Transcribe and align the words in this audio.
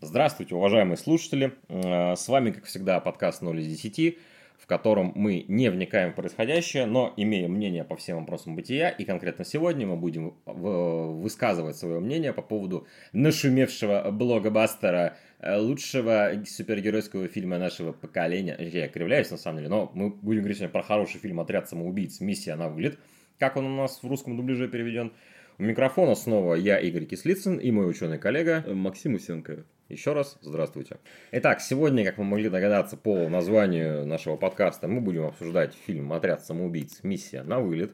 Здравствуйте, 0.00 0.54
уважаемые 0.54 0.96
слушатели. 0.96 1.52
Э, 1.68 2.14
С 2.16 2.28
вами, 2.28 2.50
как 2.52 2.64
всегда, 2.64 3.00
подкаст 3.00 3.42
0 3.42 3.60
из 3.60 3.66
10, 3.66 4.18
в 4.58 4.66
котором 4.66 5.12
мы 5.14 5.44
не 5.48 5.70
вникаем 5.70 6.12
в 6.12 6.14
происходящее, 6.14 6.86
но 6.86 7.12
имеем 7.16 7.52
мнение 7.52 7.84
по 7.84 7.96
всем 7.96 8.20
вопросам 8.20 8.56
бытия. 8.56 8.88
И 8.88 9.04
конкретно 9.04 9.44
сегодня 9.44 9.86
мы 9.86 9.96
будем 9.96 10.34
в- 10.46 11.20
высказывать 11.20 11.76
свое 11.76 12.00
мнение 12.00 12.32
по 12.32 12.40
поводу 12.42 12.86
нашумевшего 13.12 14.10
блогобастера 14.10 15.16
э, 15.40 15.56
лучшего 15.58 16.32
супергеройского 16.46 17.28
фильма 17.28 17.58
нашего 17.58 17.92
поколения. 17.92 18.56
Я 18.58 18.88
кривляюсь, 18.88 19.30
на 19.30 19.36
самом 19.36 19.58
деле, 19.58 19.68
но 19.70 19.90
мы 19.94 20.10
будем 20.10 20.40
говорить 20.40 20.58
сегодня 20.58 20.72
про 20.72 20.82
хороший 20.82 21.18
фильм 21.20 21.40
«Отряд 21.40 21.68
самоубийц. 21.68 22.20
Миссия 22.20 22.54
на 22.54 22.68
вылет». 22.68 22.98
Как 23.38 23.56
он 23.56 23.66
у 23.66 23.76
нас 23.76 24.02
в 24.02 24.06
русском 24.08 24.36
дубляже 24.36 24.68
переведен. 24.68 25.12
У 25.58 25.62
микрофона 25.62 26.14
снова 26.14 26.54
я, 26.54 26.78
Игорь 26.78 27.04
Кислицын, 27.04 27.58
и 27.58 27.70
мой 27.70 27.88
ученый 27.88 28.18
коллега 28.18 28.64
Максим 28.66 29.14
Усенко. 29.14 29.64
Еще 29.94 30.12
раз 30.12 30.36
здравствуйте. 30.40 30.98
Итак, 31.30 31.60
сегодня, 31.60 32.04
как 32.04 32.18
вы 32.18 32.24
могли 32.24 32.48
догадаться 32.48 32.96
по 32.96 33.28
названию 33.28 34.04
нашего 34.04 34.36
подкаста, 34.36 34.88
мы 34.88 35.00
будем 35.00 35.24
обсуждать 35.24 35.72
фильм 35.86 36.12
«Отряд 36.12 36.44
самоубийц. 36.44 37.00
Миссия 37.04 37.44
на 37.44 37.60
вылет». 37.60 37.92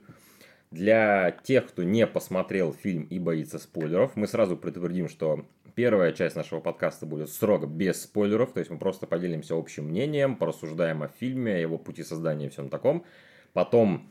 Для 0.70 1.30
тех, 1.42 1.66
кто 1.68 1.82
не 1.82 2.06
посмотрел 2.06 2.72
фильм 2.72 3.02
и 3.04 3.18
боится 3.18 3.58
спойлеров, 3.58 4.16
мы 4.16 4.26
сразу 4.26 4.56
предупредим, 4.56 5.08
что 5.08 5.44
первая 5.74 6.12
часть 6.12 6.36
нашего 6.36 6.60
подкаста 6.60 7.04
будет 7.04 7.28
строго 7.28 7.66
без 7.66 8.02
спойлеров, 8.02 8.52
то 8.52 8.60
есть 8.60 8.70
мы 8.70 8.78
просто 8.78 9.06
поделимся 9.06 9.54
общим 9.54 9.88
мнением, 9.88 10.36
порассуждаем 10.36 11.02
о 11.02 11.08
фильме, 11.08 11.56
о 11.56 11.58
его 11.58 11.76
пути 11.76 12.02
создания 12.02 12.46
и 12.46 12.50
всем 12.50 12.70
таком. 12.70 13.04
Потом 13.52 14.08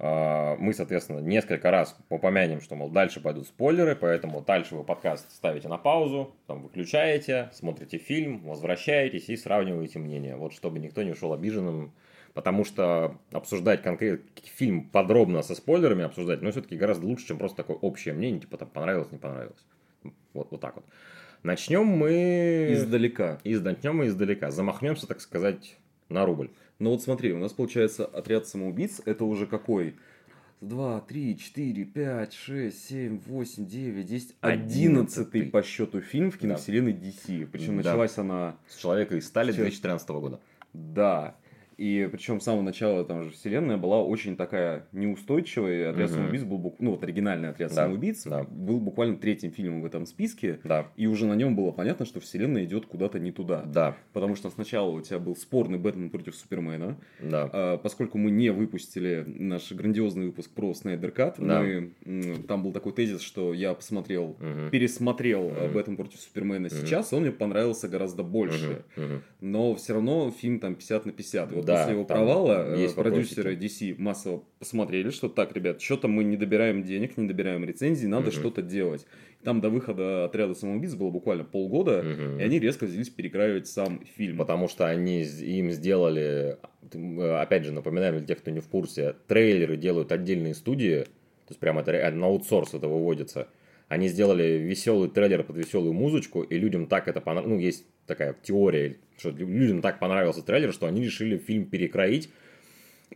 мы, 0.00 0.72
соответственно, 0.72 1.18
несколько 1.18 1.70
раз 1.70 1.94
упомянем, 2.08 2.62
что, 2.62 2.74
мол, 2.74 2.88
дальше 2.88 3.20
пойдут 3.20 3.46
спойлеры, 3.46 3.94
поэтому 3.94 4.40
дальше 4.40 4.74
вы 4.74 4.82
подкаст 4.82 5.30
ставите 5.30 5.68
на 5.68 5.76
паузу, 5.76 6.34
там 6.46 6.62
выключаете, 6.62 7.50
смотрите 7.52 7.98
фильм, 7.98 8.38
возвращаетесь 8.38 9.28
и 9.28 9.36
сравниваете 9.36 9.98
мнение. 9.98 10.36
Вот 10.36 10.54
чтобы 10.54 10.78
никто 10.78 11.02
не 11.02 11.10
ушел 11.10 11.34
обиженным, 11.34 11.92
потому 12.32 12.64
что 12.64 13.18
обсуждать 13.30 13.82
конкретно 13.82 14.24
фильм 14.56 14.84
подробно 14.84 15.42
со 15.42 15.54
спойлерами 15.54 16.04
обсуждать, 16.04 16.40
ну, 16.40 16.50
все-таки 16.50 16.76
гораздо 16.76 17.06
лучше, 17.06 17.26
чем 17.26 17.36
просто 17.36 17.58
такое 17.58 17.76
общее 17.76 18.14
мнение, 18.14 18.40
типа 18.40 18.56
там 18.56 18.68
понравилось, 18.68 19.12
не 19.12 19.18
понравилось. 19.18 19.66
Вот, 20.32 20.48
вот 20.50 20.60
так 20.62 20.76
вот. 20.76 20.84
Начнем 21.42 21.84
мы... 21.84 22.68
Издалека. 22.72 23.38
Из... 23.44 23.60
Начнем 23.60 23.96
мы 23.96 24.06
издалека. 24.06 24.50
Замахнемся, 24.50 25.06
так 25.06 25.20
сказать, 25.20 25.76
на 26.08 26.24
рубль. 26.24 26.50
Ну 26.80 26.90
вот 26.90 27.02
смотри, 27.02 27.32
у 27.32 27.38
нас 27.38 27.52
получается 27.52 28.06
отряд 28.06 28.46
самоубийц, 28.48 29.00
это 29.04 29.24
уже 29.24 29.46
какой? 29.46 29.96
Два, 30.62 31.00
три, 31.00 31.38
четыре, 31.38 31.84
пять, 31.84 32.32
шесть, 32.34 32.86
семь, 32.88 33.18
восемь, 33.26 33.66
девять, 33.66 34.06
десять, 34.06 34.34
одиннадцатый 34.40 34.62
Одиннадцатый. 34.62 35.42
по 35.44 35.62
счету 35.62 36.00
фильм 36.00 36.30
в 36.30 36.38
киновселенной 36.38 36.92
DC. 36.92 37.46
Причем 37.52 37.76
Да. 37.76 37.82
началась 37.90 38.16
она, 38.18 38.56
С 38.66 38.76
человека 38.76 39.16
из 39.16 39.26
стали 39.26 39.52
Чё? 39.52 39.58
2013 39.62 40.08
года. 40.20 40.40
да. 40.72 41.36
И 41.80 42.06
причем 42.12 42.40
с 42.40 42.44
самого 42.44 42.60
начала 42.62 43.04
там 43.06 43.24
же 43.24 43.30
вселенная 43.30 43.78
была 43.78 44.02
очень 44.04 44.36
такая 44.36 44.86
неустойчивая. 44.92 45.90
Отряд 45.90 46.10
самоубийц 46.10 46.42
был, 46.42 46.58
бук- 46.58 46.76
ну 46.78 46.90
вот 46.90 47.02
оригинальный 47.02 47.48
отряд 47.48 47.70
Да, 47.70 47.74
самоубийц 47.84 48.24
да. 48.24 48.44
был 48.44 48.78
буквально 48.80 49.16
третьим 49.16 49.50
фильмом 49.50 49.80
в 49.80 49.86
этом 49.86 50.04
списке. 50.04 50.60
Да, 50.64 50.88
И 50.96 51.06
уже 51.06 51.26
на 51.26 51.34
нем 51.34 51.56
было 51.56 51.70
понятно, 51.70 52.04
что 52.04 52.20
вселенная 52.20 52.64
идет 52.64 52.84
куда-то 52.84 53.18
не 53.18 53.32
туда. 53.32 53.62
да, 53.62 53.96
Потому 54.12 54.34
что 54.36 54.50
сначала 54.50 54.90
у 54.90 55.00
тебя 55.00 55.18
был 55.18 55.34
спорный 55.36 55.78
Бэтмен 55.78 56.10
против 56.10 56.34
Супермена. 56.36 56.98
да. 57.20 57.48
А, 57.52 57.78
Поскольку 57.78 58.18
мы 58.18 58.30
не 58.30 58.50
выпустили 58.50 59.24
наш 59.26 59.72
грандиозный 59.72 60.26
выпуск 60.26 60.50
про 60.50 60.74
Снайдер 60.74 61.12
Кат, 61.12 61.36
Да. 61.38 61.62
мы, 61.62 61.92
там 62.46 62.62
был 62.62 62.72
такой 62.72 62.92
тезис, 62.92 63.22
что 63.22 63.54
я 63.54 63.72
посмотрел, 63.72 64.36
Мгм. 64.38 64.68
пересмотрел 64.70 65.48
Мгм. 65.48 65.72
Бэтмен 65.72 65.96
против 65.96 66.20
Супермена 66.20 66.68
Мгм. 66.68 66.70
сейчас, 66.70 67.12
он 67.14 67.22
мне 67.22 67.32
понравился 67.32 67.88
гораздо 67.88 68.22
больше. 68.22 68.82
Мгм. 68.96 69.22
Но 69.40 69.74
все 69.76 69.94
равно 69.94 70.30
фильм 70.30 70.60
там 70.60 70.74
50 70.74 71.06
на 71.06 71.12
50. 71.12 71.52
И 71.52 71.54
вот 71.54 71.64
Да, 71.70 71.76
после 71.78 71.94
его 71.94 72.04
провала 72.04 72.74
э, 72.76 72.80
есть 72.80 72.94
продюсеры 72.94 73.50
вопросики. 73.52 73.92
DC 73.92 73.94
массово 73.98 74.42
посмотрели, 74.58 75.10
что 75.10 75.28
так, 75.28 75.52
ребят, 75.54 75.80
что-то 75.80 76.08
мы 76.08 76.24
не 76.24 76.36
добираем 76.36 76.82
денег, 76.82 77.16
не 77.16 77.26
добираем 77.26 77.64
рецензий, 77.64 78.08
надо 78.08 78.26
Мгм. 78.30 78.32
что-то 78.32 78.62
делать. 78.62 79.06
Там 79.42 79.60
до 79.60 79.70
выхода 79.70 80.24
отряда 80.26 80.54
самоубийц 80.54 80.94
было 80.94 81.10
буквально 81.10 81.44
полгода, 81.44 82.02
Мгм. 82.02 82.38
и 82.40 82.42
они 82.42 82.58
резко 82.58 82.84
взялись 82.84 83.08
перекраивать 83.08 83.66
сам 83.66 84.00
фильм. 84.16 84.36
Потому 84.36 84.68
что 84.68 84.86
они 84.86 85.22
им 85.22 85.70
сделали, 85.70 86.58
э, 86.92 87.36
опять 87.40 87.64
же, 87.64 87.72
напоминаем 87.72 88.18
для 88.18 88.26
тех, 88.26 88.38
кто 88.38 88.50
не 88.50 88.60
в 88.60 88.68
курсе, 88.68 89.14
трейлеры 89.28 89.76
делают 89.76 90.12
отдельные 90.12 90.54
студии, 90.54 91.04
то 91.04 91.52
есть 91.52 91.58
прямо 91.60 91.80
это 91.80 92.10
на 92.14 92.26
аутсорс 92.26 92.74
это 92.74 92.86
выводится. 92.88 93.48
Они 93.90 94.08
сделали 94.08 94.44
веселый 94.58 95.10
трейлер 95.10 95.42
под 95.42 95.56
веселую 95.56 95.92
музычку, 95.92 96.42
и 96.42 96.56
людям 96.56 96.86
так 96.86 97.08
это 97.08 97.20
понравилось. 97.20 97.52
Ну, 97.56 97.60
есть 97.60 97.84
такая 98.06 98.36
теория, 98.40 98.96
что 99.18 99.30
лю- 99.30 99.48
людям 99.48 99.82
так 99.82 99.98
понравился 99.98 100.42
трейлер, 100.42 100.72
что 100.72 100.86
они 100.86 101.02
решили 101.02 101.36
фильм 101.38 101.64
перекроить 101.66 102.30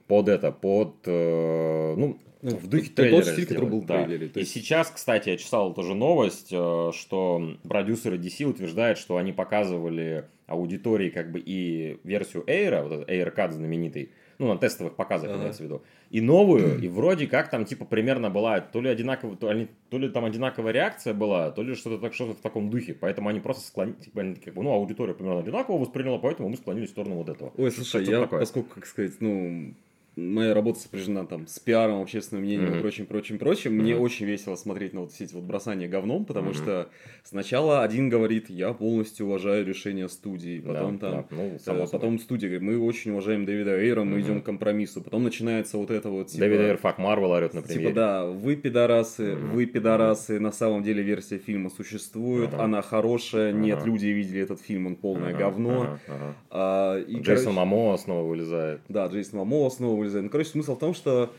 под 0.09 0.29
это, 0.29 0.51
под, 0.51 0.97
э, 1.07 1.95
ну, 1.97 2.19
Ну, 2.43 2.57
в 2.57 2.67
духе 2.67 2.87
тот 2.87 2.95
трейлера 2.97 3.23
стиль, 3.23 3.47
который 3.47 3.71
был 3.71 3.81
в 3.83 3.87
да. 3.87 4.03
трейлере, 4.05 4.29
то 4.29 4.41
И 4.41 4.43
есть- 4.43 4.53
сейчас, 4.53 4.91
кстати, 4.91 5.29
я 5.31 5.37
читал 5.37 5.73
тоже 5.73 5.95
новость, 5.95 6.49
э, 6.53 6.91
что 6.93 7.57
продюсеры 7.69 8.19
DC 8.19 8.45
утверждают, 8.45 8.99
что 8.99 9.17
они 9.17 9.33
показывали 9.33 10.25
аудитории 10.49 11.09
как 11.09 11.31
бы 11.31 11.41
и 11.43 11.99
версию 12.03 12.43
Air, 12.49 12.83
вот 12.83 12.93
этот 12.93 13.09
AirCut 13.11 13.53
знаменитый, 13.53 14.11
ну, 14.39 14.53
на 14.53 14.59
тестовых 14.59 14.95
показах 14.97 15.31
Ага. 15.31 15.41
имеется 15.41 15.63
в 15.63 15.67
виду, 15.67 15.83
и 16.11 16.21
новую, 16.21 16.79
и 16.83 16.89
вроде 16.89 17.27
как 17.27 17.51
там 17.51 17.65
типа 17.65 17.85
примерно 17.85 18.31
была 18.31 18.61
то 18.61 18.81
ли 18.81 18.89
одинаковая, 18.89 19.37
то, 19.37 19.53
ли- 19.53 19.69
то 19.91 19.99
ли 19.99 20.09
там 20.09 20.25
одинаковая 20.25 20.73
реакция 20.73 21.15
была, 21.15 21.51
то 21.51 21.63
ли 21.63 21.75
что-то 21.75 21.99
так, 21.99 22.15
что-то 22.15 22.35
в 22.35 22.41
таком 22.41 22.71
духе, 22.71 22.95
поэтому 22.95 23.29
они 23.29 23.41
просто 23.41 23.67
склонились, 23.67 24.05
типа, 24.05 24.21
они 24.21 24.35
как 24.37 24.55
бы, 24.55 24.63
ну, 24.63 24.73
аудитория 24.73 25.15
примерно 25.15 25.41
одинаково 25.41 25.79
восприняла, 25.79 26.19
поэтому 26.19 26.49
мы 26.49 26.57
склонились 26.57 26.89
в 26.89 26.93
сторону 26.93 27.17
вот 27.17 27.29
этого. 27.29 27.53
Ой, 27.57 27.71
слушай, 27.71 28.05
я, 28.05 28.21
такое. 28.23 28.41
поскольку, 28.41 28.75
как 28.75 28.87
сказать, 28.87 29.21
ну, 29.21 29.75
моя 30.17 30.55
работа 30.55 30.79
сопряжена 30.81 31.25
там 31.27 31.47
с 31.47 31.59
пиаром, 31.59 32.01
общественным 32.03 32.45
мнением 32.45 32.71
Мгм. 32.71 32.79
и 32.79 32.81
прочим, 32.81 33.07
прочим, 33.07 33.39
прочим, 33.39 33.73
мне 33.75 33.95
Мгм. 33.95 34.03
очень 34.03 34.27
весело 34.27 34.57
смотреть 34.57 34.93
на 34.93 35.01
вот 35.01 35.13
все 35.13 35.25
эти 35.25 35.35
вот 35.35 35.45
бросания 35.45 35.89
говном, 35.89 36.25
потому 36.25 36.49
Мгм. 36.51 36.55
что 36.55 36.89
сначала 37.25 37.83
один 37.83 38.09
говорит, 38.09 38.51
я 38.51 38.73
полностью 38.73 39.27
уважаю 39.27 39.65
решение 39.67 40.09
студии, 40.09 40.61
Да, 40.65 40.73
потом 40.73 40.99
там... 40.99 41.11
да, 41.13 41.25
ну, 41.31 41.55
э, 41.55 41.59
само. 41.59 41.87
Потом 41.87 42.19
студия 42.19 42.49
говорит, 42.49 42.63
мы 42.69 42.79
очень 42.79 43.11
уважаем 43.13 43.45
Дэвида 43.45 43.79
Эйра, 43.79 44.05
мы 44.05 44.19
Мгм. 44.19 44.21
идем 44.21 44.43
к 44.43 44.45
компромиссу. 44.45 45.01
Потом 45.03 45.25
начинается 45.25 45.79
вот 45.79 45.91
это 45.91 46.09
вот, 46.11 46.29
типа... 46.29 46.41
Дэвид 46.45 46.61
Эйр, 46.61 46.77
фак 46.77 46.99
Марвел 46.99 47.31
орет 47.33 47.55
на 47.55 47.63
премьере. 47.63 47.89
Типа, 47.89 47.95
да, 47.95 48.25
вы 48.27 48.57
пидорасы, 48.57 49.35
Мгм. 49.37 49.51
вы 49.51 49.67
пидорасы, 49.67 50.39
на 50.39 50.53
самом 50.53 50.83
деле 50.83 51.03
версия 51.03 51.39
фильма 51.39 51.71
существует, 51.71 52.55
Ага. 52.55 52.65
она 52.65 52.83
хорошая, 52.83 53.53
нет, 53.53 53.79
Ага. 53.79 53.87
люди 53.87 54.07
видели 54.07 54.41
этот 54.43 54.61
фильм, 54.61 54.87
он 54.87 54.97
полное 54.97 55.31
Ага, 55.31 55.39
говно. 55.39 55.81
ага, 55.83 56.01
ага. 56.09 56.35
А, 56.51 56.99
и, 57.01 57.21
Джейсон 57.21 57.55
короче, 57.55 57.71
Мамо 57.71 57.97
снова 57.97 58.29
вылезает. 58.29 58.81
Да, 58.89 59.07
Джейсон 59.07 59.41
Мамо 59.41 59.69
снова 59.71 60.04
вылезает. 60.05 60.25
Ну, 60.25 60.31
короче, 60.31 60.51
смысл 60.51 60.77
в 60.77 60.79
том, 60.79 60.95
что 60.95 61.33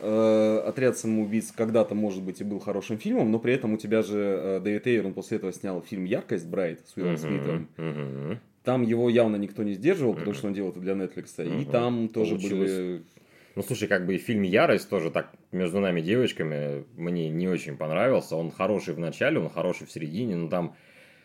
э, 0.00 0.62
«Отряд 0.66 0.98
самоубийц» 0.98 1.52
когда-то, 1.52 1.94
может 1.94 2.22
быть, 2.22 2.40
и 2.40 2.44
был 2.44 2.58
хорошим 2.58 2.98
фильмом, 2.98 3.30
но 3.30 3.38
при 3.38 3.54
этом 3.54 3.72
у 3.74 3.76
тебя 3.76 4.02
же 4.02 4.18
э, 4.18 4.60
Дэвид 4.62 4.86
Эйр, 4.86 5.06
он 5.06 5.14
после 5.14 5.38
этого 5.38 5.52
снял 5.52 5.80
фильм 5.82 6.04
«Яркость» 6.04 6.46
Брайт 6.46 6.80
с 6.86 6.96
Уиллом 6.96 7.12
Мгм, 7.12 7.18
Смитом. 7.22 7.68
мгм. 7.76 8.40
Там 8.64 8.82
его 8.82 9.10
явно 9.10 9.36
никто 9.36 9.62
не 9.62 9.74
сдерживал, 9.74 10.14
потому 10.14 10.32
что 10.34 10.46
он 10.46 10.54
делал 10.54 10.70
это 10.70 10.80
для 10.80 10.94
Netflix. 10.94 11.26
И 11.38 11.48
Мгм. 11.64 11.70
там 11.70 12.08
тоже 12.08 12.36
Получилось. 12.36 12.72
были... 12.72 13.02
Ну, 13.56 13.62
слушай, 13.62 13.86
как 13.86 14.04
бы 14.04 14.16
и 14.16 14.18
фильм 14.18 14.42
«Ярость» 14.42 14.88
тоже 14.88 15.10
так 15.10 15.30
между 15.52 15.78
нами 15.80 16.00
девочками 16.00 16.84
мне 16.96 17.28
не 17.28 17.46
очень 17.46 17.76
понравился. 17.76 18.34
Он 18.36 18.50
хороший 18.50 18.94
в 18.94 18.98
начале, 18.98 19.38
он 19.38 19.48
хороший 19.48 19.86
в 19.86 19.92
середине, 19.92 20.34
но 20.34 20.48
там 20.48 20.74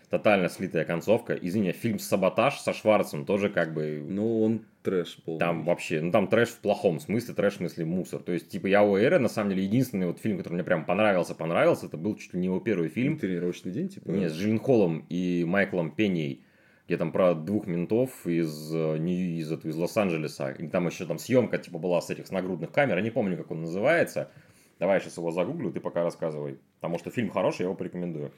тотально 0.10 0.50
слитая 0.50 0.86
концовка. 0.86 1.34
Извини, 1.34 1.72
фильм 1.72 2.00
«Саботаж» 2.00 2.60
со 2.60 2.74
Шварцем 2.74 3.26
тоже 3.26 3.50
как 3.50 3.74
бы... 3.74 4.04
Ну, 4.08 4.44
он 4.44 4.66
трэш 4.82 5.18
полный. 5.24 5.40
Там 5.40 5.66
вообще, 5.66 6.02
ну 6.02 6.12
там 6.12 6.28
трэш 6.28 6.50
в 6.50 6.60
плохом 6.60 7.00
смысле, 7.00 7.34
трэш 7.34 7.54
в 7.54 7.58
смысле 7.58 7.86
мусор. 7.86 8.22
То 8.22 8.32
есть, 8.32 8.50
типа, 8.50 8.68
я 8.68 8.84
у 8.84 8.98
Эра, 8.98 9.20
на 9.20 9.30
самом 9.30 9.52
деле, 9.52 9.64
единственный 9.64 10.08
вот 10.08 10.20
фильм, 10.20 10.38
который 10.38 10.56
мне 10.56 10.64
прям 10.64 10.86
понравился, 10.86 11.36
понравился, 11.36 11.86
это 11.86 11.98
был 11.98 12.16
чуть 12.16 12.34
ли 12.34 12.40
не 12.40 12.48
его 12.48 12.60
первый 12.60 12.90
фильм. 12.90 13.18
Тренировочный 13.18 13.72
день, 13.72 13.90
типа. 13.90 14.10
Не, 14.10 14.30
с 14.30 14.34
Джилленхолом 14.34 15.06
и 15.10 15.44
Майклом 15.46 15.92
Пеней, 15.92 16.44
где 16.88 16.98
там 16.98 17.12
про 17.12 17.36
двух 17.36 17.68
ментов 17.68 18.26
из, 18.26 18.74
э, 18.74 18.98
не- 18.98 19.40
из, 19.40 19.52
из 19.52 19.76
Лос-Анджелеса. 19.76 20.52
И 20.52 20.68
там 20.68 20.88
еще 20.88 21.06
там 21.06 21.20
съемка 21.20 21.60
типа 21.60 21.78
была 21.78 22.02
с 22.02 22.10
этих 22.10 22.26
с 22.28 22.32
нагрудных 22.32 22.72
камер. 22.72 22.98
Я 22.98 23.04
не 23.04 23.12
помню, 23.12 23.38
как 23.38 23.52
он 23.52 23.62
называется. 23.62 24.32
Давай 24.80 24.96
я 24.96 25.02
сейчас 25.02 25.18
его 25.18 25.30
загуглю, 25.30 25.72
ты 25.72 25.82
пока 25.82 26.04
рассказывай. 26.04 26.58
Потому 26.80 26.98
что 26.98 27.12
фильм 27.12 27.30
хороший, 27.30 27.62
я 27.62 27.66
его 27.66 27.76
порекомендую. 27.76 28.32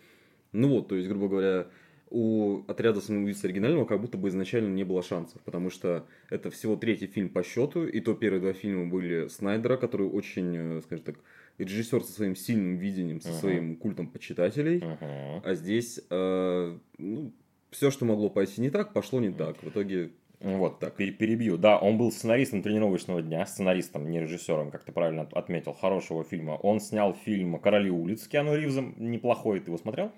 Ну 0.53 0.67
вот, 0.69 0.87
то 0.89 0.95
есть, 0.95 1.07
грубо 1.07 1.27
говоря, 1.27 1.67
у 2.09 2.63
отряда 2.67 2.99
самоубийц 2.99 3.43
оригинального 3.45 3.85
как 3.85 4.01
будто 4.01 4.17
бы 4.17 4.27
изначально 4.27 4.67
не 4.73 4.83
было 4.83 5.01
шансов, 5.01 5.41
потому 5.43 5.69
что 5.69 6.05
это 6.29 6.49
всего 6.49 6.75
третий 6.75 7.07
фильм 7.07 7.29
по 7.29 7.41
счету, 7.43 7.85
и 7.87 8.01
то 8.01 8.13
первые 8.13 8.41
два 8.41 8.53
фильма 8.53 8.89
были 8.89 9.27
Снайдера, 9.29 9.77
который 9.77 10.07
очень, 10.07 10.55
э, 10.57 10.81
скажем 10.83 11.05
так, 11.05 11.15
режиссер 11.57 12.03
со 12.03 12.11
своим 12.11 12.35
сильным 12.35 12.75
видением, 12.77 13.21
со 13.21 13.29
Ага. 13.29 13.37
своим 13.39 13.75
культом 13.77 14.07
почитателей, 14.07 14.79
Мгм. 14.79 15.41
а 15.45 15.53
здесь 15.53 16.01
э, 16.09 16.77
ну, 16.97 17.31
все, 17.69 17.91
что 17.91 18.03
могло 18.03 18.29
пойти 18.29 18.59
не 18.61 18.69
так, 18.69 18.91
пошло 18.93 19.21
не 19.21 19.31
так. 19.31 19.61
В 19.63 19.69
итоге 19.69 20.11
Вот, 20.43 20.79
так, 20.79 20.95
пере- 20.95 21.11
перебью. 21.11 21.55
Да, 21.57 21.77
он 21.77 21.99
был 21.99 22.11
сценаристом 22.11 22.63
тренировочного 22.63 23.21
дня, 23.21 23.45
сценаристом, 23.45 24.09
не 24.09 24.19
режиссером, 24.21 24.71
как 24.71 24.83
ты 24.83 24.91
правильно 24.91 25.21
от- 25.21 25.33
отметил, 25.33 25.71
хорошего 25.71 26.23
фильма. 26.23 26.53
Он 26.53 26.79
снял 26.79 27.13
фильм 27.13 27.59
«Короли 27.59 27.91
улиц» 27.91 28.23
с 28.23 28.27
Киану 28.27 28.55
Ривзом, 28.55 28.95
неплохой, 28.97 29.59
ты 29.59 29.67
его 29.69 29.77
смотрел? 29.77 30.11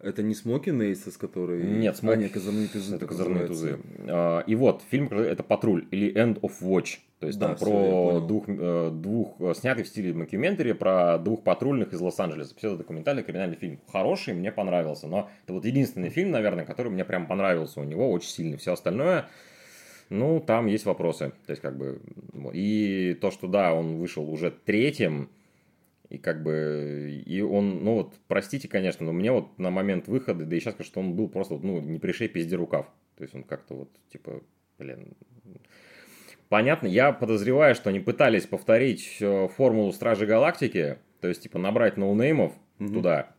Это 0.00 0.22
не 0.22 0.34
Smokin' 0.34 0.70
Aces, 0.70 1.16
который... 1.16 1.62
Нет, 1.62 1.96
Smokin'... 1.96 2.26
А, 2.26 2.28
козырные 2.28 2.68
тузы. 2.68 2.96
Это 2.96 3.06
козырные 3.06 3.46
тузы. 3.46 3.78
А, 4.06 4.40
и 4.40 4.54
вот, 4.54 4.82
фильм 4.88 5.08
это 5.08 5.42
«Патруль» 5.42 5.86
или 5.90 6.14
«End 6.14 6.40
of 6.40 6.52
Watch». 6.62 6.98
То 7.18 7.26
есть 7.26 7.38
да, 7.38 7.48
там 7.48 7.56
про 7.56 8.20
двух, 8.20 8.44
э, 8.46 8.90
двух, 8.92 9.40
э, 9.40 9.52
снятый 9.56 9.82
в 9.82 9.88
стиле 9.88 10.14
мокюментари 10.14 10.70
про 10.70 11.18
двух 11.18 11.42
патрульных 11.42 11.92
из 11.92 12.00
Лос-Анджелеса. 12.00 12.54
Все 12.56 12.68
это 12.68 12.78
документальный 12.78 13.24
криминальный 13.24 13.56
фильм. 13.56 13.80
Хороший, 13.90 14.34
мне 14.34 14.52
понравился. 14.52 15.08
Но 15.08 15.28
это 15.42 15.54
вот 15.54 15.64
единственный 15.64 16.10
фильм, 16.10 16.30
наверное, 16.30 16.64
который 16.64 16.92
мне 16.92 17.04
прям 17.04 17.26
понравился. 17.26 17.80
У 17.80 17.84
него 17.84 18.08
очень 18.12 18.28
сильный. 18.28 18.56
Все 18.56 18.72
остальное, 18.72 19.26
ну, 20.10 20.38
там 20.38 20.66
есть 20.66 20.86
вопросы. 20.86 21.32
То 21.46 21.50
есть, 21.50 21.60
как 21.60 21.76
бы... 21.76 22.00
И 22.52 23.18
то, 23.20 23.32
что, 23.32 23.48
да, 23.48 23.74
он 23.74 23.96
вышел 23.96 24.30
уже 24.30 24.52
третьим, 24.52 25.28
и 26.08 26.16
как 26.18 26.42
бы, 26.42 27.22
и 27.26 27.40
он, 27.42 27.84
ну 27.84 27.94
вот, 27.94 28.14
простите, 28.28 28.66
конечно, 28.66 29.04
но 29.04 29.12
мне 29.12 29.30
вот 29.30 29.58
на 29.58 29.70
момент 29.70 30.08
выхода, 30.08 30.46
да 30.46 30.56
и 30.56 30.60
сейчас, 30.60 30.74
что 30.80 31.00
он 31.00 31.14
был 31.14 31.28
просто, 31.28 31.58
ну, 31.58 31.80
не 31.80 31.98
пришей 31.98 32.28
пизди 32.28 32.54
рукав. 32.54 32.86
То 33.16 33.24
есть 33.24 33.34
он 33.34 33.42
как-то 33.42 33.74
вот, 33.74 33.90
типа, 34.10 34.42
блин, 34.78 35.14
Понятно, 36.48 36.86
я 36.86 37.12
подозреваю, 37.12 37.74
что 37.74 37.90
они 37.90 38.00
пытались 38.00 38.46
повторить 38.46 39.18
э, 39.20 39.48
формулу 39.48 39.92
Стражи 39.92 40.24
Галактики, 40.24 40.96
то 41.20 41.28
есть, 41.28 41.42
типа, 41.42 41.58
набрать 41.58 41.98
ноунеймов 41.98 42.54
угу. 42.80 42.90
туда, 42.90 43.34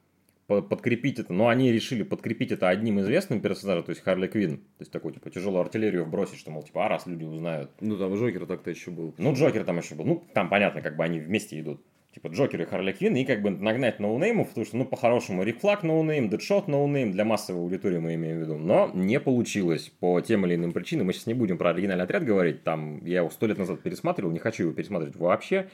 подкрепить 0.45 1.17
это, 1.17 1.33
но 1.33 1.47
они 1.47 1.71
решили 1.71 2.03
подкрепить 2.03 2.51
это 2.51 2.69
одним 2.69 2.99
известным 2.99 3.41
персонажем, 3.41 3.83
то 3.83 3.89
есть 3.91 4.03
Харли 4.03 4.27
Квин, 4.27 4.57
то 4.57 4.81
есть 4.81 4.91
такую, 4.91 5.15
типа, 5.15 5.31
тяжелую 5.31 5.61
артиллерию 5.61 6.05
вбросить, 6.05 6.37
что, 6.37 6.51
мол, 6.51 6.61
типа, 6.61 6.85
а 6.85 6.89
раз 6.89 7.07
люди 7.07 7.23
узнают. 7.23 7.71
Ну, 7.79 7.97
там 7.97 8.13
Джокер 8.13 8.45
так-то 8.45 8.69
еще 8.69 8.91
был. 8.91 9.15
Ну, 9.17 9.33
Джокер 9.33 9.63
там 9.63 9.77
еще 9.79 9.95
был. 9.95 10.05
Ну, 10.05 10.23
там 10.35 10.47
понятно, 10.47 10.83
как 10.83 10.95
бы 10.95 11.03
они 11.03 11.19
вместе 11.19 11.59
идут 11.59 11.81
типа 12.13 12.27
Джокер 12.27 12.61
и 12.61 12.65
Харли 12.65 12.91
Квинн, 12.91 13.15
и 13.15 13.25
как 13.25 13.41
бы 13.41 13.51
нагнать 13.51 13.99
ноунеймов, 13.99 14.49
потому 14.49 14.65
что, 14.65 14.77
ну, 14.77 14.85
по-хорошему, 14.85 15.43
Рик 15.43 15.59
Флаг 15.59 15.83
ноунейм, 15.83 16.29
Дэдшот 16.29 16.67
ноунейм, 16.67 17.11
для 17.11 17.23
массовой 17.23 17.61
аудитории 17.61 17.99
мы 17.99 18.15
имеем 18.15 18.39
в 18.39 18.41
виду, 18.41 18.57
но 18.57 18.89
не 18.93 19.19
получилось 19.19 19.91
по 19.99 20.19
тем 20.21 20.45
или 20.45 20.55
иным 20.55 20.71
причинам. 20.71 21.07
Мы 21.07 21.13
сейчас 21.13 21.27
не 21.27 21.33
будем 21.33 21.57
про 21.57 21.69
оригинальный 21.69 22.03
отряд 22.03 22.23
говорить, 22.25 22.63
там, 22.63 23.05
я 23.05 23.19
его 23.19 23.29
сто 23.29 23.45
лет 23.45 23.57
назад 23.57 23.81
пересматривал, 23.81 24.31
не 24.31 24.39
хочу 24.39 24.63
его 24.63 24.73
пересматривать 24.73 25.15
вообще. 25.15 25.69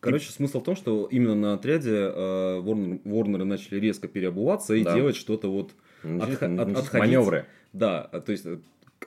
Короче, 0.00 0.30
смысл 0.30 0.60
в 0.60 0.64
том, 0.64 0.76
что 0.76 1.06
именно 1.10 1.34
на 1.34 1.54
отряде 1.54 1.92
э, 1.92 2.60
начали 2.62 3.80
резко 3.80 4.06
переобуваться 4.06 4.74
и 4.74 4.84
да. 4.84 4.94
делать 4.94 5.16
что-то 5.16 5.50
вот... 5.50 5.72
От, 6.02 6.42
от, 6.42 6.42
отходить. 6.42 6.92
Маневры. 6.92 7.46
Да, 7.72 8.02
то 8.02 8.30
есть 8.30 8.46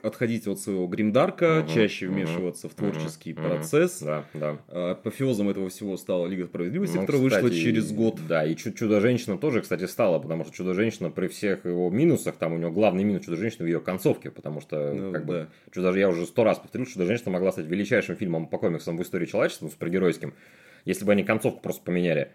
отходить 0.02 0.46
от 0.46 0.58
своего 0.60 0.86
гримдарка, 0.86 1.60
угу, 1.60 1.72
чаще 1.72 2.08
вмешиваться 2.08 2.66
угу, 2.66 2.74
в 2.74 2.76
творческий 2.76 3.32
угу, 3.32 3.42
процесс. 3.42 4.00
Да, 4.00 4.24
да. 4.34 4.58
Апофеозом 4.92 5.48
этого 5.48 5.68
всего 5.68 5.96
стала 5.96 6.26
Лига 6.26 6.46
справедливости, 6.46 6.96
ну, 6.96 7.02
которая 7.02 7.28
кстати, 7.28 7.44
вышла 7.44 7.58
через 7.58 7.92
год. 7.92 8.18
Да, 8.28 8.44
и 8.44 8.54
Чудо-женщина 8.56 9.38
тоже, 9.38 9.62
кстати, 9.62 9.84
стала, 9.86 10.18
потому 10.18 10.44
что 10.44 10.52
Чудо-женщина 10.52 11.10
при 11.10 11.28
всех 11.28 11.64
его 11.64 11.90
минусах, 11.90 12.36
там 12.36 12.54
у 12.54 12.58
него 12.58 12.70
главный 12.70 13.04
минус 13.04 13.24
Чудо-женщины 13.24 13.64
в 13.64 13.68
ее 13.68 13.80
концовке, 13.80 14.30
потому 14.30 14.60
что, 14.60 14.92
ну, 14.92 15.12
как 15.12 15.26
да. 15.26 15.26
бы, 15.26 15.48
Чудо, 15.72 15.94
я 15.94 16.08
уже 16.08 16.26
сто 16.26 16.44
раз 16.44 16.58
повторил, 16.58 16.86
Чудо-женщина 16.86 17.30
могла 17.30 17.52
стать 17.52 17.66
величайшим 17.66 18.16
фильмом 18.16 18.46
по 18.46 18.58
комиксам 18.58 18.96
в 18.96 19.02
истории 19.02 19.26
человечества, 19.26 19.66
ну, 19.66 19.70
супергеройским, 19.70 20.34
если 20.84 21.04
бы 21.04 21.12
они 21.12 21.24
концовку 21.24 21.60
просто 21.60 21.82
поменяли. 21.82 22.30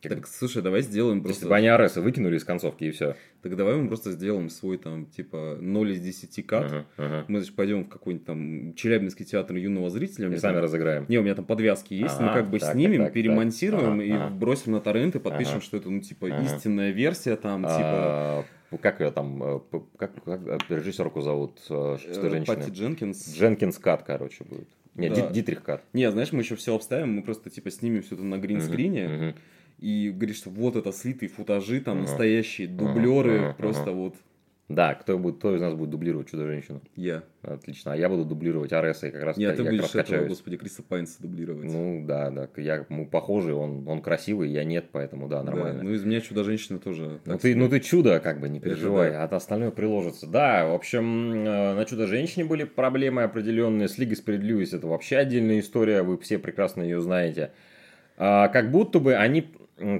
Так, 0.00 0.28
слушай, 0.28 0.62
давай 0.62 0.82
сделаем 0.82 1.22
просто... 1.22 1.40
Если 1.40 1.48
бы 1.48 1.56
они 1.56 1.66
Ареса 1.66 2.00
выкинули 2.00 2.36
из 2.36 2.44
концовки 2.44 2.84
и 2.84 2.90
все. 2.92 3.16
Так 3.42 3.56
давай 3.56 3.74
мы 3.74 3.88
просто 3.88 4.12
сделаем 4.12 4.48
свой 4.48 4.78
там, 4.78 5.06
типа, 5.06 5.58
0 5.60 5.92
из 5.92 6.00
10 6.00 6.46
кат. 6.46 6.70
Uh-huh, 6.70 6.84
uh-huh. 6.98 7.24
Мы, 7.26 7.40
значит, 7.40 7.56
пойдем 7.56 7.84
в 7.84 7.88
какой-нибудь 7.88 8.26
там 8.26 8.74
Челябинский 8.74 9.24
театр 9.24 9.56
юного 9.56 9.90
зрителя. 9.90 10.28
И 10.28 10.36
сами 10.36 10.54
там... 10.54 10.62
разыграем. 10.62 11.06
Не, 11.08 11.18
у 11.18 11.22
меня 11.22 11.34
там 11.34 11.44
подвязки 11.44 11.94
есть. 11.94 12.14
Uh-huh, 12.14 12.28
мы 12.28 12.32
как 12.32 12.48
бы 12.48 12.60
так, 12.60 12.74
снимем, 12.74 13.04
так, 13.04 13.12
перемонтируем 13.12 13.98
так, 13.98 14.06
и 14.06 14.10
uh-huh. 14.10 14.38
бросим 14.38 14.72
на 14.72 14.80
торрент 14.80 15.16
и 15.16 15.18
подпишем, 15.18 15.58
uh-huh. 15.58 15.62
что 15.62 15.76
это, 15.78 15.90
ну, 15.90 16.00
типа, 16.00 16.26
uh-huh. 16.26 16.44
истинная 16.44 16.90
версия 16.90 17.34
там, 17.36 17.66
uh-huh. 17.66 17.76
типа... 17.76 18.44
Как 18.82 19.00
ее 19.00 19.10
там, 19.10 19.42
э, 19.42 19.60
как, 19.96 20.22
как 20.22 20.40
режиссерку 20.68 21.22
зовут, 21.22 21.58
э, 21.70 21.96
что 21.98 22.28
женщина? 22.28 22.54
Пати 22.54 22.70
Дженкинс. 22.70 23.34
Дженкинс 23.34 23.78
Кат, 23.78 24.02
короче, 24.02 24.44
будет. 24.44 24.68
Нет, 24.94 25.14
да. 25.14 25.30
Дитрих 25.30 25.62
Кат. 25.62 25.82
Не, 25.94 26.10
знаешь, 26.10 26.32
мы 26.32 26.42
еще 26.42 26.54
все 26.54 26.76
обставим, 26.76 27.14
мы 27.14 27.22
просто, 27.22 27.48
типа, 27.48 27.70
снимем 27.70 28.02
все 28.02 28.14
это 28.14 28.24
на 28.24 28.36
гринскрине. 28.36 29.04
Uh-huh, 29.04 29.20
uh-huh 29.30 29.34
и 29.78 30.10
говорит, 30.10 30.36
что 30.36 30.50
вот 30.50 30.76
это 30.76 30.92
слитые 30.92 31.28
футажи, 31.28 31.80
там 31.80 32.02
настоящие 32.02 32.68
дублеры, 32.68 33.54
просто 33.58 33.92
вот. 33.92 34.14
Да, 34.68 34.94
кто, 34.94 35.18
будет, 35.18 35.38
кто 35.38 35.56
из 35.56 35.62
нас 35.62 35.72
будет 35.72 35.88
дублировать 35.88 36.28
Чудо-женщину? 36.30 36.82
Я. 36.94 37.22
Отлично. 37.40 37.94
А 37.94 37.96
я 37.96 38.10
буду 38.10 38.26
дублировать 38.26 38.70
Ареса 38.70 39.06
и 39.06 39.10
как 39.10 39.22
раз 39.22 39.38
Нет, 39.38 39.56
ты 39.56 39.62
я 39.62 39.70
будешь 39.70 39.94
этого, 39.94 40.26
господи, 40.26 40.58
Криса 40.58 40.82
Пайнса 40.82 41.22
дублировать. 41.22 41.64
Ну, 41.64 42.04
да, 42.06 42.30
да. 42.30 42.50
Я, 42.58 42.84
мы 42.90 43.06
похожи, 43.06 43.54
он, 43.54 43.88
он 43.88 44.02
красивый, 44.02 44.50
я 44.50 44.64
нет, 44.64 44.90
поэтому 44.92 45.26
да, 45.26 45.42
нормально. 45.42 45.78
Да, 45.78 45.84
ну, 45.84 45.94
из 45.94 46.04
меня 46.04 46.20
Чудо-женщина 46.20 46.78
тоже. 46.78 47.18
Ну 47.24 47.38
ты, 47.38 47.56
ну, 47.56 47.70
ты 47.70 47.80
чудо, 47.80 48.20
как 48.20 48.40
бы, 48.40 48.50
не 48.50 48.60
переживай, 48.60 49.08
Это, 49.08 49.16
да. 49.16 49.28
а 49.30 49.36
остальное 49.36 49.70
приложится. 49.70 50.26
Да, 50.26 50.66
в 50.66 50.74
общем, 50.74 51.32
э, 51.32 51.74
на 51.74 51.84
Чудо-женщине 51.86 52.44
были 52.44 52.64
проблемы 52.64 53.22
определенные. 53.22 53.88
С 53.88 53.96
Лигой 53.96 54.16
Справедливости 54.16 54.74
это 54.74 54.86
вообще 54.86 55.16
отдельная 55.16 55.60
история, 55.60 56.02
вы 56.02 56.18
все 56.18 56.38
прекрасно 56.38 56.82
ее 56.82 57.00
знаете. 57.00 57.52
А, 58.18 58.48
как 58.48 58.70
будто 58.70 58.98
бы 58.98 59.14
они 59.14 59.48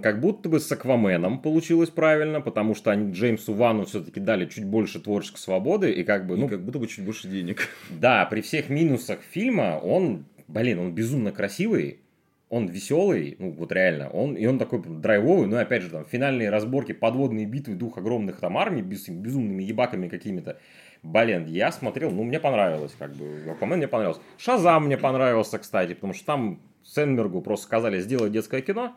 как 0.02 0.20
будто 0.20 0.48
бы 0.48 0.60
с 0.60 0.70
Акваменом 0.70 1.40
получилось 1.40 1.90
правильно, 1.90 2.40
потому 2.40 2.74
что 2.74 2.90
они 2.90 3.12
Джеймсу 3.12 3.54
Вану 3.54 3.84
все-таки 3.84 4.20
дали 4.20 4.46
чуть 4.46 4.64
больше 4.64 5.00
творческой 5.00 5.38
свободы 5.38 5.92
и 5.92 6.04
как 6.04 6.26
бы, 6.26 6.36
ну... 6.36 6.46
И 6.46 6.48
как 6.48 6.62
будто 6.62 6.78
бы 6.78 6.86
чуть 6.86 7.04
больше 7.04 7.28
денег. 7.28 7.68
Да, 7.90 8.24
при 8.26 8.40
всех 8.40 8.68
минусах 8.68 9.20
фильма 9.22 9.78
он, 9.82 10.24
блин, 10.48 10.78
он 10.78 10.94
безумно 10.94 11.32
красивый, 11.32 12.00
он 12.48 12.66
веселый, 12.66 13.36
ну 13.38 13.50
вот 13.52 13.72
реально, 13.72 14.08
он, 14.08 14.34
и 14.34 14.46
он 14.46 14.58
такой 14.58 14.82
драйвовый, 14.82 15.46
ну 15.46 15.56
опять 15.56 15.82
же 15.82 15.90
там 15.90 16.06
финальные 16.06 16.50
разборки, 16.50 16.92
подводные 16.92 17.46
битвы 17.46 17.74
двух 17.74 17.98
огромных 17.98 18.40
там 18.40 18.56
армий 18.56 18.82
без, 18.82 19.08
безумными 19.08 19.62
ебаками 19.62 20.08
какими-то. 20.08 20.58
Блин, 21.02 21.46
я 21.46 21.70
смотрел, 21.70 22.10
ну 22.10 22.24
мне 22.24 22.40
понравилось, 22.40 22.94
как 22.98 23.14
бы, 23.14 23.50
Аквамен 23.50 23.78
мне 23.78 23.88
понравился. 23.88 24.20
Шазам 24.38 24.86
мне 24.86 24.96
понравился, 24.96 25.58
кстати, 25.58 25.94
потому 25.94 26.14
что 26.14 26.24
там 26.24 26.60
Сенбергу 26.82 27.42
просто 27.42 27.66
сказали 27.66 28.00
сделать 28.00 28.32
детское 28.32 28.62
кино, 28.62 28.96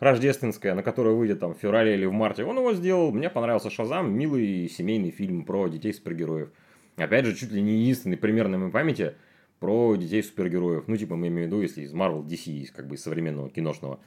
рождественская, 0.00 0.74
на 0.74 0.82
которую 0.82 1.16
выйдет 1.16 1.38
там 1.38 1.54
в 1.54 1.58
феврале 1.58 1.94
или 1.94 2.06
в 2.06 2.12
марте, 2.12 2.44
он 2.44 2.56
его 2.56 2.72
сделал. 2.72 3.12
Мне 3.12 3.30
понравился 3.30 3.70
Шазам, 3.70 4.12
милый 4.12 4.68
семейный 4.68 5.10
фильм 5.10 5.44
про 5.44 5.68
детей 5.68 5.92
супергероев. 5.92 6.50
Опять 6.96 7.26
же, 7.26 7.36
чуть 7.36 7.52
ли 7.52 7.62
не 7.62 7.80
единственный 7.82 8.16
пример 8.16 8.48
на 8.48 8.58
моей 8.58 8.72
памяти 8.72 9.14
про 9.60 9.94
детей 9.96 10.22
супергероев. 10.22 10.88
Ну, 10.88 10.96
типа, 10.96 11.16
мы 11.16 11.28
имеем 11.28 11.44
в 11.44 11.52
виду, 11.52 11.62
если 11.62 11.82
из 11.82 11.92
Marvel 11.92 12.26
DC, 12.26 12.50
из 12.50 12.72
как 12.72 12.88
бы 12.88 12.96
современного 12.96 13.50
киношного. 13.50 14.00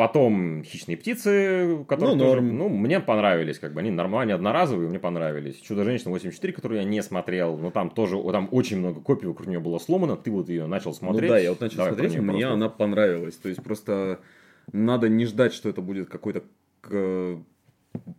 Потом 0.00 0.64
«Хищные 0.64 0.96
птицы», 0.96 1.84
которые 1.86 2.16
ну, 2.16 2.24
тоже, 2.24 2.40
ну, 2.40 2.70
мне 2.70 3.00
понравились, 3.00 3.58
как 3.58 3.74
бы 3.74 3.80
они 3.80 3.90
нормальные, 3.90 4.34
одноразовые, 4.34 4.88
мне 4.88 4.98
понравились. 4.98 5.56
«Чудо-женщина 5.56 6.10
84», 6.10 6.52
которую 6.52 6.80
я 6.80 6.86
не 6.86 7.02
смотрел, 7.02 7.58
но 7.58 7.70
там 7.70 7.90
тоже, 7.90 8.16
там 8.32 8.48
очень 8.50 8.78
много 8.78 9.02
копий 9.02 9.26
вокруг 9.26 9.46
нее 9.46 9.60
было 9.60 9.78
сломано, 9.78 10.16
ты 10.16 10.30
вот 10.30 10.48
ее 10.48 10.64
начал 10.64 10.94
смотреть. 10.94 11.28
Ну 11.28 11.28
да, 11.28 11.38
я 11.38 11.50
вот 11.50 11.60
начал 11.60 11.76
Давай 11.76 11.92
смотреть, 11.92 12.16
мне 12.16 12.30
просто... 12.30 12.52
она 12.54 12.68
понравилась. 12.70 13.36
То 13.36 13.50
есть 13.50 13.62
просто 13.62 14.20
надо 14.72 15.10
не 15.10 15.26
ждать, 15.26 15.52
что 15.52 15.68
это 15.68 15.82
будет 15.82 16.08
какой-то 16.08 16.44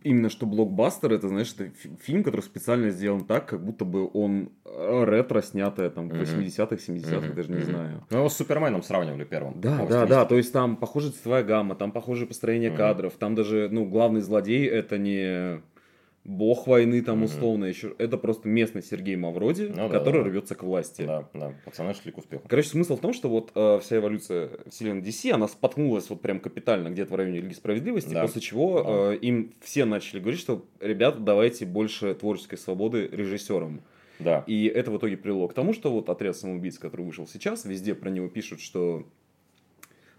именно 0.02 0.28
что 0.28 0.46
блокбастер, 0.46 1.12
это, 1.12 1.28
знаешь, 1.28 1.54
это 1.56 1.70
фильм, 2.02 2.22
который 2.22 2.42
специально 2.42 2.90
сделан 2.90 3.24
так, 3.24 3.46
как 3.46 3.64
будто 3.64 3.84
бы 3.84 4.10
он 4.12 4.50
э, 4.64 5.04
ретро 5.04 5.42
снятое 5.42 5.90
там 5.90 6.08
в 6.08 6.12
80-х, 6.12 6.76
70-х, 6.76 7.16
mm-hmm. 7.16 7.34
даже 7.34 7.50
не 7.50 7.56
mm-hmm. 7.56 7.64
знаю. 7.64 8.06
Ну, 8.10 8.18
его 8.18 8.28
с 8.28 8.36
Суперменом 8.36 8.82
сравнивали 8.82 9.24
первым. 9.24 9.60
Да, 9.60 9.86
да, 9.86 10.06
да, 10.06 10.24
то 10.24 10.36
есть 10.36 10.52
там 10.52 10.76
похожая 10.76 11.12
цветовая 11.12 11.44
гамма, 11.44 11.74
там 11.74 11.92
похожее 11.92 12.26
построение 12.26 12.70
mm-hmm. 12.70 12.76
кадров, 12.76 13.14
там 13.18 13.34
даже, 13.34 13.68
ну, 13.70 13.86
главный 13.86 14.20
злодей 14.20 14.66
это 14.66 14.98
не 14.98 15.62
бог 16.24 16.66
войны 16.66 17.02
там 17.02 17.22
условно 17.22 17.64
mm-hmm. 17.64 17.68
еще. 17.68 17.94
Это 17.98 18.16
просто 18.16 18.48
местный 18.48 18.82
Сергей 18.82 19.16
Мавроди, 19.16 19.72
ну, 19.74 19.88
который 19.88 20.18
да, 20.18 20.24
да. 20.24 20.30
рвется 20.30 20.54
к 20.54 20.62
власти. 20.62 21.02
Да, 21.02 21.28
да, 21.34 21.54
пацаны 21.64 21.94
шли 21.94 22.12
к 22.12 22.18
успеху. 22.18 22.44
Короче, 22.48 22.68
смысл 22.68 22.96
в 22.96 23.00
том, 23.00 23.12
что 23.12 23.28
вот 23.28 23.50
э, 23.54 23.80
вся 23.82 23.96
эволюция 23.96 24.50
вселенной 24.68 25.02
DC, 25.02 25.30
она 25.32 25.48
споткнулась 25.48 26.08
вот 26.10 26.20
прям 26.20 26.38
капитально 26.40 26.88
где-то 26.88 27.12
в 27.12 27.16
районе 27.16 27.40
Лиги 27.40 27.54
Справедливости, 27.54 28.14
да. 28.14 28.22
после 28.22 28.40
чего 28.40 28.82
да. 28.82 29.14
э, 29.14 29.16
им 29.18 29.52
все 29.60 29.84
начали 29.84 30.20
говорить, 30.20 30.40
что, 30.40 30.64
ребята, 30.80 31.18
давайте 31.18 31.66
больше 31.66 32.14
творческой 32.14 32.58
свободы 32.58 33.08
режиссерам. 33.08 33.82
Да. 34.18 34.44
И 34.46 34.66
это 34.66 34.90
в 34.90 34.98
итоге 34.98 35.16
привело 35.16 35.48
к 35.48 35.54
тому, 35.54 35.72
что 35.72 35.90
вот 35.90 36.08
отряд 36.08 36.36
самоубийц, 36.36 36.78
который 36.78 37.04
вышел 37.04 37.26
сейчас, 37.26 37.64
везде 37.64 37.94
про 37.94 38.08
него 38.08 38.28
пишут, 38.28 38.60
что 38.60 39.06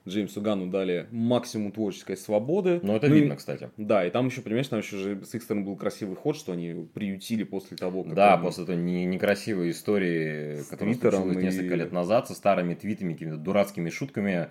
Джеймсу 0.07 0.41
Ганну 0.41 0.67
дали 0.67 1.07
максимум 1.11 1.71
творческой 1.71 2.17
свободы. 2.17 2.79
Ну, 2.83 2.95
это 2.95 3.07
ну, 3.07 3.15
видно, 3.15 3.35
кстати. 3.37 3.69
Да, 3.77 4.05
и 4.05 4.09
там 4.09 4.27
еще, 4.27 4.41
понимаешь, 4.41 4.67
там 4.67 4.79
еще 4.79 4.97
же 4.97 5.25
с 5.25 5.33
их 5.33 5.43
стороны 5.43 5.65
был 5.65 5.77
красивый 5.77 6.17
ход, 6.17 6.35
что 6.35 6.51
они 6.51 6.87
приютили 6.93 7.43
после 7.43 7.77
того, 7.77 8.03
как... 8.03 8.13
Да, 8.13 8.33
они... 8.33 8.43
после 8.43 8.65
той 8.65 8.75
не, 8.75 9.05
некрасивой 9.05 9.71
истории, 9.71 10.61
с 10.61 10.67
которая 10.67 10.95
случилась 10.95 11.37
и... 11.37 11.41
несколько 11.41 11.75
лет 11.75 11.91
назад, 11.93 12.27
со 12.27 12.33
старыми 12.33 12.73
твитами, 12.73 13.13
какими-то 13.13 13.37
дурацкими 13.37 13.89
шутками. 13.89 14.47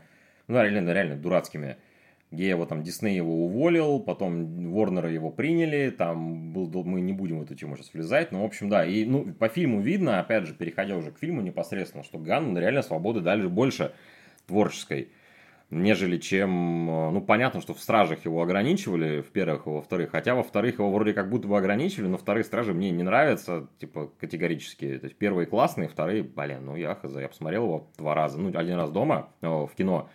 Ну, 0.49 0.55
реально, 0.63 0.91
реально 0.91 1.17
дурацкими. 1.17 1.77
Где 2.31 2.49
его 2.49 2.65
там 2.65 2.83
Дисней 2.83 3.15
его 3.15 3.45
уволил, 3.45 4.01
потом 4.01 4.71
Ворнера 4.71 5.11
его 5.11 5.31
приняли, 5.31 5.91
там 5.91 6.55
был, 6.55 6.83
мы 6.83 7.03
не 7.03 7.13
будем 7.13 7.41
в 7.41 7.43
эту 7.43 7.55
тему 7.55 7.77
сейчас 7.77 7.93
влезать, 7.93 8.33
но 8.33 8.41
в 8.41 8.47
общем, 8.47 8.71
да, 8.71 8.87
и 8.87 9.05
ну, 9.05 9.35
по 9.35 9.49
фильму 9.49 9.83
видно, 9.83 10.19
опять 10.19 10.47
же, 10.47 10.55
переходя 10.55 10.97
уже 10.97 11.11
к 11.11 11.19
фильму 11.19 11.43
непосредственно, 11.43 12.03
что 12.03 12.19
Ганну 12.19 12.59
реально 12.59 12.81
свободы 12.81 13.21
дали 13.21 13.47
больше 13.47 13.93
творческой. 14.47 15.09
Нежели 15.73 16.19
чем, 16.19 16.89
э, 16.89 17.11
ну, 17.11 17.21
понятно, 17.23 17.61
что 17.61 17.73
в 17.75 17.81
Стражах 17.81 18.25
его 18.25 18.43
ограничивали, 18.43 19.23
в 19.23 19.31
первых 19.31 19.67
и 19.67 19.71
во 19.71 19.81
вторых, 19.81 20.11
хотя 20.11 20.35
во 20.35 20.43
вторых 20.43 20.79
его 20.79 20.93
вроде 20.93 21.15
как 21.15 21.31
будто 21.31 21.49
бы 21.49 21.57
ограничивали, 21.57 22.09
но 22.09 22.19
вторые 22.19 22.45
Стражи 22.45 22.75
мне 22.75 22.91
не 22.91 23.03
нравятся, 23.03 23.69
типа, 23.79 24.13
категорически. 24.21 24.99
То 24.99 25.07
есть 25.07 25.17
первые 25.17 25.47
классные, 25.47 25.89
вторые, 25.89 26.23
блин, 26.23 26.67
ну, 26.67 26.77
я 26.77 26.95
хз, 26.95 27.17
я 27.17 27.29
посмотрел 27.29 27.65
его 27.65 27.91
два 27.97 28.15
раза, 28.15 28.39
ну, 28.39 28.57
один 28.57 28.77
раз 28.77 28.91
дома, 28.91 29.31
в 29.41 29.71
кино, 29.77 30.11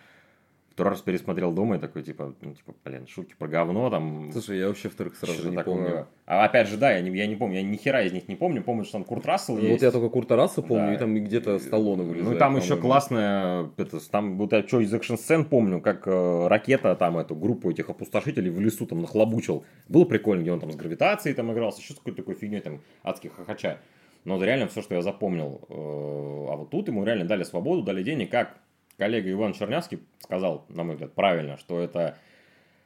Второй 0.78 0.92
раз 0.92 1.02
пересмотрел 1.02 1.52
дома 1.52 1.78
и 1.78 1.80
такой, 1.80 2.04
типа, 2.04 2.36
ну, 2.40 2.54
типа, 2.54 2.76
блин, 2.86 3.08
шутки 3.08 3.34
про 3.36 3.48
говно 3.48 3.90
там. 3.90 4.30
Слушай, 4.32 4.60
я 4.60 4.68
вообще 4.68 4.90
вторых 4.90 5.16
сразу 5.16 5.50
не 5.50 5.56
такого. 5.56 5.76
помню. 5.76 6.08
А 6.28 6.46
опять 6.46 6.68
же, 6.68 6.78
да, 6.78 6.92
я 6.92 7.02
не, 7.02 7.10
я 7.18 7.26
не 7.26 7.36
помню, 7.36 7.56
я 7.56 7.64
ни 7.64 7.78
хера 7.78 8.04
из 8.04 8.14
них 8.14 8.28
не 8.28 8.36
помню. 8.36 8.62
Помню, 8.62 8.84
что 8.84 8.92
там 8.94 9.04
Курт 9.04 9.26
Рассел 9.26 9.56
ну, 9.56 9.62
есть. 9.62 9.72
Вот 9.72 9.82
я 9.82 9.90
только 9.90 10.10
Курта 10.10 10.36
Рассел 10.36 10.62
помню, 10.62 10.90
да. 10.90 10.94
и 10.94 10.98
там 11.00 11.16
где-то 11.16 11.58
Сталлоне 11.58 12.04
вылезает. 12.04 12.32
Ну, 12.32 12.38
там 12.38 12.58
еще 12.58 12.78
классная, 12.78 13.72
это, 13.78 14.08
там 14.08 14.38
вот 14.38 14.54
я 14.54 14.68
что 14.68 14.80
из 14.80 14.94
экшн-сцен 14.94 15.46
помню, 15.46 15.82
как 15.82 16.06
э, 16.06 16.48
ракета 16.48 16.96
там 16.96 17.18
эту 17.18 17.34
группу 17.34 17.72
этих 17.72 17.90
опустошителей 17.90 18.52
в 18.52 18.60
лесу 18.60 18.86
там 18.86 19.02
нахлобучил. 19.02 19.66
Было 19.90 20.06
прикольно, 20.06 20.44
где 20.44 20.52
он 20.52 20.60
там 20.60 20.72
с 20.72 20.76
гравитацией 20.76 21.34
там 21.34 21.52
игрался, 21.52 21.82
еще 21.82 21.94
с 21.94 21.98
какой-то 21.98 22.18
такой 22.18 22.36
фигней 22.36 22.62
там 22.62 22.82
адских 23.02 23.34
хохоча. 23.34 23.80
Но 24.26 24.36
это 24.36 24.46
реально 24.46 24.68
все, 24.68 24.84
что 24.84 24.94
я 24.94 25.02
запомнил. 25.02 25.62
Э, 25.70 26.54
а 26.54 26.56
вот 26.56 26.70
тут 26.70 26.88
ему 26.88 27.04
реально 27.04 27.26
дали 27.26 27.42
свободу, 27.42 27.82
дали 27.82 28.04
денег, 28.04 28.30
как 28.30 28.60
коллега 28.98 29.32
Иван 29.32 29.54
Чернявский 29.54 30.00
сказал, 30.20 30.66
на 30.70 30.84
мой 30.84 30.96
взгляд, 30.96 31.14
правильно, 31.14 31.58
что 31.58 31.80
это 31.80 32.18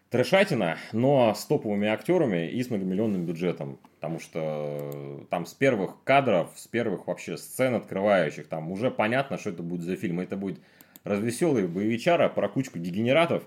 трешатина, 0.09 0.77
но 0.91 1.33
с 1.33 1.45
топовыми 1.45 1.87
актерами 1.87 2.49
и 2.49 2.61
с 2.61 2.69
многомиллионным 2.69 3.25
бюджетом. 3.25 3.79
Потому 3.95 4.19
что 4.19 5.25
там 5.29 5.45
с 5.45 5.53
первых 5.53 6.03
кадров, 6.03 6.51
с 6.55 6.67
первых 6.67 7.07
вообще 7.07 7.37
сцен 7.37 7.75
открывающих, 7.75 8.47
там 8.47 8.71
уже 8.71 8.91
понятно, 8.91 9.37
что 9.37 9.51
это 9.51 9.63
будет 9.63 9.83
за 9.83 9.95
фильм. 9.95 10.19
Это 10.19 10.35
будет 10.35 10.59
развеселый 11.03 11.67
боевичара 11.67 12.29
про 12.29 12.49
кучку 12.49 12.77
дегенератов, 12.77 13.43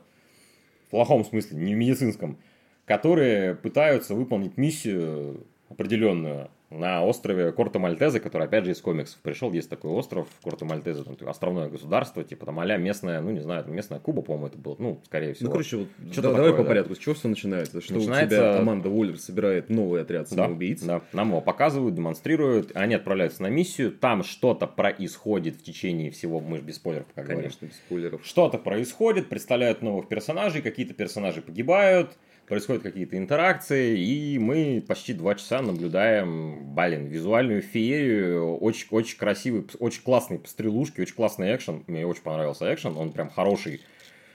в 0.87 0.91
плохом 0.91 1.25
смысле, 1.25 1.59
не 1.59 1.75
в 1.75 1.77
медицинском, 1.77 2.39
которые 2.87 3.55
пытаются 3.55 4.15
выполнить 4.15 4.57
миссию 4.57 5.47
определенную 5.69 6.51
на 6.79 7.05
острове 7.05 7.53
Корто 7.53 7.79
Мальтезе, 7.79 8.21
который, 8.21 8.47
опять 8.47 8.65
же, 8.65 8.73
из 8.73 8.81
комиксов 8.81 9.19
пришел. 9.21 9.53
Есть 9.53 9.71
такой 9.71 9.91
остров 9.93 10.29
Корто 10.43 10.65
Мальтезе, 10.65 11.05
там, 11.05 11.17
островное 11.29 11.69
государство, 11.69 12.25
типа 12.25 12.47
там 12.47 12.61
а 12.61 12.77
местная, 12.77 13.21
ну, 13.21 13.31
не 13.31 13.41
знаю, 13.41 13.65
там, 13.65 13.75
местная 13.75 14.01
Куба, 14.01 14.23
по-моему, 14.23 14.49
это 14.49 14.59
было, 14.59 14.77
ну, 14.79 15.01
скорее 15.05 15.35
всего. 15.35 15.49
Ну, 15.49 15.53
короче, 15.53 15.77
вот, 15.77 15.89
да, 15.99 16.15
такое, 16.15 16.35
давай 16.35 16.53
по 16.53 16.63
да? 16.63 16.65
порядку. 16.65 16.95
С 16.95 16.99
чего 16.99 17.15
все 17.15 17.29
начинается? 17.29 17.81
Что 17.81 17.95
начинается... 17.95 18.25
у 18.25 18.29
тебя 18.29 18.57
команда 18.59 18.89
Уоллер 18.89 19.19
собирает 19.19 19.71
новый 19.71 20.03
отряд 20.03 20.29
самоубийц? 20.29 20.83
Да, 20.83 20.99
да, 20.99 21.05
нам 21.13 21.29
его 21.29 21.41
показывают, 21.41 21.95
демонстрируют, 21.95 22.73
они 22.75 22.95
отправляются 22.95 23.43
на 23.43 23.49
миссию, 23.49 23.93
там 23.93 24.25
что-то 24.25 24.67
происходит 24.67 25.57
в 25.57 25.63
течение 25.63 26.11
всего, 26.11 26.41
мы 26.41 26.57
же 26.59 26.63
без 26.63 26.77
спойлеров, 26.77 27.07
как 27.15 27.27
Конечно, 27.27 27.61
говорим. 27.61 27.69
без 27.69 27.77
спойлеров. 27.77 28.27
Что-то 28.27 28.59
происходит, 28.59 29.29
представляют 29.29 29.83
новых 29.83 30.09
персонажей, 30.09 30.63
какие-то 30.63 30.95
персонажи 30.95 31.43
погибают, 31.43 32.17
происходят 32.47 32.83
какие-то 32.83 33.17
интеракции, 33.17 33.99
и 33.99 34.39
мы 34.39 34.85
почти 34.87 35.13
два 35.13 35.35
часа 35.35 35.63
наблюдаем, 35.63 36.75
блин, 36.75 37.07
визуальную 37.07 37.63
феерию, 37.63 38.57
очень, 38.57 38.87
очень 38.91 39.19
красивый, 39.19 39.67
очень 39.79 40.03
классные 40.03 40.39
пострелушки, 40.39 41.01
очень 41.01 41.15
классный 41.15 41.55
экшен, 41.55 41.85
мне 41.87 42.07
очень 42.07 42.23
понравился 42.23 42.73
экшен, 42.73 42.97
он 42.97 43.13
прям 43.13 43.31
хороший, 43.31 43.81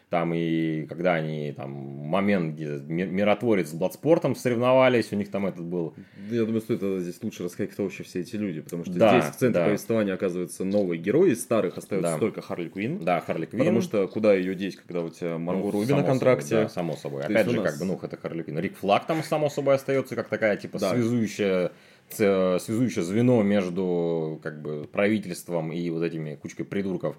там 0.10 0.34
и 0.34 0.86
когда 0.88 1.14
они 1.14 1.54
там 1.56 1.72
момент, 1.72 2.56
где 2.56 2.66
миротворец 2.66 3.70
с 3.70 3.74
Бладспортом 3.74 4.36
соревновались, 4.36 5.12
у 5.12 5.16
них 5.16 5.30
там 5.30 5.46
этот 5.46 5.64
был. 5.64 5.94
Я 6.32 6.46
думаю, 6.46 6.62
стоит 6.62 6.82
здесь 7.02 7.22
лучше 7.22 7.44
рассказать, 7.44 7.72
кто 7.72 7.84
вообще 7.84 8.04
все 8.04 8.22
эти 8.22 8.36
люди, 8.36 8.62
потому 8.62 8.86
что 8.86 8.94
да, 8.94 9.20
здесь 9.20 9.36
в 9.36 9.38
центре 9.38 9.62
да. 9.62 9.68
повествования 9.68 10.14
оказывается 10.16 10.66
новый 10.66 10.98
герой, 10.98 11.32
из 11.32 11.42
старых 11.42 11.78
остается 11.78 12.14
да. 12.14 12.18
только 12.18 12.42
Харли 12.42 12.70
Квин. 12.70 13.04
Да, 13.06 13.20
Харли 13.22 13.46
Квин. 13.46 13.60
Потому 13.60 13.82
что 13.82 14.08
куда 14.08 14.34
ее 14.34 14.56
деть, 14.56 14.78
когда 14.78 15.02
у 15.02 15.10
тебя 15.10 15.38
Марго 15.38 15.66
ну, 15.66 15.72
Руби 15.72 15.94
на 15.94 16.04
контракте? 16.04 16.48
Собой, 16.48 16.64
да, 16.64 16.70
само 16.70 16.96
собой. 16.96 17.22
То 17.22 17.28
Опять 17.28 17.50
же, 17.50 17.62
нас... 17.62 17.72
как 17.72 17.80
бы, 17.80 17.86
ну, 17.86 18.00
это 18.02 18.18
Харли 18.18 18.42
Квин. 18.42 18.60
Рик 18.60 18.78
Флаг 18.78 19.06
там, 19.06 19.24
само 19.24 19.50
собой, 19.50 19.76
остается 19.76 20.16
как 20.16 20.28
такая, 20.28 20.58
типа, 20.58 20.80
да. 20.80 20.92
связующая 20.92 21.72
связующее 22.12 23.04
звено 23.04 23.44
между 23.44 24.40
как 24.42 24.64
бы 24.64 24.90
правительством 24.92 25.72
и 25.72 25.88
вот 25.92 26.02
этими 26.02 26.34
кучкой 26.34 26.64
придурков 26.64 27.16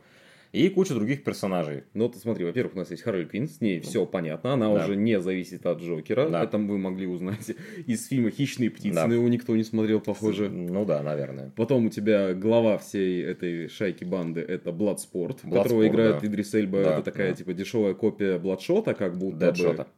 и 0.52 0.68
куча 0.68 0.94
других 0.94 1.22
персонажей. 1.22 1.84
Ну, 1.94 2.08
ты 2.08 2.18
смотри, 2.18 2.44
во-первых, 2.44 2.74
у 2.74 2.78
нас 2.78 2.90
есть 2.90 3.02
Харли 3.02 3.24
Квинн, 3.24 3.48
с 3.48 3.60
ней 3.60 3.80
все 3.80 4.06
понятно, 4.06 4.54
она 4.54 4.74
да. 4.74 4.84
уже 4.84 4.96
не 4.96 5.20
зависит 5.20 5.66
от 5.66 5.80
Джокера, 5.80 6.28
да. 6.28 6.42
это 6.42 6.58
вы 6.58 6.78
могли 6.78 7.06
узнать 7.06 7.52
из 7.86 8.06
фильма 8.06 8.30
«Хищные 8.30 8.70
птицы», 8.70 8.94
да. 8.94 9.06
но 9.06 9.14
его 9.14 9.28
никто 9.28 9.54
не 9.56 9.64
смотрел, 9.64 10.00
похоже. 10.00 10.48
Ну 10.48 10.84
да, 10.84 11.02
наверное. 11.02 11.52
Потом 11.56 11.86
у 11.86 11.90
тебя 11.90 12.34
глава 12.34 12.78
всей 12.78 13.22
этой 13.22 13.68
шайки 13.68 14.04
банды, 14.04 14.40
это 14.40 14.72
Бладспорт, 14.72 15.40
которого 15.42 15.86
играет 15.86 16.20
да. 16.20 16.26
Идрис 16.26 16.54
Эльба, 16.54 16.82
да, 16.82 16.92
это 16.94 17.02
такая, 17.02 17.30
да. 17.30 17.36
типа, 17.36 17.52
дешевая 17.52 17.94
копия 17.94 18.38
Бладшота, 18.38 18.94
как 18.94 19.16
будто 19.16 19.38
Дэдшота. 19.38 19.84
бы. 19.84 19.88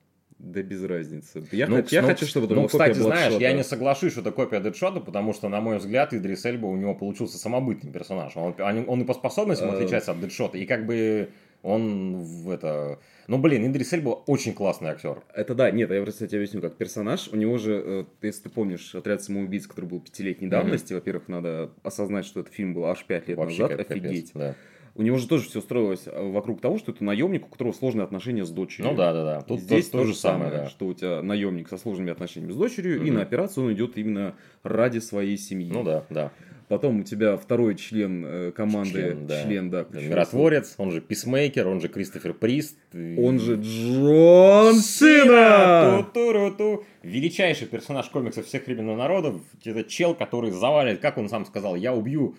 Да 0.42 0.60
без 0.60 0.82
разницы. 0.82 1.44
Я, 1.52 1.68
ну, 1.68 1.84
я 1.88 2.02
ну, 2.02 2.08
хочу, 2.08 2.26
чтобы 2.26 2.46
это 2.46 2.56
ну, 2.56 2.62
была 2.62 2.68
кстати, 2.68 2.98
знаешь, 2.98 3.34
я 3.34 3.52
не 3.52 3.62
соглашусь, 3.62 4.10
что 4.10 4.22
это 4.22 4.32
копия 4.32 4.58
Дэдшота, 4.58 4.98
потому 4.98 5.32
что, 5.32 5.48
на 5.48 5.60
мой 5.60 5.78
взгляд, 5.78 6.12
Идрис 6.12 6.44
Эльба 6.44 6.66
у 6.66 6.74
него 6.74 6.96
получился 6.96 7.38
самобытный 7.38 7.92
персонаж. 7.92 8.36
Он, 8.36 8.52
он 8.58 9.02
и 9.02 9.04
по 9.04 9.14
способностям 9.14 9.70
э, 9.70 9.74
отличается 9.74 10.10
от 10.10 10.20
Дэдшота, 10.20 10.58
и 10.58 10.66
как 10.66 10.84
бы 10.84 11.28
он 11.62 12.16
в 12.16 12.50
это... 12.50 12.98
Ну, 13.28 13.38
блин, 13.38 13.70
Идрис 13.70 13.92
Эльба 13.92 14.08
очень 14.26 14.52
классный 14.52 14.90
актер. 14.90 15.22
Это 15.32 15.54
да, 15.54 15.70
нет, 15.70 15.92
я 15.92 16.02
просто 16.02 16.26
тебе 16.26 16.38
объясню, 16.38 16.60
как 16.60 16.74
персонаж. 16.74 17.28
У 17.28 17.36
него 17.36 17.56
же, 17.58 17.80
э, 17.84 18.04
если 18.22 18.42
ты 18.42 18.50
помнишь, 18.50 18.96
«Отряд 18.96 19.22
самоубийц», 19.22 19.68
который 19.68 19.86
был 19.86 20.00
пятилетней 20.00 20.48
давности, 20.48 20.92
mm-hmm. 20.92 20.96
во-первых, 20.96 21.28
надо 21.28 21.70
осознать, 21.84 22.26
что 22.26 22.40
этот 22.40 22.52
фильм 22.52 22.74
был 22.74 22.86
аж 22.86 23.04
пять 23.04 23.28
лет 23.28 23.38
Вообще 23.38 23.62
назад, 23.62 23.78
офигеть. 23.78 24.32
Капец, 24.32 24.32
да 24.34 24.56
у 24.94 25.02
него 25.02 25.16
же 25.16 25.26
тоже 25.26 25.48
все 25.48 25.60
строилось 25.60 26.02
э, 26.06 26.30
вокруг 26.30 26.60
того, 26.60 26.78
что 26.78 26.92
это 26.92 27.02
наемник, 27.02 27.46
у 27.46 27.48
которого 27.48 27.72
сложные 27.72 28.04
отношения 28.04 28.44
с 28.44 28.50
дочерью. 28.50 28.90
Ну 28.90 28.96
да, 28.96 29.12
да, 29.12 29.24
да. 29.24 29.40
Тут 29.40 29.60
здесь 29.60 29.88
то, 29.88 29.98
то 29.98 30.04
же 30.04 30.14
самое, 30.14 30.50
да. 30.50 30.68
что 30.68 30.86
у 30.86 30.94
тебя 30.94 31.22
наемник 31.22 31.68
со 31.68 31.78
сложными 31.78 32.12
отношениями 32.12 32.52
с 32.52 32.56
дочерью, 32.56 32.98
угу. 32.98 33.06
и 33.06 33.10
на 33.10 33.22
операцию 33.22 33.66
он 33.66 33.72
идет 33.72 33.96
именно 33.96 34.34
ради 34.62 34.98
своей 34.98 35.38
семьи. 35.38 35.70
Ну 35.72 35.82
да, 35.82 36.04
да. 36.10 36.30
Потом 36.68 37.00
у 37.00 37.02
тебя 37.04 37.36
второй 37.36 37.74
член 37.74 38.24
э, 38.24 38.52
команды, 38.52 38.92
член, 38.92 39.26
да. 39.26 39.42
член, 39.42 39.70
да 39.70 39.86
Миротворец, 39.92 40.74
он 40.78 40.90
же 40.90 41.00
Писмейкер, 41.00 41.68
он 41.68 41.80
же 41.80 41.88
Кристофер 41.88 42.34
Прист. 42.34 42.78
Он 42.94 43.38
же 43.38 43.56
Джон 43.56 44.76
Сина! 44.76 46.06
Величайший 47.02 47.66
персонаж 47.66 48.08
комиксов 48.08 48.46
всех 48.46 48.66
времен 48.66 48.96
народов. 48.96 49.42
Это 49.64 49.84
чел, 49.84 50.14
который 50.14 50.50
завалит, 50.50 51.00
как 51.00 51.18
он 51.18 51.28
сам 51.28 51.44
сказал, 51.44 51.76
я 51.76 51.94
убью 51.94 52.36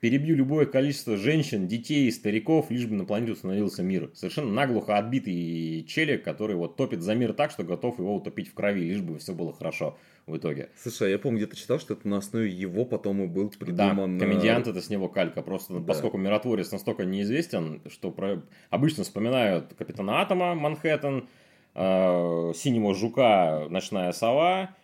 Перебью 0.00 0.34
любое 0.34 0.64
количество 0.64 1.18
женщин, 1.18 1.68
детей 1.68 2.08
и 2.08 2.10
стариков, 2.10 2.70
лишь 2.70 2.86
бы 2.86 2.94
на 2.94 3.04
планете 3.04 3.32
установился 3.32 3.82
мир. 3.82 4.10
Совершенно 4.14 4.50
наглухо 4.50 4.96
отбитый 4.96 5.84
челик, 5.86 6.24
который 6.24 6.56
вот 6.56 6.76
топит 6.76 7.02
за 7.02 7.14
мир 7.14 7.34
так, 7.34 7.50
что 7.50 7.64
готов 7.64 7.98
его 7.98 8.14
утопить 8.14 8.48
в 8.48 8.54
крови, 8.54 8.80
лишь 8.80 9.02
бы 9.02 9.18
все 9.18 9.34
было 9.34 9.52
хорошо 9.52 9.98
в 10.26 10.38
итоге. 10.38 10.70
Слушай, 10.74 11.08
а 11.08 11.10
я 11.10 11.18
помню, 11.18 11.40
где-то 11.40 11.56
читал, 11.56 11.78
что 11.78 11.92
это 11.92 12.08
на 12.08 12.16
основе 12.16 12.48
его 12.48 12.86
потом 12.86 13.22
и 13.22 13.26
был 13.26 13.50
придуман... 13.50 14.16
Да, 14.16 14.24
комедиант 14.24 14.68
это 14.68 14.80
с 14.80 14.88
него 14.88 15.08
калька. 15.10 15.42
Просто 15.42 15.74
да. 15.74 15.80
поскольку 15.80 16.16
миротворец 16.16 16.72
настолько 16.72 17.04
неизвестен, 17.04 17.82
что 17.90 18.10
про... 18.10 18.42
обычно 18.70 19.04
вспоминают 19.04 19.74
Капитана 19.74 20.22
Атома, 20.22 20.54
Манхэттен, 20.54 21.28
э, 21.74 22.52
Синего 22.54 22.94
Жука, 22.94 23.66
Ночная 23.68 24.12
Сова, 24.12 24.62
э, 24.62 24.79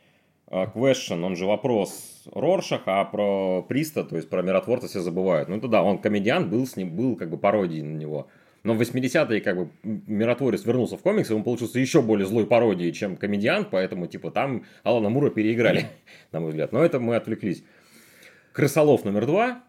Question, 0.51 1.25
он 1.25 1.35
же 1.35 1.47
вопрос 1.47 2.23
Роршах, 2.33 2.83
а 2.87 3.05
про 3.05 3.63
Приста, 3.63 4.05
то 4.05 4.17
есть 4.17 4.29
про 4.29 4.43
миротворца 4.43 4.87
все 4.87 5.01
забывают. 5.01 5.49
Ну, 5.49 5.57
это 5.57 5.67
да, 5.69 5.83
он 5.83 5.99
комедиант, 5.99 6.49
был 6.49 6.67
с 6.67 6.77
ним, 6.77 6.95
был 6.95 7.17
как 7.17 7.31
бы 7.31 7.37
пародией 7.37 7.83
на 7.83 7.97
него. 7.97 8.29
Но 8.63 8.75
в 8.75 8.81
80-е 8.81 9.41
как 9.41 9.57
бы 9.57 9.69
миротворец 9.83 10.65
вернулся 10.65 10.97
в 10.97 11.03
комиксы, 11.03 11.35
он 11.35 11.45
получился 11.45 11.79
еще 11.79 12.03
более 12.03 12.27
злой 12.27 12.47
пародией, 12.47 12.93
чем 12.93 13.17
комедиант, 13.17 13.69
поэтому 13.71 14.07
типа 14.07 14.31
там 14.31 14.65
Алана 14.83 15.09
Мура 15.09 15.31
переиграли, 15.31 15.87
на 16.33 16.41
мой 16.41 16.51
взгляд. 16.51 16.73
Но 16.73 16.85
это 16.85 17.01
мы 17.01 17.17
отвлеклись. 17.17 17.65
Крысолов 18.53 19.05
номер 19.05 19.27
два, 19.27 19.63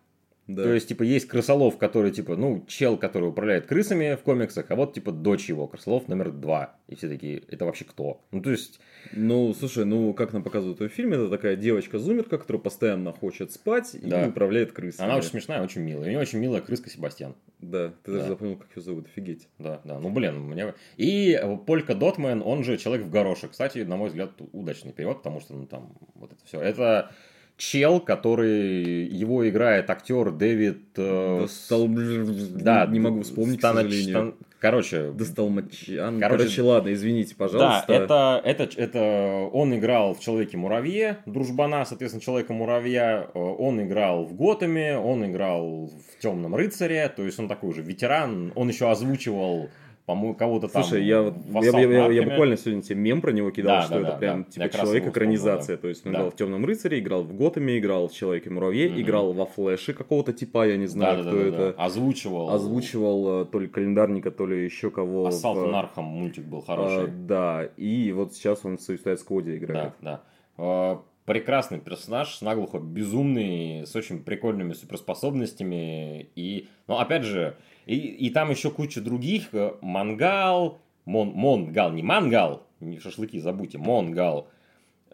да. 0.47 0.63
То 0.63 0.73
есть, 0.73 0.87
типа, 0.87 1.03
есть 1.03 1.27
крысолов, 1.27 1.77
который, 1.77 2.11
типа, 2.11 2.37
ну, 2.37 2.63
чел, 2.67 2.97
который 2.97 3.29
управляет 3.29 3.65
крысами 3.65 4.15
в 4.15 4.21
комиксах, 4.23 4.71
а 4.71 4.75
вот, 4.75 4.93
типа, 4.93 5.11
дочь 5.11 5.49
его, 5.49 5.67
крысолов 5.67 6.07
номер 6.07 6.31
два. 6.31 6.77
И 6.87 6.95
все 6.95 7.09
такие, 7.09 7.43
это 7.49 7.65
вообще 7.65 7.83
кто? 7.83 8.21
Ну, 8.31 8.41
то 8.41 8.51
есть... 8.51 8.79
Ну, 9.13 9.53
слушай, 9.53 9.85
ну, 9.85 10.13
как 10.13 10.33
нам 10.33 10.43
показывают 10.43 10.79
в 10.79 10.89
фильме, 10.89 11.15
это 11.15 11.29
такая 11.29 11.55
девочка-зумерка, 11.55 12.37
которая 12.37 12.61
постоянно 12.61 13.11
хочет 13.11 13.51
спать 13.51 13.95
и 13.95 14.05
да. 14.05 14.27
управляет 14.27 14.71
крысами. 14.71 15.05
Она 15.05 15.17
очень 15.17 15.29
смешная, 15.29 15.61
очень 15.61 15.81
милая. 15.81 16.05
У 16.05 16.09
нее 16.09 16.19
очень 16.19 16.39
милая 16.39 16.61
крыска 16.61 16.89
Себастьян. 16.89 17.35
Да, 17.59 17.93
ты 18.03 18.11
да. 18.11 18.17
даже 18.19 18.29
запомнил, 18.29 18.57
как 18.57 18.67
ее 18.75 18.81
зовут, 18.81 19.07
офигеть. 19.07 19.49
Да, 19.59 19.81
да, 19.83 19.99
ну, 19.99 20.09
блин, 20.09 20.39
мне... 20.39 20.73
И 20.95 21.39
Полька 21.65 21.93
Дотмен, 21.95 22.41
он 22.43 22.63
же 22.63 22.77
Человек 22.77 23.05
в 23.05 23.09
горошек. 23.09 23.51
Кстати, 23.51 23.79
на 23.79 23.97
мой 23.97 24.09
взгляд, 24.09 24.31
удачный 24.51 24.93
перевод, 24.93 25.17
потому 25.17 25.41
что, 25.41 25.55
ну, 25.55 25.65
там, 25.65 25.97
вот 26.15 26.31
это 26.31 26.45
все. 26.45 26.61
Это 26.61 27.11
чел, 27.57 27.99
который 27.99 29.05
его 29.05 29.47
играет 29.49 29.89
актер 29.89 30.31
Дэвид... 30.31 30.83
Э, 30.95 31.41
Достал... 31.41 31.87
Да, 31.87 32.85
не 32.85 32.99
могу 32.99 33.21
вспомнить, 33.21 33.59
Станоч... 33.59 33.87
к 33.87 33.89
сожалению. 33.89 34.35
Короче... 34.59 35.11
Дастмалчян. 35.11 36.19
Короче, 36.19 36.37
Короче, 36.37 36.61
ладно, 36.61 36.93
извините, 36.93 37.35
пожалуйста. 37.35 37.85
Да, 37.87 37.93
это, 37.93 38.41
это, 38.43 38.81
это 38.81 39.49
он 39.51 39.75
играл 39.75 40.13
в 40.13 40.19
Человеке-муравье, 40.19 41.17
дружбана, 41.25 41.85
соответственно, 41.85 42.21
Человека-муравья. 42.21 43.29
Э, 43.33 43.39
он 43.39 43.81
играл 43.81 44.25
в 44.25 44.35
Готэме, 44.35 44.97
он 44.97 45.25
играл 45.25 45.87
в 45.87 46.21
Темном 46.21 46.55
рыцаре, 46.55 47.09
то 47.09 47.23
есть 47.23 47.39
он 47.39 47.47
такой 47.47 47.73
же 47.73 47.81
ветеран. 47.81 48.51
Он 48.55 48.69
еще 48.69 48.89
озвучивал 48.89 49.69
по-моему, 50.07 50.35
кого-то 50.35 50.69
там 50.69 50.83
Слушай, 50.85 51.03
я, 51.05 51.19
я, 51.61 51.79
я, 51.81 52.07
я, 52.11 52.23
буквально 52.23 52.55
сегодня 52.55 52.81
тебе 52.81 52.95
мем 52.95 53.19
про 53.19 53.33
него 53.33 53.51
кидал, 53.51 53.79
Да, 53.79 53.81
что 53.83 53.93
да, 53.95 53.99
это 53.99 54.11
да, 54.11 54.17
прям 54.17 54.43
да. 54.45 54.49
типа 54.49 54.63
Я 54.63 54.69
как 54.69 54.75
раз 54.79 54.81
человек 54.85 55.03
его 55.03 55.11
вспомнил, 55.11 55.35
экранизация. 55.35 55.75
да. 55.75 55.81
То 55.81 55.87
есть 55.89 56.05
он 56.05 56.11
Да. 56.13 56.17
играл 56.19 56.31
в 56.31 56.35
Темном 56.37 56.65
рыцаре, 56.65 56.99
играл 56.99 57.23
в 57.23 57.33
Готэме, 57.35 57.77
играл 57.77 58.07
в 58.07 58.13
Человеке 58.13 58.49
муравье, 58.49 58.89
Мгм. 58.89 59.01
играл 59.01 59.33
во 59.33 59.45
Флэше 59.45 59.93
какого-то 59.93 60.31
типа, 60.31 60.65
я 60.65 60.77
не 60.77 60.87
знаю, 60.87 61.17
Да, 61.17 61.23
да, 61.23 61.29
кто 61.29 61.37
да, 61.37 61.43
да, 61.43 61.49
это. 61.67 61.77
да. 61.77 61.83
Озвучивал. 61.83 62.49
Озвучивал 62.51 63.41
э, 63.41 63.45
то 63.47 63.59
ли 63.59 63.67
календарника, 63.67 64.31
то 64.31 64.47
ли 64.47 64.63
еще 64.63 64.91
кого. 64.91 65.27
Assault 65.27 65.57
в- 65.57 65.75
Arkham 65.75 66.05
мультик 66.05 66.45
был 66.45 66.63
а, 66.67 66.71
хороший. 66.75 67.11
да, 67.11 67.67
и 67.75 68.13
вот 68.13 68.33
сейчас 68.33 68.63
он 68.63 68.77
в 68.77 68.79
Suicide 68.89 69.17
Squad 69.27 69.57
играет. 69.57 69.91
Да, 70.01 70.21
да. 70.57 70.93
Э, 70.93 70.97
Прекрасный 71.25 71.79
персонаж, 71.81 72.39
наглухо 72.39 72.79
безумный, 72.79 73.85
с 73.85 73.93
очень 73.97 74.23
прикольными 74.23 74.71
суперспособностями. 74.71 76.29
И, 76.35 76.67
ну, 76.87 76.97
опять 76.99 77.23
же, 77.23 77.57
и, 77.95 78.29
там 78.29 78.49
еще 78.51 78.69
куча 78.69 79.01
других. 79.01 79.49
э, 79.53 79.73
Мангал, 79.81 80.79
Мон, 81.05 81.29
Монгал, 81.29 81.91
не 81.91 82.03
Мангал, 82.03 82.63
не 82.79 82.99
шашлыки, 82.99 83.39
забудьте, 83.39 83.77
Монгал. 83.77 84.49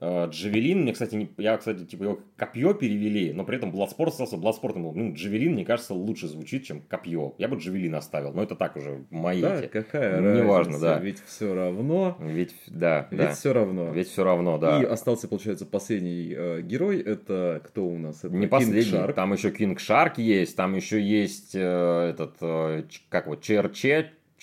Э, 0.02 0.28
Джавелин, 0.30 0.82
мне, 0.82 0.94
кстати, 0.94 1.16
не, 1.16 1.30
я, 1.38 1.58
кстати, 1.58 1.86
типа 1.86 2.04
его 2.04 2.20
копье 2.36 2.74
перевели, 2.74 3.32
но 3.34 3.46
при 3.46 3.58
этом 3.58 3.72
Бладспорт 3.72 4.12
остался 4.12 4.38
Бладспортом. 4.38 4.82
Ну, 4.94 5.14
Джавелин, 5.14 5.54
мне 5.54 5.66
кажется, 5.66 5.94
лучше 5.94 6.28
звучит, 6.28 6.66
чем 6.66 6.82
копье. 6.82 7.36
Я 7.38 7.48
бы 7.48 7.58
Джавелин 7.58 7.96
оставил, 7.96 8.34
но 8.34 8.44
это 8.44 8.56
так 8.56 8.76
уже 8.76 9.06
мои 9.10 9.42
Да, 9.42 9.60
эти. 9.60 9.68
какая 9.68 10.20
Неважно, 10.20 10.74
разница, 10.74 10.82
да. 10.82 11.00
Ведь 11.00 11.24
все 11.26 11.54
равно. 11.54 12.18
Ведь, 12.20 12.56
да, 12.68 13.08
Ведь 13.12 13.20
да. 13.20 13.34
все 13.34 13.54
равно. 13.54 13.92
Ведь 13.92 14.08
все 14.10 14.24
равно, 14.24 14.58
да. 14.58 14.82
И 14.82 14.86
остался, 14.86 15.28
получается, 15.28 15.66
последний 15.66 16.34
э, 16.36 16.62
герой. 16.62 17.00
Это 17.02 17.62
кто 17.66 17.86
у 17.86 17.98
нас? 17.98 18.24
Это 18.24 18.34
Не 18.34 18.46
King 18.46 18.50
последний, 18.50 18.82
Shark. 18.82 19.14
там 19.14 19.34
еще 19.34 19.52
King 19.52 19.80
Shark 19.80 20.18
есть, 20.18 20.56
там 20.56 20.76
еще 20.76 21.02
есть 21.02 21.52
э, 21.56 22.10
этот, 22.10 22.36
э, 22.42 22.84
как 23.10 23.28
вот, 23.28 23.42
ЧРЧ, 23.42 23.86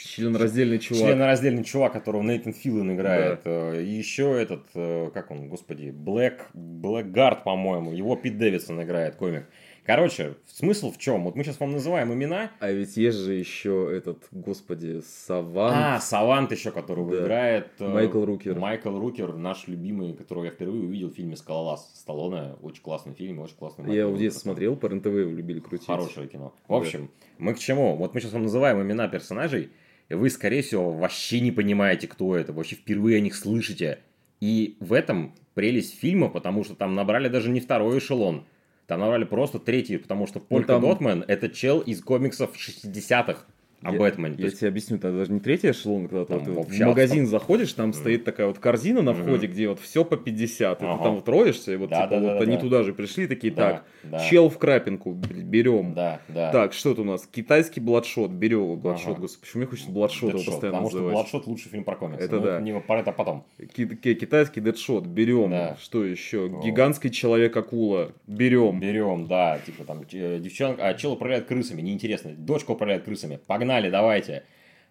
Членораздельный 0.02 0.78
чувак. 0.78 1.02
членораздельный 1.04 1.64
чувак, 1.64 1.92
которого 1.92 2.22
Нейтан 2.22 2.52
Филлен 2.52 2.94
играет. 2.94 3.40
э, 3.44 3.82
И 3.82 3.88
еще 3.90 4.40
этот, 4.40 4.66
э, 4.74 5.10
как 5.12 5.30
он, 5.30 5.48
господи, 5.48 5.90
Блэк, 5.90 6.46
Блэкгард, 6.54 7.44
по-моему, 7.44 7.92
его 7.92 8.16
Пит 8.16 8.38
Дэвидсон 8.38 8.82
играет, 8.82 9.16
комик. 9.16 9.44
Короче, 9.84 10.34
смысл 10.46 10.92
в 10.92 10.98
чем? 10.98 11.24
Вот 11.24 11.34
мы 11.36 11.42
сейчас 11.42 11.58
вам 11.58 11.72
называем 11.72 12.12
имена. 12.12 12.50
А 12.60 12.70
ведь 12.70 12.96
есть 12.96 13.18
же 13.18 13.32
еще 13.34 13.90
этот, 13.92 14.18
господи, 14.30 15.00
Саван. 15.04 15.72
А, 15.74 16.00
Савант 16.00 16.52
еще, 16.52 16.70
которого 16.70 17.10
Да. 17.16 17.22
играет... 17.24 17.68
э, 17.80 17.88
Майкл 17.88 18.24
Рукер. 18.24 18.56
Майкл 18.58 18.96
Рукер, 18.96 19.34
наш 19.34 19.66
любимый, 19.68 20.12
которого 20.12 20.44
я 20.44 20.50
впервые 20.50 20.84
увидел 20.84 21.08
в 21.08 21.14
фильме 21.14 21.34
«Скалолаз» 21.36 21.90
Сталлоне. 21.96 22.54
Очень 22.62 22.82
классный 22.82 23.14
фильм, 23.14 23.40
очень 23.40 23.56
классный 23.56 23.86
Я 23.92 24.00
его 24.02 24.10
Майкл 24.10 24.18
в 24.18 24.20
детстве 24.20 24.42
смотрел, 24.42 24.76
по 24.76 24.88
РНТВ 24.88 25.06
его 25.06 25.30
любили 25.30 25.60
крутить. 25.60 25.86
Хорошее 25.86 26.28
кино. 26.28 26.54
В 26.68 26.74
общем, 26.74 27.10
мы 27.38 27.54
к 27.54 27.58
чему? 27.58 27.96
Вот 27.96 28.14
мы 28.14 28.20
сейчас 28.20 28.32
вам 28.32 28.42
называем 28.44 28.80
имена 28.82 29.08
персонажей, 29.08 29.70
вы, 30.14 30.30
скорее 30.30 30.62
всего, 30.62 30.92
вообще 30.92 31.40
не 31.40 31.52
понимаете, 31.52 32.06
кто 32.08 32.36
это, 32.36 32.52
вообще 32.52 32.76
впервые 32.76 33.18
о 33.18 33.20
них 33.20 33.34
слышите. 33.34 34.00
И 34.40 34.76
в 34.80 34.92
этом 34.92 35.34
прелесть 35.54 35.98
фильма, 35.98 36.28
потому 36.28 36.64
что 36.64 36.74
там 36.74 36.94
набрали 36.94 37.28
даже 37.28 37.50
не 37.50 37.60
второй 37.60 37.98
эшелон, 37.98 38.44
там 38.86 39.00
набрали 39.00 39.24
просто 39.24 39.58
третий, 39.58 39.98
потому 39.98 40.26
что 40.26 40.40
Полька 40.40 40.74
Ну, 40.74 40.80
там- 40.80 40.90
Дотман 40.90 41.24
это 41.28 41.48
чел 41.48 41.80
из 41.80 42.00
комиксов 42.02 42.50
60-х 42.56 43.44
о 43.82 43.92
Я- 43.92 43.98
Бэтмене. 43.98 44.34
Я 44.38 44.44
есть 44.44 44.58
тебе 44.60 44.68
объясню, 44.68 44.96
это 44.98 45.10
даже 45.12 45.32
не 45.32 45.40
третий 45.40 45.70
эшелон, 45.70 46.08
когда 46.08 46.24
Там 46.26 46.44
ты 46.44 46.50
в 46.50 46.78
магазин 46.80 47.26
заходишь, 47.26 47.72
там 47.72 47.92
стоит 47.92 48.24
такая 48.24 48.46
вот 48.46 48.58
корзина 48.58 49.02
на 49.02 49.14
входе, 49.14 49.46
где 49.46 49.68
вот 49.68 49.80
все 49.80 50.04
по 50.04 50.16
50, 50.16 50.82
и 50.82 50.84
Ага. 50.84 50.98
ты 50.98 51.04
там 51.04 51.14
вот 51.16 51.28
роешься, 51.28 51.72
и 51.72 51.76
вот 51.76 51.90
Да, 51.90 52.02
типа 52.02 52.10
да, 52.10 52.20
вот 52.20 52.38
да, 52.38 52.44
они 52.44 52.56
да. 52.56 52.60
туда 52.60 52.82
же 52.82 52.92
пришли, 52.92 53.26
такие, 53.26 53.52
Да, 53.52 53.70
так, 53.72 53.84
да. 54.04 54.18
чел 54.20 54.48
в 54.50 54.58
крапинку, 54.58 55.12
берем. 55.12 55.94
Да, 55.94 56.20
да. 56.28 56.52
Так, 56.52 56.72
что 56.72 56.92
это 56.92 57.00
у 57.02 57.04
нас? 57.04 57.26
Китайский 57.30 57.80
бладшот, 57.80 58.30
берем 58.30 58.76
бладшот, 58.78 59.12
Ага. 59.12 59.20
господи, 59.22 59.40
почему 59.46 59.60
мне 59.62 59.70
хочется 59.70 59.90
бладшот 59.90 60.28
его 60.34 60.38
постоянно 60.44 60.60
потому 60.78 60.88
что 60.90 60.96
называть? 60.98 61.14
Бладшот 61.14 61.46
лучший 61.46 61.70
фильм 61.70 61.84
про 61.84 61.96
комиксы. 61.96 62.24
Это 62.24 62.36
Ну, 62.36 62.42
да. 62.42 62.60
Не, 62.60 62.70
это 62.72 63.12
потом. 63.12 63.44
Ки- 63.74 63.86
ки- 63.96 64.14
Китайский 64.14 64.60
дедшот, 64.60 65.06
берем. 65.06 65.50
Да. 65.50 65.76
Что 65.80 66.04
еще? 66.04 66.46
О. 66.46 66.60
Гигантский 66.62 67.10
человек-акула, 67.10 68.12
берем. 68.26 68.80
Берем, 68.80 69.26
да, 69.26 69.58
типа 69.64 69.84
там 69.84 70.02
э, 70.12 70.38
девчонка, 70.40 70.86
а 70.86 70.94
чел 70.94 71.12
управляет 71.12 71.46
крысами, 71.46 71.80
неинтересно. 71.80 72.32
Дочка 72.36 72.72
управляет 72.72 73.04
крысами. 73.04 73.38
Погнали, 73.46 73.69
давайте. 73.90 74.42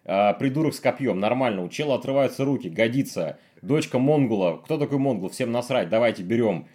А, 0.04 0.32
придурок 0.32 0.74
с 0.74 0.80
копьем, 0.80 1.20
нормально. 1.20 1.62
У 1.62 1.68
чела 1.68 1.96
отрываются 1.96 2.44
руки, 2.44 2.68
годится. 2.68 3.38
Дочка 3.60 3.98
Монгула. 3.98 4.56
Кто 4.64 4.78
такой 4.78 4.96
Монгул? 4.98 5.28
Всем 5.28 5.52
насрать, 5.52 5.90
давайте, 5.90 6.22
берем. 6.22 6.66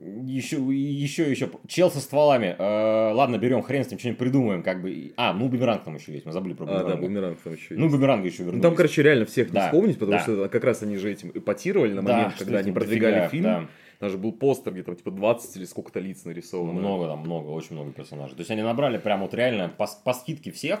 Еще, 0.00 0.56
еще, 0.56 1.30
еще. 1.30 1.48
Чел 1.68 1.88
со 1.90 2.00
стволами. 2.00 2.56
Э, 2.58 3.12
ладно, 3.12 3.38
берем, 3.38 3.62
хрен 3.62 3.84
с 3.84 3.90
ним, 3.90 4.00
что-нибудь 4.00 4.18
придумаем. 4.18 4.62
Как 4.64 4.82
бы. 4.82 5.12
А, 5.16 5.32
ну 5.32 5.48
бумеранг 5.48 5.84
там 5.84 5.94
еще 5.94 6.12
есть. 6.12 6.26
Мы 6.26 6.32
забыли 6.32 6.54
про 6.54 6.64
А, 6.64 6.66
да, 6.66 6.74
бумеранг. 6.96 7.00
бумеранг 7.02 7.38
там 7.42 7.52
еще 7.52 7.74
ну, 7.74 7.84
есть. 7.84 7.94
бумеранга 7.94 8.26
еще 8.26 8.38
Ну, 8.42 8.44
вернулись. 8.46 8.62
там, 8.62 8.74
короче, 8.74 9.02
реально 9.02 9.26
всех 9.26 9.48
не 9.48 9.52
Да, 9.54 9.66
вспомнить, 9.66 9.98
потому 9.98 10.18
да. 10.18 10.22
что 10.24 10.48
как 10.48 10.64
раз 10.64 10.82
они 10.82 10.96
же 10.96 11.12
этим 11.12 11.30
эпатировали 11.32 11.92
на 11.92 12.02
Да, 12.02 12.12
момент, 12.16 12.34
что 12.34 12.44
когда 12.44 12.58
они 12.58 12.72
продвигали 12.72 13.12
дофига, 13.20 13.28
фильм. 13.28 13.42
да. 13.44 13.66
Даже 14.00 14.18
был 14.18 14.32
постер, 14.32 14.72
где 14.72 14.82
там 14.82 14.96
типа 14.96 15.12
20 15.12 15.56
или 15.58 15.64
сколько-то 15.66 16.00
лиц 16.00 16.24
нарисовано. 16.24 16.72
Много 16.72 17.06
там, 17.06 17.20
много, 17.20 17.48
очень 17.50 17.76
много 17.76 17.92
персонажей. 17.92 18.34
То 18.34 18.40
есть 18.40 18.50
они 18.50 18.62
набрали 18.62 18.98
прям 18.98 19.20
вот 19.20 19.32
реально 19.34 19.68
по, 19.68 19.86
по 20.04 20.12
скидке 20.14 20.50
всех 20.50 20.80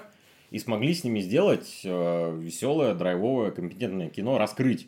и 0.52 0.58
смогли 0.58 0.92
с 0.92 1.02
ними 1.02 1.20
сделать 1.20 1.80
э, 1.82 2.38
веселое, 2.38 2.94
драйвовое, 2.94 3.52
компетентное 3.52 4.10
кино, 4.10 4.36
раскрыть 4.36 4.86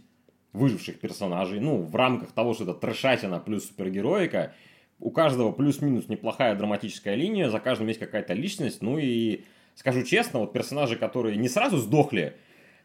выживших 0.53 1.01
персонажей. 1.01 1.59
Ну, 1.59 1.79
в 1.79 1.97
рамках 1.97 2.33
того, 2.33 2.53
что 2.53 2.65
это 2.65 2.75
трешатина 2.75 3.41
плюс 3.41 3.67
супергероика. 3.69 4.53
У 5.01 5.11
каждого 5.11 5.53
плюс-минус 5.53 6.09
неплохая 6.09 6.55
драматическая 6.55 7.15
линия, 7.15 7.49
за 7.49 7.61
каждым 7.61 7.89
есть 7.89 7.99
какая-то 7.99 8.35
личность. 8.35 8.83
Ну 8.83 8.99
и, 8.99 9.45
скажу 9.75 10.03
честно, 10.03 10.41
вот 10.41 10.53
персонажи, 10.53 10.97
которые 10.97 11.39
не 11.39 11.49
сразу 11.49 11.79
сдохли, 11.79 12.35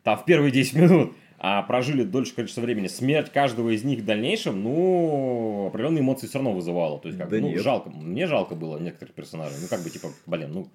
там 0.03 0.17
в 0.17 0.23
первые 0.23 0.51
10 0.51 0.73
минут, 0.75 1.13
а 1.37 1.61
прожили 1.63 2.03
дольше 2.03 2.33
количество 2.33 2.61
времени, 2.61 2.87
смерть 2.87 3.29
каждого 3.29 3.75
из 3.75 3.83
них 3.83 3.99
в 3.99 4.05
дальнейшем, 4.05 4.63
ну, 4.63 5.67
определенные 5.67 6.01
эмоции 6.01 6.27
все 6.27 6.37
равно 6.37 6.53
вызывало. 6.53 6.97
То 6.97 7.09
есть, 7.09 7.19
как 7.19 7.29
бы, 7.29 7.35
Да 7.35 7.41
ну, 7.41 7.49
нет. 7.51 7.61
жалко, 7.61 7.89
мне 7.89 8.25
жалко 8.25 8.55
было 8.55 8.79
некоторых 8.79 9.13
персонажей. 9.13 9.57
Ну, 9.61 9.67
как 9.67 9.83
бы, 9.83 9.89
типа, 9.89 10.07
блин, 10.25 10.51
ну, 10.53 10.69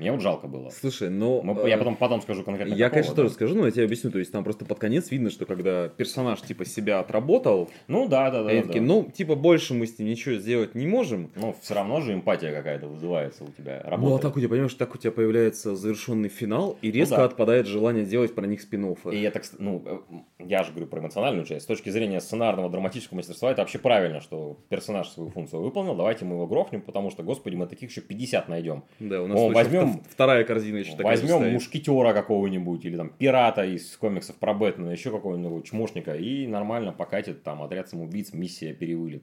мне 0.00 0.12
вот 0.12 0.22
жалко 0.22 0.46
было. 0.48 0.70
Слушай, 0.70 1.10
но... 1.10 1.42
Мы- 1.42 1.68
Я 1.68 1.76
потом, 1.76 1.96
потом 1.96 2.22
скажу 2.22 2.42
конкретно. 2.42 2.72
Я, 2.72 2.86
какого, 2.86 2.90
конечно, 3.02 3.14
да. 3.14 3.22
тоже 3.22 3.34
скажу, 3.34 3.54
но 3.54 3.66
я 3.66 3.70
тебе 3.70 3.84
объясню. 3.84 4.10
То 4.10 4.18
есть 4.18 4.32
там 4.32 4.42
просто 4.44 4.64
под 4.64 4.78
конец 4.78 5.10
видно, 5.10 5.30
что 5.30 5.44
когда 5.44 5.88
персонаж 5.88 6.40
типа 6.40 6.64
себя 6.64 7.00
отработал, 7.00 7.70
Ну, 7.86 8.08
да, 8.08 8.30
да, 8.30 8.42
да. 8.42 8.48
они 8.50 8.60
да. 8.62 8.66
такие, 8.66 8.82
ну, 8.82 9.10
типа 9.12 9.34
больше 9.34 9.74
мы 9.74 9.86
с 9.86 9.98
ним 9.98 10.08
ничего 10.08 10.36
сделать 10.36 10.74
не 10.74 10.86
можем. 10.86 11.30
Ну, 11.36 11.54
все 11.60 11.74
равно 11.74 12.00
же 12.00 12.14
эмпатия 12.14 12.52
какая-то 12.52 12.86
вызывается 12.86 13.44
у 13.44 13.48
тебя. 13.48 13.80
Ну, 13.82 13.88
а 13.88 13.90
Работает. 13.90 14.22
так 14.22 14.36
у 14.36 14.40
тебя, 14.40 14.48
понимаешь, 14.48 14.74
так 14.74 14.94
у 14.94 14.98
тебя 14.98 15.12
появляется 15.12 15.76
завершенный 15.76 16.30
финал, 16.30 16.78
и 16.80 16.90
резко 16.90 17.16
да. 17.16 17.24
отпадает 17.24 17.66
желание 17.66 18.06
делать 18.06 18.34
про 18.34 18.46
них 18.46 18.62
спин 18.62 18.96
И 19.12 19.20
это, 19.20 19.40
кстати, 19.40 19.60
ну, 19.60 19.82
э, 19.84 19.98
я 20.38 20.62
же 20.62 20.70
говорю 20.70 20.86
про 20.86 21.00
эмоциональную 21.00 21.44
часть. 21.44 21.64
С 21.64 21.66
точки 21.66 21.90
зрения 21.90 22.20
сценарного, 22.20 22.70
драматического 22.70 23.16
мастерства, 23.16 23.50
это 23.50 23.60
вообще 23.60 23.78
правильно, 23.78 24.20
что 24.20 24.56
персонаж 24.70 25.08
свою 25.08 25.30
функцию 25.30 25.60
выполнил, 25.60 25.94
давайте 25.94 26.24
мы 26.24 26.36
его 26.36 26.46
грохнем, 26.46 26.80
потому 26.80 27.10
что, 27.10 27.22
господи, 27.22 27.56
мы 27.56 27.66
таких 27.66 27.90
еще 27.90 28.00
50 28.00 28.48
найдем. 28.48 28.84
Да, 28.98 29.22
у 29.22 29.26
нас 29.26 29.38
О, 29.38 29.50
еще 29.50 29.52
возьмем- 29.90 30.02
вт- 30.04 30.08
вторая 30.10 30.44
корзина 30.44 30.76
еще 30.78 30.92
такая 30.92 31.06
Возьмем 31.06 31.36
стоит. 31.38 31.52
мушкетера 31.52 32.12
какого-нибудь, 32.12 32.84
или 32.84 32.96
там 32.96 33.10
пирата 33.10 33.64
из 33.64 33.96
комиксов 33.96 34.36
про 34.36 34.54
Бэтмена, 34.54 34.90
еще 34.90 35.10
какого-нибудь 35.10 35.64
чмошника, 35.66 36.14
и 36.14 36.46
нормально 36.46 36.92
покатит 36.92 37.42
там 37.42 37.62
отряд 37.62 37.88
самоубийц, 37.88 38.32
миссия 38.32 38.72
перевылет. 38.72 39.22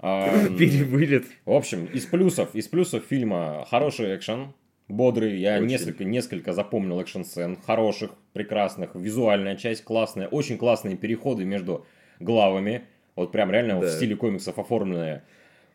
А, 0.00 0.30
Перевылет. 0.58 1.24
В 1.44 1.52
общем, 1.52 1.86
из 1.86 2.04
плюсов, 2.06 2.54
из 2.54 2.68
плюсов 2.68 3.04
фильма 3.08 3.66
хороший 3.70 4.14
экшен, 4.16 4.52
бодрый. 4.88 5.38
Я 5.38 5.56
Очень. 5.56 5.66
несколько, 5.66 6.04
несколько 6.04 6.52
запомнил 6.52 7.00
экшн-сцен, 7.00 7.56
хороших, 7.64 8.10
прекрасных. 8.34 8.94
Визуальная 8.94 9.56
часть 9.56 9.82
классная, 9.84 10.28
очень 10.28 10.58
классные 10.58 10.96
переходы 10.96 11.44
между 11.44 11.86
главами. 12.20 12.82
Вот 13.16 13.32
прям 13.32 13.50
реально 13.50 13.76
вот 13.76 13.84
Да. 13.86 13.90
в 13.90 13.94
стиле 13.94 14.16
комиксов 14.16 14.58
оформленные. 14.58 15.22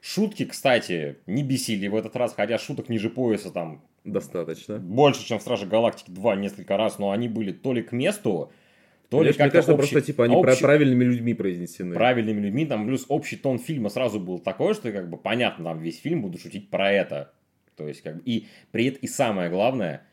Шутки, 0.02 0.46
кстати, 0.46 1.18
не 1.26 1.44
бесили 1.44 1.88
в 1.88 1.96
этот 1.96 2.16
раз, 2.16 2.34
хотя 2.36 2.58
шуток 2.58 2.88
ниже 2.90 3.10
пояса 3.10 3.52
там 3.52 3.82
Достаточно. 4.04 4.78
больше, 4.78 5.26
чем 5.26 5.40
в 5.40 5.42
Страже 5.42 5.66
Галактики 5.66 6.12
2 6.12 6.36
несколько 6.36 6.78
раз, 6.78 7.00
но 7.00 7.12
они 7.12 7.28
были 7.28 7.52
то 7.52 7.74
ли 7.74 7.82
к 7.82 7.92
месту, 7.92 8.52
то 9.10 9.18
ли 9.24 9.32
Знаешь, 9.32 9.36
Мне 9.36 9.44
как-то 9.44 9.52
кажется, 9.58 9.74
общий- 9.74 9.92
просто 9.94 10.08
типа 10.08 10.24
они 10.26 10.36
общий- 10.36 10.62
правильными 10.62 11.04
людьми 11.04 11.34
произнесены. 11.34 11.96
правильными 11.96 12.42
людьми, 12.42 12.66
там 12.66 12.86
плюс 12.88 13.06
общий 13.10 13.38
тон 13.38 13.58
фильма 13.60 13.90
сразу 13.90 14.20
был 14.20 14.40
такой, 14.40 14.74
что 14.74 14.92
как 14.92 15.10
бы 15.10 15.18
понятно, 15.18 15.66
там 15.66 15.80
весь 15.80 16.00
фильм 16.00 16.22
буду 16.22 16.38
шутить 16.38 16.70
про 16.70 16.92
это. 16.92 17.34
То 17.76 17.88
есть, 17.88 18.02
как 18.02 18.18
бы, 18.18 18.22
и 18.26 18.48
при 18.72 18.88
этом, 18.88 19.00
и 19.02 19.08
самое 19.08 19.50
главное, 19.50 20.06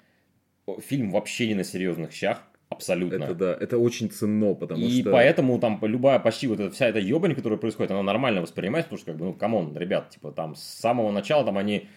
фильм 0.78 1.10
вообще 1.10 1.48
не 1.48 1.54
на 1.54 1.64
серьезных 1.64 2.12
щах, 2.12 2.42
абсолютно. 2.68 3.24
Это 3.24 3.34
да, 3.34 3.56
это 3.60 3.78
очень 3.78 4.10
ценно, 4.10 4.54
потому 4.54 4.80
и 4.82 5.00
что... 5.02 5.10
поэтому 5.12 5.58
там 5.58 5.78
любая 5.82 6.18
почти 6.18 6.46
вот 6.46 6.60
эта 6.60 6.70
вся 6.72 6.86
эта 6.88 6.98
ебань, 6.98 7.34
которая 7.34 7.58
происходит, 7.58 7.90
она 7.90 8.02
нормально 8.02 8.40
воспринимается, 8.42 8.88
потому 8.90 8.98
что, 8.98 9.10
как 9.12 9.20
бы, 9.20 9.26
ну, 9.26 9.32
come 9.34 9.58
on, 9.58 9.76
ребят, 9.76 10.10
типа, 10.10 10.32
там 10.32 10.54
с 10.54 10.62
самого 10.62 11.10
начала, 11.12 11.44
там 11.44 11.58
они, 11.58 11.88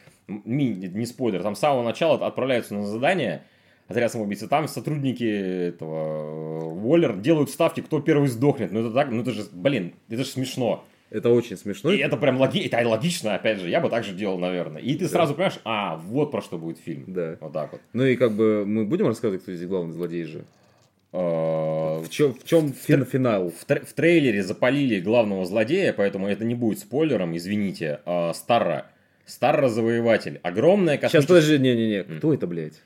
ми- 0.46 0.74
не 0.94 1.06
спойлер, 1.06 1.42
там 1.44 1.56
с 1.56 1.60
самого 1.60 1.84
начала 1.84 2.26
отправляются 2.26 2.74
на 2.76 2.86
задание, 2.86 3.44
отряд 3.88 4.12
самоубийцы, 4.12 4.48
там 4.48 4.68
сотрудники 4.68 5.24
этого 5.70 6.72
Уоллер 6.74 7.18
делают 7.18 7.50
ставки, 7.50 7.82
кто 7.82 8.00
первый 8.02 8.28
сдохнет. 8.30 8.72
Ну 8.72 8.82
это 8.82 8.92
так, 8.94 9.10
ну 9.12 9.22
это 9.22 9.32
же, 9.32 9.44
блин, 9.52 9.94
это 10.10 10.24
же 10.24 10.30
смешно. 10.30 10.84
Это 11.12 11.32
очень 11.32 11.58
смешно. 11.58 11.92
И 11.92 11.98
это 11.98 12.18
прям 12.18 12.38
логи... 12.38 12.60
это 12.60 12.88
логично, 12.88 13.34
опять 13.34 13.60
же, 13.60 13.68
я 13.68 13.82
бы 13.82 13.90
так 13.90 14.04
же 14.04 14.14
делал, 14.14 14.38
наверное. 14.38 14.80
И 14.80 14.94
ты 14.94 15.06
Да. 15.06 15.10
сразу 15.10 15.34
понимаешь, 15.34 15.60
а, 15.66 15.98
вот 15.98 16.30
про 16.30 16.40
что 16.44 16.60
будет 16.60 16.78
фильм. 16.78 17.06
Да. 17.08 17.36
Вот 17.42 17.52
так 17.52 17.72
вот. 17.72 17.82
Ну 17.94 18.06
и 18.06 18.16
как 18.16 18.32
бы 18.34 18.64
мы 18.64 18.86
будем 18.86 19.08
рассказывать, 19.08 19.42
кто 19.42 19.52
здесь 19.52 19.68
главный 19.68 19.92
злодей 19.94 20.26
же? 20.26 20.46
э, 21.12 21.18
В 21.18 22.06
чем, 22.10 22.34
в 22.36 22.44
чем 22.44 22.68
фин- 22.74 23.06
финал? 23.06 23.50
в, 23.50 23.66
тр- 23.68 23.84
в 23.86 23.94
трейлере 23.94 24.44
запалили 24.44 25.00
главного 25.00 25.46
злодея, 25.46 25.94
поэтому 25.94 26.28
это 26.28 26.46
не 26.46 26.54
будет 26.56 26.78
спойлером, 26.78 27.36
извините. 27.36 28.02
Э, 28.06 28.32
Старра. 29.30 29.70
Старра-завоеватель. 29.70 30.40
Огромная 30.44 30.98
Сейчас, 30.98 31.12
космическая... 31.12 31.28
подожди, 31.28 31.60
не-не-не, 31.60 32.18
кто 32.18 32.34
это, 32.34 32.48
блядь? 32.48 32.82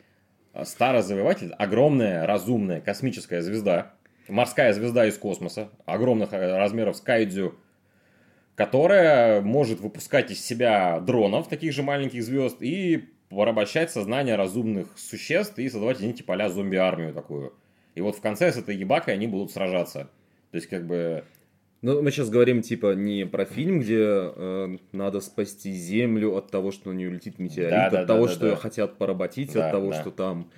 Старо-завоеватель– 0.62 1.52
огромная, 1.58 2.28
разумная 2.28 2.82
космическая 2.82 3.42
звезда, 3.42 3.94
морская 4.28 4.74
звезда 4.74 5.08
из 5.08 5.18
космоса, 5.18 5.70
огромных 5.86 6.34
э, 6.34 6.58
размеров 6.58 6.98
скайдзю, 6.98 7.56
которая 8.56 9.42
может 9.42 9.80
выпускать 9.80 10.30
из 10.32 10.46
себя 10.46 11.00
дронов, 11.00 11.48
таких 11.48 11.74
же 11.74 11.82
маленьких 11.82 12.22
звезд, 12.24 12.58
и 12.62 13.10
порабощать 13.30 13.90
сознание 13.90 14.36
разумных 14.36 14.88
существ 14.96 15.58
и 15.58 15.70
создавать, 15.70 15.98
извините, 15.98 16.24
поля 16.24 16.50
зомби-армию 16.50 17.14
такую. 17.14 17.54
И 17.96 18.02
вот 18.02 18.16
в 18.16 18.22
конце 18.22 18.52
с 18.52 18.58
этой 18.58 18.76
ебакой 18.76 19.16
они 19.16 19.28
будут 19.28 19.52
сражаться. 19.52 20.10
То 20.52 20.58
есть, 20.58 20.68
как 20.68 20.86
бы, 20.86 21.24
Ну, 21.84 22.02
мы 22.02 22.12
сейчас 22.12 22.30
говорим, 22.30 22.62
типа, 22.62 22.96
не 22.96 23.26
про 23.26 23.44
фильм, 23.44 23.82
где 23.82 23.98
э, 24.00 24.78
надо 24.94 25.20
спасти 25.20 25.72
Землю 25.74 26.34
от 26.38 26.50
того, 26.50 26.72
что 26.72 26.90
на 26.92 26.94
нее 26.94 27.10
летит 27.10 27.40
метеорит, 27.40 27.72
Да, 27.72 27.86
от 27.88 27.92
да, 27.92 28.06
того, 28.06 28.26
да, 28.28 28.32
что 28.32 28.40
да. 28.42 28.48
ее 28.52 28.56
хотят 28.56 28.98
поработить, 28.98 29.52
Да, 29.54 29.66
от 29.66 29.72
того, 29.74 29.92
да. 29.92 30.02
что 30.02 30.10
там... 30.12 30.50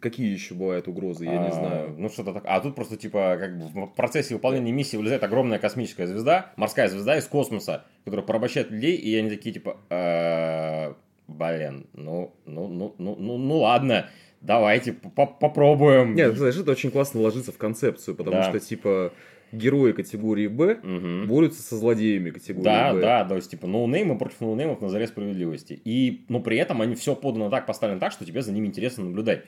Какие 0.00 0.30
еще 0.32 0.54
бывают 0.54 0.86
угрозы, 0.88 1.24
я 1.24 1.38
не 1.38 1.48
А, 1.48 1.52
знаю. 1.52 1.94
Ну, 1.96 2.08
что-то 2.10 2.34
так. 2.34 2.42
А 2.46 2.60
тут 2.60 2.74
просто, 2.74 2.96
типа, 2.96 3.36
как 3.40 3.56
бы 3.56 3.86
в 3.86 3.94
процессе 3.94 4.34
выполнения 4.34 4.70
миссии 4.72 4.96
вылезает 4.98 5.22
огромная 5.24 5.58
космическая 5.58 6.06
звезда, 6.06 6.52
морская 6.56 6.88
звезда 6.88 7.16
из 7.16 7.24
космоса, 7.26 7.84
которая 8.04 8.26
порабощает 8.26 8.70
людей, 8.70 8.96
и 8.96 9.14
они 9.16 9.30
такие, 9.30 9.52
типа, 9.54 9.78
«Э, 9.88 10.92
блин, 11.28 11.86
ну, 11.94 12.34
ну, 12.44 12.68
ну, 12.68 12.94
ну, 12.98 13.16
ну, 13.18 13.38
ну 13.38 13.58
ладно, 13.60 14.10
давайте 14.42 14.92
по- 14.92 15.26
попробуем. 15.26 16.14
Нет, 16.16 16.36
знаешь, 16.36 16.56
это 16.56 16.72
очень 16.72 16.90
классно 16.90 17.20
ложится 17.20 17.52
в 17.52 17.56
концепцию, 17.56 18.16
потому 18.16 18.36
Да. 18.36 18.42
что, 18.42 18.58
типа, 18.60 19.12
герои 19.56 19.92
категории 19.92 20.46
Б 20.46 20.78
Мгм. 20.82 21.26
борются 21.26 21.62
со 21.62 21.76
злодеями 21.76 22.30
категории 22.30 22.64
Да, 22.64 22.92
Б. 22.92 23.00
да, 23.00 23.24
то 23.24 23.36
есть, 23.36 23.50
типа, 23.50 23.66
ноунеймы 23.66 24.16
против 24.18 24.40
ноунеймов 24.40 24.80
на 24.80 24.88
заре 24.88 25.06
справедливости. 25.06 25.80
И, 25.84 26.24
ну, 26.28 26.40
при 26.40 26.56
этом 26.58 26.82
они 26.82 26.94
все 26.94 27.14
подано 27.16 27.50
так, 27.50 27.66
поставлено 27.66 28.00
так, 28.00 28.12
что 28.12 28.24
тебе 28.24 28.42
за 28.42 28.52
ними 28.52 28.66
интересно 28.66 29.04
наблюдать. 29.04 29.44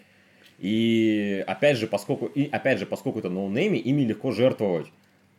И, 0.58 1.44
опять 1.46 1.76
же, 1.76 1.86
поскольку, 1.86 2.26
и, 2.26 2.48
опять 2.50 2.78
же, 2.78 2.86
поскольку 2.86 3.20
это 3.20 3.30
ноунеймы, 3.30 3.76
ими 3.76 4.02
легко 4.02 4.32
жертвовать. 4.32 4.86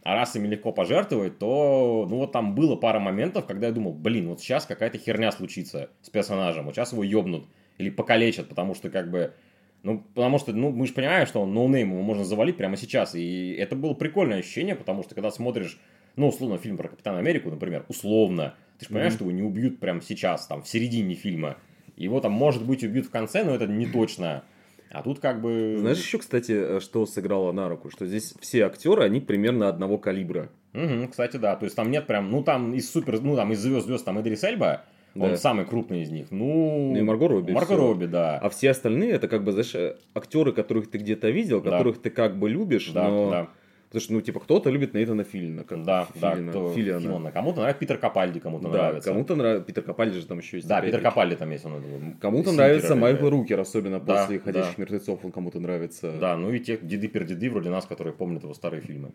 А 0.03 0.15
раз 0.15 0.36
ими 0.38 0.47
легко 0.47 0.71
пожертвовать, 0.71 1.39
то, 1.39 2.08
ну, 2.10 2.17
вот 2.17 2.32
там 2.32 2.55
было 2.55 2.77
пара 2.77 2.99
моментов, 2.99 3.45
когда 3.45 3.67
я 3.67 3.73
думал, 3.73 3.91
блин, 3.91 4.29
вот 4.29 4.39
сейчас 4.39 4.65
какая-то 4.65 4.97
херня 4.97 5.32
случится 5.32 5.89
с 6.01 6.10
персонажем, 6.10 6.65
вот 6.65 6.75
сейчас 6.75 6.93
его 6.93 7.03
ёбнут 7.03 7.45
или 7.77 7.89
покалечат, 7.89 8.47
потому 8.47 8.75
что, 8.75 8.89
как 8.89 9.12
бы, 9.12 9.34
ну, 9.83 9.99
потому 10.13 10.39
что, 10.39 10.51
ну, 10.53 10.71
мы 10.71 10.87
же 10.87 10.93
понимаем, 10.93 11.25
что 11.25 11.41
он 11.41 11.53
no-name, 11.53 11.91
его 11.91 12.01
можно 12.01 12.23
завалить 12.23 12.57
прямо 12.57 12.75
сейчас. 12.77 13.15
И 13.15 13.51
это 13.53 13.75
было 13.75 13.93
прикольное 13.93 14.39
ощущение, 14.39 14.75
потому 14.75 15.03
что, 15.03 15.15
когда 15.15 15.31
смотришь, 15.31 15.79
ну, 16.15 16.27
условно, 16.27 16.57
фильм 16.57 16.77
про 16.77 16.89
Капитана 16.89 17.19
Америку, 17.19 17.49
например, 17.49 17.85
условно, 17.87 18.55
ты 18.77 18.85
же 18.85 18.89
понимаешь, 18.89 19.13
Мгм. 19.13 19.17
что 19.17 19.25
его 19.25 19.31
не 19.35 19.43
убьют 19.43 19.79
прямо 19.79 20.01
сейчас, 20.01 20.47
там, 20.47 20.63
в 20.63 20.67
середине 20.67 21.15
фильма. 21.15 21.57
Его 21.95 22.19
там, 22.19 22.31
может 22.31 22.65
быть, 22.65 22.83
убьют 22.83 23.05
в 23.07 23.09
конце, 23.09 23.43
но 23.43 23.53
это 23.55 23.67
не 23.67 23.85
точно. 23.85 24.43
А 24.91 25.03
тут 25.03 25.19
как 25.19 25.39
бы... 25.41 25.75
Знаешь 25.79 25.99
еще, 25.99 26.17
кстати, 26.17 26.51
э, 26.51 26.79
что 26.79 27.05
сыграло 27.05 27.51
на 27.51 27.69
руку? 27.69 27.89
Что 27.91 28.05
здесь 28.07 28.33
все 28.41 28.65
актеры, 28.65 29.03
они 29.03 29.19
примерно 29.21 29.69
одного 29.69 29.97
калибра. 29.97 30.49
Мгм, 30.73 31.09
кстати, 31.09 31.37
да. 31.37 31.55
То 31.55 31.65
есть 31.65 31.75
там 31.75 31.91
нет 31.91 32.07
прям, 32.07 32.31
ну 32.31 32.43
там 32.43 32.73
из 32.73 32.89
супер, 32.91 33.21
ну 33.21 33.35
там 33.35 33.51
из 33.51 33.59
звезд 33.59 33.85
звезд 33.85 34.03
там 34.05 34.19
Идрис 34.19 34.43
Эльба, 34.43 34.83
он 35.15 35.32
Да. 35.32 35.38
самый 35.38 35.65
крупный 35.65 36.02
из 36.04 36.12
них. 36.12 36.28
Ну, 36.32 36.91
Ну 36.93 36.98
и 36.98 37.02
Марго 37.02 37.28
Робби, 37.28 37.52
Марго 37.52 37.74
всё. 37.74 37.78
Робби, 37.78 38.06
да. 38.06 38.38
А 38.38 38.50
все 38.50 38.69
остальные, 38.72 39.12
это 39.12 39.28
как 39.28 39.43
бы, 39.43 39.52
знаешь, 39.52 39.74
э, 39.76 39.95
актеры, 40.13 40.52
которых 40.54 40.89
ты 40.89 40.98
где-то 40.98 41.30
видел, 41.30 41.62
Да. 41.62 41.72
которых 41.72 42.02
ты 42.02 42.10
как 42.10 42.38
бы 42.38 42.50
любишь, 42.50 42.89
да, 42.91 43.08
но... 43.08 43.32
да, 43.32 43.48
Потому 43.88 44.02
что, 44.04 44.13
ну, 44.13 44.22
типа, 44.22 44.39
кто-то 44.41 44.69
любит 44.69 44.93
Нейтана 44.93 45.24
Филина. 45.24 45.63
Как 45.63 45.84
да, 45.84 46.08
да, 46.22 46.36
Филина, 46.36 46.52
кто- 46.52 46.69
Филиана. 46.74 47.00
Филиана. 47.02 47.32
Кому-то 47.32 47.62
нравится 47.62 47.80
Питер 47.80 47.98
Капальди, 47.98 48.39
кому-то 48.39 48.65
Да, 48.67 48.69
нравится. 48.69 49.10
кому-то 49.10 49.36
нравится. 49.36 49.65
Питер 49.65 49.82
Капальди 49.82 50.19
же 50.19 50.28
там 50.28 50.38
еще 50.38 50.58
есть. 50.58 50.67
Да, 50.69 50.80
Питер. 50.80 51.02
Капальди 51.02 51.36
там 51.36 51.50
есть. 51.50 51.65
Он, 51.65 51.82
Кому-то 52.22 52.52
нравится 52.52 52.93
играет. 52.93 53.02
Майкл 53.02 53.30
Рукер, 53.32 53.60
особенно 53.60 54.00
Да, 54.00 54.13
после 54.26 54.38
«Ходячих 54.38 54.76
да. 54.76 54.82
мертвецов», 54.84 55.26
он 55.26 55.32
кому-то 55.32 55.60
нравится. 55.60 56.13
Да, 56.22 56.38
ну 56.38 56.52
и 56.54 56.60
те 56.60 56.78
деды-пердеды 56.80 57.50
вроде 57.50 57.72
нас, 57.72 57.88
которые 57.88 58.13
помнят 58.13 58.43
его 58.43 58.54
старые 58.54 58.82
фильмы. 58.82 59.10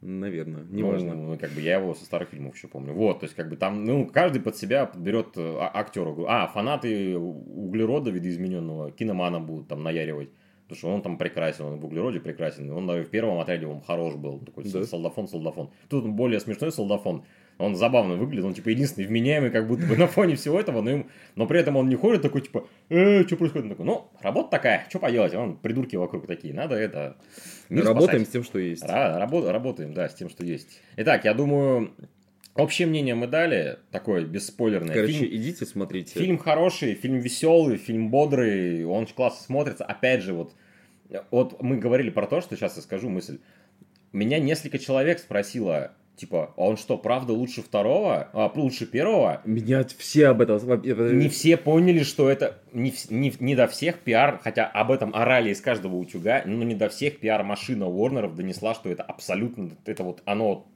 Наверное, 0.00 0.62
Ну, 0.62 0.76
неважно. 0.76 1.14
Ну, 1.14 1.36
как 1.38 1.50
бы 1.50 1.60
я 1.60 1.78
его 1.78 1.92
со 1.94 2.04
старых 2.04 2.28
фильмов 2.28 2.54
еще 2.54 2.68
помню. 2.68 2.92
Вот, 2.92 3.20
то 3.20 3.24
есть, 3.24 3.34
как 3.34 3.48
бы 3.48 3.56
там, 3.56 3.84
ну, 3.84 4.06
каждый 4.06 4.40
под 4.40 4.56
себя 4.56 4.86
подберет 4.86 5.36
э, 5.36 5.56
а- 5.60 5.72
актера. 5.74 6.14
А, 6.28 6.46
фанаты 6.46 7.16
углерода 7.18 8.10
видоизмененного 8.10 8.92
киномана 8.92 9.40
будут 9.40 9.68
там 9.68 9.82
наяривать. 9.82 10.30
Потому 10.68 10.78
что 10.78 10.88
он 10.90 11.02
там 11.02 11.16
прекрасен, 11.18 11.64
он 11.64 11.80
в 11.80 11.84
углероде 11.86 12.20
прекрасен. 12.20 12.70
Он 12.70 12.86
даже 12.86 13.02
в 13.04 13.10
первом 13.10 13.38
отряде 13.40 13.66
он 13.66 13.80
хорош 13.80 14.14
был. 14.16 14.38
Такой 14.40 14.64
Да. 14.64 14.84
солдафон, 14.84 15.26
солдафон. 15.26 15.70
Тут 15.88 16.04
он 16.04 16.12
более 16.14 16.40
смешной 16.40 16.70
солдафон. 16.70 17.24
Он 17.58 17.74
забавно 17.74 18.14
выглядит, 18.14 18.44
он 18.44 18.54
типа 18.54 18.68
единственный 18.68 19.06
вменяемый, 19.06 19.50
как 19.50 19.66
будто 19.66 19.84
бы 19.84 19.96
на 19.96 20.06
фоне 20.06 20.36
всего 20.36 20.60
этого, 20.60 20.80
но, 20.80 20.90
им- 20.90 21.10
но 21.34 21.46
при 21.46 21.58
этом 21.58 21.76
он 21.76 21.88
не 21.88 21.96
ходит 21.96 22.22
такой, 22.22 22.40
типа, 22.42 22.68
э, 22.88 23.24
что 23.26 23.36
происходит? 23.36 23.64
Он 23.64 23.70
такой, 23.70 23.84
ну, 23.86 24.08
работа 24.20 24.50
такая, 24.50 24.86
что 24.88 25.00
поделать, 25.00 25.34
он 25.34 25.56
придурки 25.56 25.96
вокруг 25.96 26.26
такие, 26.28 26.54
надо 26.54 26.76
это... 26.76 27.16
Работаем 27.68 28.20
спасать». 28.20 28.28
с 28.28 28.30
тем, 28.30 28.44
что 28.44 28.58
есть. 28.60 28.84
Ра- 28.84 29.18
рабо- 29.20 29.50
работаем, 29.50 29.92
да, 29.92 30.08
с 30.08 30.14
тем, 30.14 30.30
что 30.30 30.44
есть. 30.44 30.80
Итак, 30.98 31.24
я 31.24 31.34
думаю, 31.34 31.90
общее 32.54 32.86
мнение 32.86 33.16
мы 33.16 33.26
дали, 33.26 33.78
такое 33.90 34.24
бесспойлерное. 34.24 34.94
Короче, 34.94 35.12
фильм, 35.14 35.34
идите, 35.34 35.66
смотрите. 35.66 36.16
фильм 36.18 36.38
хороший, 36.38 36.94
фильм 36.94 37.18
веселый, 37.18 37.76
фильм 37.76 38.08
бодрый, 38.10 38.84
он 38.84 39.06
классно 39.06 39.44
смотрится. 39.44 39.84
Опять 39.84 40.22
же, 40.22 40.32
вот, 40.32 40.54
вот 41.32 41.60
мы 41.60 41.76
говорили 41.78 42.10
про 42.10 42.28
то, 42.28 42.40
что 42.40 42.54
сейчас 42.56 42.76
я 42.76 42.82
скажу 42.82 43.08
мысль. 43.08 43.40
Меня 44.12 44.38
несколько 44.38 44.78
человек 44.78 45.18
спросило, 45.18 45.92
типа, 46.18 46.52
а 46.56 46.62
он 46.62 46.76
что, 46.76 46.98
правда 46.98 47.32
лучше 47.32 47.62
второго, 47.62 48.28
а, 48.32 48.52
лучше 48.54 48.86
первого? 48.86 49.40
Меня 49.44 49.86
все 49.98 50.28
об 50.28 50.40
этом... 50.40 50.58
Не 50.82 51.28
все 51.28 51.56
поняли, 51.56 52.02
что 52.02 52.28
это 52.28 52.58
не, 52.72 52.92
не, 53.08 53.32
не 53.38 53.54
до 53.54 53.66
всех 53.68 54.00
пиар, 54.00 54.40
хотя 54.42 54.66
об 54.66 54.90
этом 54.90 55.14
орали 55.14 55.50
из 55.50 55.60
каждого 55.60 55.96
утюга, 55.96 56.42
но 56.44 56.64
не 56.64 56.74
до 56.74 56.88
всех 56.88 57.18
пиар-машина 57.18 57.86
Уорнеров 57.86 58.34
донесла, 58.34 58.74
что 58.74 58.90
это 58.90 59.02
абсолютно, 59.02 59.70
это 59.86 60.02
вот 60.02 60.22
оно 60.24 60.66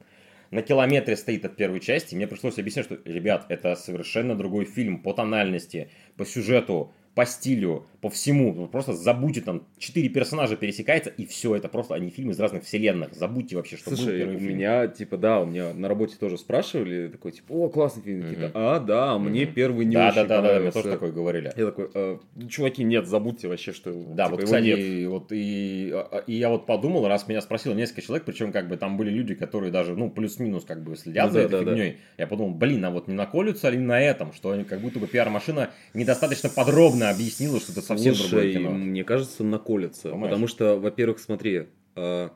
на 0.49 0.61
километре 0.61 1.17
стоит 1.17 1.45
от 1.45 1.55
первой 1.55 1.79
части. 1.79 2.15
Мне 2.15 2.27
пришлось 2.27 2.57
объяснять, 2.59 2.85
что, 2.85 2.99
ребят, 3.05 3.45
это 3.49 3.75
совершенно 3.75 4.35
другой 4.35 4.65
фильм 4.65 4.99
по 4.99 5.13
тональности, 5.13 5.89
по 6.15 6.25
сюжету, 6.25 6.93
по 7.15 7.25
стилю, 7.25 7.87
по 8.03 8.09
всему. 8.09 8.67
Просто 8.67 8.91
забудьте, 8.91 9.39
там, 9.39 9.63
четыре 9.77 10.09
персонажа 10.09 10.57
пересекается, 10.57 11.09
и 11.09 11.25
все, 11.25 11.55
это 11.55 11.69
просто 11.69 11.95
они 11.95 12.09
фильмы 12.09 12.33
из 12.33 12.39
разных 12.39 12.65
вселенных. 12.65 13.13
Забудьте 13.13 13.55
вообще, 13.55 13.77
что 13.77 13.91
был 13.91 13.97
Слушай, 13.97 14.17
первый 14.19 14.35
у 14.35 14.39
фильм. 14.39 14.55
меня, 14.57 14.87
типа, 14.87 15.15
да, 15.15 15.39
у 15.39 15.45
меня 15.45 15.73
на 15.73 15.87
работе 15.87 16.17
тоже 16.19 16.37
спрашивали, 16.37 17.07
такой, 17.07 17.31
типа, 17.31 17.53
о, 17.53 17.69
классный 17.69 18.03
фильм, 18.03 18.19
Мгм. 18.19 18.27
какие-то, 18.27 18.51
а, 18.53 18.79
да, 18.81 19.13
а 19.13 19.17
мне 19.19 19.45
Мгм. 19.45 19.53
первый 19.53 19.85
не 19.85 19.95
да, 19.95 20.07
очень 20.07 20.15
да, 20.17 20.23
да, 20.23 20.27
да, 20.27 20.41
мне 20.41 20.47
понравился». 20.49 20.79
тоже 20.81 20.93
такое 20.95 21.11
говорили. 21.13 21.53
Я 21.55 21.65
такой, 21.65 21.89
«Э, 21.93 22.17
чуваки, 22.49 22.83
нет, 22.83 23.07
забудьте 23.07 23.47
вообще, 23.47 23.71
что 23.71 23.93
Да, 23.93 24.25
типа, 24.25 24.35
вот, 24.35 24.43
кстати, 24.43 24.65
нет». 24.65 25.09
вот 25.09 25.27
и, 25.31 25.89
а, 25.93 26.23
и 26.27 26.33
я 26.33 26.49
вот 26.49 26.65
подумал, 26.65 27.07
раз 27.07 27.29
меня 27.29 27.39
спросило 27.39 27.73
несколько 27.73 28.01
человек, 28.01 28.25
причем 28.25 28.51
как 28.51 28.67
бы 28.67 28.75
там 28.75 28.97
были 28.97 29.11
люди, 29.11 29.33
которые 29.33 29.71
даже, 29.71 29.95
ну, 29.95 30.09
плюс-минус 30.09 30.65
как 30.65 30.83
бы 30.83 30.97
следят 30.97 31.27
Ну 31.27 31.31
за 31.31 31.39
да, 31.39 31.45
этой 31.45 31.51
да, 31.51 31.63
да. 31.63 31.71
фигней. 31.71 31.97
Я 32.17 32.27
подумал, 32.27 32.51
блин, 32.53 32.83
а 32.83 32.89
вот 32.89 33.07
не 33.07 33.13
наколются 33.13 33.69
ли 33.69 33.77
на 33.77 34.01
этом, 34.01 34.33
что 34.33 34.51
они 34.51 34.65
как 34.65 34.81
будто 34.81 34.99
бы 34.99 35.07
пиар-машина 35.07 35.69
недостаточно 35.93 36.49
подробно 36.49 37.09
объяснила, 37.09 37.61
что 37.61 37.71
это 37.71 37.81
совсем 37.97 38.13
другое 38.13 38.51
Слушай, 38.51 38.53
кино. 38.53 38.71
мне 38.71 39.03
кажется, 39.03 39.43
наколется. 39.43 40.09
Думаешь? 40.09 40.29
Потому 40.29 40.47
что, 40.47 40.79
во-первых, 40.79 41.19
смотри, 41.19 41.67
э, 41.95 42.29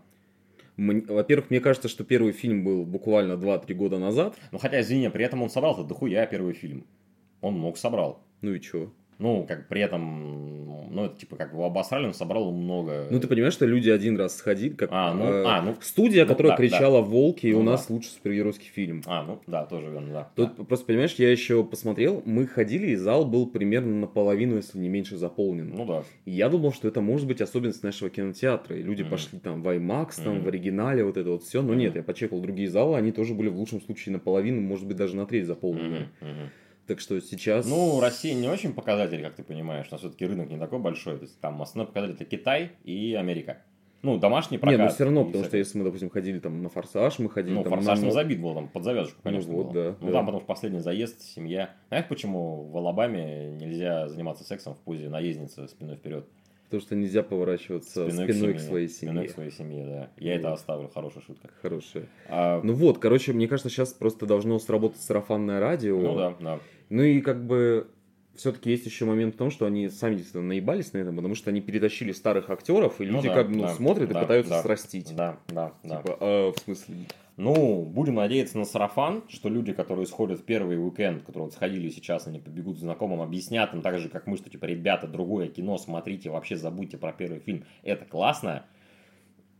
во-первых, 0.77 1.49
мне 1.49 1.59
кажется, 1.59 1.87
что 1.87 2.03
первый 2.03 2.31
фильм 2.33 2.63
был 2.63 2.85
буквально 2.85 3.33
2-3 3.33 3.73
года 3.73 3.97
назад. 3.97 4.35
Ну, 4.51 4.59
хотя, 4.59 4.79
извини, 4.81 5.09
при 5.09 5.25
этом 5.25 5.41
он 5.41 5.49
собрал-то 5.49 5.83
дохуя 5.83 6.25
первый 6.27 6.53
фильм. 6.53 6.85
Он 7.41 7.55
много 7.55 7.77
собрал. 7.77 8.23
Ну 8.41 8.53
и 8.53 8.59
чё? 8.59 8.91
Ну, 9.19 9.45
как 9.47 9.67
при 9.67 9.81
этом, 9.81 10.93
ну, 10.93 11.05
это 11.05 11.17
типа 11.17 11.35
как 11.37 11.49
бы 11.49 11.55
его 11.55 11.65
обосрали, 11.65 12.05
он 12.05 12.13
собрал 12.13 12.51
много. 12.51 13.07
Ну 13.09 13.19
ты 13.19 13.27
понимаешь, 13.27 13.53
что 13.53 13.65
люди 13.65 13.89
один 13.89 14.15
раз 14.15 14.37
сходили, 14.37 14.73
как 14.73 14.89
А, 14.91 15.13
ну, 15.13 15.25
э, 15.25 15.43
а, 15.43 15.61
ну, 15.63 15.75
студия, 15.81 16.23
ну, 16.23 16.29
которая 16.29 16.51
да, 16.53 16.57
кричала 16.57 17.01
«Волки», 17.01 17.47
и 17.47 17.53
Ну 17.53 17.61
у 17.61 17.63
да. 17.63 17.71
нас 17.71 17.89
лучший 17.89 18.09
супергеройский 18.09 18.69
фильм. 18.69 19.01
А, 19.07 19.23
ну, 19.23 19.41
да, 19.47 19.65
тоже 19.65 19.87
верно, 19.89 20.13
да. 20.13 20.31
Тут 20.35 20.67
просто, 20.67 20.85
понимаешь, 20.85 21.15
я 21.15 21.31
еще 21.31 21.63
посмотрел, 21.63 22.21
мы 22.25 22.45
ходили, 22.45 22.87
и 22.87 22.95
зал 22.95 23.25
был 23.25 23.47
примерно 23.47 23.95
наполовину, 24.01 24.57
если 24.57 24.77
не 24.77 24.89
меньше, 24.89 25.17
заполнен. 25.17 25.73
Ну, 25.75 25.85
да. 25.85 26.03
И 26.25 26.31
я 26.31 26.47
думал, 26.49 26.71
что 26.71 26.87
это 26.87 27.01
может 27.01 27.25
быть 27.27 27.41
особенность 27.41 27.81
нашего 27.83 28.11
кинотеатра. 28.11 28.75
И 28.75 28.83
люди 28.83 29.01
Мгм. 29.01 29.11
пошли 29.11 29.39
там 29.39 29.63
в 29.63 29.67
IMAX, 29.67 30.23
там 30.23 30.35
Мгм. 30.35 30.43
в 30.43 30.47
оригинале, 30.47 31.03
вот 31.03 31.17
это 31.17 31.31
вот 31.31 31.43
все. 31.43 31.61
Но 31.63 31.69
Мгм. 31.69 31.79
нет, 31.79 31.95
я 31.95 32.03
почекал 32.03 32.39
другие 32.39 32.69
залы, 32.69 32.97
они 32.97 33.11
тоже 33.11 33.33
были 33.33 33.49
в 33.49 33.57
лучшем 33.57 33.81
случае 33.81 34.13
наполовину, 34.13 34.61
может 34.61 34.85
быть, 34.85 34.97
даже 34.97 35.15
на 35.15 35.25
треть 35.25 35.47
заполнены. 35.47 36.09
Мгм, 36.21 36.29
мгм. 36.29 36.49
Так 36.87 37.01
что 37.01 37.19
сейчас... 37.19 37.67
Ну, 37.67 37.99
Россия 37.99 38.33
не 38.33 38.47
очень 38.47 38.73
показатель, 38.73 39.21
как 39.21 39.35
ты 39.35 39.43
понимаешь. 39.43 39.87
У 39.89 39.93
нас 39.93 39.99
все-таки 39.99 40.25
рынок 40.25 40.49
не 40.49 40.57
такой 40.57 40.79
большой. 40.79 41.17
То 41.17 41.23
есть 41.23 41.39
там 41.41 41.61
основной 41.61 41.87
показатель 41.87 42.15
это 42.15 42.25
Китай 42.25 42.71
и 42.85 43.13
Америка. 43.13 43.57
Ну, 44.03 44.17
домашний 44.17 44.57
прокат. 44.57 44.79
не, 44.79 44.85
ну 44.85 44.89
все 44.91 45.03
равно, 45.03 45.25
потому 45.25 45.43
что 45.43 45.57
если 45.57 45.77
мы, 45.77 45.83
допустим, 45.83 46.09
ходили 46.09 46.39
там 46.39 46.61
на 46.61 46.69
«Форсаж», 46.69 47.17
мы 47.19 47.29
ходили 47.29 47.55
Ну, 47.55 47.63
там 47.63 47.73
форсаж 47.73 47.99
на... 47.99 48.11
забит 48.11 48.39
был, 48.39 48.53
там 48.53 48.69
под 48.69 48.83
завязочку, 48.83 49.19
конечно, 49.23 49.51
вот, 49.51 49.65
был. 49.67 49.73
да, 49.73 49.95
Ну, 49.99 50.07
да. 50.07 50.13
там 50.13 50.25
потому 50.25 50.39
что 50.39 50.47
последний 50.47 50.79
заезд, 50.79 51.21
семья. 51.21 51.71
Знаешь, 51.89 52.05
почему 52.07 52.67
в 52.67 52.77
Алабаме 52.77 53.49
нельзя 53.51 54.07
заниматься 54.07 54.43
сексом 54.43 54.75
в 54.75 54.77
позе 54.77 55.09
наездницы 55.09 55.67
спиной 55.67 55.95
вперед? 55.95 56.27
Потому 56.65 56.81
что 56.81 56.95
нельзя 56.95 57.23
поворачиваться 57.23 58.09
спиной, 58.09 58.33
спиной 58.33 58.53
к, 58.53 58.59
своей 58.59 58.87
семье. 58.87 59.13
Спиной 59.13 59.27
к 59.27 59.31
своей 59.31 59.51
семье, 59.51 59.85
да. 59.85 60.09
Я 60.17 60.33
вот. 60.33 60.39
это 60.39 60.53
оставлю, 60.53 60.89
хорошая 60.89 61.23
шутка. 61.23 61.49
Хорошая. 61.61 62.07
А... 62.29 62.61
Ну 62.61 62.73
вот, 62.73 62.99
короче, 62.99 63.33
мне 63.33 63.47
кажется, 63.47 63.69
сейчас 63.69 63.93
просто 63.93 64.25
должно 64.25 64.59
сработать 64.59 65.01
сарафанное 65.01 65.59
радио. 65.59 65.97
Ну 65.97 66.15
да, 66.15 66.35
да. 66.39 66.59
Ну 66.89 67.03
и 67.03 67.21
как 67.21 67.45
бы 67.45 67.89
все-таки 68.37 68.69
есть 68.69 68.85
еще 68.85 69.05
момент 69.05 69.35
в 69.35 69.37
том, 69.37 69.51
что 69.51 69.65
они 69.65 69.89
сами 69.89 70.15
действительно 70.15 70.47
наебались 70.47 70.93
на 70.93 70.99
этом, 70.99 71.15
потому 71.15 71.35
что 71.35 71.49
они 71.49 71.59
перетащили 71.59 72.11
старых 72.11 72.49
актеров, 72.49 73.01
и 73.01 73.05
ну 73.05 73.13
люди 73.13 73.27
да, 73.27 73.33
как 73.33 73.49
бы 73.49 73.55
ну, 73.55 73.61
да, 73.63 73.73
смотрят 73.73 74.09
да, 74.09 74.19
и 74.19 74.23
пытаются 74.23 74.51
да, 74.51 74.61
срастить. 74.61 75.15
Да, 75.15 75.37
да, 75.47 75.73
да. 75.83 75.97
Типа, 75.97 76.17
а, 76.19 76.51
в 76.51 76.59
смысле? 76.59 76.95
Ну, 77.35 77.83
будем 77.83 78.15
надеяться 78.15 78.57
на 78.57 78.65
сарафан, 78.65 79.23
что 79.27 79.47
люди, 79.49 79.71
которые 79.71 80.07
сходят 80.07 80.39
в 80.39 80.43
первый 80.43 80.83
уикенд, 80.83 81.21
которые 81.21 81.45
вот 81.45 81.53
сходили 81.53 81.89
сейчас, 81.89 82.25
они 82.25 82.39
побегут 82.39 82.79
знакомым, 82.79 83.21
объяснят 83.21 83.71
им 83.75 83.83
так 83.83 83.99
же, 83.99 84.09
как 84.09 84.25
мы, 84.25 84.37
что 84.37 84.49
типа, 84.49 84.65
ребята, 84.65 85.07
другое 85.07 85.47
кино, 85.47 85.77
смотрите, 85.77 86.31
вообще 86.31 86.55
забудьте 86.55 86.97
про 86.97 87.13
первый 87.13 87.39
фильм, 87.39 87.65
это 87.83 88.05
классно. 88.05 88.65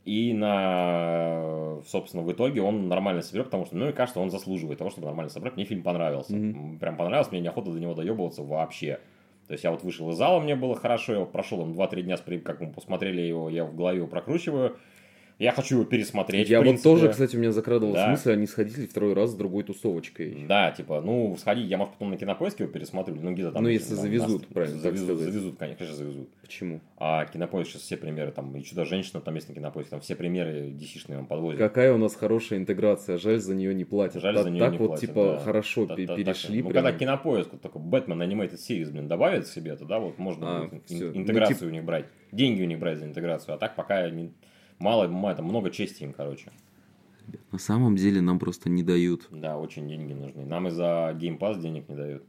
И 0.08 0.32
на, 0.32 1.82
собственно, 1.86 2.24
в 2.24 2.32
итоге 2.32 2.62
он 2.62 2.88
нормально 2.88 3.22
соберет, 3.22 3.48
потому 3.48 3.66
что, 3.66 3.76
ну, 3.76 3.90
и 3.90 3.92
кажется, 3.92 4.22
он 4.22 4.32
заслуживает 4.32 4.80
того, 4.80 4.90
чтобы 4.90 5.08
нормально 5.08 5.30
собрать. 5.30 5.58
Мне 5.58 5.66
фильм 5.66 5.84
понравился. 5.84 6.34
Mm-hmm. 6.34 6.80
Прям 6.80 6.96
понравился, 6.96 7.32
мне 7.32 7.42
неохота 7.42 7.74
до 7.74 7.80
него 7.82 7.94
доебываться 7.94 8.42
вообще. 8.42 9.02
То 9.48 9.52
есть 9.52 9.66
я 9.66 9.72
вот 9.72 9.84
вышел 9.84 10.10
из 10.10 10.16
зала, 10.16 10.40
мне 10.40 10.56
было 10.56 10.76
хорошо, 10.76 11.14
я 11.14 11.26
прошел 11.26 11.62
им 11.62 11.74
2-3 11.74 12.02
дня, 12.04 12.18
как 12.40 12.62
мы 12.62 12.72
посмотрели 12.72 13.20
его, 13.20 13.50
я 13.50 13.66
в 13.66 13.76
голове 13.76 13.98
его 13.98 14.08
прокручиваю. 14.08 14.78
Я 15.40 15.52
хочу 15.52 15.76
его 15.76 15.86
пересмотреть. 15.86 16.50
Я 16.50 16.62
вот 16.62 16.82
тоже, 16.82 17.10
кстати, 17.10 17.36
у 17.36 17.40
меня 17.40 17.52
закрадывалась 17.52 18.02
да. 18.02 18.10
мысль, 18.10 18.32
они 18.32 18.48
сходили 18.48 18.88
второй 18.88 19.14
раз 19.14 19.32
с 19.32 19.36
другой 19.36 19.64
тусовочкой. 19.64 20.46
Да, 20.48 20.72
типа, 20.72 21.02
ну, 21.02 21.36
сходить, 21.38 21.70
я, 21.70 21.78
может, 21.78 21.94
потом 21.94 22.10
на 22.10 22.18
кинопоиске 22.18 22.64
его 22.64 22.74
пересмотрю, 22.74 23.16
ну, 23.22 23.34
где-то 23.34 23.52
там. 23.52 23.64
Ну, 23.64 23.70
если 23.70 23.94
там, 23.94 24.04
завезут, 24.04 24.42
нас, 24.42 24.52
правильно. 24.52 24.80
Завезут, 24.80 25.20
завезут, 25.20 25.58
конечно, 25.60 25.86
завезут. 25.94 26.30
Почему? 26.42 26.82
А 26.98 27.26
кинопоиск 27.26 27.72
сейчас 27.72 27.84
все 27.84 27.98
примеры, 27.98 28.32
там, 28.32 28.56
и 28.58 28.64
Чудо-женщина 28.64 29.22
там 29.22 29.36
есть 29.36 29.48
на 29.48 29.54
кинопоиске, 29.54 29.92
там 29.92 30.02
все 30.02 30.16
примеры 30.16 30.72
DC-шные 30.72 31.18
вам 31.18 31.28
подвозят. 31.28 31.60
Какая 31.60 31.94
у 31.94 31.98
нас 31.98 32.16
хорошая 32.16 32.58
интеграция, 32.58 33.20
жаль, 33.20 33.40
за 33.40 33.54
нее 33.54 33.76
не 33.76 33.86
платят. 33.86 34.24
Жаль, 34.24 34.38
за 34.40 34.50
нее 34.50 34.60
так 34.60 34.72
не 34.72 34.78
вот, 34.80 34.88
платят, 34.88 35.08
типа, 35.08 35.34
да. 35.34 35.40
хорошо 35.40 35.86
да, 35.86 35.96
перешли. 35.96 36.62
Да, 36.64 36.68
ну, 36.68 36.74
когда 36.74 36.92
кинопоиск, 36.94 37.52
вот 37.52 37.62
такой 37.62 37.82
Бэтмен 37.84 38.20
Animated 38.24 38.58
Series, 38.58 38.90
блин, 38.90 39.08
добавит 39.08 39.46
себе, 39.46 39.76
то, 39.76 39.86
да, 39.86 40.00
вот 40.00 40.18
можно 40.18 40.58
а, 40.58 40.64
будет 40.64 40.84
ну, 40.90 40.98
интеграцию 41.14 41.54
ну, 41.54 41.60
типа... 41.60 41.66
у 41.66 41.70
них 41.70 41.84
брать, 41.84 42.06
деньги 42.32 42.64
у 42.64 42.66
них 42.66 42.80
брать 42.80 42.98
за 42.98 43.06
интеграцию, 43.06 43.54
а 43.54 43.58
так 43.60 43.76
пока 43.76 44.10
не 44.10 44.32
мало, 44.80 45.32
это 45.32 45.42
много 45.42 45.70
чести 45.72 46.04
им, 46.04 46.14
короче. 46.14 46.52
На 47.52 47.60
самом 47.60 47.96
деле 47.96 48.22
нам 48.22 48.40
просто 48.40 48.70
не 48.70 48.84
дают. 48.84 49.28
Да, 49.32 49.58
очень 49.58 49.88
деньги 49.88 50.14
нужны. 50.14 50.46
Нам 50.46 50.68
и 50.68 50.72
за 50.72 51.16
Game 51.20 51.38
Pass 51.38 51.60
денег 51.60 51.90
не 51.90 51.96
дают. 51.96 52.24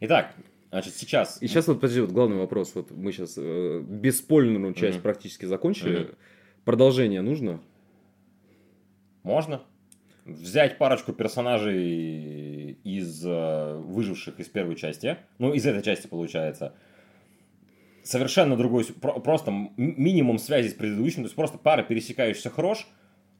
Итак, 0.00 0.34
значит, 0.70 0.94
сейчас... 0.94 1.42
И 1.42 1.48
сейчас 1.48 1.68
вот, 1.68 1.80
подожди, 1.80 2.00
вот 2.00 2.10
главный 2.10 2.36
вопрос. 2.36 2.74
Вот 2.74 2.90
мы 2.90 3.12
сейчас 3.12 3.34
э, 3.36 3.80
бесспойлерную 3.80 4.74
часть 4.74 4.98
mm-hmm. 4.98 5.02
практически 5.02 5.46
закончили. 5.46 6.00
Mm-hmm. 6.00 6.16
Продолжение 6.64 7.22
нужно? 7.22 7.60
Можно. 9.22 9.62
Взять 10.24 10.78
парочку 10.78 11.12
персонажей 11.12 12.78
из 12.84 13.24
э, 13.24 13.76
выживших 13.76 14.38
из 14.38 14.48
первой 14.48 14.76
части. 14.76 15.16
Ну, 15.38 15.52
из 15.52 15.66
этой 15.66 15.82
части 15.82 16.06
получается 16.06 16.74
совершенно 18.06 18.56
другой, 18.56 18.84
просто 18.84 19.52
минимум 19.76 20.38
связи 20.38 20.68
с 20.68 20.74
предыдущим, 20.74 21.22
то 21.22 21.26
есть 21.26 21.34
просто 21.34 21.58
пара 21.58 21.82
пересекающихся 21.82 22.50
хрош, 22.50 22.86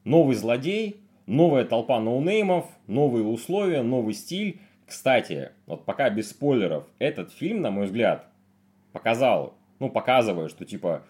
новый 0.05 0.35
злодей, 0.35 1.01
новая 1.27 1.65
толпа 1.65 2.01
ноунеймов, 2.01 2.67
новые 2.87 3.25
условия, 3.25 3.83
новый 3.83 4.15
стиль. 4.15 4.61
Кстати, 4.87 5.51
вот 5.67 5.85
пока 5.85 6.11
без 6.11 6.31
спойлеров, 6.31 6.85
этот 6.99 7.33
фильм, 7.33 7.61
на 7.61 7.71
мой 7.71 7.87
взгляд, 7.87 8.29
показал, 8.93 9.55
ну, 9.79 9.91
показывает, 9.91 10.51
что 10.51 10.65
типа 10.65 11.03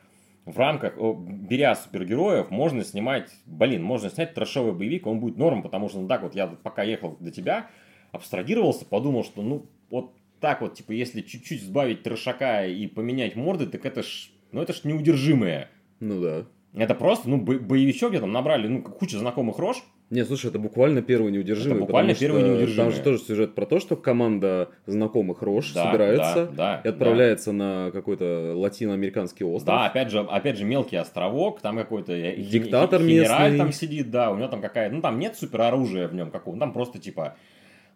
в 0.44 0.58
рамках, 0.58 0.96
беря 1.18 1.74
супергероев, 1.74 2.50
можно 2.50 2.84
снимать, 2.84 3.32
блин, 3.46 3.82
можно 3.82 4.10
снять 4.10 4.34
трэшовый 4.34 4.72
боевик, 4.72 5.06
он 5.06 5.18
будет 5.18 5.36
норм, 5.36 5.62
потому 5.62 5.88
что, 5.88 6.00
ну 6.00 6.08
так 6.08 6.22
вот, 6.22 6.34
я 6.34 6.46
пока 6.46 6.82
ехал 6.82 7.16
до 7.20 7.30
тебя, 7.30 7.66
абстрагировался, 8.12 8.84
подумал, 8.84 9.24
что, 9.24 9.42
ну, 9.42 9.66
вот 9.90 10.14
так 10.46 10.60
вот, 10.60 10.74
типа, 10.74 10.92
если 10.92 11.22
чуть-чуть 11.22 11.60
сбавить 11.60 12.04
трешака 12.04 12.64
и 12.66 12.86
поменять 12.86 13.34
морды, 13.34 13.66
так 13.66 13.84
это 13.84 14.04
ж, 14.04 14.30
ну 14.52 14.62
это 14.62 14.72
ж 14.72 14.84
неудержимое. 14.84 15.68
Ну 15.98 16.20
да. 16.22 16.44
Это 16.72 16.94
просто, 16.94 17.28
ну, 17.28 17.38
боевичок, 17.38 18.10
где 18.10 18.20
там 18.20 18.30
набрали, 18.30 18.68
ну, 18.68 18.80
куча 18.80 19.18
знакомых 19.18 19.58
рож. 19.58 19.82
Не, 20.10 20.24
слушай, 20.24 20.46
это 20.50 20.60
буквально 20.60 21.02
первый 21.02 21.32
неудержимый. 21.32 21.78
Это 21.78 21.80
буквально 21.86 22.14
первый 22.14 22.44
неудержимый. 22.44 22.92
Там 22.92 22.96
же 22.96 23.02
тоже 23.02 23.18
сюжет 23.18 23.56
про 23.56 23.66
то, 23.66 23.80
что 23.80 23.96
команда 23.96 24.70
знакомых 24.86 25.42
рож 25.42 25.72
да, 25.72 25.86
собирается 25.86 26.46
да, 26.46 26.76
да, 26.76 26.80
и 26.84 26.88
отправляется 26.90 27.50
да. 27.50 27.56
на 27.56 27.90
какой-то 27.90 28.52
латиноамериканский 28.54 29.44
остров. 29.44 29.74
Да, 29.74 29.86
опять 29.86 30.12
же, 30.12 30.20
опять 30.20 30.58
же, 30.58 30.64
мелкий 30.64 30.94
островок, 30.94 31.60
там 31.60 31.76
какой-то 31.76 32.16
диктатор 32.36 33.02
генераль 33.02 33.50
местный. 33.50 33.58
там 33.58 33.72
сидит, 33.72 34.12
да, 34.12 34.30
у 34.30 34.36
него 34.36 34.46
там 34.46 34.60
какая-то, 34.60 34.94
ну, 34.94 35.02
там 35.02 35.18
нет 35.18 35.34
супероружия 35.34 36.06
в 36.06 36.14
нем 36.14 36.30
какого, 36.30 36.56
там 36.56 36.72
просто, 36.72 37.00
типа, 37.00 37.36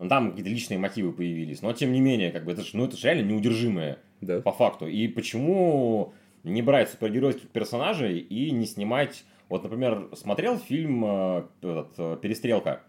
ну, 0.00 0.08
там 0.08 0.30
какие-то 0.30 0.50
личные 0.50 0.78
мотивы 0.78 1.12
появились. 1.12 1.60
Но, 1.60 1.72
тем 1.74 1.92
не 1.92 2.00
менее, 2.00 2.32
как 2.32 2.44
бы, 2.44 2.52
это, 2.52 2.62
ж, 2.62 2.70
ну, 2.72 2.86
это 2.86 2.96
же 2.96 3.06
реально 3.06 3.28
неудержимое 3.28 3.98
да. 4.22 4.40
по 4.40 4.50
факту. 4.50 4.86
И 4.86 5.06
почему 5.08 6.14
не 6.42 6.62
брать 6.62 6.88
супергеройских 6.88 7.48
персонажей 7.50 8.18
и 8.18 8.50
не 8.50 8.66
снимать... 8.66 9.24
Вот, 9.50 9.62
например, 9.64 10.08
смотрел 10.14 10.58
фильм 10.58 11.04
э, 11.04 11.42
этот, 11.60 11.88
э, 11.98 12.16
«Перестрелка»? 12.22 12.82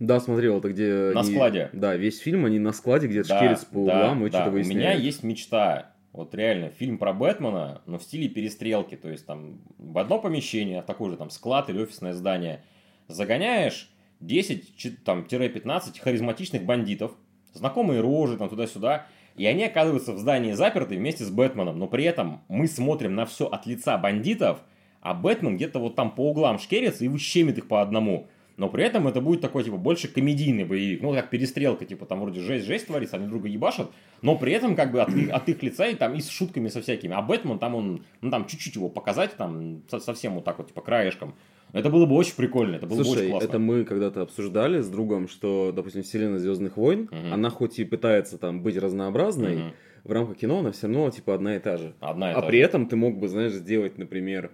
Да, 0.00 0.18
смотрел, 0.18 0.58
это 0.58 0.70
где... 0.70 1.12
На 1.14 1.20
они, 1.20 1.30
складе. 1.30 1.70
Да, 1.72 1.94
весь 1.94 2.18
фильм, 2.18 2.46
они 2.46 2.58
на 2.58 2.72
складе 2.72 3.06
где-то 3.06 3.28
да, 3.28 3.36
шкерятся 3.36 3.66
по 3.66 3.84
да, 3.84 3.98
углам 3.98 4.26
и 4.26 4.30
да. 4.30 4.38
что-то 4.38 4.50
выясняют. 4.50 4.76
У 4.76 4.78
меня 4.80 4.92
есть 4.94 5.22
мечта, 5.22 5.92
вот 6.12 6.34
реально, 6.34 6.70
фильм 6.70 6.98
про 6.98 7.12
Бэтмена, 7.12 7.82
но 7.86 7.98
в 7.98 8.02
стиле 8.02 8.28
перестрелки. 8.28 8.96
То 8.96 9.10
есть, 9.10 9.26
там, 9.26 9.60
в 9.78 9.98
одно 9.98 10.18
помещение, 10.18 10.82
в 10.82 10.86
такой 10.86 11.10
же 11.10 11.16
там 11.16 11.30
склад 11.30 11.68
или 11.68 11.78
офисное 11.78 12.14
здание, 12.14 12.64
загоняешь 13.06 13.90
10-15 14.20 16.00
харизматичных 16.00 16.64
бандитов, 16.64 17.12
знакомые 17.52 18.00
рожи 18.00 18.36
там 18.36 18.48
туда-сюда, 18.48 19.06
и 19.36 19.46
они 19.46 19.64
оказываются 19.64 20.12
в 20.12 20.18
здании 20.18 20.52
заперты 20.52 20.96
вместе 20.96 21.24
с 21.24 21.30
Бэтменом, 21.30 21.78
но 21.78 21.86
при 21.86 22.04
этом 22.04 22.42
мы 22.48 22.66
смотрим 22.66 23.14
на 23.14 23.26
все 23.26 23.46
от 23.46 23.66
лица 23.66 23.96
бандитов, 23.96 24.60
а 25.00 25.14
Бэтмен 25.14 25.56
где-то 25.56 25.78
вот 25.78 25.94
там 25.96 26.10
по 26.14 26.30
углам 26.30 26.58
шкерится 26.58 27.04
и 27.04 27.08
выщемит 27.08 27.58
их 27.58 27.68
по 27.68 27.80
одному. 27.80 28.28
Но 28.60 28.68
при 28.68 28.84
этом 28.84 29.08
это 29.08 29.22
будет 29.22 29.40
такой, 29.40 29.64
типа, 29.64 29.78
больше 29.78 30.06
комедийный 30.06 30.64
боевик. 30.64 31.00
Ну, 31.00 31.14
как 31.14 31.30
перестрелка, 31.30 31.86
типа, 31.86 32.04
там 32.04 32.20
вроде 32.20 32.40
жесть-жесть 32.40 32.88
творится, 32.88 33.16
они 33.16 33.26
друга 33.26 33.48
ебашат, 33.48 33.90
но 34.20 34.36
при 34.36 34.52
этом, 34.52 34.76
как 34.76 34.92
бы, 34.92 35.00
от, 35.00 35.08
от 35.08 35.48
их 35.48 35.62
лица 35.62 35.86
и 35.86 35.94
там 35.94 36.12
и 36.12 36.20
с 36.20 36.28
шутками 36.28 36.68
со 36.68 36.82
всякими. 36.82 37.14
А 37.14 37.22
Бэтмен, 37.22 37.58
там 37.58 37.74
он, 37.74 38.04
ну, 38.20 38.30
там 38.30 38.44
чуть-чуть 38.44 38.74
его 38.74 38.90
показать, 38.90 39.34
там, 39.38 39.80
совсем 39.88 40.34
вот 40.34 40.44
так 40.44 40.58
вот, 40.58 40.68
типа, 40.68 40.82
краешком. 40.82 41.34
Это 41.72 41.90
было 41.90 42.06
бы 42.06 42.14
очень 42.14 42.34
прикольно, 42.36 42.76
это 42.76 42.86
было 42.86 43.02
Слушай, 43.02 43.10
бы 43.10 43.20
очень 43.20 43.30
классно. 43.30 43.46
это 43.46 43.58
мы 43.58 43.84
когда-то 43.84 44.22
обсуждали 44.22 44.80
с 44.80 44.88
другом, 44.88 45.28
что, 45.28 45.72
допустим, 45.74 46.02
вселенная 46.02 46.38
Звездных 46.38 46.76
войн, 46.76 47.08
угу. 47.10 47.32
она 47.32 47.50
хоть 47.50 47.78
и 47.78 47.84
пытается 47.84 48.38
там 48.38 48.62
быть 48.62 48.76
разнообразной, 48.76 49.56
угу. 49.56 49.72
в 50.04 50.12
рамках 50.12 50.38
кино 50.38 50.60
она 50.60 50.72
все 50.72 50.86
равно 50.86 51.10
типа 51.10 51.34
одна 51.34 51.56
и 51.56 51.58
та 51.58 51.76
же. 51.76 51.94
Одна 52.00 52.32
и 52.32 52.34
а 52.34 52.40
та 52.40 52.46
при 52.46 52.58
же. 52.58 52.64
этом 52.64 52.86
ты 52.86 52.96
мог 52.96 53.18
бы, 53.18 53.28
знаешь, 53.28 53.52
сделать, 53.52 53.98
например, 53.98 54.50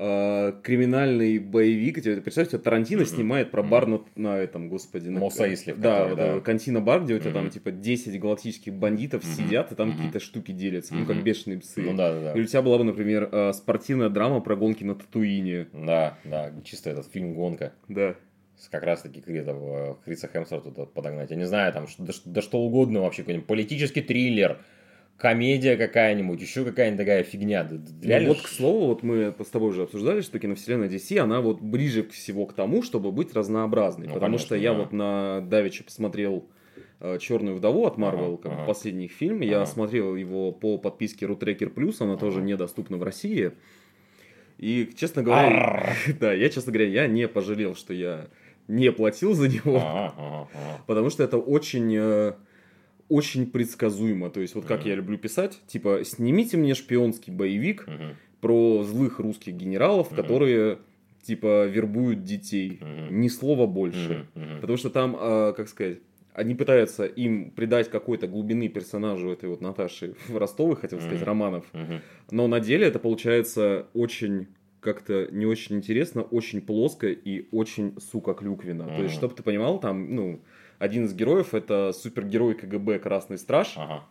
э, 0.00 0.52
криминальный 0.62 1.38
боевик. 1.38 2.02
Тебе 2.02 2.20
представь, 2.20 2.48
Тарантино 2.48 3.02
mm-hmm. 3.02 3.14
снимает 3.14 3.50
про 3.50 3.62
бар 3.62 3.86
на, 3.86 4.00
на 4.16 4.38
этом, 4.38 4.68
господи. 4.68 5.08
На, 5.08 5.20
Моса 5.20 5.52
Ислив. 5.52 5.78
Да, 5.78 6.08
который, 6.08 6.34
да. 6.34 6.40
Кантина 6.40 6.80
бар, 6.80 7.04
где 7.04 7.14
у 7.14 7.18
тебя 7.18 7.30
mm-hmm. 7.30 7.34
там 7.34 7.50
типа 7.50 7.70
10 7.70 8.18
галактических 8.18 8.72
бандитов 8.72 9.22
mm-hmm. 9.22 9.46
сидят, 9.46 9.72
и 9.72 9.74
там 9.74 9.90
mm-hmm. 9.90 9.96
какие-то 9.96 10.20
штуки 10.20 10.52
делятся, 10.52 10.94
mm-hmm. 10.94 10.98
ну 11.00 11.06
как 11.06 11.22
бешеные 11.22 11.58
псы. 11.60 11.82
Ну 11.82 11.94
да, 11.94 12.12
да, 12.12 12.20
да. 12.20 12.32
Или 12.32 12.42
у 12.42 12.46
тебя 12.46 12.62
была 12.62 12.78
бы, 12.78 12.84
например, 12.84 13.28
э, 13.30 13.52
спортивная 13.52 14.08
драма 14.08 14.40
про 14.40 14.56
гонки 14.56 14.82
на 14.84 14.94
Татуине. 14.94 15.68
Да, 15.72 16.18
да, 16.24 16.52
чисто 16.64 16.90
этот 16.90 17.06
фильм 17.06 17.34
«Гонка». 17.34 17.72
Да 17.88 18.16
как 18.70 18.82
раз 18.82 19.02
таки 19.02 19.20
этого 19.20 19.98
Хриса 20.04 20.28
Хемсворта 20.28 20.70
туда 20.70 20.84
подогнать. 20.84 21.30
Я 21.30 21.36
не 21.36 21.46
знаю, 21.46 21.72
там 21.72 21.86
да, 21.98 22.12
да 22.24 22.42
что 22.42 22.58
угодно 22.58 23.00
вообще, 23.00 23.22
какой-нибудь 23.22 23.46
политический 23.46 24.02
триллер, 24.02 24.58
комедия 25.20 25.76
какая-нибудь, 25.76 26.40
еще 26.40 26.64
какая-нибудь 26.64 26.98
такая 26.98 27.22
фигня. 27.22 27.68
Ну 27.70 27.80
реально 28.02 28.28
ну, 28.28 28.34
вот, 28.34 28.42
к 28.42 28.48
слову, 28.48 28.86
вот 28.86 29.02
мы 29.02 29.34
с 29.38 29.48
тобой 29.48 29.68
уже 29.68 29.82
обсуждали, 29.82 30.22
что 30.22 30.38
киновселенная 30.38 30.88
DC, 30.88 31.18
она 31.18 31.42
вот 31.42 31.60
ближе 31.60 32.02
всего 32.08 32.46
к 32.46 32.54
тому, 32.54 32.82
чтобы 32.82 33.12
быть 33.12 33.34
разнообразной. 33.34 34.06
Ну, 34.06 34.14
потому 34.14 34.32
конечно, 34.32 34.46
что 34.46 34.54
я 34.56 34.72
вот 34.72 34.92
на 34.92 35.42
Давича 35.42 35.84
посмотрел 35.84 36.48
э, 37.00 37.18
Черную 37.20 37.54
вдову 37.54 37.86
от 37.86 37.98
Marvel, 37.98 38.34
ага, 38.34 38.42
как 38.42 38.52
ага. 38.52 38.64
последний 38.64 39.08
фильм. 39.08 39.36
Ага. 39.36 39.44
Я 39.44 39.66
смотрел 39.66 40.16
его 40.16 40.52
по 40.52 40.78
подписке 40.78 41.26
Рутрекер 41.26 41.68
Плюс, 41.68 42.00
она 42.00 42.12
ага. 42.12 42.20
тоже 42.20 42.40
недоступна 42.40 42.96
в 42.96 43.02
России. 43.02 43.52
И, 44.56 44.90
честно 44.96 45.22
говоря, 45.22 45.94
да, 46.18 46.32
я, 46.32 46.48
честно 46.48 46.72
говоря, 46.72 46.88
я 46.88 47.06
не 47.06 47.28
пожалел, 47.28 47.74
что 47.74 47.92
я 47.92 48.28
не 48.68 48.90
платил 48.90 49.34
за 49.34 49.48
него, 49.48 50.48
потому 50.86 51.10
что 51.10 51.24
это 51.24 51.36
очень 51.36 51.94
э, 51.94 52.32
очень 53.10 53.50
предсказуемо. 53.50 54.30
То 54.30 54.40
есть, 54.40 54.54
вот 54.54 54.64
как 54.64 54.84
mm-hmm. 54.84 54.88
я 54.88 54.94
люблю 54.94 55.18
писать, 55.18 55.60
типа, 55.66 56.00
снимите 56.04 56.56
мне 56.56 56.74
шпионский 56.74 57.32
боевик 57.32 57.86
mm-hmm. 57.86 58.14
про 58.40 58.82
злых 58.84 59.18
русских 59.18 59.54
генералов, 59.54 60.10
mm-hmm. 60.10 60.16
которые 60.16 60.78
типа 61.22 61.66
вербуют 61.66 62.24
детей. 62.24 62.78
Mm-hmm. 62.80 63.12
Ни 63.12 63.28
слова 63.28 63.66
больше. 63.66 64.26
Mm-hmm. 64.34 64.60
Потому 64.60 64.78
что 64.78 64.88
там, 64.88 65.16
э, 65.20 65.52
как 65.54 65.68
сказать, 65.68 65.98
они 66.32 66.54
пытаются 66.54 67.04
им 67.04 67.50
придать 67.50 67.90
какой-то 67.90 68.26
глубины 68.26 68.68
персонажу 68.68 69.30
этой 69.30 69.48
вот 69.48 69.60
Наташи 69.60 70.14
Ростовой, 70.32 70.76
хотел 70.76 70.98
сказать, 71.00 71.18
Мгм. 71.18 71.26
Романов. 71.26 71.64
Мгм. 71.72 72.00
Но 72.30 72.46
на 72.46 72.60
деле 72.60 72.86
это 72.86 72.98
получается 72.98 73.86
очень 73.92 74.48
как-то 74.80 75.28
не 75.30 75.44
очень 75.44 75.76
интересно, 75.76 76.22
очень 76.22 76.62
плоско 76.62 77.08
и 77.08 77.46
очень, 77.52 78.00
сука, 78.00 78.32
клюквенно. 78.32 78.86
То 78.86 79.02
есть, 79.02 79.14
чтобы 79.14 79.34
ты 79.34 79.42
понимал, 79.42 79.78
там, 79.78 80.14
ну, 80.14 80.40
один 80.80 81.04
из 81.04 81.14
героев 81.14 81.54
это 81.54 81.92
супергерой 81.92 82.54
КГБ 82.54 82.98
Красный 82.98 83.38
Страж. 83.38 83.74
Ага. 83.76 84.02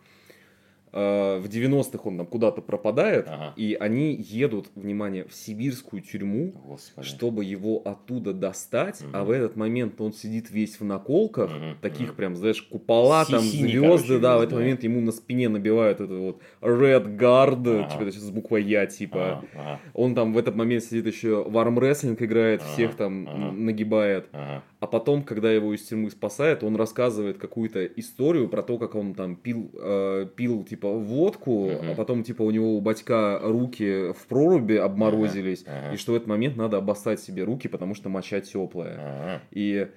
Э, 0.92 1.38
В 1.38 1.46
90-х 1.48 2.00
он 2.02 2.16
там 2.16 2.26
куда-то 2.26 2.62
пропадает, 2.62 3.26
Ага. 3.28 3.52
и 3.54 3.76
они 3.78 4.12
едут, 4.16 4.70
внимание, 4.74 5.24
в 5.24 5.32
сибирскую 5.32 6.02
тюрьму, 6.02 6.52
Господи. 6.66 7.06
чтобы 7.06 7.44
его 7.44 7.80
оттуда 7.84 8.32
достать, 8.32 9.00
а 9.12 9.18
Мгм. 9.18 9.26
в 9.26 9.30
этот 9.30 9.54
момент 9.56 10.00
он 10.00 10.12
сидит 10.12 10.50
весь 10.50 10.80
в 10.80 10.84
наколках, 10.84 11.52
Мгм, 11.52 11.76
таких 11.80 12.08
мгм. 12.08 12.16
прям, 12.16 12.34
знаешь, 12.36 12.60
купола, 12.62 13.24
там 13.24 13.40
Синий, 13.40 13.70
звезды, 13.78 13.86
короче, 14.08 14.18
да, 14.18 14.38
в 14.38 14.40
этот 14.40 14.54
да. 14.54 14.56
момент 14.56 14.82
ему 14.82 15.00
на 15.00 15.12
спине 15.12 15.48
набивают 15.48 16.00
это 16.00 16.12
вот 16.12 16.40
Red 16.60 17.16
Guard, 17.16 17.82
Ага. 17.84 17.90
типа 17.90 18.02
это 18.02 18.10
сейчас 18.10 18.24
с 18.24 18.30
буквой 18.30 18.64
Я, 18.64 18.86
типа. 18.86 19.44
Ага, 19.54 19.80
Он 19.94 20.16
там 20.16 20.32
в 20.32 20.38
этот 20.38 20.56
момент 20.56 20.82
сидит 20.82 21.06
еще 21.06 21.44
в 21.48 21.56
армрестлинг 21.56 22.20
играет, 22.20 22.62
Ага, 22.62 22.72
всех 22.72 22.96
там 22.96 23.28
ага. 23.28 23.52
нагибает. 23.52 24.26
ага. 24.32 24.64
А 24.80 24.86
потом, 24.86 25.22
когда 25.24 25.52
его 25.52 25.74
из 25.74 25.82
тюрьмы 25.82 26.10
спасает, 26.10 26.64
он 26.64 26.74
рассказывает 26.74 27.36
какую-то 27.36 27.84
историю 27.84 28.48
про 28.48 28.62
то, 28.62 28.78
как 28.78 28.94
он 28.94 29.14
там 29.14 29.36
пил, 29.36 29.70
э, 29.74 30.26
пил 30.34 30.64
типа 30.64 30.90
водку, 30.90 31.66
Мгм. 31.70 31.90
а 31.90 31.94
потом 31.94 32.22
типа 32.22 32.40
у 32.42 32.50
него 32.50 32.74
у 32.76 32.80
батька 32.80 33.38
руки 33.42 34.12
в 34.12 34.26
проруби 34.26 34.74
обморозились, 34.76 35.64
Ага, 35.66 35.78
ага. 35.86 35.94
и 35.94 35.96
что 35.98 36.12
в 36.12 36.14
этот 36.16 36.28
момент 36.28 36.56
надо 36.56 36.78
обоссать 36.78 37.20
себе 37.20 37.44
руки, 37.44 37.68
потому 37.68 37.94
что 37.94 38.08
моча 38.08 38.40
теплая. 38.40 38.94
Ага, 38.98 39.42
И, 39.50 39.88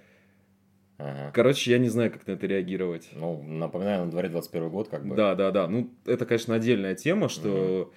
ага. 0.98 1.32
короче, 1.34 1.72
я 1.72 1.78
не 1.78 1.88
знаю, 1.89 2.12
как 2.12 2.28
на 2.28 2.32
это 2.34 2.46
реагировать. 2.46 3.10
Ну, 3.13 3.41
напоминаю, 3.41 4.04
на 4.04 4.12
дворе 4.12 4.28
21 4.28 4.69
год, 4.69 4.89
как 4.89 5.06
бы. 5.06 5.15
Да, 5.15 5.36
да, 5.36 5.52
да. 5.52 5.67
Ну, 5.69 5.91
это, 6.06 6.26
конечно, 6.26 6.56
отдельная 6.56 6.96
тема, 6.96 7.30
что 7.30 7.93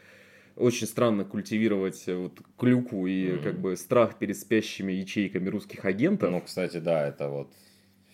очень 0.56 0.86
странно 0.86 1.24
культивировать 1.24 2.04
э, 2.06 2.14
вот 2.16 2.40
клюку 2.58 3.06
и 3.06 3.32
Мгм. 3.32 3.42
как 3.42 3.60
бы 3.60 3.76
страх 3.76 4.18
перед 4.18 4.36
спящими 4.36 4.92
ячейками 4.92 5.48
русских 5.48 5.84
агентов. 5.84 6.30
Ну, 6.30 6.40
кстати, 6.40 6.78
да, 6.78 7.06
это 7.06 7.28
вот 7.28 7.52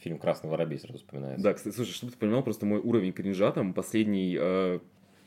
фильм 0.01 0.19
«Красный 0.19 0.51
воробей» 0.51 0.79
сразу 0.79 0.99
вспоминается. 0.99 1.43
Да, 1.43 1.55
кстати, 1.55 1.75
слушай, 1.75 1.93
чтобы 1.93 2.13
ты 2.13 2.19
понимал, 2.19 2.43
просто 2.43 2.67
мой 2.67 2.81
уровень 2.81 3.13
кринжа, 3.13 3.53
там 3.53 3.73
последний, 3.73 4.37
э, 4.39 4.81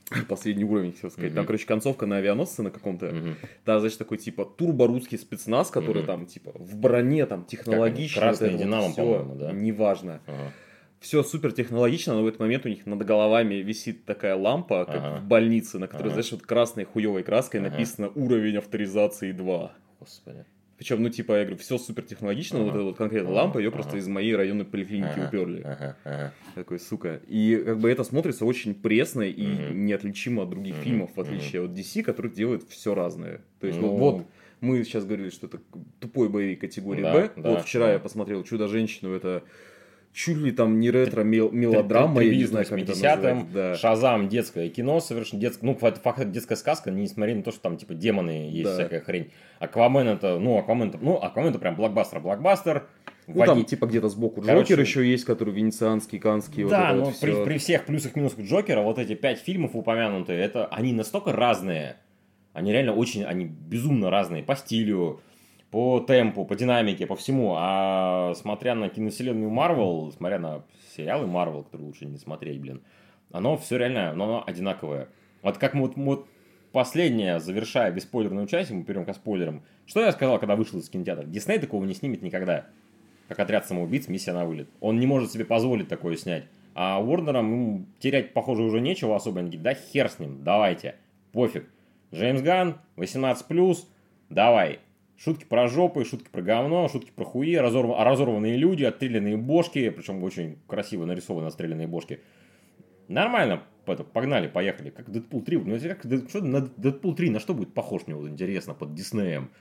последний 0.29 0.65
уровень, 0.65 0.91
хотел 0.93 1.09
сказать. 1.11 1.31
Там, 1.33 1.43
Мгм. 1.43 1.47
короче, 1.47 1.65
концовка 1.65 2.05
на 2.05 2.17
авианосце 2.17 2.61
на 2.63 2.71
каком-то. 2.71 3.07
Мгм. 3.07 3.35
Да, 3.65 3.79
значит, 3.79 3.97
такой 3.97 4.17
типа 4.17 4.45
турбо-русский 4.45 5.17
спецназ, 5.17 5.71
который 5.71 5.99
Мгм. 5.99 6.05
там 6.07 6.25
типа 6.25 6.51
в 6.53 6.75
броне, 6.77 7.25
там 7.25 7.45
технологично. 7.45 8.21
Красное 8.21 8.51
вот 8.51 8.59
Динамо, 8.59 8.89
всё, 8.91 8.95
по-моему, 9.01 9.35
да? 9.35 9.51
Неважно. 9.53 10.21
Ага. 10.27 10.53
Все 11.05 11.21
супер 11.21 11.51
технологично, 11.51 12.15
но 12.15 12.23
в 12.23 12.27
этот 12.27 12.39
момент 12.39 12.65
у 12.65 12.69
них 12.69 12.83
над 12.87 13.05
головами 13.05 13.53
висит 13.55 14.05
такая 14.05 14.35
лампа, 14.35 14.85
как 14.85 14.95
Ага. 15.03 15.19
в 15.19 15.27
больнице, 15.27 15.77
на 15.77 15.85
которой, 15.87 16.07
Ага. 16.07 16.13
знаешь, 16.13 16.31
вот 16.31 16.41
красной 16.41 16.83
хуевой 16.85 17.21
краской 17.21 17.59
Ага. 17.59 17.69
написано 17.69 18.09
уровень 18.15 18.57
авторизации 18.57 19.31
2. 19.31 19.71
Господи. 19.99 20.45
Причем, 20.77 21.03
ну, 21.03 21.09
типа, 21.09 21.33
я 21.33 21.41
говорю, 21.43 21.57
все 21.57 21.77
супер 21.77 22.01
технологично, 22.05 22.57
Ага. 22.57 22.65
вот 22.65 22.73
эта 22.75 22.83
вот 22.85 22.97
конкретно 22.97 23.29
Ага. 23.29 23.35
лампа, 23.35 23.59
ее 23.59 23.69
просто 23.69 23.91
Ага. 23.91 23.99
из 23.99 24.07
моей 24.07 24.35
районной 24.35 24.65
поликлиники 24.65 25.19
Ага, 25.19 25.27
уперли. 25.27 25.61
Ага, 25.61 25.95
ага. 26.05 26.33
Такой, 26.55 26.79
сука. 26.79 27.21
И 27.27 27.55
как 27.63 27.77
бы 27.77 27.91
это 27.91 28.03
смотрится 28.03 28.43
очень 28.43 28.73
пресно 28.73 29.21
и 29.21 29.45
Мгм. 29.45 29.85
неотличимо 29.85 30.41
от 30.41 30.49
других 30.49 30.73
Мгм. 30.73 30.83
фильмов, 30.83 31.11
в 31.15 31.21
отличие 31.21 31.61
от 31.65 31.71
DC, 31.73 32.01
которые 32.01 32.33
делают 32.33 32.63
все 32.67 32.95
разное. 32.95 33.41
То 33.59 33.67
есть, 33.67 33.79
Ну, 33.79 33.89
вот, 33.91 34.15
вот 34.15 34.25
мы 34.59 34.83
сейчас 34.83 35.05
говорили, 35.05 35.29
что 35.29 35.45
это 35.45 35.59
тупой 35.99 36.29
боевик 36.29 36.61
категории 36.61 37.03
Да, 37.03 37.13
Б. 37.13 37.31
да, 37.35 37.49
вот 37.51 37.61
вчера 37.61 37.85
да. 37.85 37.93
я 37.93 37.99
посмотрел 37.99 38.43
Чудо-женщину, 38.43 39.13
это 39.13 39.43
чуть 40.15 40.37
ли 40.37 40.51
там 40.51 40.79
не 40.79 40.89
ретро 40.89 41.23
мел- 41.23 41.51
мелодрама, 41.51 42.23
я 42.23 42.35
не 42.35 42.45
знаю, 42.45 42.65
как 42.65 42.79
это 42.79 42.93
80-м. 42.93 43.37
назвать. 43.37 43.51
Да. 43.51 43.75
Шазам 43.75 44.29
детское 44.29 44.69
кино, 44.69 45.01
совершенно 45.01 45.41
детское. 45.41 45.65
Ну, 45.65 45.75
факт, 45.75 46.01
факт, 46.01 46.31
детская 46.31 46.55
сказка, 46.55 46.89
несмотря 46.89 47.35
на 47.35 47.43
то, 47.43 47.51
что 47.51 47.59
там 47.61 47.75
типа 47.77 47.93
демоны 47.93 48.49
есть 48.49 48.63
Да. 48.63 48.73
всякая 48.75 49.01
хрень. 49.01 49.31
Аквамен 49.59 50.07
это, 50.07 50.39
ну, 50.39 50.57
Аквамен 50.57 50.87
это, 50.89 50.97
ну, 51.01 51.17
Аквамен 51.21 51.49
это 51.49 51.59
прям 51.59 51.75
блокбастер, 51.75 52.21
блокбастер. 52.21 52.87
Ну, 53.27 53.43
там 53.43 53.65
типа 53.65 53.87
где-то 53.87 54.07
сбоку 54.07 54.41
Короче, 54.41 54.73
Джокер 54.73 54.79
еще 54.79 55.05
есть, 55.11 55.25
который 55.25 55.53
венецианский, 55.53 56.19
канский. 56.19 56.63
вот 56.63 56.69
да, 56.69 56.89
это 56.89 56.95
но 56.99 57.05
вот 57.05 57.19
при, 57.19 57.31
всё. 57.31 57.43
при 57.45 57.57
всех 57.57 57.85
плюсах 57.85 58.15
минусах 58.15 58.39
Джокера, 58.39 58.81
вот 58.81 58.99
эти 58.99 59.15
пять 59.15 59.39
фильмов 59.39 59.71
упомянутые, 59.73 60.39
это 60.39 60.67
они 60.67 60.93
настолько 60.93 61.31
разные. 61.33 61.97
Они 62.53 62.71
реально 62.71 62.93
очень, 62.93 63.23
они 63.25 63.45
безумно 63.45 64.09
разные 64.11 64.43
по 64.43 64.55
стилю, 64.55 65.19
по 65.71 65.99
темпу, 65.99 66.45
по 66.45 66.55
динамике, 66.55 67.05
по 67.05 67.15
всему. 67.15 67.55
А 67.57 68.33
смотря 68.35 68.75
на 68.75 68.89
киновселенную 68.89 69.49
Марвел, 69.49 70.11
смотря 70.11 70.39
на 70.39 70.63
сериалы 70.95 71.27
Марвел, 71.27 71.63
которые 71.63 71.87
лучше 71.87 72.05
не 72.05 72.17
смотреть, 72.17 72.59
блин, 72.59 72.81
оно 73.31 73.57
все 73.57 73.77
реально, 73.77 74.13
но 74.13 74.23
оно 74.25 74.43
одинаковое. 74.45 75.09
Вот 75.41 75.57
как 75.57 75.73
мы 75.73 75.81
вот, 75.81 75.97
мы 75.97 76.05
вот 76.05 76.27
последнее, 76.71 77.39
завершая 77.39 77.91
бесспойлерную 77.91 78.47
часть, 78.47 78.71
мы 78.71 78.83
перейдем 78.83 79.05
к 79.05 79.13
спойлерам. 79.13 79.63
Что 79.85 80.01
я 80.01 80.11
сказал, 80.11 80.39
когда 80.39 80.55
вышел 80.55 80.79
из 80.79 80.89
кинотеатра? 80.89 81.23
Дисней 81.25 81.59
такого 81.59 81.85
не 81.85 81.93
снимет 81.93 82.21
никогда. 82.21 82.65
Как 83.27 83.39
отряд 83.39 83.65
самоубийц, 83.65 84.07
миссия 84.07 84.33
на 84.33 84.45
вылет. 84.45 84.69
Он 84.79 84.99
не 84.99 85.07
может 85.07 85.31
себе 85.31 85.45
позволить 85.45 85.87
такое 85.87 86.15
снять. 86.15 86.45
А 86.73 87.01
Уорнерам 87.01 87.51
ему 87.51 87.85
терять, 87.99 88.33
похоже, 88.33 88.63
уже 88.63 88.81
нечего 88.81 89.15
особо. 89.15 89.39
Они 89.39 89.49
говорят, 89.49 89.63
да 89.63 89.73
хер 89.73 90.09
с 90.09 90.19
ним, 90.19 90.43
давайте, 90.43 90.95
пофиг. 91.31 91.69
Джеймс 92.13 92.41
Ган, 92.41 92.77
18+, 92.97 93.77
давай. 94.29 94.79
Шутки 95.17 95.45
про 95.45 95.67
жопы, 95.67 96.03
шутки 96.03 96.27
про 96.29 96.41
говно, 96.41 96.87
шутки 96.89 97.11
про 97.15 97.23
хуи, 97.23 97.55
разорв- 97.55 97.95
разорванные 97.97 98.57
люди, 98.57 98.83
отстрелянные 98.83 99.37
бошки, 99.37 99.89
причем 99.89 100.21
очень 100.23 100.57
красиво 100.67 101.05
нарисованы 101.05 101.47
отстрелянные 101.47 101.87
бошки. 101.87 102.19
Нормально, 103.07 103.63
это, 103.85 104.03
погнали, 104.03 104.47
поехали. 104.47 104.89
Как 104.89 105.09
Дэдпул 105.09 105.41
3. 105.41 105.57
Ну, 105.59 105.79
как, 105.79 106.03
что 106.29 106.41
на 106.41 106.61
Дэдпул 106.61 107.15
3 107.15 107.29
на 107.29 107.39
что 107.39 107.53
будет 107.53 107.73
похож 107.73 108.07
мне 108.07 108.15
вот 108.15 108.27
интересно 108.27 108.73
под 108.73 108.93
Диснеем? 108.93 109.51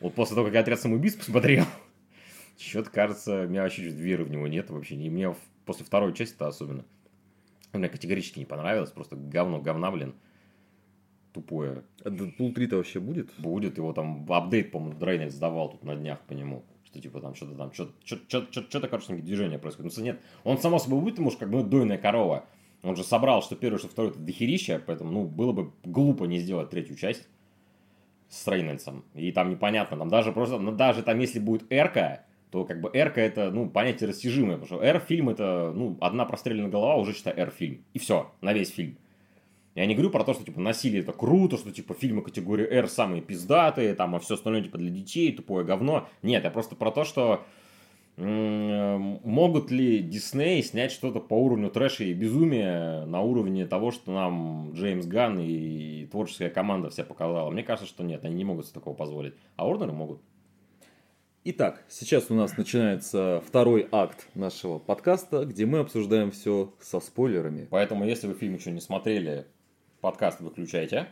Вот 0.00 0.14
после 0.14 0.34
того, 0.34 0.46
как 0.46 0.54
я 0.54 0.60
отряд 0.60 0.80
самоубийц 0.80 1.14
посмотрел, 1.14 1.64
что-то 2.58 2.90
кажется, 2.90 3.42
у 3.42 3.48
меня 3.48 3.62
вообще 3.62 3.84
чуть 3.84 3.94
веры 3.94 4.24
в 4.24 4.30
него 4.30 4.46
нет 4.46 4.70
вообще. 4.70 4.94
И 4.94 5.10
мне 5.10 5.34
после 5.64 5.84
второй 5.84 6.14
части-то 6.14 6.46
особенно. 6.46 6.84
Мне 7.72 7.88
категорически 7.88 8.38
не 8.38 8.46
понравилось. 8.46 8.90
Просто 8.90 9.16
говно, 9.16 9.60
говна, 9.60 9.90
блин. 9.90 10.14
Тупое. 11.32 11.84
А 12.04 12.10
Дэдпул 12.10 12.50
3-то 12.50 12.76
вообще 12.76 12.98
будет? 12.98 13.30
Будет. 13.38 13.78
Его 13.78 13.92
там 13.92 14.26
апдейт, 14.30 14.72
по-моему, 14.72 14.98
Дрейнер 14.98 15.30
сдавал 15.30 15.70
тут 15.70 15.84
на 15.84 15.94
днях 15.94 16.20
по 16.20 16.32
нему. 16.32 16.64
Что 16.84 17.00
типа 17.00 17.20
там 17.20 17.34
что-то 17.36 17.54
там, 17.54 17.72
что-то, 17.72 18.88
короче, 18.88 19.14
движение 19.14 19.58
происходит. 19.58 19.96
Ну, 19.96 20.02
нет, 20.02 20.20
он 20.42 20.58
само 20.58 20.80
собой 20.80 21.00
будет, 21.00 21.18
может, 21.18 21.38
как 21.38 21.48
ну, 21.48 21.62
дойная 21.62 21.98
корова. 21.98 22.46
Он 22.82 22.96
же 22.96 23.04
собрал, 23.04 23.42
что 23.42 23.54
первый, 23.54 23.78
что 23.78 23.88
второй, 23.88 24.10
это 24.10 24.18
дохерища, 24.18 24.82
поэтому, 24.84 25.12
ну, 25.12 25.24
было 25.24 25.52
бы 25.52 25.70
глупо 25.84 26.24
не 26.24 26.38
сделать 26.38 26.70
третью 26.70 26.96
часть 26.96 27.28
с 28.28 28.46
Рейнольдсом. 28.48 29.04
И 29.14 29.30
там 29.32 29.50
непонятно, 29.50 29.98
там 29.98 30.08
даже 30.08 30.32
просто, 30.32 30.58
ну, 30.58 30.72
даже 30.72 31.02
там, 31.02 31.18
если 31.18 31.38
будет 31.38 31.70
Эрка, 31.70 32.24
то 32.50 32.64
как 32.64 32.80
бы 32.80 32.90
Эрка 32.92 33.20
это, 33.20 33.50
ну, 33.50 33.68
понятие 33.68 34.08
растяжимое, 34.08 34.56
потому 34.56 34.78
что 34.78 34.84
Р-фильм 34.84 35.28
это, 35.28 35.72
ну, 35.74 35.96
одна 36.00 36.24
простреленная 36.24 36.70
голова, 36.70 36.96
уже 36.96 37.12
считай 37.12 37.34
Р-фильм. 37.36 37.84
И 37.92 37.98
все, 37.98 38.32
на 38.40 38.52
весь 38.52 38.70
фильм. 38.70 38.96
Я 39.74 39.86
не 39.86 39.94
говорю 39.94 40.10
про 40.10 40.24
то, 40.24 40.34
что, 40.34 40.44
типа, 40.44 40.60
насилие 40.60 41.02
это 41.02 41.12
круто, 41.12 41.56
что, 41.56 41.70
типа, 41.70 41.94
фильмы 41.94 42.22
категории 42.22 42.66
R 42.66 42.88
самые 42.88 43.22
пиздатые, 43.22 43.94
там, 43.94 44.14
а 44.14 44.18
все 44.18 44.34
остальное, 44.34 44.62
типа, 44.62 44.78
для 44.78 44.90
детей, 44.90 45.32
тупое 45.32 45.64
говно. 45.64 46.08
Нет, 46.22 46.44
я 46.44 46.50
просто 46.50 46.74
про 46.74 46.90
то, 46.90 47.04
что 47.04 47.44
могут 48.16 49.70
ли 49.70 50.00
Дисней 50.00 50.62
снять 50.62 50.92
что-то 50.92 51.20
по 51.20 51.34
уровню 51.34 51.70
трэша 51.70 52.04
и 52.04 52.12
безумия 52.12 53.06
на 53.06 53.22
уровне 53.22 53.66
того, 53.66 53.92
что 53.92 54.12
нам 54.12 54.72
Джеймс 54.74 55.06
Ганн 55.06 55.38
и 55.40 56.06
творческая 56.06 56.50
команда 56.50 56.90
вся 56.90 57.04
показала? 57.04 57.50
Мне 57.50 57.62
кажется, 57.62 57.88
что 57.88 58.04
нет, 58.04 58.24
они 58.24 58.34
не 58.34 58.44
могут 58.44 58.66
себе 58.66 58.74
такого 58.74 58.94
позволить. 58.94 59.34
А 59.56 59.66
Уорнеры 59.66 59.92
могут. 59.92 60.20
Итак, 61.44 61.82
сейчас 61.88 62.30
у 62.30 62.34
нас 62.34 62.58
начинается 62.58 63.42
второй 63.46 63.88
акт 63.90 64.28
нашего 64.34 64.78
подкаста, 64.78 65.46
где 65.46 65.64
мы 65.64 65.78
обсуждаем 65.78 66.30
все 66.30 66.74
со 66.80 67.00
спойлерами. 67.00 67.66
Поэтому, 67.70 68.04
если 68.04 68.26
вы 68.26 68.34
фильм 68.34 68.56
еще 68.56 68.70
не 68.70 68.80
смотрели, 68.80 69.46
подкаст 70.00 70.40
выключайте, 70.40 71.08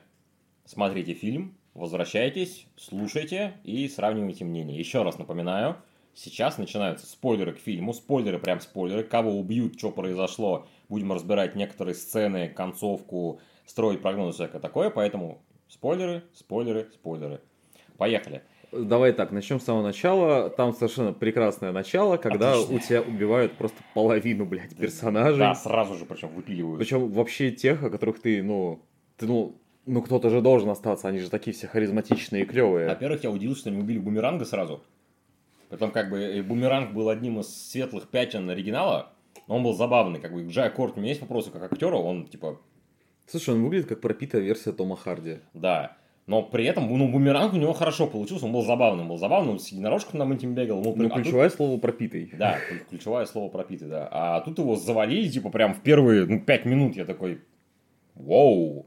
смотрите 0.65 1.13
фильм, 1.13 1.57
возвращайтесь, 1.75 2.67
слушайте 2.77 3.55
и 3.63 3.87
сравнивайте 3.89 4.45
мнение. 4.45 4.79
Еще 4.79 5.03
раз 5.03 5.19
напоминаю, 5.19 5.77
сейчас 6.15 6.59
начинаются 6.59 7.07
спойлеры 7.07 7.53
к 7.53 7.59
фильму, 7.59 7.93
спойлеры 7.93 8.39
прям 8.39 8.61
спойлеры, 8.61 9.05
кого 9.05 9.39
убьют, 9.39 9.79
что 9.79 9.91
произошло, 9.91 10.67
будем 10.89 11.13
разбирать 11.13 11.55
некоторые 11.55 11.95
сцены, 11.95 12.49
концовку, 12.49 13.41
строить 13.67 14.01
прогнозы, 14.01 14.35
всякое 14.35 14.61
такое, 14.61 14.91
поэтому 14.91 15.43
спойлеры, 15.69 16.25
спойлеры, 16.33 16.91
спойлеры. 16.95 17.43
Поехали. 17.99 18.43
Давай 18.73 19.13
так, 19.13 19.33
начнем 19.33 19.61
с 19.61 19.65
самого 19.65 19.83
начала. 19.83 20.51
Там 20.51 20.75
совершенно 20.75 21.13
прекрасное 21.13 21.73
начало, 21.73 22.19
когда 22.19 22.53
Отлично. 22.53 22.75
у 22.75 22.79
тебя 22.79 23.03
убивают 23.03 23.53
просто 23.55 23.79
половину, 23.95 24.45
блядь, 24.45 24.77
персонажей. 24.77 25.39
Да, 25.39 25.55
сразу 25.55 25.95
же 25.95 26.05
причем 26.05 26.29
выпиливают. 26.29 26.79
Причем 26.79 27.11
вообще 27.11 27.51
тех, 27.51 27.83
о 27.83 27.91
которых 27.91 28.21
ты, 28.21 28.43
ну, 28.43 28.83
ты, 29.17 29.27
ну, 29.27 29.57
ну 29.87 30.03
кто-то 30.03 30.29
же 30.29 30.43
должен 30.43 30.69
остаться, 30.69 31.09
они 31.09 31.19
же 31.19 31.31
такие 31.31 31.55
все 31.57 31.67
харизматичные 31.67 32.43
и 32.43 32.47
клевые. 32.47 32.89
Во-первых, 32.89 33.25
я 33.25 33.31
удивился, 33.31 33.61
что 33.61 33.71
они 33.71 33.79
убили 33.79 33.99
Бумеранга 33.99 34.45
сразу. 34.45 34.83
Потом, 35.71 35.91
как 35.91 36.11
бы, 36.11 36.19
э, 36.19 36.43
Бумеранг 36.43 36.93
был 36.93 37.09
одним 37.09 37.41
из 37.41 37.49
светлых 37.49 38.09
пятен 38.09 38.49
оригинала. 38.51 39.13
но 39.47 39.57
он 39.57 39.63
был 39.63 39.75
забавный. 39.75 40.21
Как 40.21 40.33
бы 40.33 40.47
Джай 40.47 40.71
Корт, 40.71 40.97
у 40.97 41.01
меня 41.01 41.11
есть 41.11 41.23
вопросы 41.23 41.51
как 41.51 41.73
актера, 41.73 41.97
он 41.97 42.27
типа... 42.27 42.61
Слушай, 43.27 43.55
он 43.55 43.65
выглядит 43.65 43.89
как 43.89 44.01
пропитая 44.01 44.41
версия 44.41 44.73
Тома 44.73 44.97
Харди. 44.97 45.39
Да. 45.53 45.98
Но 46.29 46.43
при 46.43 46.67
этом, 46.67 46.87
ну, 46.99 47.09
бумеранг 47.09 47.55
у 47.55 47.57
него 47.57 47.73
хорошо 47.73 48.07
получился, 48.07 48.45
он 48.45 48.53
был 48.53 48.63
забавным, 48.63 49.09
был 49.09 49.17
забавным, 49.17 49.53
он 49.53 49.59
с 49.59 49.69
единорожком 49.69 50.19
на 50.19 50.31
этим 50.35 50.55
бегал. 50.55 50.83
Ну, 50.83 50.95
ну 50.95 51.07
а 51.07 51.11
ключевое 51.11 51.49
тут... 51.49 51.57
слово 51.57 51.79
пропитый. 51.79 52.31
Да, 52.39 52.59
ключевое 52.91 53.25
слово 53.25 53.49
пропитый, 53.49 53.89
да. 53.89 54.09
А 54.13 54.41
тут 54.43 54.59
его 54.59 54.77
завалили, 54.77 55.27
типа, 55.29 55.49
прям 55.49 55.73
в 55.73 55.81
первые, 55.81 56.27
ну, 56.27 56.39
пять 56.39 56.67
минут 56.67 56.97
я 56.97 57.07
такой, 57.07 57.41
вау. 58.15 58.87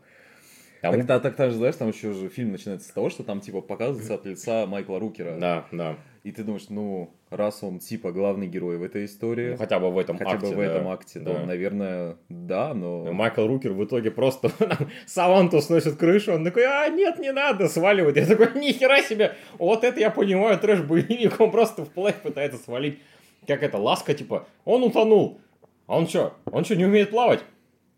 Там... 0.83 0.93
Так, 0.93 1.07
так, 1.07 1.21
так, 1.23 1.35
так 1.35 1.49
же, 1.49 1.57
знаешь, 1.57 1.75
там 1.77 1.89
еще 1.89 2.13
же 2.13 2.29
фильм 2.29 2.51
начинается 2.51 2.87
с 2.87 2.91
того, 2.91 3.09
что 3.09 3.23
там, 3.23 3.41
типа, 3.41 3.61
показывается 3.61 4.13
от 4.13 4.25
лица 4.27 4.67
Майкла 4.67 4.99
Рукера. 4.99 5.39
Да, 5.39 5.65
да. 5.71 5.97
И 6.23 6.31
ты 6.31 6.43
думаешь, 6.43 6.69
ну, 6.69 7.09
раз 7.31 7.63
он 7.63 7.79
типа 7.79 8.11
главный 8.11 8.45
герой 8.45 8.77
в 8.77 8.83
этой 8.83 9.05
истории, 9.05 9.51
ну, 9.51 9.57
хотя 9.57 9.79
бы 9.79 9.89
в 9.89 9.97
этом 9.97 10.19
хотя 10.19 10.33
акте, 10.33 10.47
бы 10.49 10.53
в 10.53 10.57
да. 10.57 10.63
этом 10.65 10.87
акте, 10.89 11.19
да. 11.19 11.33
то, 11.33 11.45
наверное, 11.47 12.17
да, 12.29 12.75
но... 12.75 13.11
Майкл 13.11 13.47
Рукер 13.47 13.71
в 13.71 13.83
итоге 13.83 14.11
просто 14.11 14.51
Саванту 15.07 15.61
сносит 15.61 15.95
крышу, 15.95 16.33
он 16.33 16.43
такой, 16.43 16.65
а, 16.65 16.87
нет, 16.89 17.17
не 17.17 17.31
надо, 17.31 17.67
сваливает. 17.67 18.17
Я 18.17 18.27
такой, 18.27 18.53
нихера 18.53 19.01
себе, 19.01 19.33
вот 19.57 19.83
это 19.83 19.99
я 19.99 20.11
понимаю, 20.11 20.59
трэш-боевик, 20.59 21.39
он 21.39 21.49
просто 21.49 21.85
вплавь 21.85 22.21
пытается 22.21 22.59
свалить. 22.63 22.99
Как 23.47 23.63
это, 23.63 23.79
ласка, 23.79 24.13
типа, 24.13 24.47
он 24.63 24.83
утонул. 24.83 25.41
А 25.87 25.97
он 25.97 26.07
что, 26.07 26.35
он 26.45 26.65
что, 26.65 26.75
не 26.75 26.85
умеет 26.85 27.09
плавать? 27.09 27.43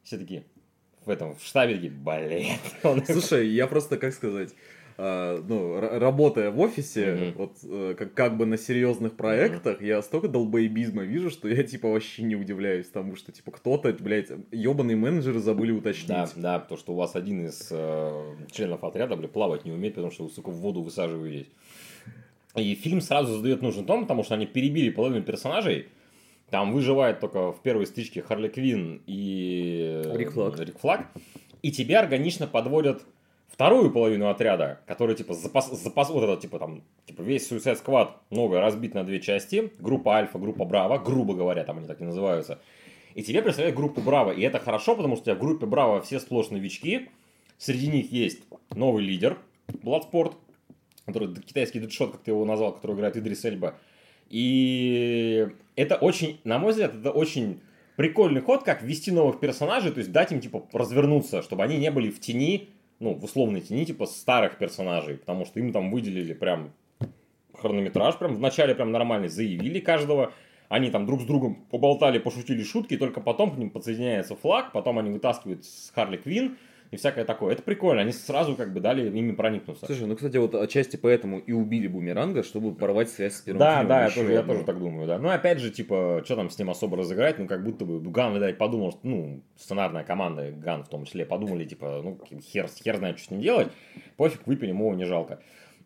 Все 0.04 0.18
такие, 0.18 0.46
в 1.04 1.10
этом, 1.10 1.36
в 1.36 1.44
штабе 1.44 1.76
такие, 1.76 1.92
блин. 1.92 2.56
Слушай, 3.06 3.50
я 3.50 3.68
просто, 3.68 3.98
как 3.98 4.14
сказать, 4.14 4.52
ну, 4.98 5.80
работая 5.80 6.52
в 6.52 6.60
офисе, 6.60 7.06
mm-hmm. 7.06 7.34
вот 7.36 7.58
э, 7.64 7.96
как, 7.98 8.14
как 8.14 8.38
бы 8.38 8.46
на 8.46 8.58
серьезных 8.58 9.16
проектах, 9.16 9.82
mm-hmm. 9.82 9.88
я 9.88 10.02
столько 10.02 10.28
долбоебизма 10.28 11.04
вижу, 11.04 11.30
что 11.30 11.48
я 11.48 11.64
типа 11.64 11.90
вообще 11.90 12.24
не 12.24 12.36
удивляюсь 12.36 12.88
тому, 12.88 13.16
что 13.16 13.32
типа 13.32 13.52
кто-то, 13.52 13.92
блядь, 13.94 14.30
ебаные 14.52 14.96
менеджеры 14.96 15.40
забыли 15.40 15.72
уточнить. 15.72 16.08
Да, 16.08 16.30
да, 16.36 16.60
потому 16.60 16.78
что 16.78 16.94
у 16.94 16.96
вас 16.96 17.16
один 17.16 17.46
из 17.46 17.70
э, 17.72 18.36
членов 18.52 18.84
отряда, 18.84 19.16
блядь, 19.16 19.32
плавать 19.32 19.66
не 19.66 19.72
умеет, 19.72 19.96
потому 19.96 20.12
что 20.12 20.26
вы, 20.26 20.30
сука, 20.30 20.50
в 20.50 20.58
воду 20.58 20.82
высаживаетесь. 20.82 21.48
И 22.56 22.76
фильм 22.76 23.02
сразу 23.02 23.34
задает 23.34 23.62
нужный 23.62 23.84
тон, 23.84 24.02
потому 24.02 24.24
что 24.24 24.36
они 24.36 24.46
перебили 24.46 24.92
половину 24.92 25.24
персонажей. 25.24 25.88
Там 26.52 26.72
выживает 26.72 27.20
только 27.20 27.52
в 27.52 27.64
первой 27.64 27.88
стычке 27.88 28.22
Харли 28.22 28.48
Квин 28.48 29.02
и 29.08 30.04
Рик 30.14 30.34
Флаг. 30.34 30.60
Рик 30.60 30.78
Флаг. 30.78 31.08
И 31.64 31.72
тебя 31.72 32.00
органично 32.02 32.46
подводят 32.46 33.04
вторую 33.54 33.92
половину 33.92 34.30
отряда, 34.30 34.80
который, 34.88 35.16
типа, 35.16 35.36
запас, 35.36 35.70
запас 35.70 36.10
вот 36.10 36.24
это, 36.24 36.42
типа, 36.42 36.58
там, 36.58 36.84
типа, 37.06 37.22
весь 37.22 37.50
Suicide 37.50 37.80
Squad 37.86 38.10
новый 38.32 38.60
разбит 38.60 38.96
на 38.96 39.04
две 39.04 39.22
части, 39.22 39.72
группа 39.80 40.16
Альфа, 40.16 40.40
группа 40.40 40.66
Браво, 40.66 40.98
грубо 40.98 41.36
говоря, 41.36 41.64
там 41.64 41.78
они 41.78 41.88
так 41.88 42.02
и 42.02 42.04
называются, 42.04 42.60
и 43.14 43.22
тебе 43.22 43.44
представляют 43.44 43.78
группу 43.78 44.02
Браво, 44.02 44.32
и 44.32 44.42
это 44.42 44.58
хорошо, 44.58 44.96
потому 44.96 45.16
что 45.16 45.22
у 45.22 45.26
тебя 45.26 45.36
в 45.36 45.40
группе 45.40 45.68
Браво 45.68 46.02
все 46.02 46.20
сплошь 46.20 46.50
новички, 46.50 47.10
среди 47.60 47.88
них 47.90 48.12
есть 48.12 48.42
новый 48.72 49.04
лидер, 49.04 49.38
Bloodsport, 49.68 50.34
который 51.06 51.36
китайский 51.36 51.80
дедшот, 51.80 52.12
как 52.12 52.24
ты 52.24 52.32
его 52.32 52.46
назвал, 52.46 52.74
который 52.74 52.96
играет 52.96 53.18
Идрис 53.18 53.46
Эльба, 53.46 53.76
и 54.30 55.48
это 55.76 55.96
очень, 55.98 56.40
на 56.44 56.58
мой 56.58 56.72
взгляд, 56.72 56.96
это 56.96 57.12
очень 57.12 57.62
прикольный 57.98 58.42
ход, 58.42 58.64
как 58.64 58.82
ввести 58.82 59.12
новых 59.12 59.40
персонажей, 59.40 59.92
то 59.92 60.00
есть 60.00 60.12
дать 60.12 60.32
им, 60.32 60.42
типа, 60.42 60.68
развернуться, 60.74 61.44
чтобы 61.44 61.62
они 61.62 61.78
не 61.78 61.92
были 61.92 62.10
в 62.10 62.20
тени 62.20 62.70
ну, 63.04 63.14
в 63.14 63.24
условной 63.24 63.62
тени, 63.62 63.86
типа, 63.86 64.06
старых 64.06 64.58
персонажей, 64.58 65.18
потому 65.18 65.46
что 65.46 65.60
им 65.60 65.72
там 65.72 65.92
выделили 65.92 66.34
прям 66.34 66.72
хронометраж, 67.54 68.18
прям 68.18 68.36
вначале 68.36 68.74
прям 68.74 68.92
нормальный, 68.92 69.28
заявили 69.28 69.80
каждого, 69.80 70.32
они 70.70 70.90
там 70.90 71.06
друг 71.06 71.22
с 71.22 71.26
другом 71.26 71.56
поболтали, 71.70 72.18
пошутили 72.18 72.64
шутки, 72.64 72.98
только 72.98 73.22
потом 73.22 73.52
к 73.52 73.58
ним 73.58 73.70
подсоединяется 73.70 74.36
флаг, 74.36 74.72
потом 74.72 75.00
они 75.00 75.12
вытаскивают 75.12 75.66
с 75.66 75.92
Харли 75.94 76.18
Квин, 76.18 76.58
и 76.94 76.96
всякое 76.96 77.26
такое. 77.26 77.54
Это 77.54 77.64
прикольно, 77.64 78.02
они 78.02 78.12
сразу 78.12 78.56
как 78.56 78.72
бы 78.72 78.80
дали 78.80 79.08
ими 79.10 79.32
проникнуться. 79.32 79.86
Слушай, 79.88 80.06
ну, 80.06 80.16
кстати, 80.16 80.38
вот 80.38 80.54
отчасти 80.54 80.96
поэтому 80.96 81.40
и 81.40 81.52
убили 81.52 81.88
Бумеранга, 81.88 82.44
чтобы 82.44 82.76
порвать 82.76 83.10
связь 83.10 83.34
с 83.34 83.42
первым 83.42 83.60
Да, 83.60 83.72
фильмом. 83.80 83.88
да, 83.88 84.04
я 84.06 84.10
тоже, 84.12 84.32
я 84.34 84.44
тоже 84.44 84.64
так 84.64 84.78
думаю, 84.78 85.08
да. 85.08 85.18
Ну, 85.18 85.30
опять 85.30 85.58
же, 85.60 85.72
типа, 85.72 86.22
что 86.24 86.36
там 86.36 86.52
с 86.52 86.60
ним 86.60 86.70
особо 86.70 86.96
разыграть, 86.98 87.40
ну, 87.40 87.48
как 87.48 87.64
будто 87.64 87.84
бы 87.84 88.00
Ган, 88.12 88.36
видать, 88.36 88.60
подумал, 88.60 88.92
что, 88.92 89.00
ну, 89.04 89.42
сценарная 89.58 90.04
команда, 90.04 90.52
Ган 90.52 90.84
в 90.84 90.90
том 90.90 91.06
числе, 91.06 91.26
подумали, 91.26 91.66
типа, 91.66 92.02
ну, 92.04 92.20
хер, 92.42 92.68
хер 92.68 92.98
знает, 92.98 93.18
что 93.18 93.30
с 93.30 93.32
ним 93.32 93.42
делать, 93.42 93.70
пофиг, 94.18 94.46
выпили, 94.46 94.70
его 94.70 94.94
не 94.94 95.06
жалко. 95.06 95.40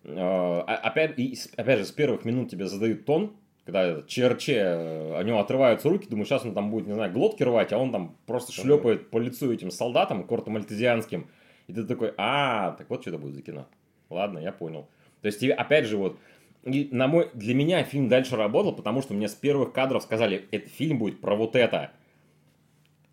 А, 0.06 0.62
опять, 0.84 1.18
и, 1.18 1.38
опять 1.56 1.80
же, 1.80 1.86
с 1.86 1.92
первых 1.92 2.26
минут 2.26 2.50
тебе 2.50 2.68
задают 2.68 3.06
тон, 3.06 3.34
когда 3.68 4.02
ЧРЧ, 4.02 4.48
у 4.48 5.22
него 5.24 5.40
отрываются 5.40 5.90
руки, 5.90 6.08
думаю, 6.10 6.26
сейчас 6.26 6.46
он 6.46 6.54
там 6.54 6.72
будет, 6.72 6.88
не 6.88 6.94
знаю, 6.94 7.12
глотки 7.12 7.44
рвать, 7.44 7.74
а 7.74 7.78
он 7.78 7.92
там 7.92 8.16
просто 8.26 8.54
шлепает 8.54 9.10
по 9.10 9.18
лицу 9.18 9.52
этим 9.52 9.72
солдатам, 9.72 10.24
кортомальтезианским, 10.24 11.28
и 11.68 11.74
ты 11.74 11.84
такой, 11.84 12.14
а, 12.16 12.72
так 12.78 12.90
вот 12.90 13.02
что 13.02 13.10
это 13.10 13.20
будет 13.20 13.36
за 13.36 13.42
кино. 13.42 13.68
Ладно, 14.10 14.40
я 14.40 14.54
понял. 14.54 14.88
То 15.22 15.26
есть, 15.26 15.42
тебе, 15.42 15.54
опять 15.54 15.86
же, 15.86 15.98
вот, 15.98 16.18
и 16.64 16.88
на 16.94 17.10
мой, 17.10 17.30
для 17.34 17.54
меня 17.54 17.84
фильм 17.84 18.08
дальше 18.08 18.38
работал, 18.38 18.72
потому 18.72 19.02
что 19.02 19.14
мне 19.14 19.28
с 19.28 19.36
первых 19.36 19.74
кадров 19.74 20.02
сказали, 20.02 20.46
этот 20.52 20.72
фильм 20.72 20.98
будет 20.98 21.20
про 21.20 21.36
вот 21.36 21.58
это. 21.58 21.92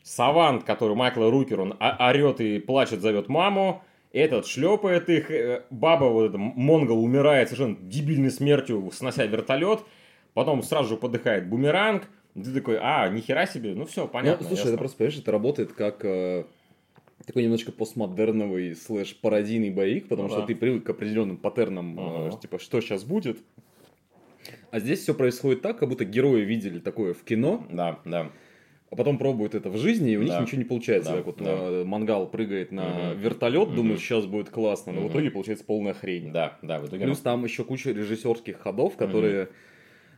Савант, 0.04 0.62
который 0.62 0.94
Майкл 0.94 1.28
Рукер, 1.28 1.62
он 1.62 1.76
орет 1.80 2.40
и 2.40 2.60
плачет, 2.60 3.00
зовет 3.00 3.28
маму, 3.28 3.82
этот 4.12 4.46
шлепает 4.46 5.08
их, 5.10 5.32
э, 5.32 5.64
баба 5.70 6.04
вот 6.04 6.28
эта, 6.28 6.38
Монгол, 6.38 7.02
умирает 7.02 7.48
совершенно 7.48 7.76
дебильной 7.80 8.30
смертью, 8.30 8.88
снося 8.92 9.26
вертолет, 9.26 9.80
потом 10.34 10.62
сразу 10.62 10.90
же 10.90 10.96
подыхает 10.96 11.48
бумеранг, 11.48 12.08
ты 12.34 12.52
такой, 12.52 12.78
а, 12.80 13.08
нихера 13.08 13.46
себе, 13.46 13.74
ну 13.74 13.86
все, 13.86 14.08
понятно. 14.08 14.42
Ну, 14.42 14.48
слушай, 14.48 14.62
ясно. 14.62 14.70
это 14.70 14.78
просто, 14.78 14.98
понимаешь, 14.98 15.18
это 15.18 15.32
работает 15.32 15.72
как 15.72 16.04
э, 16.04 16.44
такой 17.24 17.44
немножко 17.44 17.70
постмодерновый 17.70 18.74
слэш 18.74 19.16
пародийный 19.16 19.70
боик, 19.70 20.08
потому 20.08 20.28
ну, 20.28 20.34
что 20.34 20.40
да. 20.40 20.46
ты 20.46 20.56
привык 20.56 20.84
к 20.84 20.90
определенным 20.90 21.36
паттернам, 21.36 21.98
uh-huh. 21.98 22.40
типа, 22.40 22.58
что 22.58 22.80
сейчас 22.80 23.04
будет. 23.04 23.38
А 24.70 24.80
здесь 24.80 25.00
все 25.00 25.14
происходит 25.14 25.62
так, 25.62 25.78
как 25.78 25.88
будто 25.88 26.04
герои 26.04 26.42
видели 26.42 26.80
такое 26.80 27.14
в 27.14 27.22
кино. 27.22 27.64
Да, 27.70 28.00
да. 28.04 28.30
А 28.90 28.96
потом 28.96 29.18
пробуют 29.18 29.54
это 29.54 29.70
в 29.70 29.76
жизни, 29.76 30.12
и 30.12 30.16
у 30.16 30.22
них 30.22 30.38
ничего 30.40 30.58
не 30.58 30.64
получается. 30.64 31.10
Да, 31.10 31.16
так 31.16 31.26
вот 31.26 31.38
да. 31.38 31.44
Э, 31.50 31.84
мангал 31.84 32.28
прыгает 32.28 32.72
на 32.72 33.12
угу. 33.12 33.18
вертолет, 33.20 33.68
угу. 33.68 33.76
думаешь, 33.76 34.00
сейчас 34.00 34.26
будет 34.26 34.50
классно, 34.50 34.92
но 34.92 35.00
угу. 35.00 35.08
в 35.08 35.12
итоге 35.12 35.30
получается 35.30 35.64
полная 35.64 35.94
хрень. 35.94 36.32
Да, 36.32 36.58
да, 36.62 36.80
в 36.80 36.86
итоге. 36.86 37.04
Плюс 37.04 37.20
там 37.20 37.44
еще 37.44 37.64
куча 37.64 37.92
режиссерских 37.92 38.58
ходов, 38.58 38.96
которые 38.96 39.44
угу. 39.44 39.52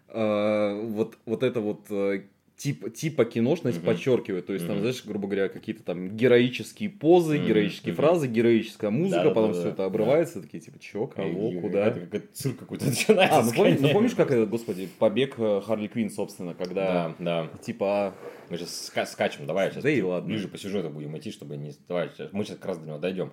Э, 0.08 0.80
вот, 0.84 1.18
вот 1.24 1.42
это 1.42 1.60
вот 1.60 1.86
э, 1.90 2.22
тип, 2.56 2.92
типа 2.94 3.24
киношность 3.24 3.78
mm-hmm. 3.78 3.84
подчеркивает. 3.84 4.46
То 4.46 4.52
есть, 4.52 4.64
mm-hmm. 4.64 4.68
там, 4.68 4.80
знаешь, 4.80 5.04
грубо 5.04 5.28
говоря, 5.28 5.48
какие-то 5.48 5.82
там 5.82 6.16
героические 6.16 6.90
позы, 6.90 7.36
mm-hmm. 7.36 7.46
героические 7.46 7.92
mm-hmm. 7.92 7.96
фразы, 7.96 8.26
героическая 8.26 8.90
музыка, 8.90 9.24
да, 9.24 9.30
потом 9.30 9.52
да, 9.52 9.52
все 9.52 9.62
да, 9.64 9.70
это 9.70 9.84
обрывается, 9.84 10.36
да. 10.36 10.42
такие 10.42 10.60
типа, 10.60 10.78
чё, 10.78 11.06
кого, 11.06 11.52
и, 11.52 11.60
куда? 11.60 11.86
Это 11.86 12.00
как 12.06 12.32
цирк 12.32 12.58
какой-то 12.58 12.86
начинается. 12.86 13.38
А, 13.38 13.42
ну, 13.42 13.52
помнишь, 13.52 13.78
ну 13.80 13.92
помнишь, 13.92 14.14
как 14.14 14.30
это, 14.30 14.46
господи, 14.46 14.88
побег 14.98 15.34
э, 15.38 15.60
Харли 15.64 15.88
Квин, 15.88 16.10
собственно, 16.10 16.54
когда, 16.54 17.14
да, 17.18 17.48
да. 17.52 17.58
типа... 17.58 18.14
Мы 18.48 18.58
сейчас 18.58 18.92
ска- 18.94 19.06
скачем, 19.06 19.46
давай 19.46 19.70
сейчас 19.70 19.82
да 19.82 19.90
и 19.90 20.00
ладно. 20.00 20.28
ближе 20.28 20.48
по 20.48 20.56
сюжету 20.56 20.88
будем 20.88 21.16
идти, 21.18 21.30
чтобы 21.30 21.56
не... 21.56 21.72
Давай, 21.88 22.10
сейчас, 22.10 22.32
мы 22.32 22.44
сейчас 22.44 22.56
как 22.58 22.66
раз 22.66 22.78
до 22.78 22.86
него 22.86 22.98
дойдем. 22.98 23.32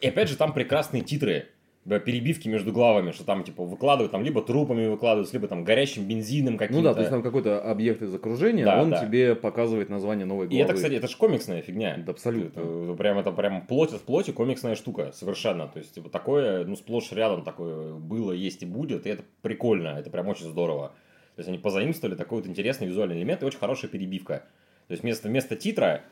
И 0.00 0.08
опять 0.08 0.28
же, 0.28 0.36
там 0.36 0.52
прекрасные 0.52 1.02
титры 1.02 1.46
перебивки 1.86 2.48
между 2.48 2.72
главами, 2.72 3.12
что 3.12 3.24
там, 3.24 3.44
типа, 3.44 3.64
выкладывают, 3.64 4.10
там, 4.10 4.24
либо 4.24 4.42
трупами 4.42 4.88
выкладывают, 4.88 5.32
либо 5.32 5.46
там 5.46 5.64
горящим 5.64 6.04
бензином 6.04 6.58
каким-то. 6.58 6.82
Ну 6.82 6.88
да, 6.88 6.94
то 6.94 7.00
есть 7.00 7.10
там 7.10 7.22
какой-то 7.22 7.60
объект 7.60 8.02
из 8.02 8.12
окружения, 8.12 8.64
да, 8.64 8.82
он 8.82 8.90
да. 8.90 9.04
тебе 9.04 9.36
показывает 9.36 9.88
название 9.88 10.26
новой 10.26 10.46
главы. 10.46 10.60
И 10.60 10.64
это, 10.64 10.74
кстати, 10.74 10.94
это 10.94 11.06
же 11.06 11.16
комиксная 11.16 11.62
фигня. 11.62 11.96
Да, 12.04 12.12
абсолютно. 12.12 12.60
Это, 12.60 12.84
это, 12.84 12.94
прям, 12.94 13.18
это 13.18 13.30
прям 13.30 13.66
плоть 13.66 13.92
от 13.92 14.02
плоти 14.02 14.32
комиксная 14.32 14.74
штука, 14.74 15.12
совершенно. 15.12 15.68
То 15.68 15.78
есть, 15.78 15.94
типа, 15.94 16.10
такое, 16.10 16.64
ну, 16.64 16.74
сплошь 16.74 17.12
рядом 17.12 17.44
такое 17.44 17.94
было, 17.94 18.32
есть 18.32 18.62
и 18.62 18.66
будет, 18.66 19.06
и 19.06 19.10
это 19.10 19.22
прикольно, 19.42 19.88
это 19.88 20.10
прям 20.10 20.26
очень 20.26 20.46
здорово. 20.46 20.88
То 21.36 21.40
есть, 21.40 21.48
они 21.48 21.58
позаимствовали 21.58 22.16
такой 22.16 22.38
вот 22.38 22.48
интересный 22.48 22.88
визуальный 22.88 23.16
элемент 23.16 23.42
и 23.42 23.46
очень 23.46 23.58
хорошая 23.58 23.90
перебивка. 23.90 24.44
То 24.88 24.92
есть, 24.92 25.02
вместо, 25.04 25.28
вместо 25.28 25.54
титра 25.54 26.02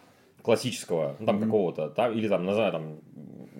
классического, 0.42 1.16
ну, 1.18 1.26
там, 1.26 1.36
mm-hmm. 1.38 1.44
какого-то, 1.44 1.88
там, 1.88 2.12
или 2.12 2.28
там, 2.28 2.44
не 2.44 2.54
знаю, 2.54 2.70
там, 2.70 2.98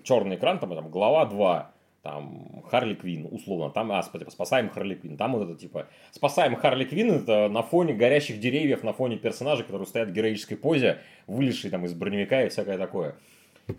черный 0.03 0.37
экран, 0.37 0.59
там, 0.59 0.69
там, 0.75 0.89
глава 0.89 1.25
2, 1.25 1.71
там 2.05 2.61
Харли 2.69 2.93
Квин, 2.93 3.27
условно, 3.31 3.71
там, 3.71 3.91
а, 3.91 4.03
типа, 4.03 4.29
спасаем 4.29 4.69
Харли 4.69 4.93
Квин, 4.93 5.17
там 5.17 5.33
вот 5.33 5.49
это 5.49 5.59
типа, 5.59 5.87
спасаем 6.11 6.55
Харли 6.55 6.83
Квин, 6.83 7.09
это 7.09 7.49
на 7.49 7.63
фоне 7.63 7.95
горящих 7.95 8.39
деревьев, 8.39 8.83
на 8.83 8.93
фоне 8.93 9.17
персонажей, 9.17 9.65
которые 9.65 9.87
стоят 9.87 10.09
в 10.09 10.13
героической 10.13 10.55
позе, 10.55 10.99
вылезшие 11.25 11.71
там 11.71 11.83
из 11.83 11.95
броневика 11.95 12.43
и 12.43 12.49
всякое 12.49 12.77
такое. 12.77 13.15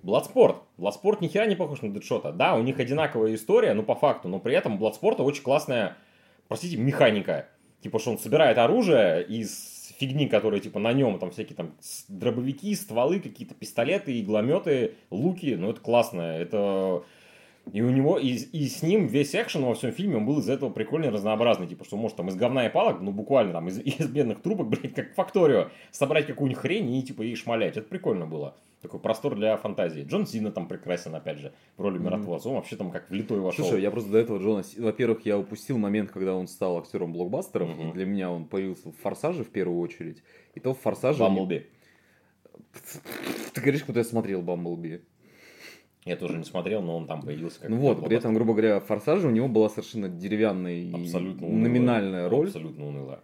Бладспорт. 0.02 0.56
Бладспорт 0.76 1.20
ни 1.20 1.28
хера 1.28 1.46
не 1.46 1.54
похож 1.54 1.82
на 1.82 1.94
Дэдшота. 1.94 2.32
Да, 2.32 2.56
у 2.56 2.62
них 2.62 2.80
одинаковая 2.80 3.32
история, 3.36 3.74
ну 3.74 3.84
по 3.84 3.94
факту, 3.94 4.26
но 4.26 4.40
при 4.40 4.56
этом 4.56 4.76
Бладспорта 4.76 5.22
очень 5.22 5.44
классная, 5.44 5.96
простите, 6.48 6.76
механика. 6.76 7.46
Типа, 7.80 8.00
что 8.00 8.10
он 8.10 8.18
собирает 8.18 8.58
оружие 8.58 9.24
из 9.24 9.94
фигни, 10.00 10.26
которые 10.26 10.60
типа 10.60 10.80
на 10.80 10.92
нем, 10.92 11.20
там 11.20 11.30
всякие 11.30 11.54
там 11.54 11.76
дробовики, 12.08 12.74
стволы, 12.74 13.20
какие-то 13.20 13.54
пистолеты, 13.54 14.20
иглометы, 14.20 14.94
луки, 15.10 15.54
ну 15.54 15.70
это 15.70 15.80
классно, 15.80 16.22
это 16.22 17.04
И 17.72 17.82
у 17.82 17.90
него, 17.90 18.18
и, 18.18 18.28
и 18.28 18.68
с 18.68 18.82
ним 18.82 19.06
весь 19.06 19.34
экшен 19.34 19.64
во 19.64 19.74
всем 19.74 19.92
фильме, 19.92 20.16
он 20.16 20.26
был 20.26 20.38
из 20.38 20.48
этого 20.48 20.70
прикольный, 20.70 21.08
разнообразный. 21.08 21.66
Типа, 21.66 21.84
что 21.84 21.96
может 21.96 22.16
там 22.16 22.28
из 22.28 22.36
говна 22.36 22.66
и 22.66 22.70
палок, 22.70 23.00
ну 23.00 23.10
буквально 23.10 23.52
там 23.52 23.68
из, 23.68 23.78
из 23.84 24.08
бедных 24.08 24.40
трубок, 24.40 24.68
блядь, 24.68 24.94
как 24.94 25.14
факторио, 25.14 25.68
собрать 25.90 26.26
какую-нибудь 26.26 26.60
хрень 26.60 26.94
и 26.94 27.02
типа 27.02 27.22
ей 27.22 27.34
шмалять. 27.34 27.76
Это 27.76 27.88
прикольно 27.88 28.26
было. 28.26 28.56
Такой 28.82 29.00
простор 29.00 29.34
для 29.34 29.56
фантазии. 29.56 30.02
Джон 30.02 30.26
Сина 30.26 30.52
там 30.52 30.68
прекрасен, 30.68 31.14
опять 31.14 31.38
же, 31.38 31.52
в 31.76 31.82
роли 31.82 31.98
миротворца. 31.98 32.50
Он 32.50 32.56
вообще 32.56 32.76
там 32.76 32.92
как 32.92 33.10
влитой 33.10 33.40
вошел. 33.40 33.64
Слушай, 33.64 33.82
я 33.82 33.90
просто 33.90 34.12
до 34.12 34.18
этого 34.18 34.38
Джона... 34.38 34.62
Во-первых, 34.78 35.26
я 35.26 35.36
упустил 35.36 35.76
момент, 35.76 36.12
когда 36.12 36.36
он 36.36 36.46
стал 36.46 36.78
актером 36.78 37.12
блокбастеров. 37.12 37.68
И 37.80 37.92
для 37.92 38.06
меня 38.06 38.30
он 38.30 38.44
появился 38.44 38.90
в 38.90 38.96
«Форсаже» 39.02 39.42
в 39.42 39.48
первую 39.48 39.80
очередь. 39.80 40.22
И 40.54 40.60
то 40.60 40.72
в 40.72 40.78
«Форсаже»... 40.80 41.18
Бамблби. 41.18 41.66
Ты 43.54 43.60
говоришь, 43.60 43.82
куда 43.82 44.00
я 44.00 44.04
смотрел 44.04 44.42
«Бамблби». 44.42 45.02
Я 46.06 46.16
тоже 46.16 46.38
не 46.38 46.44
смотрел, 46.44 46.80
но 46.82 46.96
он 46.96 47.06
там 47.06 47.20
появился 47.20 47.60
как 47.60 47.68
Ну 47.68 47.76
вот, 47.76 48.02
при 48.04 48.16
этом, 48.16 48.32
грубо 48.32 48.52
говоря, 48.52 48.80
«Форсаже» 48.80 49.26
у 49.26 49.30
него 49.30 49.48
была 49.48 49.68
совершенно 49.68 50.08
деревянная 50.08 50.72
и 50.74 50.92
абсолютно 50.94 51.46
унылая. 51.48 51.62
номинальная 51.68 52.28
роль. 52.28 52.46
Абсолютно 52.46 52.86
унылая. 52.86 53.18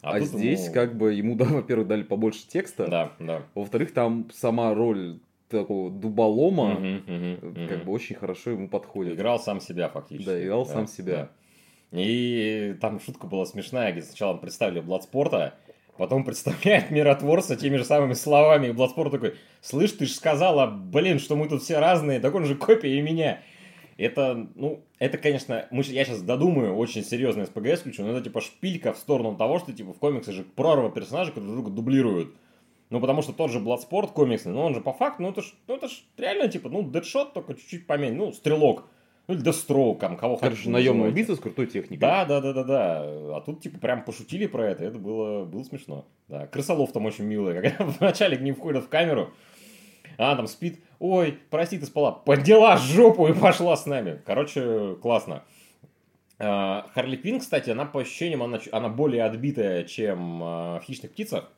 А, 0.00 0.16
тут 0.20 0.28
здесь 0.28 0.64
ему- 0.66 0.74
как 0.74 0.96
бы 0.96 1.12
ему, 1.12 1.34
да, 1.36 1.44
во-первых, 1.46 1.88
дали 1.88 2.04
побольше 2.04 2.46
текста. 2.48 2.86
Да, 2.86 3.12
да. 3.18 3.42
Во-вторых, 3.54 3.92
там 3.92 4.28
сама 4.32 4.72
роль 4.72 5.18
такого 5.48 5.90
дуболома 5.90 6.74
Мгм, 6.74 7.02
мгм, 7.06 7.68
как 7.68 7.84
бы 7.84 7.92
очень 7.92 8.14
хорошо 8.14 8.50
ему 8.52 8.68
подходит. 8.68 9.14
Играл 9.14 9.40
сам 9.40 9.60
себя 9.60 9.88
фактически. 9.88 10.26
Да, 10.28 10.42
играл 10.42 10.64
сам 10.64 10.86
себя. 10.86 11.30
да. 11.92 11.98
И 12.00 12.76
там 12.80 13.00
шутка 13.00 13.26
была 13.26 13.46
смешная, 13.46 13.92
где 13.92 14.02
сначала 14.02 14.36
представили 14.36 14.80
Бладспорта, 14.80 15.54
потом 15.98 16.24
представляет 16.24 16.90
миротворца 16.90 17.56
теми 17.56 17.76
же 17.76 17.84
самыми 17.84 18.14
словами, 18.14 18.68
и 18.68 18.72
Бладспорт 18.72 19.12
такой, 19.12 19.34
слышь, 19.60 19.92
ты 19.92 20.06
же 20.06 20.12
сказала, 20.12 20.66
блин, 20.66 21.18
что 21.18 21.36
мы 21.36 21.48
тут 21.48 21.62
все 21.62 21.78
разные, 21.78 22.20
так 22.20 22.34
он 22.34 22.46
же 22.46 22.54
копия 22.54 22.96
и 22.96 23.02
меня. 23.02 23.42
Это, 23.98 24.48
ну, 24.54 24.84
это, 25.00 25.18
конечно, 25.18 25.66
мы, 25.72 25.82
я 25.82 26.04
сейчас 26.04 26.22
додумаю, 26.22 26.76
очень 26.76 27.04
серьезно 27.04 27.46
СПГС 27.46 27.80
включу, 27.80 28.04
но 28.04 28.12
это 28.12 28.22
типа 28.22 28.40
шпилька 28.40 28.92
в 28.92 28.98
сторону 28.98 29.36
того, 29.36 29.58
что 29.58 29.72
типа 29.72 29.92
в 29.92 29.98
комиксах 29.98 30.34
же 30.34 30.44
прорва 30.44 30.88
персонажей, 30.88 31.32
которые 31.32 31.52
друг 31.52 31.64
друга 31.64 31.76
дублируют. 31.76 32.34
Ну, 32.90 33.00
потому 33.00 33.20
что 33.20 33.32
тот 33.32 33.50
же 33.50 33.58
Bloodsport 33.58 34.12
комиксный, 34.12 34.52
ну, 34.52 34.62
он 34.62 34.74
же 34.74 34.80
по 34.80 34.92
факту, 34.92 35.22
ну, 35.22 35.30
это 35.30 35.42
ж, 35.42 35.52
ну, 35.66 35.74
это 35.74 35.88
ж 35.88 36.00
реально, 36.16 36.48
типа, 36.48 36.68
ну, 36.68 36.82
Дэдшот 36.82 37.34
только 37.34 37.54
чуть-чуть 37.54 37.86
поменьше, 37.86 38.16
ну, 38.16 38.32
Стрелок, 38.32 38.84
ну, 39.28 39.34
или 39.34 39.42
Дестроук, 39.42 40.00
там, 40.00 40.16
кого 40.16 40.38
Короче, 40.38 40.70
наемный 40.70 41.10
убийца 41.10 41.36
с 41.36 41.38
крутой 41.38 41.66
техникой. 41.66 41.98
Да, 41.98 42.24
да, 42.24 42.40
да, 42.40 42.54
да, 42.54 42.64
да. 42.64 43.02
А 43.36 43.42
тут, 43.44 43.60
типа, 43.60 43.78
прям 43.78 44.02
пошутили 44.02 44.46
про 44.46 44.70
это, 44.70 44.84
это 44.84 44.98
было, 44.98 45.44
было 45.44 45.62
смешно. 45.64 46.06
Да, 46.28 46.46
крысолов 46.46 46.92
там 46.92 47.04
очень 47.04 47.24
милый, 47.24 47.54
когда 47.54 47.84
вначале 48.00 48.38
к 48.38 48.40
ним 48.40 48.54
входят 48.54 48.84
в 48.84 48.88
камеру, 48.88 49.30
а 50.16 50.28
она 50.28 50.36
там 50.36 50.46
спит, 50.46 50.80
ой, 50.98 51.38
прости, 51.50 51.78
ты 51.78 51.84
спала, 51.84 52.10
подняла 52.10 52.78
жопу 52.78 53.28
и 53.28 53.34
пошла 53.34 53.76
с 53.76 53.84
нами. 53.84 54.20
Короче, 54.24 54.96
классно. 55.02 55.44
А, 56.38 56.86
Харли 56.94 57.16
Квинн, 57.16 57.40
кстати, 57.40 57.68
она 57.68 57.84
по 57.84 58.00
ощущениям, 58.00 58.42
она, 58.42 58.60
она 58.72 58.88
более 58.88 59.24
отбитая, 59.24 59.84
чем 59.84 60.42
а, 60.42 60.80
в 60.80 60.84
«Хищных 60.84 61.12
птицах». 61.12 61.52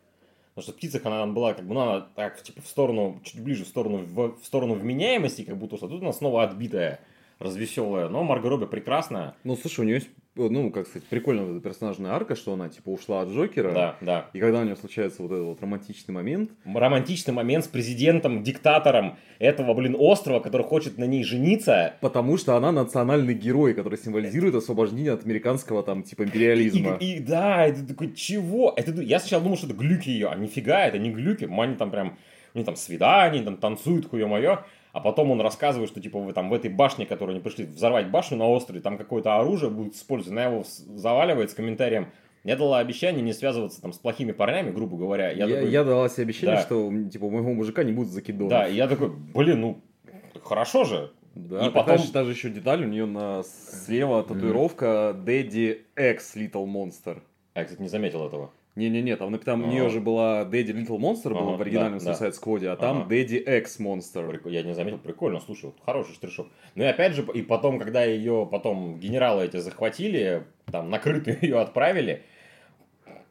Потому 0.54 0.64
что 0.64 0.72
в 0.72 0.76
«Птицах» 0.76 1.06
она 1.06 1.24
была, 1.26 1.54
как 1.54 1.66
бы, 1.66 1.74
ну, 1.74 1.80
она 1.82 2.00
так, 2.16 2.42
типа, 2.42 2.62
в 2.62 2.66
сторону, 2.66 3.20
чуть 3.22 3.40
ближе, 3.40 3.64
в 3.64 3.68
сторону, 3.68 3.98
в, 3.98 4.40
в 4.40 4.44
сторону 4.44 4.74
вменяемости, 4.74 5.42
как 5.42 5.56
будто, 5.56 5.76
что 5.76 5.86
тут 5.86 6.02
она 6.02 6.12
снова 6.12 6.42
отбитая, 6.42 6.98
развеселая. 7.40 8.08
Но 8.08 8.22
Марго 8.22 8.48
Робби 8.48 8.66
прекрасная. 8.66 9.34
Ну, 9.44 9.56
слушай, 9.56 9.80
у 9.80 9.84
нее 9.84 9.96
есть, 9.96 10.10
ну, 10.36 10.70
как 10.70 10.86
сказать, 10.86 11.08
прикольная 11.08 11.58
персонажная 11.58 12.12
арка, 12.12 12.36
что 12.36 12.52
она, 12.52 12.68
типа, 12.68 12.90
ушла 12.90 13.22
от 13.22 13.30
Джокера. 13.30 13.72
Да, 13.72 13.96
да. 14.02 14.30
И 14.34 14.38
когда 14.38 14.60
у 14.60 14.64
нее 14.64 14.76
случается 14.76 15.22
вот 15.22 15.32
этот 15.32 15.44
вот 15.44 15.60
романтичный 15.62 16.14
момент, 16.14 16.50
романтичный 16.66 17.32
момент 17.32 17.64
с 17.64 17.68
президентом, 17.68 18.42
диктатором 18.42 19.16
этого, 19.38 19.72
блин, 19.72 19.96
острова, 19.98 20.40
который 20.40 20.66
хочет 20.66 20.98
на 20.98 21.04
ней 21.04 21.24
жениться. 21.24 21.94
потому 22.02 22.36
что 22.36 22.56
она 22.56 22.72
национальный 22.72 23.34
герой, 23.34 23.72
который 23.72 23.98
символизирует 23.98 24.54
освобождение 24.54 25.12
от 25.12 25.24
американского, 25.24 25.82
там, 25.82 26.02
типа, 26.02 26.24
империализма. 26.24 26.98
И, 27.00 27.16
и 27.16 27.20
да, 27.20 27.70
ты 27.72 27.86
такой, 27.86 28.12
чего? 28.12 28.74
Это, 28.76 28.92
я 29.00 29.18
сначала 29.18 29.42
думал, 29.42 29.56
что 29.56 29.66
это 29.66 29.74
глюки 29.74 30.10
ее, 30.10 30.28
а 30.28 30.36
нифига, 30.36 30.86
это 30.86 30.98
не 30.98 31.10
глюки. 31.10 31.48
Они 31.50 31.74
там 31.76 31.90
прям, 31.90 32.18
у 32.52 32.58
них 32.58 32.66
там 32.66 32.76
свидания, 32.76 33.36
они 33.36 33.44
там 33.44 33.56
танцуют, 33.56 34.10
хуе 34.10 34.26
мое. 34.26 34.64
А 34.92 35.00
потом 35.00 35.30
он 35.30 35.40
рассказывает, 35.40 35.88
что 35.90 36.00
типа 36.00 36.18
вы 36.18 36.32
там 36.32 36.50
в 36.50 36.54
этой 36.54 36.70
башне, 36.70 37.06
которую 37.06 37.34
они 37.34 37.42
пришли 37.42 37.64
взорвать 37.64 38.10
башню 38.10 38.36
на 38.38 38.48
острове, 38.48 38.80
там 38.80 38.98
какое-то 38.98 39.38
оружие 39.38 39.70
будет 39.70 39.94
использовано, 39.94 40.46
она 40.46 40.50
его 40.56 40.64
заваливает 40.64 41.50
с 41.50 41.54
комментарием. 41.54 42.08
Я 42.42 42.56
дала 42.56 42.78
обещание 42.78 43.22
не 43.22 43.32
связываться 43.34 43.82
там 43.82 43.92
с 43.92 43.98
плохими 43.98 44.32
парнями, 44.32 44.70
грубо 44.70 44.96
говоря. 44.96 45.30
Я, 45.30 45.44
Я, 45.46 45.54
такой, 45.56 45.70
я 45.70 45.84
дала 45.84 46.08
себе 46.08 46.22
обещание, 46.24 46.56
Да. 46.56 46.62
что, 46.62 46.90
типа, 47.10 47.24
у 47.26 47.30
моего 47.30 47.52
мужика 47.52 47.84
не 47.84 47.92
будет 47.92 48.08
закидонов. 48.08 48.50
да, 48.50 48.66
и 48.66 48.74
я 48.74 48.88
такой, 48.88 49.10
блин, 49.10 49.60
ну 49.60 49.80
хорошо 50.42 50.84
же, 50.84 51.12
Да, 51.34 51.66
И 51.66 51.70
потом- 51.70 51.98
же, 51.98 52.10
та 52.10 52.24
же 52.24 52.32
еще 52.32 52.50
деталь, 52.50 52.82
у 52.82 52.88
нее 52.88 53.06
на 53.06 53.42
слева 53.44 54.24
татуировка 54.24 55.14
Daddy 55.24 55.78
X 55.96 56.34
Little 56.36 56.66
Monster. 56.66 57.22
А 57.54 57.60
я, 57.60 57.64
кстати, 57.64 57.80
не 57.82 57.88
заметил 57.88 58.26
этого. 58.26 58.50
Не-не-не, 58.76 59.16
там, 59.16 59.36
там 59.38 59.62
у 59.62 59.64
Ага. 59.64 59.72
нее 59.72 59.88
же 59.90 60.00
была 60.00 60.44
Daddy 60.44 60.68
Little 60.72 60.98
Monster, 60.98 61.30
была 61.30 61.56
в 61.56 61.60
оригинальном 61.60 61.98
да. 61.98 62.12
Suicide 62.12 62.32
Squad, 62.40 62.66
а 62.66 62.76
там 62.76 63.08
X 63.10 63.80
Monster. 63.80 64.30
Прик- 64.30 64.48
Я 64.50 64.62
не 64.62 64.74
заметил, 64.74 64.98
прикольно, 64.98 65.40
слушай, 65.40 65.66
вот 65.66 65.76
хороший 65.84 66.14
штришок. 66.14 66.46
Ну 66.76 66.84
и 66.84 66.86
опять 66.86 67.14
же, 67.14 67.26
и 67.34 67.42
потом, 67.42 67.78
когда 67.80 68.04
ее 68.04 68.48
потом 68.50 68.98
генералы 69.00 69.44
эти 69.44 69.56
захватили, 69.56 70.44
там 70.70 70.88
накрытую 70.88 71.36
ее 71.42 71.58
отправили, 71.58 72.22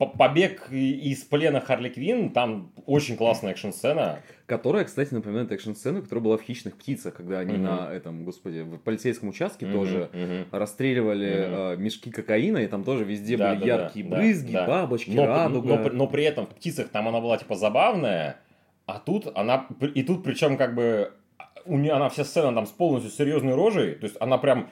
побег 0.05 0.71
из 0.71 1.23
плена 1.23 1.59
Харли 1.59 1.89
Квин, 1.89 2.29
там 2.31 2.71
очень 2.85 3.17
классная 3.17 3.51
экшн-сцена. 3.51 4.19
Которая, 4.45 4.85
кстати, 4.85 5.13
напоминает 5.13 5.51
экшн-сцену, 5.51 6.01
которая 6.01 6.23
была 6.23 6.37
в 6.37 6.41
«Хищных 6.41 6.77
птицах», 6.77 7.15
когда 7.15 7.39
они 7.39 7.53
Мгм. 7.55 7.63
на 7.63 7.91
этом, 7.93 8.23
господи, 8.23 8.61
в 8.61 8.77
полицейском 8.77 9.29
участке 9.29 9.65
Мгм, 9.65 9.73
тоже 9.75 10.09
мгм. 10.13 10.45
расстреливали 10.51 11.73
э, 11.73 11.75
мешки 11.77 12.11
кокаина, 12.11 12.59
и 12.59 12.67
там 12.67 12.83
тоже 12.85 13.03
везде 13.03 13.35
Да, 13.35 13.49
были 13.49 13.59
да, 13.59 13.65
яркие 13.65 14.05
да, 14.05 14.15
брызги, 14.17 14.53
да. 14.53 14.65
бабочки, 14.65 15.11
Но, 15.11 15.25
радуга. 15.25 15.77
но, 15.77 15.89
но 15.89 16.07
при 16.07 16.23
этом 16.23 16.47
в 16.47 16.51
птицах 16.55 16.87
там 16.89 17.07
она 17.09 17.19
была 17.19 17.37
типа 17.37 17.55
забавная, 17.55 18.37
а 18.85 18.99
тут 18.99 19.27
она, 19.35 19.67
и 19.93 20.01
тут 20.03 20.23
причем 20.23 20.55
как 20.57 20.75
бы 20.75 21.11
у 21.65 21.77
нее 21.77 21.91
она 21.91 22.07
вся 22.09 22.23
сцена 22.23 22.53
там 22.53 22.65
с 22.65 22.71
полностью 22.71 23.11
серьезной 23.11 23.53
рожей, 23.53 23.95
то 23.95 24.05
есть 24.05 24.15
она 24.21 24.37
прям 24.37 24.69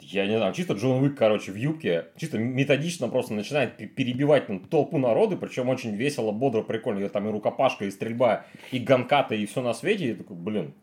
я 0.00 0.26
не 0.26 0.36
знаю, 0.36 0.52
чисто 0.52 0.74
Джон 0.74 1.02
Уик, 1.02 1.16
короче, 1.16 1.52
в 1.52 1.56
юбке, 1.56 2.06
чисто 2.16 2.38
методично 2.38 3.08
просто 3.08 3.34
начинает 3.34 3.76
пе- 3.76 3.86
перебивать 3.86 4.46
там 4.46 4.60
толпу 4.60 4.98
народу, 4.98 5.36
причем 5.38 5.68
очень 5.68 5.94
весело, 5.94 6.32
бодро, 6.32 6.62
прикольно. 6.62 7.04
И 7.04 7.08
там 7.08 7.28
и 7.28 7.32
рукопашка, 7.32 7.84
и 7.84 7.90
стрельба, 7.90 8.44
и 8.72 8.78
ганкаты, 8.78 9.36
и 9.40 9.46
все 9.46 9.62
на 9.62 9.72
свете. 9.74 10.04
И 10.04 10.08
я 10.08 10.14
такой, 10.16 10.36
блин, 10.36 10.74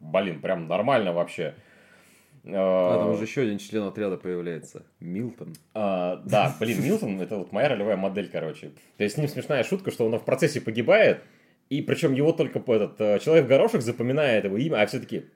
блин, 0.00 0.40
прям 0.40 0.68
нормально 0.68 1.12
вообще. 1.12 1.54
А 2.44 2.98
там 2.98 3.08
А, 3.08 3.12
уже 3.12 3.24
еще 3.24 3.42
один 3.42 3.58
член 3.58 3.84
отряда 3.84 4.16
появляется. 4.16 4.84
Милтон. 4.98 5.54
а, 5.74 6.20
да, 6.26 6.54
блин, 6.58 6.82
Милтон 6.82 7.20
это 7.20 7.36
вот 7.38 7.52
моя 7.52 7.68
ролевая 7.68 7.96
модель, 7.96 8.28
короче. 8.28 8.72
То 8.96 9.04
есть 9.04 9.14
с 9.14 9.18
ним 9.18 9.28
смешная 9.28 9.62
шутка, 9.62 9.92
что 9.92 10.04
он 10.04 10.18
в 10.18 10.24
процессе 10.24 10.60
погибает, 10.60 11.22
и 11.70 11.80
причем 11.82 12.12
его 12.14 12.32
только 12.32 12.58
этот 12.58 13.00
э, 13.00 13.18
человек 13.20 13.44
в 13.46 13.48
горошек 13.48 13.80
запоминает 13.80 14.44
его 14.44 14.58
имя, 14.58 14.82
а 14.82 14.86
все 14.86 14.98
таки 14.98 15.26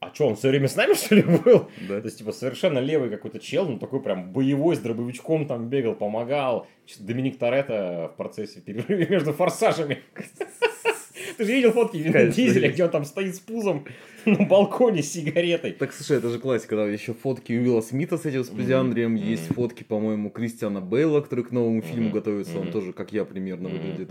а 0.00 0.14
что, 0.14 0.28
он 0.28 0.36
все 0.36 0.48
время 0.48 0.68
с 0.68 0.76
нами, 0.76 0.94
что 0.94 1.14
ли, 1.14 1.22
был? 1.22 1.68
Да. 1.88 2.00
То 2.00 2.06
есть, 2.06 2.18
типа, 2.18 2.32
совершенно 2.32 2.78
левый 2.78 3.10
какой-то 3.10 3.38
чел, 3.38 3.68
ну, 3.68 3.78
такой 3.78 4.00
прям 4.00 4.32
боевой, 4.32 4.76
с 4.76 4.78
дробовичком 4.78 5.46
там 5.46 5.68
бегал, 5.68 5.94
помогал. 5.94 6.66
Доминик 6.98 7.38
Торетто 7.38 8.10
в 8.12 8.16
процессе 8.16 8.60
перерыва 8.60 9.10
между 9.10 9.32
форсажами. 9.32 10.02
Ты 11.36 11.44
же 11.44 11.52
видел 11.52 11.72
фотки 11.72 11.96
Вина 11.96 12.26
Дизеля, 12.26 12.70
где 12.70 12.84
он 12.84 12.90
там 12.90 13.04
стоит 13.04 13.34
с 13.34 13.40
пузом 13.40 13.86
на 14.26 14.44
балконе 14.44 15.02
с 15.02 15.12
сигаретой. 15.12 15.72
Так, 15.72 15.92
слушай, 15.92 16.18
это 16.18 16.28
же 16.28 16.38
классика, 16.38 16.76
да, 16.76 16.86
еще 16.86 17.14
фотки 17.14 17.52
Уилла 17.52 17.80
Смита 17.80 18.18
с 18.18 18.26
этим, 18.26 18.44
с 18.44 18.48
Плезиандрием, 18.48 19.14
есть 19.14 19.46
фотки, 19.54 19.82
по-моему, 19.82 20.30
Кристиана 20.30 20.80
Бейла, 20.80 21.20
который 21.20 21.44
к 21.44 21.50
новому 21.50 21.80
фильму 21.80 22.10
готовится, 22.10 22.58
он 22.58 22.70
тоже, 22.70 22.92
как 22.92 23.12
я, 23.12 23.24
примерно 23.24 23.68
выглядит. 23.68 24.10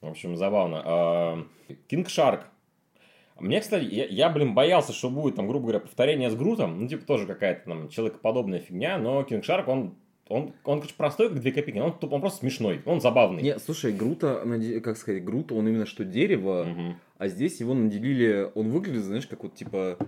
В 0.00 0.08
общем, 0.08 0.36
забавно. 0.36 1.46
Кинг 1.88 2.08
Шарк. 2.08 2.46
Мне, 3.40 3.60
кстати, 3.60 3.84
я, 3.84 4.06
я, 4.06 4.28
блин, 4.30 4.54
боялся, 4.54 4.92
что 4.92 5.10
будет, 5.10 5.36
там, 5.36 5.48
грубо 5.48 5.64
говоря, 5.64 5.80
повторение 5.80 6.30
с 6.30 6.34
Грутом. 6.34 6.80
Ну, 6.82 6.88
типа, 6.88 7.04
тоже 7.06 7.26
какая-то 7.26 7.64
там 7.68 7.88
человекоподобная 7.88 8.60
фигня, 8.60 8.98
но 8.98 9.22
Кинг 9.24 9.44
Шарк, 9.44 9.68
он, 9.68 9.94
он, 10.28 10.52
он, 10.64 10.80
короче, 10.80 10.94
простой, 10.96 11.28
как 11.28 11.40
две 11.40 11.52
копейки, 11.52 11.78
он, 11.78 11.94
он 12.00 12.20
просто 12.20 12.40
смешной, 12.40 12.82
он 12.84 13.00
забавный. 13.00 13.42
Не, 13.42 13.58
слушай, 13.58 13.92
Грута, 13.92 14.42
как 14.84 14.96
сказать, 14.96 15.24
Грута, 15.24 15.54
он 15.54 15.66
именно 15.68 15.86
что 15.86 16.04
дерево, 16.04 16.64
Мгм. 16.64 16.96
а 17.18 17.28
здесь 17.28 17.60
его 17.60 17.74
наделили, 17.74 18.50
он 18.54 18.70
выглядит, 18.70 19.02
знаешь, 19.04 19.26
как 19.26 19.42
вот, 19.42 19.54
типа, 19.54 19.98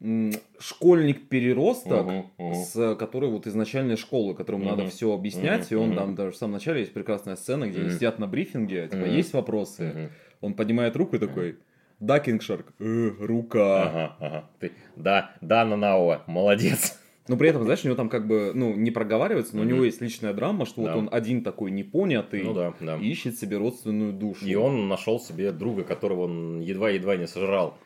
м, 0.00 0.32
школьник-переросток, 0.58 2.06
Мгм, 2.06 2.26
мгм. 2.38 2.54
с 2.54 2.94
которой 2.96 3.30
вот 3.30 3.46
из 3.46 3.54
начальной 3.54 3.96
школы, 3.96 4.34
которому 4.34 4.64
Мгм. 4.64 4.76
надо 4.76 4.90
все 4.90 5.12
объяснять, 5.12 5.70
Мгм, 5.70 5.74
и 5.78 5.82
он 5.82 5.88
мгм. 5.88 5.96
там 5.96 6.14
даже 6.14 6.30
в 6.32 6.36
самом 6.36 6.52
начале 6.54 6.80
есть 6.80 6.92
прекрасная 6.92 7.36
сцена, 7.36 7.66
где 7.66 7.80
они 7.80 7.88
Мгм. 7.88 7.96
сидят 7.96 8.18
на 8.18 8.26
брифинге, 8.26 8.84
типа, 8.88 9.04
Мгм. 9.04 9.14
есть 9.14 9.32
вопросы? 9.32 9.92
Мгм. 9.94 10.10
Он 10.42 10.54
поднимает 10.54 10.96
руку 10.96 11.16
и 11.16 11.18
такой, 11.18 11.56
да, 12.00 12.18
Кингшарк, 12.20 12.72
«Э, 12.78 13.10
рука. 13.20 13.82
Ага, 13.84 14.16
ага. 14.20 14.44
Ты, 14.60 14.72
да, 14.96 15.32
да, 15.40 15.64
Нанауа, 15.64 16.22
молодец. 16.26 16.98
Но 17.28 17.36
при 17.36 17.48
этом, 17.48 17.64
знаешь, 17.64 17.82
у 17.82 17.86
него 17.88 17.96
там 17.96 18.08
как 18.08 18.26
бы, 18.28 18.52
ну, 18.54 18.74
не 18.74 18.92
проговаривается, 18.92 19.56
но 19.56 19.62
у 19.62 19.64
Мгм. 19.64 19.74
него 19.74 19.84
есть 19.84 20.00
личная 20.00 20.32
драма, 20.32 20.64
что 20.64 20.82
вот 20.82 20.90
Да. 20.92 20.96
он 20.96 21.08
один 21.10 21.42
такой 21.42 21.72
непонятый, 21.72 22.42
Ну 22.44 22.54
да, 22.54 22.72
да. 22.80 22.96
ищет 22.98 23.36
себе 23.36 23.56
родственную 23.56 24.12
душу. 24.12 24.44
И 24.46 24.54
он 24.54 24.86
нашел 24.88 25.18
себе 25.18 25.50
друга, 25.50 25.82
которого 25.82 26.22
он 26.24 26.60
едва-едва 26.60 27.16
не 27.16 27.26
сожрал. 27.26 27.76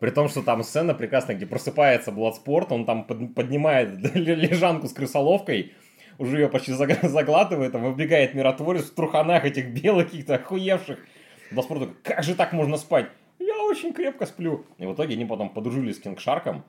При 0.00 0.10
том, 0.10 0.28
что 0.28 0.42
там 0.42 0.62
сцена 0.64 0.92
прекрасная, 0.94 1.36
где 1.36 1.46
просыпается 1.46 2.10
Бладспорт, 2.10 2.72
он 2.72 2.84
там 2.84 3.04
под, 3.04 3.34
поднимает 3.34 3.90
лежанку 4.16 4.88
с 4.88 4.92
крысоловкой, 4.92 5.72
уже 6.18 6.40
ее 6.40 6.48
почти 6.48 6.72
заглатывает, 6.72 7.72
там 7.72 7.84
выбегает 7.84 8.34
миротворец 8.34 8.84
в 8.90 8.94
труханах 8.94 9.44
этих 9.44 9.68
белых 9.72 10.06
каких-то 10.10 10.34
охуевших. 10.34 10.98
Бладспорт 11.52 11.80
такой, 11.80 11.96
как 12.02 12.22
же 12.24 12.34
так 12.34 12.52
можно 12.52 12.76
спать? 12.76 13.06
Очень 13.70 13.92
крепко 13.92 14.26
сплю. 14.26 14.64
И 14.78 14.84
в 14.84 14.94
итоге 14.94 15.14
они 15.14 15.24
потом 15.24 15.48
подружились 15.48 15.96
с 15.96 16.00
Кингшарком. 16.00 16.64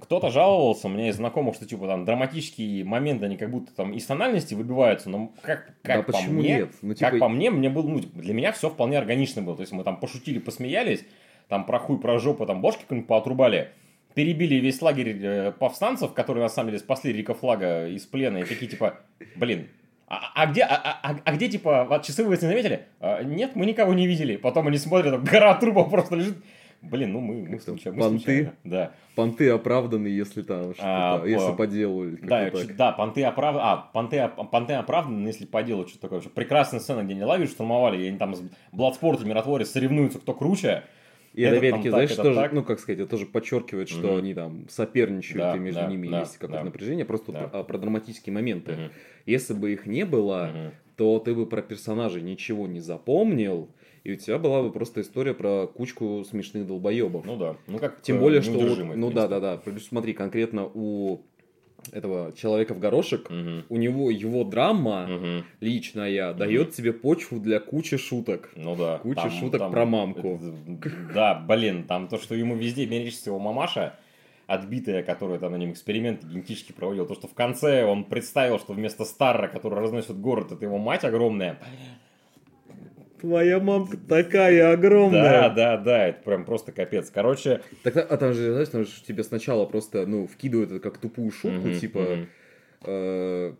Кто-то 0.00 0.30
жаловался, 0.30 0.88
меня 0.88 1.08
из 1.10 1.16
знакомых, 1.16 1.54
что 1.54 1.66
типа 1.66 1.86
там 1.86 2.04
драматические 2.04 2.84
моменты, 2.84 3.26
они 3.26 3.36
как 3.36 3.50
будто 3.50 3.72
там 3.72 3.92
из 3.92 4.04
тональности 4.04 4.54
выбиваются, 4.54 5.08
но 5.08 5.32
как, 5.42 5.66
как 5.82 5.96
Да 5.98 6.02
по 6.02 6.12
почему 6.12 6.40
мне, 6.40 6.56
нет? 6.56 6.70
Ну, 6.82 6.94
типа- 6.94 7.10
как 7.10 7.20
по 7.20 7.28
мне, 7.28 7.50
мне 7.50 7.70
было, 7.70 7.86
ну, 7.86 8.00
для 8.00 8.34
меня 8.34 8.50
все 8.50 8.68
вполне 8.70 8.98
органично 8.98 9.42
было. 9.42 9.54
То 9.54 9.60
есть 9.60 9.72
мы 9.72 9.84
там 9.84 10.00
пошутили, 10.00 10.38
посмеялись, 10.40 11.04
там 11.48 11.66
про 11.66 11.78
хуй, 11.78 12.00
про 12.00 12.18
жопу, 12.18 12.46
там 12.46 12.60
бошки 12.60 12.80
какую-нибудь 12.80 13.08
поотрубали, 13.08 13.70
перебили 14.14 14.56
весь 14.56 14.82
лагерь 14.82 15.16
э, 15.22 15.52
повстанцев, 15.52 16.12
которые 16.14 16.42
на 16.42 16.48
самом 16.48 16.70
деле 16.70 16.80
спасли 16.80 17.12
Рика 17.12 17.34
Флага 17.34 17.86
из 17.88 18.04
плена, 18.04 18.38
и 18.38 18.44
такие 18.44 18.68
типа, 18.68 18.98
блин, 19.36 19.68
а, 20.14 20.42
а 20.42 20.46
где, 20.46 20.62
а, 20.62 20.98
а- 21.02 21.16
а 21.24 21.32
где, 21.32 21.48
типа, 21.48 21.84
вот 21.88 22.02
часы 22.02 22.22
вы 22.24 22.30
не 22.30 22.36
заметили? 22.36 22.86
«А, 23.00 23.22
нет, 23.22 23.56
мы 23.56 23.64
никого 23.66 23.94
не 23.94 24.06
видели. 24.06 24.36
Потом 24.36 24.66
они 24.68 24.78
смотрят, 24.78 25.12
там 25.14 25.24
гора 25.24 25.54
трупов 25.54 25.90
просто 25.90 26.16
лежит. 26.16 26.36
Блин, 26.82 27.12
ну 27.12 27.20
мы, 27.20 27.48
мы, 27.48 27.60
случайно, 27.60 27.96
мы 27.96 28.02
понты? 28.04 28.18
случайно. 28.24 28.54
Да. 28.64 28.90
Понты 29.14 29.48
оправданы, 29.50 30.08
если 30.08 30.42
там 30.42 30.74
что-то, 30.74 31.22
А, 31.22 31.24
если 31.24 31.50
по- 31.50 31.54
по 31.54 31.66
делу 31.68 32.04
или 32.08 32.16
Да, 32.26 32.50
так. 32.50 32.76
да, 32.76 32.90
понты 32.92 33.22
оправданы. 33.22 33.64
А, 33.64 33.76
понты, 33.92 34.28
понты 34.50 34.72
оправданы, 34.74 35.28
если 35.28 35.46
по 35.46 35.62
делу 35.62 35.86
что-то 35.86 36.08
такое. 36.08 36.20
Прекрасная 36.22 36.80
сцена, 36.80 37.02
где 37.04 37.14
они 37.14 37.22
лагерь 37.22 37.46
штурмовали, 37.48 38.02
и 38.02 38.08
они 38.08 38.18
там 38.18 38.34
с 38.34 38.42
Бладспорт 38.72 39.22
и 39.22 39.24
Миротворец 39.24 39.70
соревнуются, 39.70 40.18
кто 40.18 40.34
круче. 40.34 40.82
И 41.34 41.42
это 41.42 41.56
это, 41.56 41.66
опять-таки, 41.66 41.88
знаешь, 41.88 42.10
так, 42.10 42.18
это 42.18 42.28
тоже, 42.28 42.40
так. 42.40 42.52
ну, 42.52 42.62
как 42.62 42.78
сказать, 42.78 43.00
это 43.00 43.08
тоже 43.10 43.26
подчеркивает, 43.26 43.88
что 43.88 44.08
Мгм. 44.08 44.16
они 44.18 44.34
там 44.34 44.68
соперничают, 44.68 45.38
Да, 45.38 45.56
и 45.56 45.58
между 45.58 45.80
да, 45.80 45.86
ними 45.88 46.08
да, 46.08 46.20
есть 46.20 46.34
какое-то 46.34 46.60
да. 46.60 46.64
напряжение. 46.64 47.04
Просто 47.04 47.32
Да. 47.32 47.48
про, 47.48 47.60
а, 47.60 47.64
про 47.64 47.78
драматические 47.78 48.34
моменты. 48.34 48.72
Мгм, 48.72 48.90
Если 49.26 49.54
бы 49.54 49.72
их 49.72 49.86
не 49.86 50.04
было, 50.04 50.50
мгм. 50.52 50.70
то 50.96 51.18
ты 51.20 51.34
бы 51.34 51.46
про 51.46 51.62
персонажей 51.62 52.20
ничего 52.22 52.66
не 52.66 52.80
запомнил, 52.80 53.70
и 54.04 54.12
у 54.12 54.16
тебя 54.16 54.38
была 54.38 54.62
бы 54.62 54.72
просто 54.72 55.00
история 55.00 55.32
про 55.32 55.66
кучку 55.66 56.24
смешных 56.28 56.66
долбоебов. 56.66 57.24
Ну 57.24 57.36
да. 57.36 57.56
Ну 57.66 57.78
как 57.78 58.02
Тем 58.02 58.16
э, 58.16 58.20
более, 58.20 58.42
что... 58.42 58.58
вот- 58.58 58.96
ну 58.96 59.10
да, 59.10 59.28
да, 59.28 59.40
да. 59.40 59.62
Смотри, 59.80 60.12
конкретно 60.12 60.68
у 60.74 61.22
этого 61.90 62.32
человека 62.32 62.74
в 62.74 62.78
горошек, 62.78 63.28
Мгм, 63.30 63.64
у 63.68 63.76
него 63.76 64.10
его 64.10 64.44
драма 64.44 65.06
мгм. 65.06 65.44
личная 65.60 66.32
дает 66.34 66.72
тебе 66.72 66.92
почву 66.92 67.40
для 67.40 67.58
кучи 67.60 67.96
шуток. 67.96 68.50
Ну 68.56 68.76
да. 68.76 68.98
Куча 68.98 69.30
шуток 69.30 69.70
про 69.70 69.84
мамку. 69.84 70.40
Да, 71.14 71.34
блин, 71.34 71.84
там 71.84 72.08
то, 72.08 72.18
что 72.18 72.34
ему 72.34 72.54
везде 72.54 72.86
мерещится 72.86 73.30
его 73.30 73.38
мамаша, 73.38 73.94
отбитая, 74.46 75.02
которая 75.02 75.38
там 75.38 75.52
на 75.52 75.56
нем 75.56 75.72
эксперименты 75.72 76.26
генетически 76.26 76.72
проводила. 76.72 77.06
То, 77.06 77.14
что 77.14 77.26
в 77.28 77.34
конце 77.34 77.84
он 77.84 78.04
представил, 78.04 78.58
что 78.58 78.72
вместо 78.74 79.04
Старра, 79.04 79.48
который 79.48 79.78
разносит 79.78 80.18
город, 80.20 80.52
это 80.52 80.64
его 80.64 80.78
мать 80.78 81.04
огромная. 81.04 81.58
Твоя 83.22 83.60
мамка 83.60 83.96
такая 83.96 84.72
огромная. 84.72 85.22
Да, 85.22 85.48
да, 85.50 85.76
да, 85.76 86.08
это 86.08 86.22
прям 86.24 86.44
просто 86.44 86.72
капец. 86.72 87.08
Короче, 87.08 87.60
Так, 87.84 87.96
а 87.96 88.16
там 88.16 88.32
же, 88.34 88.50
знаешь, 88.50 88.68
там 88.68 88.84
же 88.84 88.90
тебе 89.06 89.22
сначала 89.22 89.64
просто, 89.64 90.04
ну, 90.06 90.26
вкидывают 90.26 90.72
это 90.72 90.80
как 90.80 90.98
тупую 90.98 91.30
шутку, 91.30 91.68
мгм, 91.68 91.78
типа, 91.78 92.00
мгм. 92.00 92.28
э, 92.84 93.52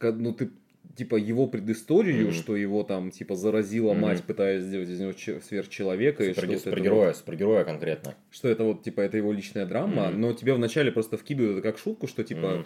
так, 0.00 0.14
ну, 0.16 0.32
ты, 0.32 0.48
типа, 0.96 1.16
его 1.16 1.46
предысторию, 1.46 2.28
Мгм. 2.28 2.32
что 2.32 2.56
его 2.56 2.82
там, 2.82 3.10
типа, 3.10 3.36
заразила 3.36 3.92
Мгм. 3.92 4.00
мать, 4.00 4.22
пытаясь 4.22 4.62
сделать 4.62 4.88
из 4.88 4.98
него 4.98 5.12
че- 5.12 5.42
сверхчеловека, 5.42 6.24
и 6.24 6.32
что, 6.32 6.56
супергероя, 6.58 7.08
вот- 7.08 7.16
супергероя 7.18 7.64
конкретно. 7.64 8.14
что 8.30 8.48
это 8.48 8.64
вот, 8.64 8.82
типа, 8.84 9.02
это 9.02 9.18
его 9.18 9.34
личная 9.34 9.66
драма, 9.66 10.08
Мгм. 10.08 10.18
но 10.22 10.32
тебе 10.32 10.54
вначале 10.54 10.90
просто 10.90 11.18
вкидывают 11.18 11.58
это 11.58 11.68
как 11.68 11.76
шутку, 11.78 12.06
что, 12.06 12.24
типа, 12.24 12.48
Мгм. 12.48 12.64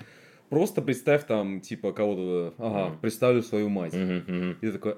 Просто 0.48 0.82
представь 0.82 1.24
там, 1.26 1.60
типа, 1.60 1.92
кого-то, 1.92 2.54
ага, 2.58 2.96
представлю 3.00 3.42
свою 3.42 3.68
мать. 3.68 3.94
И 3.94 4.54
ты 4.60 4.72
такой. 4.72 4.94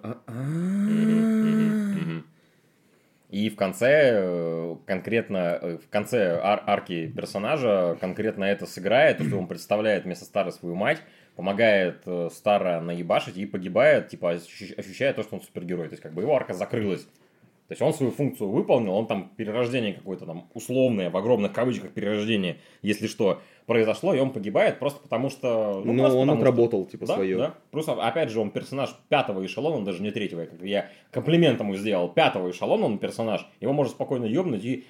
И 3.28 3.48
в 3.48 3.54
конце, 3.54 4.10
э, 4.14 4.76
конкретно, 4.86 5.58
э, 5.62 5.78
в 5.78 5.88
конце 5.88 6.40
ар- 6.42 6.64
арки 6.66 7.12
персонажа 7.14 7.96
конкретно 8.00 8.42
это 8.42 8.66
сыграет, 8.66 9.18
то, 9.18 9.24
что 9.24 9.38
он 9.38 9.46
представляет 9.46 10.04
вместо 10.04 10.24
Стара 10.24 10.50
свою 10.50 10.74
мать, 10.74 11.00
помогает 11.36 12.02
э, 12.06 12.28
Стара 12.32 12.80
наебашить 12.80 13.36
и 13.36 13.46
погибает, 13.46 14.08
типа 14.08 14.34
ощущ- 14.34 14.74
ощущая 14.76 15.12
то, 15.12 15.22
что 15.22 15.36
он 15.36 15.42
супергерой. 15.42 15.86
То 15.86 15.92
есть 15.92 16.02
как 16.02 16.12
бы 16.12 16.22
его 16.22 16.34
арка 16.34 16.54
закрылась. 16.54 17.04
То 17.04 17.72
есть 17.74 17.82
он 17.82 17.94
свою 17.94 18.10
функцию 18.10 18.50
выполнил, 18.50 18.94
он 18.94 19.06
там 19.06 19.30
перерождение 19.36 19.92
какое-то 19.94 20.26
там 20.26 20.50
условное, 20.54 21.08
в 21.08 21.16
огромных 21.16 21.52
кавычках 21.52 21.92
перерождение, 21.92 22.56
если 22.82 23.06
что, 23.06 23.40
произошло, 23.70 24.12
и 24.12 24.18
он 24.18 24.30
погибает 24.32 24.80
просто 24.80 25.00
потому 25.00 25.30
что... 25.30 25.80
Ну, 25.84 25.96
просто 25.96 26.16
он 26.16 26.26
потому 26.26 26.26
что- 26.26 26.32
отработал, 26.32 26.84
типа, 26.86 27.06
да, 27.06 27.14
свое. 27.14 27.36
Да. 27.36 27.54
Просто, 27.70 27.92
опять 27.92 28.28
же, 28.30 28.40
он 28.40 28.50
персонаж 28.50 28.90
пятого 29.08 29.46
эшелона, 29.46 29.76
он 29.76 29.84
даже 29.84 30.02
не 30.02 30.10
третьего. 30.10 30.44
Как 30.46 30.60
я 30.62 30.88
комплимент 31.12 31.60
ему 31.60 31.76
сделал. 31.76 32.08
Пятого 32.08 32.50
эшелона 32.50 32.86
он 32.86 32.98
персонаж. 32.98 33.46
Его 33.60 33.72
можно 33.72 33.92
спокойно 33.92 34.24
ёбнуть. 34.24 34.64
И 34.64 34.86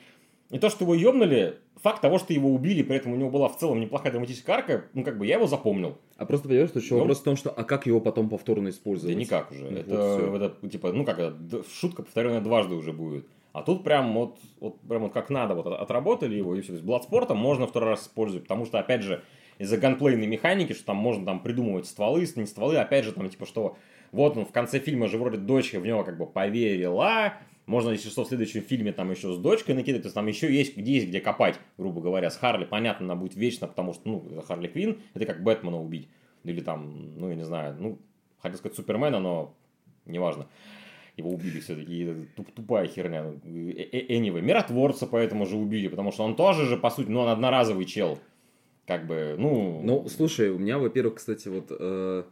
не 0.48 0.58
то, 0.58 0.70
что 0.70 0.84
его 0.84 0.94
ёбнули, 0.94 1.58
факт 1.76 2.00
того, 2.00 2.18
что 2.18 2.32
его 2.32 2.48
убили, 2.48 2.82
при 2.82 2.96
этом 2.96 3.12
у 3.12 3.16
него 3.16 3.28
была 3.28 3.50
в 3.50 3.58
целом 3.58 3.80
неплохая 3.80 4.12
драматическая 4.12 4.56
арка, 4.56 4.84
ну, 4.94 5.04
как 5.04 5.18
бы 5.18 5.26
я 5.26 5.34
его 5.34 5.46
запомнил. 5.46 5.98
А 6.16 6.24
просто 6.24 6.48
понимаешь, 6.48 6.70
что 6.70 6.78
еще 6.78 6.94
Ну. 6.94 7.00
вопрос 7.00 7.20
в 7.20 7.24
том, 7.24 7.36
что 7.36 7.50
а 7.50 7.64
как 7.64 7.84
его 7.84 8.00
потом 8.00 8.30
повторно 8.30 8.70
использовать? 8.70 9.14
Да 9.14 9.20
никак 9.20 9.50
уже. 9.50 9.64
Вот 9.64 9.72
это, 9.72 10.16
всё. 10.16 10.36
это, 10.36 10.68
типа, 10.70 10.92
ну, 10.92 11.04
как 11.04 11.18
это, 11.18 11.36
шутка 11.70 12.02
повторенная 12.02 12.40
дважды 12.40 12.76
уже 12.76 12.94
будет. 12.94 13.26
А 13.52 13.62
тут 13.62 13.82
прям 13.82 14.14
вот, 14.14 14.38
вот, 14.60 14.80
прям 14.80 15.02
вот 15.02 15.12
как 15.12 15.30
надо, 15.30 15.54
вот 15.54 15.66
отработали 15.66 16.36
его, 16.36 16.54
и 16.54 16.60
все. 16.60 16.68
То 16.68 16.74
есть 16.74 16.84
Бладспортом 16.84 17.38
можно 17.38 17.66
второй 17.66 17.90
раз 17.90 18.02
использовать, 18.02 18.44
потому 18.44 18.64
что, 18.64 18.78
опять 18.78 19.02
же, 19.02 19.24
из-за 19.58 19.76
ганплейной 19.76 20.26
механики, 20.26 20.72
что 20.72 20.86
там 20.86 20.96
можно 20.96 21.26
там 21.26 21.40
придумывать 21.40 21.86
стволы, 21.86 22.26
не 22.36 22.46
стволы, 22.46 22.76
опять 22.76 23.04
же, 23.04 23.12
там, 23.12 23.28
типа, 23.28 23.46
что 23.46 23.76
вот 24.12 24.36
он 24.36 24.46
в 24.46 24.52
конце 24.52 24.78
фильма 24.78 25.08
же 25.08 25.18
вроде 25.18 25.38
дочка 25.38 25.80
в 25.80 25.86
него 25.86 26.04
как 26.04 26.16
бы 26.16 26.26
поверила, 26.26 27.34
можно, 27.66 27.90
если 27.90 28.08
что, 28.08 28.24
в 28.24 28.28
следующем 28.28 28.62
фильме 28.62 28.92
там 28.92 29.10
еще 29.10 29.32
с 29.32 29.38
дочкой 29.38 29.74
накидать, 29.76 30.02
то 30.02 30.06
есть 30.06 30.14
там 30.14 30.26
еще 30.26 30.52
есть 30.52 30.76
где 30.76 30.94
есть 30.94 31.08
где 31.08 31.20
копать, 31.20 31.56
грубо 31.78 32.00
говоря. 32.00 32.30
С 32.30 32.36
Харли, 32.36 32.64
понятно, 32.64 33.04
она 33.04 33.14
будет 33.14 33.36
вечно, 33.36 33.68
потому 33.68 33.92
что, 33.92 34.08
ну, 34.08 34.24
это 34.30 34.42
Харли 34.42 34.66
Квин, 34.66 35.00
это 35.14 35.26
как 35.26 35.42
Бэтмена 35.44 35.80
убить. 35.80 36.08
Или 36.42 36.62
там, 36.62 37.14
ну, 37.16 37.28
я 37.28 37.36
не 37.36 37.44
знаю, 37.44 37.76
ну, 37.78 37.98
хотел 38.40 38.58
сказать 38.58 38.76
Супермена, 38.76 39.20
но 39.20 39.54
неважно. 40.04 40.46
Его 41.20 41.30
убили 41.30 41.60
все-таки. 41.60 42.26
Туп, 42.36 42.50
тупая 42.52 42.86
херня. 42.86 43.22
Ну, 43.44 43.68
э- 43.70 43.88
э- 43.92 44.18
Anyway. 44.18 44.40
Миротворца 44.42 45.06
поэтому 45.06 45.46
же 45.46 45.56
убили, 45.56 45.88
потому 45.88 46.12
что 46.12 46.24
он 46.24 46.34
тоже 46.36 46.66
же, 46.66 46.76
по 46.76 46.90
сути, 46.90 47.08
ну, 47.08 47.20
он 47.20 47.28
одноразовый 47.28 47.84
чел. 47.84 48.18
Как 48.86 49.06
бы, 49.06 49.36
ну... 49.38 49.80
Ну, 49.84 50.08
слушай, 50.08 50.50
у 50.50 50.58
меня, 50.58 50.78
во-первых, 50.78 51.16
кстати, 51.16 51.48
вот 51.48 51.66
э, 51.70 52.24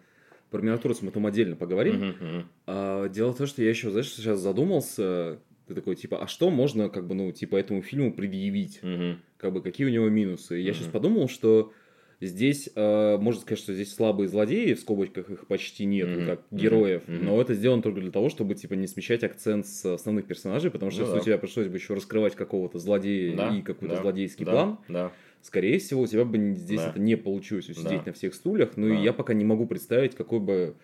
про 0.50 0.60
Миротворца 0.60 1.04
мы 1.04 1.10
там 1.12 1.26
отдельно 1.26 1.54
поговорим. 1.56 1.96
мгм, 1.96 2.08
мгм. 2.20 2.48
А, 2.66 3.08
дело 3.08 3.32
в 3.32 3.36
том, 3.36 3.46
что 3.46 3.62
я 3.62 3.68
еще, 3.70 3.90
знаешь, 3.90 4.12
сейчас 4.12 4.40
задумался, 4.40 5.38
ты 5.66 5.74
такой, 5.74 5.94
типа, 5.94 6.18
а 6.22 6.26
что 6.26 6.50
можно, 6.50 6.88
как 6.88 7.06
бы, 7.06 7.14
ну, 7.14 7.30
типа, 7.30 7.56
этому 7.56 7.82
фильму 7.82 8.12
предъявить? 8.12 8.80
Мгм. 8.82 9.20
Как 9.36 9.52
бы, 9.52 9.60
какие 9.62 9.86
у 9.86 9.90
него 9.90 10.08
минусы? 10.08 10.56
Я 10.56 10.72
сейчас 10.72 10.88
подумал, 10.88 11.28
что 11.28 11.72
здесь, 12.20 12.68
э, 12.74 13.16
можно 13.18 13.40
сказать, 13.40 13.58
что 13.60 13.72
здесь 13.74 13.94
слабые 13.94 14.28
злодеи, 14.28 14.74
в 14.74 14.80
скобочках 14.80 15.30
их 15.30 15.46
почти 15.46 15.84
нет, 15.84 16.08
Мгм. 16.08 16.26
как 16.26 16.42
героев, 16.50 17.02
Мгм. 17.06 17.24
но 17.26 17.40
это 17.40 17.54
сделано 17.54 17.82
только 17.82 18.00
для 18.00 18.10
того, 18.10 18.28
чтобы, 18.28 18.54
типа, 18.54 18.74
не 18.74 18.86
смещать 18.86 19.22
акцент 19.24 19.66
с 19.66 19.84
основных 19.94 20.26
персонажей, 20.26 20.70
потому 20.70 20.90
что 20.90 21.00
Ну 21.02 21.06
если 21.06 21.16
да. 21.18 21.22
у 21.22 21.24
тебя 21.24 21.38
пришлось 21.38 21.68
бы 21.68 21.76
еще 21.76 21.94
раскрывать 21.94 22.34
какого-то 22.34 22.78
злодея 22.78 23.36
Да, 23.36 23.56
и 23.56 23.62
какой-то 23.62 23.94
да, 23.96 24.00
злодейский 24.02 24.44
да, 24.44 24.52
план, 24.52 24.78
Да. 24.88 25.12
скорее 25.42 25.78
всего, 25.78 26.02
у 26.02 26.06
тебя 26.06 26.24
бы 26.24 26.54
здесь 26.56 26.80
Да. 26.80 26.90
это 26.90 27.00
не 27.00 27.16
получилось 27.16 27.68
усидеть 27.68 28.00
Да. 28.00 28.02
на 28.06 28.12
всех 28.12 28.34
стульях. 28.34 28.76
Ну 28.76 28.88
Да. 28.88 28.94
и 28.94 29.02
я 29.02 29.12
пока 29.12 29.34
не 29.34 29.44
могу 29.44 29.66
представить, 29.66 30.14
какой 30.16 30.40
бы 30.40 30.74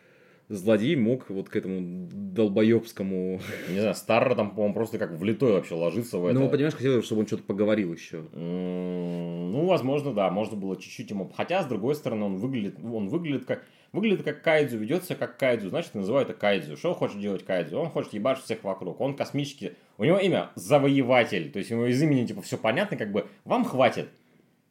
злодей 0.49 0.97
мог 0.97 1.29
вот 1.31 1.49
к 1.49 1.57
этому 1.57 2.09
долбоебскому... 2.13 3.41
Не 3.71 3.81
знаю, 3.81 3.95
Старра 3.95 4.35
там, 4.35 4.51
по-моему, 4.51 4.75
просто 4.75 4.99
как 4.99 5.13
влитой 5.13 5.53
вообще 5.53 5.75
ложится 5.75 6.19
в 6.19 6.27
это. 6.27 6.39
Ну, 6.39 6.49
понимаешь, 6.49 6.75
хотелось, 6.75 7.05
чтобы 7.05 7.23
он 7.23 7.27
что-то 7.27 7.45
поговорил 7.45 7.93
еще. 7.93 8.25
Ну, 8.33 9.65
возможно, 9.67 10.13
да, 10.13 10.31
можно 10.31 10.57
было 10.57 10.77
чуть-чуть 10.77 11.11
ему... 11.11 11.31
Хотя, 11.35 11.63
с 11.63 11.67
другой 11.67 11.95
стороны, 11.95 12.25
он 12.25 12.37
выглядит, 12.37 12.77
он 12.83 13.09
выглядит 13.09 13.45
как... 13.47 13.65
Выглядит 13.93 14.25
как 14.25 14.43
кайдзю, 14.43 14.79
ведется 14.79 15.15
как 15.15 15.37
кайдзю, 15.39 15.69
значит, 15.69 15.95
называют 15.95 16.29
это 16.29 16.37
кайдзю. 16.39 16.77
Что 16.77 16.95
хочет 16.95 17.21
делать 17.21 17.45
кайдзю? 17.45 17.79
Он 17.79 17.91
хочет 17.91 18.13
ебашить 18.13 18.45
всех 18.45 18.65
вокруг. 18.65 19.01
Он 19.01 19.15
космический... 19.15 19.73
У 19.99 20.05
него 20.05 20.19
имя 20.19 20.51
Завоеватель. 20.57 21.53
То 21.53 21.61
есть, 21.61 21.71
у 21.71 21.77
него 21.77 21.87
из 21.87 22.03
имени, 22.03 22.27
типа, 22.27 22.43
все 22.43 22.59
понятно, 22.59 22.97
как 22.97 23.13
бы, 23.13 23.27
вам 23.45 23.65
хватит. 23.65 24.09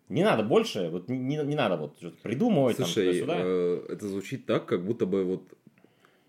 Не 0.09 0.24
надо 0.24 0.43
больше, 0.43 0.89
вот 0.89 1.07
не, 1.07 1.17
не- 1.17 1.43
не 1.43 1.55
надо 1.55 1.78
вот 1.78 1.97
придумывать 2.21 2.76
Слушай, 2.76 3.21
там 3.21 3.38
э, 3.41 3.86
это 3.89 4.07
звучит 4.07 4.45
так, 4.45 4.65
как 4.65 4.86
будто 4.86 5.05
бы 5.05 5.24
вот 5.24 5.43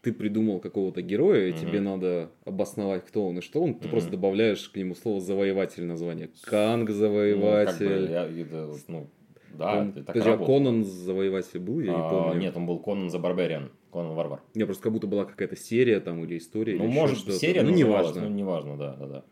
ты 0.05 0.13
придумал 0.13 0.61
какого-то 0.61 1.01
героя, 1.03 1.49
и 1.49 1.53
Мгм. 1.53 1.61
тебе 1.61 1.81
надо 1.81 2.31
обосновать, 2.45 3.05
кто 3.07 3.27
он 3.27 3.39
и 3.39 3.41
что 3.41 3.61
он, 3.63 3.75
ты 3.75 3.85
Мгм. 3.85 3.91
просто 3.91 4.11
добавляешь 4.11 4.69
к 4.69 4.77
нему 4.77 4.95
слово 4.95 5.21
«завоеватель» 5.21 5.85
название. 5.87 6.29
Канг 6.43 6.81
Ну, 6.81 6.87
как 6.87 6.87
бы, 6.87 6.93
«завоеватель». 7.01 8.11
я- 8.11 8.27
это, 8.29 8.71
ну, 8.89 9.07
да, 9.59 9.75
Пом- 9.81 9.91
это 9.91 10.05
так 10.05 10.15
Подожди, 10.15 10.31
а. 10.31 10.47
Конан 10.47 10.85
«завоеватель» 10.85 11.59
был, 11.59 11.81
я 11.81 11.93
не 11.93 11.99
А, 11.99 12.11
помню. 12.11 12.41
Нет, 12.41 12.57
он 12.57 12.67
был 12.67 12.79
Конан 12.81 13.09
за 13.11 13.19
Барбариан. 13.19 13.71
Конан 13.93 14.15
Варвар. 14.15 14.41
Не, 14.55 14.65
просто 14.67 14.83
как 14.83 14.93
будто 14.93 15.07
была 15.07 15.25
какая-то 15.25 15.57
серия 15.57 16.01
там 16.01 16.23
или 16.25 16.37
история. 16.37 16.77
Ну, 16.77 16.85
или 16.85 16.93
может, 16.93 17.33
серия 17.33 17.63
ну, 17.63 17.71
называлась, 17.71 18.09
неважно. 18.15 18.29
Ну, 18.29 18.35
неважно, 18.37 18.77
да, 18.77 18.97
да, 18.97 19.07
да. 19.07 19.25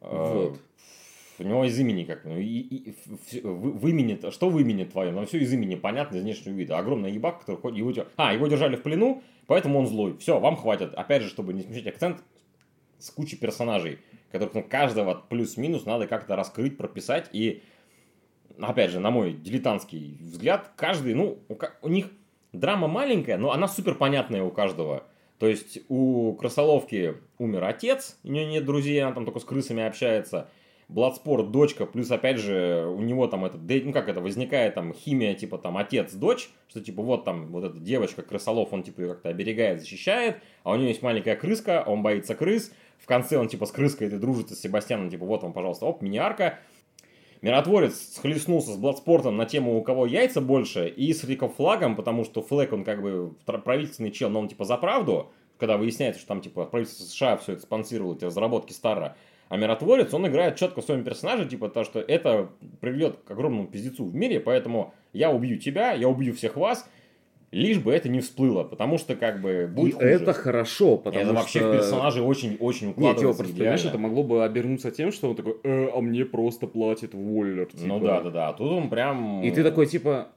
А, 0.00 0.34
Вот. 0.34 0.58
У 1.42 1.48
него 1.48 1.64
из 1.64 1.78
имени 1.78 2.04
как, 2.04 2.24
ну, 2.24 2.38
и, 2.38 2.44
и, 2.44 2.94
в, 3.42 3.78
в, 3.78 3.88
имени, 3.88 4.30
что 4.30 4.48
в 4.48 4.58
имени 4.58 4.84
твоем, 4.84 5.14
там 5.14 5.26
все 5.26 5.38
из 5.38 5.52
имени 5.52 5.74
понятно, 5.74 6.16
из 6.16 6.22
внешнего 6.22 6.54
вида. 6.54 6.78
Огромный 6.78 7.12
ебак, 7.12 7.40
который 7.40 7.56
ходит, 7.56 7.78
его, 7.78 8.06
а, 8.16 8.32
его 8.32 8.46
держали 8.46 8.76
в 8.76 8.82
плену, 8.82 9.22
поэтому 9.46 9.78
он 9.78 9.86
злой. 9.86 10.16
Все, 10.18 10.38
вам 10.38 10.56
хватит. 10.56 10.94
Опять 10.94 11.22
же, 11.22 11.28
чтобы 11.28 11.52
не 11.52 11.62
смещать 11.62 11.88
акцент, 11.88 12.22
с 12.98 13.10
кучей 13.10 13.36
персонажей, 13.36 13.98
которых 14.30 14.54
ну, 14.54 14.62
каждого 14.62 15.14
плюс-минус 15.28 15.84
надо 15.84 16.06
как-то 16.06 16.36
раскрыть, 16.36 16.76
прописать. 16.76 17.28
И, 17.32 17.62
опять 18.60 18.90
же, 18.90 19.00
на 19.00 19.10
мой 19.10 19.32
дилетантский 19.32 20.18
взгляд, 20.20 20.70
каждый, 20.76 21.14
ну, 21.14 21.40
у, 21.48 21.56
у 21.82 21.88
них 21.88 22.10
драма 22.52 22.88
маленькая, 22.88 23.36
но 23.38 23.52
она 23.52 23.66
супер 23.68 23.94
понятная 23.94 24.42
у 24.42 24.50
каждого. 24.50 25.04
То 25.38 25.48
есть 25.48 25.80
у 25.88 26.34
крысоловки 26.34 27.16
умер 27.38 27.64
отец, 27.64 28.18
у 28.22 28.28
нее 28.28 28.46
нет 28.46 28.64
друзей, 28.64 29.02
она 29.02 29.12
там 29.12 29.24
только 29.24 29.40
с 29.40 29.44
крысами 29.44 29.82
общается. 29.82 30.48
Бладспорт, 30.92 31.50
дочка, 31.50 31.86
плюс, 31.86 32.10
опять 32.10 32.38
же, 32.38 32.86
у 32.86 33.00
него 33.00 33.26
там 33.26 33.44
это, 33.44 33.58
ну 33.58 33.92
как 33.92 34.08
это, 34.08 34.20
возникает 34.20 34.74
там 34.74 34.92
химия, 34.92 35.34
типа 35.34 35.58
там 35.58 35.76
отец-дочь, 35.76 36.50
что 36.68 36.80
типа 36.80 37.02
вот 37.02 37.24
там 37.24 37.48
вот 37.48 37.64
эта 37.64 37.78
девочка, 37.78 38.22
крысолов, 38.22 38.72
он 38.72 38.82
типа 38.82 39.00
ее 39.00 39.08
как-то 39.08 39.30
оберегает, 39.30 39.80
защищает, 39.80 40.38
а 40.64 40.72
у 40.72 40.76
нее 40.76 40.88
есть 40.88 41.02
маленькая 41.02 41.36
крыска, 41.36 41.82
он 41.86 42.02
боится 42.02 42.34
крыс, 42.34 42.72
в 42.98 43.06
конце 43.06 43.38
он 43.38 43.48
типа 43.48 43.66
с 43.66 43.72
крыской 43.72 44.08
это 44.08 44.18
дружится 44.18 44.54
с 44.54 44.60
Себастьяном, 44.60 45.10
типа 45.10 45.24
вот 45.24 45.42
вам, 45.42 45.52
пожалуйста, 45.52 45.86
оп, 45.86 46.02
мини-арка. 46.02 46.58
Миротворец 47.40 48.14
схлестнулся 48.14 48.72
с 48.72 48.76
Бладспортом 48.76 49.36
на 49.36 49.46
тему, 49.46 49.76
у 49.76 49.82
кого 49.82 50.06
яйца 50.06 50.40
больше, 50.40 50.88
и 50.88 51.12
с 51.12 51.24
Риком 51.24 51.50
Флагом, 51.50 51.96
потому 51.96 52.24
что 52.24 52.40
Флэг, 52.40 52.72
он 52.72 52.84
как 52.84 53.02
бы 53.02 53.34
правительственный 53.44 54.12
чел, 54.12 54.30
но 54.30 54.38
он 54.38 54.48
типа 54.48 54.64
за 54.64 54.76
правду, 54.76 55.32
когда 55.58 55.76
выясняется, 55.76 56.20
что 56.20 56.28
там 56.28 56.40
типа 56.40 56.66
правительство 56.66 57.04
США 57.04 57.36
все 57.36 57.54
это 57.54 57.62
спонсировало, 57.62 58.14
эти 58.14 58.24
разработки 58.24 58.72
Старра. 58.72 59.16
А 59.52 59.58
миротворец, 59.58 60.14
он 60.14 60.26
играет 60.26 60.56
четко 60.56 60.80
в 60.80 60.84
своем 60.86 61.04
персонаже, 61.04 61.44
типа 61.44 61.68
то, 61.68 61.84
что 61.84 62.00
это 62.00 62.48
приведет 62.80 63.18
к 63.18 63.30
огромному 63.32 63.68
пиздецу 63.68 64.06
в 64.06 64.14
мире, 64.14 64.40
поэтому 64.40 64.94
я 65.12 65.30
убью 65.30 65.58
тебя, 65.58 65.92
я 65.92 66.08
убью 66.08 66.32
всех 66.32 66.56
вас, 66.56 66.88
лишь 67.50 67.78
бы 67.78 67.92
это 67.92 68.08
не 68.08 68.20
всплыло, 68.20 68.64
потому 68.64 68.96
что 68.96 69.14
как 69.14 69.42
бы 69.42 69.70
будет 69.70 69.90
И 69.90 69.96
хуже. 69.96 70.08
это 70.08 70.32
хорошо, 70.32 70.96
потому 70.96 71.20
это 71.20 71.26
что... 71.26 71.34
вообще 71.34 71.58
персонажи 71.60 72.22
очень-очень 72.22 72.92
укладываются 72.92 73.26
Нет, 73.26 73.36
просто, 73.36 73.54
понимаешь, 73.54 73.84
это 73.84 73.98
могло 73.98 74.22
бы 74.22 74.42
обернуться 74.42 74.90
тем, 74.90 75.12
что 75.12 75.28
он 75.28 75.36
такой, 75.36 75.56
э, 75.64 75.88
а 75.94 76.00
мне 76.00 76.24
просто 76.24 76.66
платит 76.66 77.12
Воллер. 77.12 77.66
Типа. 77.66 77.82
Ну 77.84 78.00
да, 78.00 78.22
да, 78.22 78.30
да, 78.30 78.52
тут 78.54 78.72
он 78.72 78.88
прям... 78.88 79.42
И 79.42 79.50
ты 79.50 79.62
такой, 79.62 79.84
типа, 79.84 80.28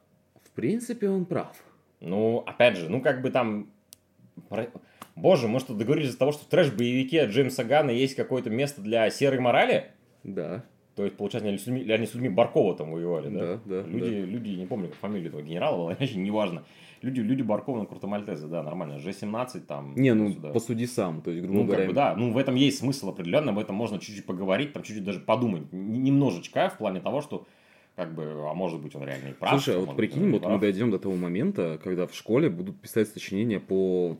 в 0.43 0.51
принципе, 0.51 1.07
он 1.07 1.23
прав. 1.23 1.55
Ну, 2.01 2.43
опять 2.45 2.75
же, 2.75 2.89
ну 2.89 2.99
как 2.99 3.21
бы 3.21 3.31
там... 3.31 3.69
Боже, 5.15 5.47
мы 5.47 5.59
что, 5.59 5.73
договорились 5.73 6.09
из 6.09 6.17
того, 6.17 6.31
что 6.31 6.43
в 6.43 6.47
трэш-боевике 6.47 7.25
Джеймса 7.25 7.63
Гана 7.63 7.89
есть 7.89 8.15
какое-то 8.15 8.49
место 8.49 8.81
для 8.81 9.09
серой 9.09 9.39
морали? 9.39 9.91
Да. 10.23 10.65
То 10.95 11.03
есть, 11.03 11.17
получается, 11.17 11.49
они 11.49 11.57
с 11.57 11.67
людьми, 11.67 11.91
они 11.91 12.05
с 12.05 12.13
людьми 12.13 12.29
Баркова 12.29 12.75
там 12.75 12.91
воевали, 12.91 13.29
да? 13.29 13.59
Да, 13.65 13.81
да. 13.81 13.87
Люди, 13.87 14.21
да. 14.21 14.25
люди, 14.25 14.49
не 14.51 14.65
помню, 14.65 14.87
как 14.87 14.97
фамилия 14.97 15.27
этого 15.27 15.41
генерала 15.41 15.77
была, 15.77 15.95
вообще 15.99 16.15
неважно. 16.15 16.63
Люди, 17.01 17.19
люди 17.19 17.41
Баркова 17.41 17.79
на 17.79 17.85
Крутомальтезе, 17.85 18.47
да, 18.47 18.63
нормально. 18.63 18.99
G17 18.99 19.59
там. 19.61 19.93
Не, 19.95 20.13
ну 20.13 20.31
сюда. 20.31 20.49
посуди 20.51 20.87
сам, 20.87 21.21
то 21.21 21.31
есть, 21.31 21.43
грубо 21.43 21.59
ну, 21.59 21.65
говоря. 21.65 21.83
Как 21.83 21.89
бы, 21.89 21.93
да, 21.93 22.15
ну 22.15 22.31
в 22.31 22.37
этом 22.37 22.55
есть 22.55 22.79
смысл 22.79 23.09
определенно, 23.09 23.51
об 23.51 23.59
этом 23.59 23.75
можно 23.75 23.99
чуть-чуть 23.99 24.25
поговорить, 24.25 24.73
там 24.73 24.83
чуть-чуть 24.83 25.03
даже 25.03 25.19
подумать. 25.19 25.71
Немножечко 25.71 26.69
в 26.69 26.77
плане 26.77 27.01
того, 27.01 27.21
что 27.21 27.45
как 27.95 28.13
бы, 28.13 28.23
а 28.49 28.53
может 28.53 28.81
быть 28.81 28.95
он 28.95 29.03
реально 29.03 29.29
и 29.29 29.33
прав. 29.33 29.51
Слушай, 29.51 29.75
а 29.75 29.85
вот 29.85 29.95
прикинь, 29.95 30.31
вот 30.31 30.45
мы 30.45 30.59
дойдем 30.59 30.91
до 30.91 30.99
того 30.99 31.15
момента, 31.15 31.79
когда 31.83 32.07
в 32.07 32.15
школе 32.15 32.49
будут 32.49 32.79
писать 32.79 33.09
сочинения 33.09 33.59
по 33.59 34.17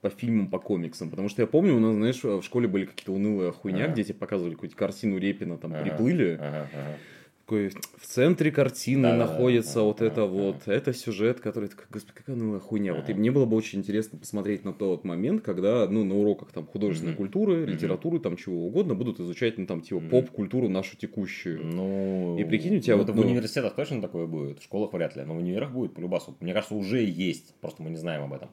по 0.00 0.10
фильмам, 0.10 0.48
по 0.48 0.58
комиксам. 0.58 1.10
Потому 1.10 1.28
что 1.28 1.42
я 1.42 1.46
помню, 1.46 1.76
у 1.76 1.80
нас, 1.80 1.94
знаешь, 1.94 2.22
в 2.22 2.42
школе 2.42 2.68
были 2.68 2.84
какие-то 2.86 3.12
унылые 3.12 3.52
хуйня, 3.52 3.84
ага. 3.84 3.92
где 3.92 4.04
тебе 4.04 4.14
показывали 4.14 4.54
какую-то 4.54 4.76
картину 4.76 5.18
Репина, 5.18 5.58
там 5.58 5.74
ага. 5.74 5.82
приплыли. 5.82 6.34
Ага, 6.40 6.68
ага. 6.72 6.98
Такой, 7.44 7.68
в 7.68 8.04
центре 8.04 8.50
картины 8.50 9.04
да, 9.04 9.16
находится 9.16 9.76
да, 9.76 9.82
вот 9.82 9.98
да, 9.98 10.06
это 10.06 10.16
да, 10.16 10.26
вот, 10.26 10.56
да. 10.66 10.74
это 10.74 10.92
сюжет, 10.92 11.38
который, 11.38 11.70
господи, 11.90 12.12
какая 12.12 12.34
унылая 12.34 12.58
хуйня. 12.58 12.90
Ага. 12.90 13.02
Вот 13.02 13.10
и 13.10 13.14
мне 13.14 13.30
было 13.30 13.46
бы 13.46 13.56
очень 13.56 13.78
интересно 13.78 14.18
посмотреть 14.18 14.64
на 14.64 14.72
тот 14.72 15.04
момент, 15.04 15.42
когда, 15.42 15.86
ну, 15.88 16.02
на 16.02 16.16
уроках 16.16 16.50
там 16.50 16.66
художественной 16.66 17.12
mm-hmm. 17.12 17.16
культуры, 17.16 17.64
литературы, 17.64 18.18
там 18.18 18.36
чего 18.36 18.66
угодно, 18.66 18.96
будут 18.96 19.20
изучать, 19.20 19.58
ну, 19.58 19.66
там, 19.66 19.80
типа, 19.80 19.98
mm-hmm. 19.98 20.08
поп-культуру 20.08 20.68
нашу 20.68 20.96
текущую. 20.96 21.64
Ну, 21.64 22.36
и 22.36 22.42
прикинь, 22.42 22.78
у 22.78 22.80
тебя 22.80 22.96
ну, 22.96 23.04
вот... 23.04 23.14
Ну... 23.14 23.22
в 23.22 23.24
университетах 23.24 23.76
точно 23.76 24.02
такое 24.02 24.26
будет, 24.26 24.58
в 24.58 24.64
школах 24.64 24.92
вряд 24.92 25.14
ли, 25.14 25.22
но 25.22 25.34
в 25.34 25.38
универах 25.38 25.70
будет 25.70 25.94
по 25.94 26.00
любасу. 26.00 26.36
Мне 26.40 26.52
кажется, 26.52 26.74
уже 26.74 27.04
есть, 27.04 27.54
просто 27.60 27.80
мы 27.80 27.90
не 27.90 27.96
знаем 27.96 28.24
об 28.24 28.32
этом. 28.32 28.48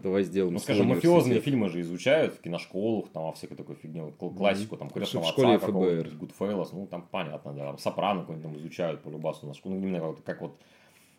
Давай 0.00 0.22
сделаем. 0.22 0.54
Ну, 0.54 0.60
скажем, 0.60 0.86
мафиозные 0.86 1.40
фильмы 1.40 1.68
же 1.68 1.80
изучают 1.80 2.34
в 2.34 2.40
киношколах, 2.40 3.08
там, 3.08 3.24
во 3.24 3.32
всякой 3.32 3.56
такой 3.56 3.74
фигне, 3.74 4.12
классику, 4.12 4.76
там, 4.76 4.90
крестного 4.90 5.26
в 5.26 5.28
школе 5.28 5.56
отца 5.56 5.66
какого-то, 5.66 6.08
Goodfellas, 6.10 6.68
ну, 6.72 6.86
там, 6.86 7.02
понятно, 7.10 7.52
да, 7.52 7.76
Сопрано 7.78 8.20
какой-нибудь 8.20 8.50
там 8.50 8.60
изучают 8.60 9.02
по 9.02 9.08
любасу 9.08 9.52
ну, 9.64 9.76
именно 9.76 10.00
как, 10.00 10.22
как 10.24 10.40
вот 10.42 10.60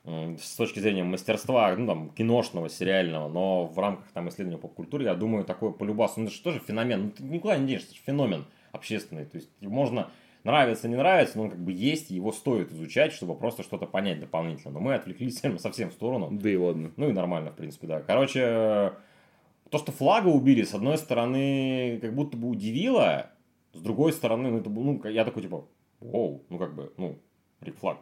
с 0.06 0.56
точки 0.56 0.80
зрения 0.80 1.04
мастерства, 1.04 1.76
ну, 1.76 1.88
там, 1.88 2.10
киношного, 2.12 2.70
сериального, 2.70 3.28
но 3.28 3.66
в 3.66 3.78
рамках 3.78 4.10
там 4.12 4.30
исследования 4.30 4.60
поп-культуры, 4.60 5.04
я 5.04 5.14
думаю, 5.14 5.44
такое 5.44 5.72
по 5.72 5.84
любасу, 5.84 6.22
ну, 6.22 6.28
это 6.28 6.34
же 6.34 6.42
тоже 6.42 6.60
феномен, 6.60 7.04
ну, 7.04 7.12
ты 7.12 7.24
никуда 7.24 7.58
не 7.58 7.68
денешься, 7.68 7.88
это 7.88 7.96
же 7.98 8.02
феномен 8.06 8.46
общественный, 8.72 9.26
то 9.26 9.38
есть 9.38 9.50
можно 9.62 10.10
нравится, 10.44 10.88
не 10.88 10.96
нравится, 10.96 11.38
но 11.38 11.46
он 11.46 11.52
как 11.52 11.60
бы 11.60 11.72
есть, 11.72 12.10
его 12.10 12.32
стоит 12.32 12.72
изучать, 12.72 13.14
чтобы 13.14 13.36
просто 13.36 13.64
что-то 13.64 13.86
понять 13.86 14.20
дополнительно. 14.20 14.74
Но 14.74 14.80
мы 14.80 14.96
отвлеклись 14.96 15.42
совсем 15.58 15.90
в 15.90 15.94
сторону. 15.94 16.30
Да 16.32 16.50
и 16.50 16.56
ладно. 16.56 16.92
Ну 16.96 17.10
и 17.10 17.14
нормально, 17.14 17.52
в 17.52 17.56
принципе, 17.56 17.88
да. 17.88 18.02
Короче, 18.02 18.94
то, 19.70 19.78
что 19.78 19.92
флага 19.92 20.28
убили, 20.28 20.64
с 20.64 20.74
одной 20.74 20.98
стороны, 20.98 22.00
как 22.02 22.14
будто 22.14 22.38
бы 22.38 22.48
удивило, 22.50 23.32
с 23.74 23.82
другой 23.82 24.14
стороны, 24.14 24.50
ну, 24.50 24.58
это, 24.60 24.70
ну, 24.70 25.02
я 25.06 25.26
такой, 25.26 25.44
типа, 25.44 25.68
оу, 26.02 26.44
ну, 26.50 26.58
как 26.58 26.76
бы, 26.76 26.92
ну, 26.98 27.20
Рик 27.62 27.78
Флаг, 27.78 28.00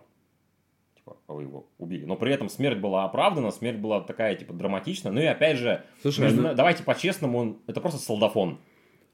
типа, 0.95 1.17
вы 1.27 1.43
его 1.43 1.67
убили. 1.77 2.05
Но 2.05 2.15
при 2.15 2.33
этом 2.33 2.49
смерть 2.49 2.79
была 2.79 3.03
оправдана, 3.03 3.51
смерть 3.51 3.79
была 3.79 4.01
такая, 4.01 4.35
типа, 4.35 4.53
драматичная. 4.53 5.11
Ну 5.11 5.19
и 5.19 5.25
опять 5.25 5.57
же, 5.57 5.83
Слушай, 6.01 6.21
между... 6.21 6.41
ну... 6.41 6.55
давайте 6.55 6.83
по-честному, 6.83 7.37
он, 7.37 7.57
это 7.67 7.81
просто 7.81 7.99
солдафон. 7.99 8.59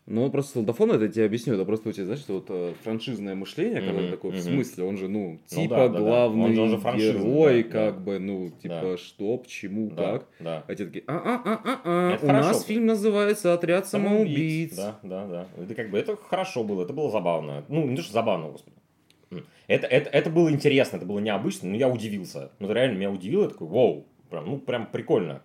Ну, 0.05 0.29
просто 0.29 0.53
солдафон, 0.53 0.91
это 0.91 1.05
я 1.05 1.11
тебе 1.11 1.25
объясню, 1.25 1.53
это 1.53 1.63
просто 1.63 1.87
у 1.87 1.91
тебя, 1.93 2.03
знаешь, 2.05 2.25
вот 2.27 2.47
э, 2.49 2.73
франшизное 2.83 3.35
мышление, 3.35 3.81
когда 3.81 4.01
mm-hmm, 4.01 4.11
такое, 4.11 4.31
mm-hmm. 4.33 4.37
в 4.37 4.41
смысле, 4.41 4.83
он 4.83 4.97
же, 4.97 5.07
ну, 5.07 5.39
типа, 5.45 5.87
ну, 5.87 5.93
да, 5.93 5.99
главный 5.99 6.55
да, 6.55 6.77
да. 6.77 6.97
герой, 6.97 7.63
да, 7.63 7.69
как 7.69 7.95
да. 7.95 8.01
бы, 8.01 8.19
ну, 8.19 8.49
типа, 8.49 8.81
да. 8.81 8.97
что, 8.97 9.37
почему, 9.37 9.89
да, 9.91 10.11
как. 10.11 10.27
Да. 10.41 10.63
А 10.67 10.75
те 10.75 10.85
такие, 10.85 11.05
а-а-а-а-а, 11.07 12.15
у 12.21 12.25
хорошо. 12.27 12.47
нас 12.49 12.65
фильм 12.65 12.85
называется 12.87 13.53
«Отряд 13.53 13.87
самоубийц». 13.87 14.75
Да, 14.75 14.99
да, 15.03 15.25
да. 15.25 15.47
Это 15.57 15.73
как 15.73 15.89
бы, 15.89 15.97
это 15.97 16.17
хорошо 16.17 16.65
было, 16.65 16.83
это 16.83 16.91
было 16.91 17.09
забавно. 17.09 17.63
Ну, 17.69 17.87
не 17.87 17.95
то, 17.95 18.01
что 18.01 18.11
забавно, 18.11 18.49
господи. 18.49 18.75
Это, 19.67 19.87
это, 19.87 20.09
это 20.09 20.29
было 20.29 20.51
интересно, 20.51 20.97
это 20.97 21.05
было 21.05 21.19
необычно, 21.19 21.69
но 21.69 21.77
я 21.77 21.87
удивился. 21.87 22.51
Ну, 22.59 22.67
это 22.67 22.73
реально 22.73 22.97
меня 22.97 23.09
удивило, 23.11 23.43
я 23.43 23.49
такой, 23.49 23.69
вау, 23.69 24.05
прям, 24.29 24.45
ну, 24.47 24.57
прям 24.57 24.85
прикольно. 24.87 25.41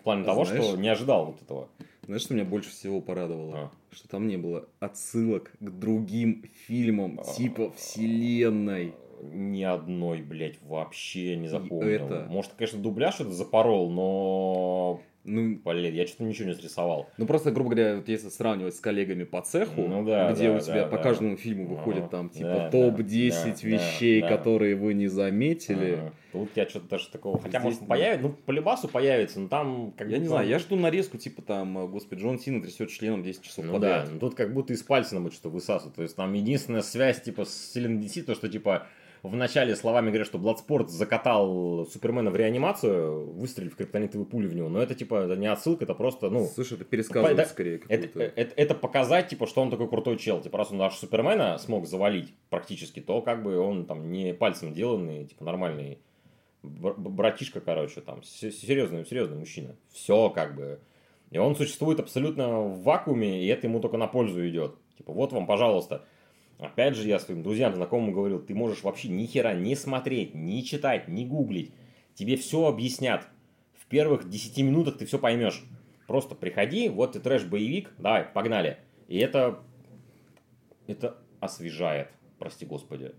В 0.00 0.04
плане 0.04 0.24
того, 0.24 0.46
Знаешь, 0.46 0.64
что 0.64 0.76
не 0.76 0.88
ожидал 0.88 1.26
вот 1.26 1.42
этого. 1.42 1.68
Знаешь, 2.06 2.22
что 2.22 2.32
меня 2.32 2.44
больше 2.44 2.70
всего 2.70 3.02
порадовало? 3.02 3.54
А. 3.54 3.70
Что 3.90 4.08
там 4.08 4.26
не 4.28 4.36
было 4.36 4.68
отсылок 4.80 5.52
к 5.60 5.70
другим 5.70 6.44
фильмам 6.66 7.20
а. 7.20 7.32
типа 7.34 7.72
вселенной. 7.72 8.94
Ни 9.20 9.64
одной, 9.64 10.22
блядь, 10.22 10.62
вообще 10.62 11.34
не 11.36 11.48
запомнил. 11.48 11.88
Это... 11.88 12.26
Может, 12.30 12.52
конечно, 12.52 12.78
дубляж 12.78 13.18
это 13.18 13.32
запорол, 13.32 13.90
но 13.90 15.00
ну, 15.28 15.60
блин, 15.64 15.94
я 15.94 16.06
что-то 16.06 16.24
ничего 16.24 16.48
не 16.48 16.54
срисовал. 16.54 17.08
Ну, 17.18 17.26
просто, 17.26 17.50
грубо 17.50 17.70
говоря, 17.70 17.96
вот 17.96 18.08
если 18.08 18.28
сравнивать 18.28 18.74
с 18.74 18.80
коллегами 18.80 19.24
по 19.24 19.40
цеху, 19.42 19.82
ну, 19.82 20.04
да, 20.04 20.32
где 20.32 20.48
да, 20.48 20.56
у 20.56 20.60
тебя 20.60 20.82
да, 20.82 20.86
по 20.86 20.96
да. 20.96 21.02
каждому 21.02 21.36
фильму 21.36 21.66
выходит 21.66 22.04
ага, 22.04 22.08
там, 22.08 22.30
типа, 22.30 22.48
да, 22.48 22.70
топ-10 22.70 23.60
да, 23.62 23.68
вещей, 23.68 24.20
да, 24.22 24.28
которые 24.28 24.74
вы 24.76 24.94
не 24.94 25.08
заметили. 25.08 25.94
Ага. 25.94 26.12
Тут 26.32 26.50
я 26.56 26.68
что-то 26.68 26.88
даже 26.88 27.08
такого... 27.08 27.38
Хотя, 27.38 27.60
Здесь, 27.60 27.62
может, 27.62 27.88
появится, 27.88 28.28
ну, 28.28 28.34
по 28.44 28.50
любасу 28.50 28.88
появится, 28.88 29.40
но 29.40 29.48
там... 29.48 29.92
Как 29.96 30.08
я 30.08 30.18
не 30.18 30.26
знаю, 30.26 30.46
я 30.48 30.58
жду 30.58 30.76
нарезку, 30.76 31.16
типа, 31.16 31.42
там, 31.42 31.90
господи, 31.90 32.20
Джон 32.20 32.38
Сина 32.38 32.62
трясет 32.62 32.90
членом 32.90 33.22
10 33.22 33.42
часов 33.42 33.64
ну, 33.64 33.72
подряд. 33.74 34.10
Да, 34.12 34.18
тут 34.18 34.34
как 34.34 34.52
будто 34.52 34.72
из 34.72 34.82
пальца 34.82 35.14
нам 35.14 35.30
что-то 35.30 35.48
высасывают. 35.48 35.96
То 35.96 36.02
есть, 36.02 36.16
там 36.16 36.32
единственная 36.34 36.82
связь, 36.82 37.22
типа, 37.22 37.44
с 37.44 37.72
Селен 37.72 38.02
то, 38.26 38.34
что, 38.34 38.48
типа, 38.48 38.86
в 39.22 39.34
начале 39.34 39.74
словами 39.76 40.08
говорят, 40.08 40.26
что 40.26 40.38
Бладспорт 40.38 40.90
закатал 40.90 41.86
Супермена 41.86 42.30
в 42.30 42.36
реанимацию, 42.36 43.32
выстрелив 43.32 43.76
криптонитовые 43.76 44.26
пули 44.26 44.46
в 44.46 44.54
него. 44.54 44.68
Но 44.68 44.82
это 44.82 44.94
типа 44.94 45.24
это 45.24 45.36
не 45.36 45.46
отсылка, 45.46 45.84
это 45.84 45.94
просто, 45.94 46.30
ну... 46.30 46.46
Слушай, 46.46 46.74
это 46.74 46.84
пересказывать 46.84 47.38
это, 47.38 47.48
скорее 47.48 47.80
это, 47.88 48.20
это, 48.20 48.52
это 48.56 48.74
показать, 48.74 49.28
типа, 49.28 49.46
что 49.46 49.62
он 49.62 49.70
такой 49.70 49.88
крутой 49.88 50.18
чел. 50.18 50.40
Типа, 50.40 50.58
раз 50.58 50.70
он 50.70 50.78
наш 50.78 50.94
Супермена 50.94 51.58
смог 51.58 51.86
завалить 51.86 52.34
практически, 52.50 53.00
то 53.00 53.20
как 53.22 53.42
бы 53.42 53.58
он 53.58 53.86
там 53.86 54.10
не 54.10 54.34
пальцем 54.34 54.72
деланный, 54.72 55.26
типа, 55.26 55.44
нормальный 55.44 55.98
братишка, 56.62 57.60
короче, 57.60 58.00
там, 58.00 58.22
серьезный, 58.22 59.04
серьезный 59.04 59.38
мужчина. 59.38 59.76
Все 59.92 60.30
как 60.30 60.54
бы. 60.54 60.80
И 61.30 61.38
он 61.38 61.56
существует 61.56 62.00
абсолютно 62.00 62.60
в 62.60 62.82
вакууме, 62.82 63.42
и 63.42 63.46
это 63.46 63.66
ему 63.66 63.80
только 63.80 63.96
на 63.96 64.06
пользу 64.06 64.46
идет. 64.48 64.74
Типа, 64.96 65.12
вот 65.12 65.32
вам, 65.32 65.46
пожалуйста, 65.46 66.04
Опять 66.58 66.96
же, 66.96 67.06
я 67.06 67.20
своим 67.20 67.42
друзьям, 67.42 67.74
знакомым 67.74 68.12
говорил, 68.12 68.40
ты 68.40 68.54
можешь 68.54 68.82
вообще 68.82 69.08
ни 69.08 69.26
хера 69.26 69.54
не 69.54 69.76
смотреть, 69.76 70.34
не 70.34 70.64
читать, 70.64 71.06
не 71.06 71.24
гуглить. 71.24 71.72
Тебе 72.14 72.36
все 72.36 72.66
объяснят. 72.66 73.28
В 73.78 73.86
первых 73.86 74.28
10 74.28 74.58
минутах 74.58 74.98
ты 74.98 75.06
все 75.06 75.18
поймешь. 75.18 75.64
Просто 76.08 76.34
приходи, 76.34 76.88
вот 76.88 77.12
ты 77.12 77.20
трэш-боевик, 77.20 77.90
давай, 77.98 78.24
погнали. 78.24 78.78
И 79.06 79.18
это, 79.18 79.60
это 80.88 81.16
освежает, 81.38 82.08
прости 82.38 82.66
господи. 82.66 83.12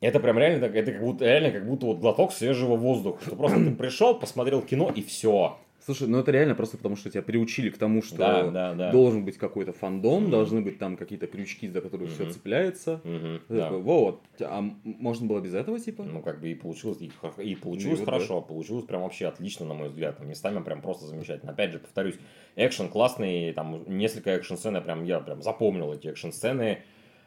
Это 0.00 0.18
прям 0.20 0.38
реально, 0.38 0.64
это 0.64 0.92
как 0.92 1.00
будто, 1.00 1.24
реально 1.24 1.50
как 1.52 1.66
будто 1.66 1.86
вот 1.86 1.98
глоток 1.98 2.32
свежего 2.32 2.76
воздуха. 2.76 3.24
Что 3.24 3.36
просто 3.36 3.64
ты 3.64 3.70
пришел, 3.70 4.18
посмотрел 4.18 4.62
кино 4.62 4.90
и 4.90 5.00
все. 5.02 5.58
Слушай, 5.84 6.08
ну 6.08 6.18
это 6.18 6.30
реально 6.30 6.54
просто 6.54 6.78
потому, 6.78 6.96
что 6.96 7.10
тебя 7.10 7.22
приучили 7.22 7.68
к 7.68 7.76
тому, 7.76 8.02
что 8.02 8.16
Да, 8.16 8.50
да, 8.50 8.74
да. 8.74 8.90
должен 8.90 9.24
быть 9.26 9.36
какой-то 9.36 9.74
фандом, 9.74 10.22
Мгм. 10.22 10.30
должны 10.30 10.62
быть 10.62 10.78
там 10.78 10.96
какие-то 10.96 11.26
крючки, 11.26 11.68
за 11.68 11.82
которые 11.82 12.08
все 12.08 12.22
Мгм. 12.24 12.32
цепляется. 12.32 13.00
Ты 13.04 13.56
да. 13.56 13.64
такой, 13.64 13.82
вот, 13.82 14.22
а 14.40 14.62
можно 14.84 15.26
было 15.26 15.40
без 15.40 15.52
этого, 15.52 15.78
типа? 15.78 16.04
Ну, 16.04 16.22
как 16.22 16.40
бы 16.40 16.48
и 16.48 16.54
получилось, 16.54 16.98
и, 17.00 17.10
и 17.42 17.54
получилось 17.54 17.98
Ну, 17.98 18.06
вот 18.06 18.14
хорошо, 18.14 18.40
получилось 18.40 18.86
прям 18.86 19.02
вообще 19.02 19.26
отлично, 19.26 19.66
на 19.66 19.74
мой 19.74 19.90
взгляд. 19.90 20.16
Там 20.16 20.26
местами 20.28 20.62
прям 20.62 20.80
просто 20.80 21.04
замечательно. 21.04 21.52
Опять 21.52 21.72
же, 21.72 21.78
повторюсь, 21.78 22.18
экшен 22.56 22.88
классный, 22.88 23.52
там 23.52 23.84
несколько 23.86 24.30
экшн-сцен, 24.30 24.74
я 24.76 24.80
прям, 24.80 25.04
я 25.04 25.20
прям 25.20 25.42
запомнил 25.42 25.92
эти 25.92 26.06
экшн-сцены. 26.08 26.78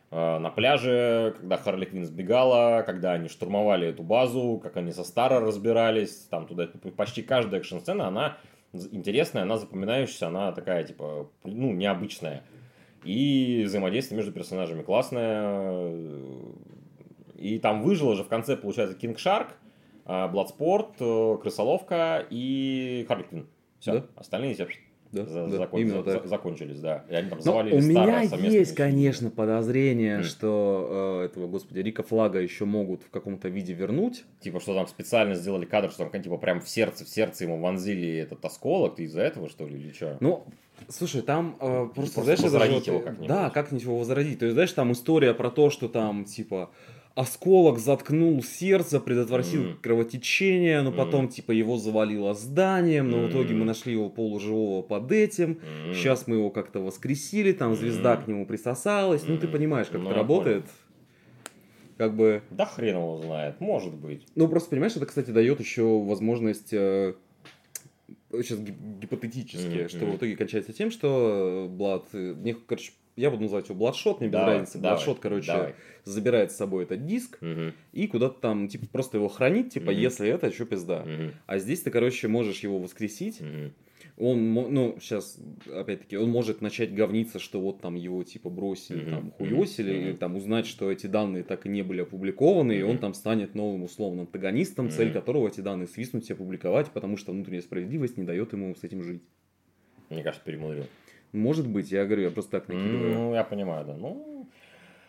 Э, 0.09 0.39
на 0.39 0.49
пляже, 0.49 1.35
когда 1.37 1.57
Харли 1.57 1.85
Квинн 1.85 2.05
сбегала, 2.05 2.83
когда 2.85 3.13
они 3.13 3.27
штурмовали 3.27 3.87
эту 3.89 4.03
базу, 4.03 4.59
как 4.61 4.77
они 4.77 4.91
со 4.91 5.03
Стара 5.03 5.39
разбирались, 5.39 6.27
там 6.29 6.47
туда 6.47 6.67
почти 6.95 7.21
каждая 7.21 7.59
экшн-сцена, 7.59 8.07
она 8.07 8.37
интересная, 8.73 9.43
она 9.43 9.57
запоминающаяся, 9.57 10.27
она 10.27 10.51
такая, 10.51 10.83
типа, 10.83 11.29
ну, 11.43 11.73
необычная. 11.73 12.43
И 13.03 13.63
взаимодействие 13.65 14.17
между 14.17 14.31
персонажами 14.31 14.81
классное. 14.81 15.93
И 17.35 17.59
там 17.59 17.81
выжило 17.81 18.15
же 18.15 18.23
в 18.23 18.27
конце, 18.27 18.57
получается, 18.57 18.97
Кинг 18.97 19.19
Шарк, 19.19 19.49
Бладспорт, 20.05 20.97
Крысоловка 20.97 22.25
и 22.29 23.05
Харли 23.07 23.23
Квинн. 23.23 23.47
Все, 23.79 23.93
Да. 23.93 24.05
остальные 24.15 24.55
все 24.55 24.67
Да, 25.11 25.25
за- 25.25 25.47
да, 25.47 25.57
закон- 25.57 25.79
именно 25.81 26.03
за- 26.03 26.13
так. 26.19 26.27
закончились, 26.27 26.79
да. 26.79 27.05
И 27.09 27.13
они 27.15 27.29
там 27.29 27.37
Но 27.39 27.43
завалили 27.43 27.75
у 27.75 27.81
Стара 27.81 28.05
меня 28.07 28.21
есть, 28.49 28.75
конечно, 28.75 29.29
подозрение, 29.29 30.17
Мгм. 30.17 30.23
что 30.25 31.19
э, 31.21 31.25
этого, 31.25 31.47
господи, 31.47 31.79
Рика 31.79 32.03
Флага 32.03 32.39
еще 32.39 32.65
могут 32.65 33.03
в 33.03 33.09
каком-то 33.09 33.47
виде 33.49 33.73
вернуть. 33.73 34.25
Типа, 34.41 34.59
что 34.59 34.73
там 34.73 34.87
специально 34.87 35.35
сделали 35.35 35.65
кадр, 35.65 35.91
что 35.91 36.05
там, 36.05 36.21
типа, 36.21 36.37
прям 36.37 36.61
в 36.61 36.67
сердце, 36.69 37.05
в 37.05 37.09
сердце 37.09 37.45
ему 37.45 37.59
вонзили 37.59 38.17
этот 38.17 38.43
осколок, 38.43 38.95
ты 38.95 39.03
из-за 39.03 39.21
этого, 39.21 39.49
что 39.49 39.65
ли, 39.67 39.79
или 39.79 39.91
что? 39.93 40.17
Ну, 40.19 40.43
слушай, 40.89 41.21
там 41.21 41.55
э, 41.59 41.59
просто, 41.59 41.93
просто 41.95 42.23
знаешь, 42.23 42.39
возродить 42.41 42.87
его 42.87 42.99
как-нибудь. 42.99 43.27
Да, 43.27 43.49
как-нибудь 43.49 43.83
его 43.83 43.97
возродить. 43.97 44.39
То 44.39 44.45
есть, 44.45 44.53
знаешь, 44.53 44.71
там 44.73 44.91
история 44.91 45.33
про 45.33 45.49
то, 45.49 45.69
что 45.69 45.87
там, 45.87 46.25
типа, 46.25 46.69
осколок 47.17 47.79
заткнул 47.79 48.43
сердце, 48.43 48.99
предотвратил 48.99 49.63
Мгм. 49.63 49.77
кровотечение, 49.81 50.81
но 50.83 50.91
потом, 50.91 51.27
типа, 51.29 51.51
его 51.51 51.77
завалило 51.77 52.35
зданием, 52.35 53.09
но 53.09 53.23
в 53.23 53.29
итоге 53.31 53.55
мы 53.55 53.65
нашли 53.65 53.93
его 53.93 54.07
полуживого 54.09 54.83
под 54.83 55.11
этим. 55.11 55.59
М. 55.87 55.93
Сейчас 55.95 56.27
мы 56.27 56.35
его 56.35 56.51
как-то 56.51 56.79
воскресили, 56.79 57.53
там 57.53 57.75
звезда 57.75 58.15
Мгм. 58.15 58.23
к 58.23 58.27
нему 58.27 58.45
присосалась. 58.45 59.23
Ну, 59.27 59.37
ты 59.39 59.47
понимаешь, 59.47 59.87
как 59.87 60.01
Ну, 60.01 60.09
это 60.11 60.15
работает. 60.15 60.65
Как 61.97 62.15
бы... 62.15 62.43
Да 62.51 62.65
хрен 62.65 62.95
его 62.97 63.17
знает, 63.17 63.59
может 63.59 63.95
быть. 63.95 64.27
Ну, 64.35 64.47
просто, 64.47 64.69
понимаешь, 64.69 64.95
это, 64.95 65.07
кстати, 65.07 65.31
дает 65.31 65.59
еще 65.59 65.81
возможность 66.03 66.69
э, 66.71 67.15
сейчас 68.31 68.59
гип- 68.59 68.99
гипотетически, 69.01 69.77
Мгм, 69.79 69.89
что 69.89 70.05
в 70.05 70.15
итоге 70.17 70.35
кончается 70.35 70.71
тем, 70.73 70.91
что 70.91 71.67
Блад, 71.67 72.05
э, 72.13 72.35
мне, 72.37 72.53
короче, 72.53 72.91
я 73.17 73.29
буду 73.31 73.43
называть 73.43 73.67
его 73.67 73.77
Бладшот, 73.77 74.19
мне 74.21 74.29
без 74.29 74.35
Давай, 74.35 74.53
разницы. 74.59 74.77
давай, 74.77 74.95
Бладшот, 74.95 75.19
короче, 75.19 75.51
давай. 75.51 75.75
забирает 76.05 76.51
с 76.51 76.55
собой 76.55 76.83
этот 76.83 77.05
диск 77.05 77.39
Мгм, 77.41 77.73
и 77.91 78.07
куда-то 78.07 78.39
там, 78.39 78.67
типа, 78.67 78.85
просто 78.91 79.17
его 79.17 79.27
хранит, 79.27 79.71
типа, 79.71 79.89
Мгм. 79.89 79.99
если 79.99 80.29
это, 80.29 80.51
что 80.51 80.65
пизда. 80.65 81.03
мгм, 81.03 81.33
А 81.47 81.57
здесь 81.59 81.81
ты, 81.81 81.91
короче, 81.91 82.27
можешь 82.27 82.59
его 82.59 82.79
воскресить. 82.79 83.41
мгм. 83.41 83.73
Он, 84.19 84.53
ну, 84.53 84.97
сейчас, 84.99 85.39
опять-таки, 85.71 86.17
он 86.17 86.29
может 86.29 86.61
начать 86.61 86.93
говниться, 86.93 87.39
что 87.39 87.59
вот 87.59 87.81
там 87.81 87.95
его, 87.95 88.23
типа, 88.23 88.49
бросили, 88.49 88.99
Мгм, 89.03 89.09
там, 89.11 89.31
хуесили, 89.31 89.91
мгм. 89.91 90.01
или 90.09 90.15
там 90.15 90.35
узнать, 90.35 90.65
что 90.65 90.91
эти 90.91 91.07
данные 91.07 91.43
так 91.43 91.65
и 91.65 91.69
не 91.69 91.83
были 91.83 92.01
опубликованы, 92.01 92.73
и 92.79 92.81
он 92.81 92.97
там 92.99 93.13
станет 93.13 93.53
новым 93.55 93.83
условным 93.83 94.21
антагонистом, 94.21 94.89
цель 94.89 95.07
Мгм. 95.09 95.13
которого 95.13 95.47
эти 95.47 95.61
данные 95.61 95.87
свистнуть 95.87 96.29
и 96.29 96.33
опубликовать, 96.33 96.91
потому 96.91 97.17
что 97.17 97.31
внутренняя 97.31 97.61
справедливость 97.61 98.17
не 98.17 98.23
дает 98.23 98.53
ему 98.53 98.75
с 98.75 98.83
этим 98.83 99.01
жить. 99.03 99.23
Мне 100.09 100.23
кажется, 100.23 100.45
перемудрил. 100.45 100.85
Может 101.37 101.67
быть, 101.67 101.91
я 101.91 102.05
говорю, 102.05 102.23
я 102.23 102.31
просто 102.31 102.51
так 102.59 102.67
накидываю. 102.67 103.13
Ну, 103.13 103.33
я 103.33 103.43
понимаю, 103.43 103.85
да. 103.85 103.95
Ну, 103.95 104.47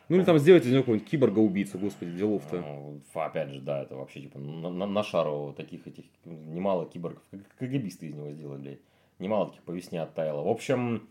Ну, 0.08 0.16
или 0.16 0.24
там 0.24 0.38
сделать 0.38 0.64
из 0.64 0.70
него 0.70 0.82
какого-нибудь 0.82 1.08
киборга-убийцу, 1.10 1.78
господи, 1.78 2.12
делов-то. 2.12 2.56
ну, 2.60 3.00
опять 3.14 3.50
же, 3.50 3.60
да, 3.60 3.82
это 3.82 3.94
вообще 3.96 4.20
типа 4.22 4.38
на, 4.38 4.70
на- 4.70 4.86
на 4.86 5.02
шару 5.02 5.52
таких 5.56 5.86
этих 5.86 6.04
немало 6.24 6.86
киборгов. 6.86 7.22
КГБисты 7.58 8.06
из 8.06 8.14
него 8.14 8.30
сделали, 8.32 8.60
блядь. 8.60 8.78
Немало 9.18 9.48
таких 9.48 9.62
по 9.64 9.72
весне 9.72 10.00
оттаяло. 10.00 10.42
В 10.42 10.48
общем, 10.48 11.08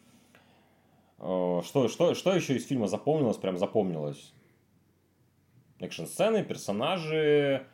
э, 1.20 1.62
что, 1.64 1.88
что, 1.90 2.14
что 2.16 2.34
еще 2.36 2.56
из 2.56 2.66
фильма 2.66 2.88
запомнилось, 2.88 3.38
прям 3.38 3.58
запомнилось? 3.58 4.34
Экшн-сцены, 5.80 6.44
персонажи. 6.44 7.68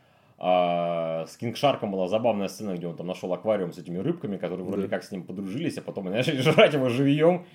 А, 0.45 1.25
с 1.25 1.37
Кинг 1.37 1.55
Шарком 1.55 1.91
была 1.91 2.09
забавная 2.09 2.49
сцена, 2.49 2.75
где 2.75 2.85
он 2.85 2.97
там 2.97 3.07
нашел 3.07 3.31
аквариум 3.33 3.71
с 3.71 3.77
этими 3.77 3.97
рыбками, 3.97 4.35
которые 4.35 4.65
вроде 4.65 4.83
Да. 4.83 4.87
как 4.89 5.05
с 5.05 5.11
ним 5.11 5.23
подружились, 5.23 5.77
а 5.77 5.81
потом 5.81 6.07
они 6.07 6.15
начали 6.17 6.41
жрать 6.41 6.73
его 6.73 6.89
живьем. 6.89 7.45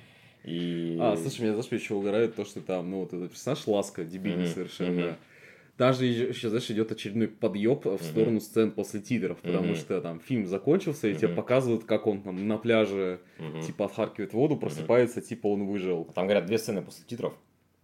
И... 0.42 0.96
А, 0.98 1.14
слушай, 1.18 1.42
меня, 1.42 1.52
знаешь, 1.52 1.70
еще 1.70 1.92
угорает 1.94 2.34
то, 2.34 2.46
что 2.46 2.62
там, 2.62 2.90
ну, 2.90 3.00
вот 3.00 3.12
этот 3.12 3.32
персонаж 3.32 3.66
Ласка, 3.66 4.04
дебильный 4.06 4.44
Мгм, 4.44 4.54
совершенно. 4.54 4.90
мгм. 5.08 5.16
Даже 5.76 6.06
еще, 6.06 6.48
знаешь, 6.48 6.70
идет 6.70 6.90
очередной 6.90 7.28
подъеб 7.28 7.84
в 7.84 8.02
сторону 8.02 8.40
сцен 8.40 8.70
после 8.72 9.00
титров, 9.00 9.36
потому 9.42 9.66
Мгм. 9.66 9.76
что 9.76 10.00
там 10.00 10.18
фильм 10.18 10.46
закончился, 10.46 11.08
и 11.08 11.14
тебе 11.14 11.28
Мгм. 11.28 11.36
показывают, 11.36 11.84
как 11.84 12.06
он 12.06 12.22
там 12.22 12.48
на 12.48 12.56
пляже, 12.56 13.20
Мгм. 13.38 13.60
типа, 13.60 13.84
отхаркивает 13.84 14.32
воду, 14.32 14.56
просыпается, 14.56 15.20
типа, 15.20 15.46
он 15.48 15.66
выжил. 15.66 16.06
Там 16.14 16.24
говорят 16.24 16.46
две 16.46 16.56
сцены 16.56 16.80
после 16.80 17.04
титров. 17.06 17.34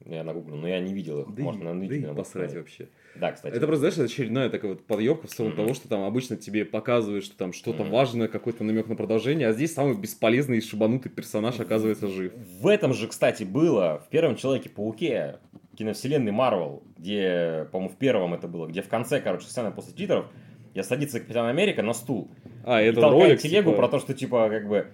Я 0.07 0.23
нагуглил, 0.23 0.57
но 0.57 0.69
я 0.69 0.81
не 0.81 0.93
видел 0.93 1.23
их. 1.23 1.35
Да 1.35 1.43
Может, 1.43 1.61
и, 1.61 1.65
на 1.65 1.89
да 1.89 1.95
и 1.95 2.01
посрать 2.01 2.17
посмотреть. 2.17 2.55
вообще. 2.57 2.89
Да, 3.15 3.33
кстати. 3.33 3.55
Это 3.55 3.67
просто, 3.67 3.81
знаешь, 3.81 3.95
это 3.95 4.05
очередная 4.05 4.51
такая 4.51 4.73
вот 4.73 4.87
подъебка 4.87 5.27
в 5.27 5.31
сторону 5.31 5.55
Мгм. 5.55 5.63
того, 5.63 5.75
что 5.75 5.89
там 5.89 6.03
обычно 6.03 6.37
тебе 6.37 6.65
показывают, 6.65 7.25
что 7.25 7.37
там 7.37 7.53
что-то 7.53 7.85
Мгм. 7.85 7.93
важное, 7.93 8.29
какой-то 8.29 8.65
намек 8.65 8.89
на 8.89 8.97
продолжение, 8.97 9.49
а 9.49 9.53
здесь 9.53 9.73
самый 9.73 9.97
бесполезный 9.97 10.59
и 10.59 10.61
шибанутый 10.61 11.11
персонаж 11.11 11.59
оказывается 11.61 12.09
жив. 12.09 12.33
В 12.61 12.67
этом 12.67 12.93
же, 12.93 13.09
кстати, 13.09 13.45
было 13.45 14.03
в 14.05 14.11
первом 14.11 14.37
Человеке-пауке 14.37 15.37
киновселенной 15.77 16.33
Марвел, 16.33 16.83
где, 16.99 17.67
по-моему, 17.73 17.95
в 17.95 17.99
первом 17.99 18.35
это 18.35 18.47
было, 18.47 18.67
где 18.67 18.83
в 18.83 18.89
конце, 18.89 19.21
короче, 19.21 19.47
сцена 19.47 19.71
после 19.71 19.95
титров, 19.95 20.27
я 20.75 20.83
садится 20.83 21.21
Капитан 21.21 21.47
Америка 21.47 21.83
на 21.83 21.95
стул 21.95 22.31
А, 22.65 22.83
и 22.83 22.87
это 22.87 23.01
толкает 23.01 23.23
ролик, 23.23 23.41
телегу 23.41 23.71
типа, 23.71 23.77
про 23.83 23.89
то, 23.89 23.99
что, 23.99 24.15
типа, 24.15 24.49
как 24.51 24.69
бы, 24.69 24.87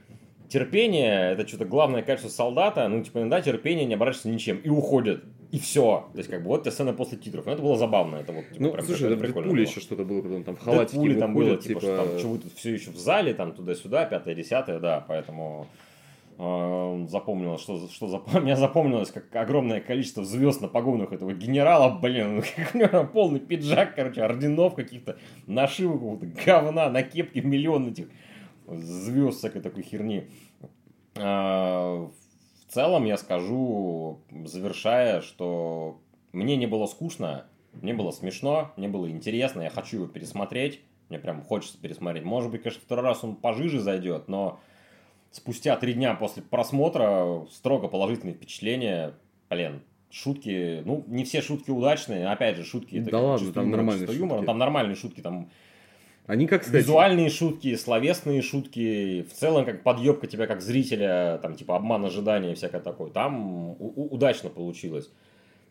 терпение, 0.51 1.33
это 1.33 1.47
что-то 1.47 1.65
главное 1.65 2.03
качество 2.03 2.29
солдата, 2.29 2.87
ну, 2.89 3.03
типа, 3.03 3.19
иногда 3.19 3.41
терпение 3.41 3.87
не 3.87 3.95
оборачивается 3.95 4.29
ничем, 4.29 4.59
и 4.59 4.69
уходит, 4.69 5.25
и 5.53 5.59
все. 5.59 6.09
То 6.13 6.19
есть, 6.19 6.29
как 6.29 6.43
бы, 6.43 6.49
вот 6.49 6.63
тебе 6.63 6.73
сцена 6.73 6.93
после 6.93 7.19
титров. 7.19 7.47
Ну, 7.47 7.53
это 7.53 7.63
было 7.63 7.77
забавно, 7.77 8.17
это 8.17 8.33
вот, 8.33 8.45
типа, 8.49 8.63
Ну, 8.63 8.73
прям 8.73 8.85
слушай, 8.85 9.07
это 9.11 9.17
прикольно 9.17 9.51
было. 9.53 9.61
еще 9.61 9.81
что-то 9.81 10.05
было, 10.05 10.43
там 10.43 10.57
в 10.57 10.61
халатике 10.61 10.97
Дэдпуле 10.99 11.15
там 11.21 11.35
было, 11.35 11.43
выходит, 11.45 11.65
типа, 11.65 11.81
что 11.81 11.97
там, 11.97 12.31
вы 12.31 12.39
тут 12.39 12.53
все 12.55 12.75
еще 12.75 12.91
в 12.91 12.97
зале, 12.99 13.33
там 13.33 13.53
туда-сюда, 13.53 14.05
пятое, 14.07 14.35
десятое, 14.35 14.81
да, 14.81 15.05
поэтому 15.07 15.69
э, 16.39 17.07
запомнилось, 17.09 17.61
что, 17.61 17.89
что 17.89 18.07
зап- 18.09 18.41
мне 18.41 18.57
запомнилось, 18.57 19.11
как 19.13 19.35
огромное 19.37 19.81
количество 19.81 20.25
звезд 20.25 20.61
на 20.61 20.69
погонах 20.69 21.13
этого 21.13 21.33
генерала, 21.33 21.97
блин, 21.97 22.43
как 22.57 22.75
у 22.75 22.79
него 22.79 23.05
полный 23.13 23.39
пиджак, 23.41 23.95
короче, 23.95 24.23
орденов 24.23 24.75
каких-то, 24.75 25.17
нашивок 25.47 26.21
говна, 26.45 26.91
на 26.91 27.03
кепке 27.05 27.41
миллион 27.41 27.89
этих 27.89 28.09
звезд 28.79 29.39
всякой 29.39 29.63
такой 29.63 29.83
херни. 29.83 30.29
А, 31.17 32.09
В 32.69 32.73
целом 32.73 33.05
я 33.05 33.17
скажу, 33.17 34.21
завершая, 34.45 35.21
что 35.23 36.01
мне 36.33 36.57
не 36.57 36.67
было 36.67 36.87
скучно, 36.87 37.47
мне 37.73 37.95
было 37.95 38.11
смешно, 38.11 38.73
мне 38.77 38.89
было 38.89 39.11
интересно, 39.11 39.63
я 39.63 39.71
хочу 39.71 39.97
его 39.99 40.07
пересмотреть, 40.07 40.81
мне 41.09 41.19
прям 41.19 41.43
хочется 41.43 41.79
пересмотреть. 41.81 42.25
Может 42.25 42.51
быть, 42.51 42.63
конечно, 42.63 42.83
второй 42.85 43.05
раз 43.05 43.25
он 43.25 43.37
пожиже 43.37 43.81
зайдет, 43.81 44.29
но 44.29 44.61
спустя 45.33 45.77
три 45.77 45.95
дня 45.95 46.15
после 46.15 46.43
просмотра 46.43 47.47
строго 47.51 47.89
положительные 47.89 48.35
впечатления, 48.35 49.15
блин, 49.49 49.83
шутки, 50.11 50.83
ну, 50.85 51.05
не 51.09 51.25
все 51.25 51.43
шутки 51.43 51.71
удачные, 51.71 52.29
опять 52.29 52.57
же, 52.57 52.65
шутки 52.65 52.97
это 52.97 53.11
Да 53.11 53.21
ладно, 53.21 53.53
там 53.53 53.65
юмор, 53.65 53.77
нормальные 53.79 54.07
чисто 54.07 54.21
юмор, 54.21 54.37
шутки. 54.39 54.47
там 54.47 54.59
нормальные 54.59 54.97
шутки, 54.97 55.21
там 55.21 55.51
Они 56.31 56.47
как 56.47 56.63
сказать... 56.63 56.83
Визуальные 56.83 57.29
шутки, 57.29 57.75
словесные 57.75 58.41
шутки, 58.41 59.23
в 59.25 59.33
целом 59.33 59.65
как 59.65 59.83
подъебка 59.83 60.29
тебя 60.29 60.47
как 60.47 60.61
зрителя, 60.63 61.39
там 61.43 61.57
типа 61.57 61.75
обман 61.75 62.05
ожидания 62.05 62.55
всякое 62.55 62.81
такое. 62.81 63.11
Там 63.11 63.75
удачно 63.81 64.49
получилось. 64.49 65.11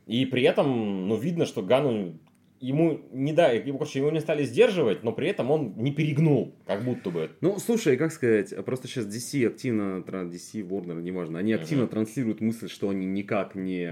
И 0.05 0.25
при 0.25 0.43
этом, 0.43 1.07
ну, 1.07 1.15
видно, 1.15 1.45
что 1.45 1.61
Гану 1.61 2.19
ему 2.59 2.99
не 3.13 3.31
да, 3.31 3.51
его, 3.51 3.77
короче, 3.77 3.99
его 3.99 4.11
не 4.11 4.19
стали 4.19 4.43
сдерживать, 4.43 5.01
но 5.01 5.13
при 5.13 5.29
этом 5.29 5.49
он 5.49 5.75
не 5.77 5.93
перегнул, 5.93 6.53
как 6.65 6.83
будто 6.83 7.09
бы. 7.09 7.31
Ну, 7.39 7.57
слушай, 7.57 7.95
как 7.95 8.11
сказать, 8.11 8.53
просто 8.65 8.89
сейчас 8.89 9.05
DC 9.05 9.47
активно, 9.47 10.03
DC, 10.05 10.67
Warner, 10.67 11.01
неважно, 11.01 11.39
они 11.39 11.53
активно 11.53 11.83
Мгм. 11.85 11.91
транслируют 11.91 12.41
мысль, 12.41 12.67
что 12.67 12.89
они 12.89 13.05
никак 13.05 13.55
не... 13.55 13.85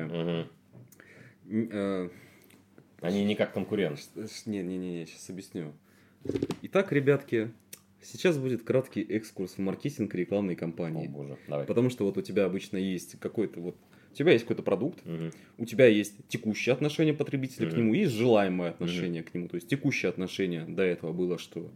Н- 1.50 1.70
э, 1.72 2.10
Они 3.00 3.24
не 3.24 3.36
как 3.36 3.54
конкурент. 3.54 4.00
Не-не-не, 4.46 5.06
сейчас 5.06 5.30
объясню. 5.30 5.72
Итак, 6.64 6.92
ребятки, 6.92 7.52
сейчас 8.02 8.38
будет 8.38 8.64
краткий 8.64 9.02
экскурс 9.02 9.54
в 9.54 9.58
маркетинг 9.60 10.14
и 10.16 10.18
рекламной 10.18 10.56
О 10.56 10.58
кампании. 10.58 11.08
боже, 11.08 11.38
давай. 11.48 11.66
Потому 11.66 11.90
что 11.90 12.06
вот 12.06 12.18
у 12.18 12.22
тебя 12.22 12.46
обычно 12.46 12.78
есть 12.78 13.20
какой-то 13.20 13.60
вот... 13.60 13.76
тебя 14.14 14.32
есть 14.34 14.44
какой-то 14.46 14.64
продукт, 14.64 15.06
Мгм. 15.06 15.32
у 15.58 15.66
тебя 15.66 15.86
есть 15.88 16.16
текущее 16.28 16.74
отношение 16.74 17.14
потребителя 17.14 17.68
к 17.68 17.74
Мгм. 17.74 17.80
нему 17.82 17.94
и 17.94 18.00
есть 18.00 18.14
желаемое 18.14 18.72
отношение 18.72 19.24
к 19.24 19.34
нему. 19.34 19.48
То 19.48 19.56
есть 19.56 19.68
текущее 19.68 20.10
отношение 20.10 20.66
до 20.66 20.84
этого 20.84 21.14
было, 21.14 21.38
что 21.38 21.72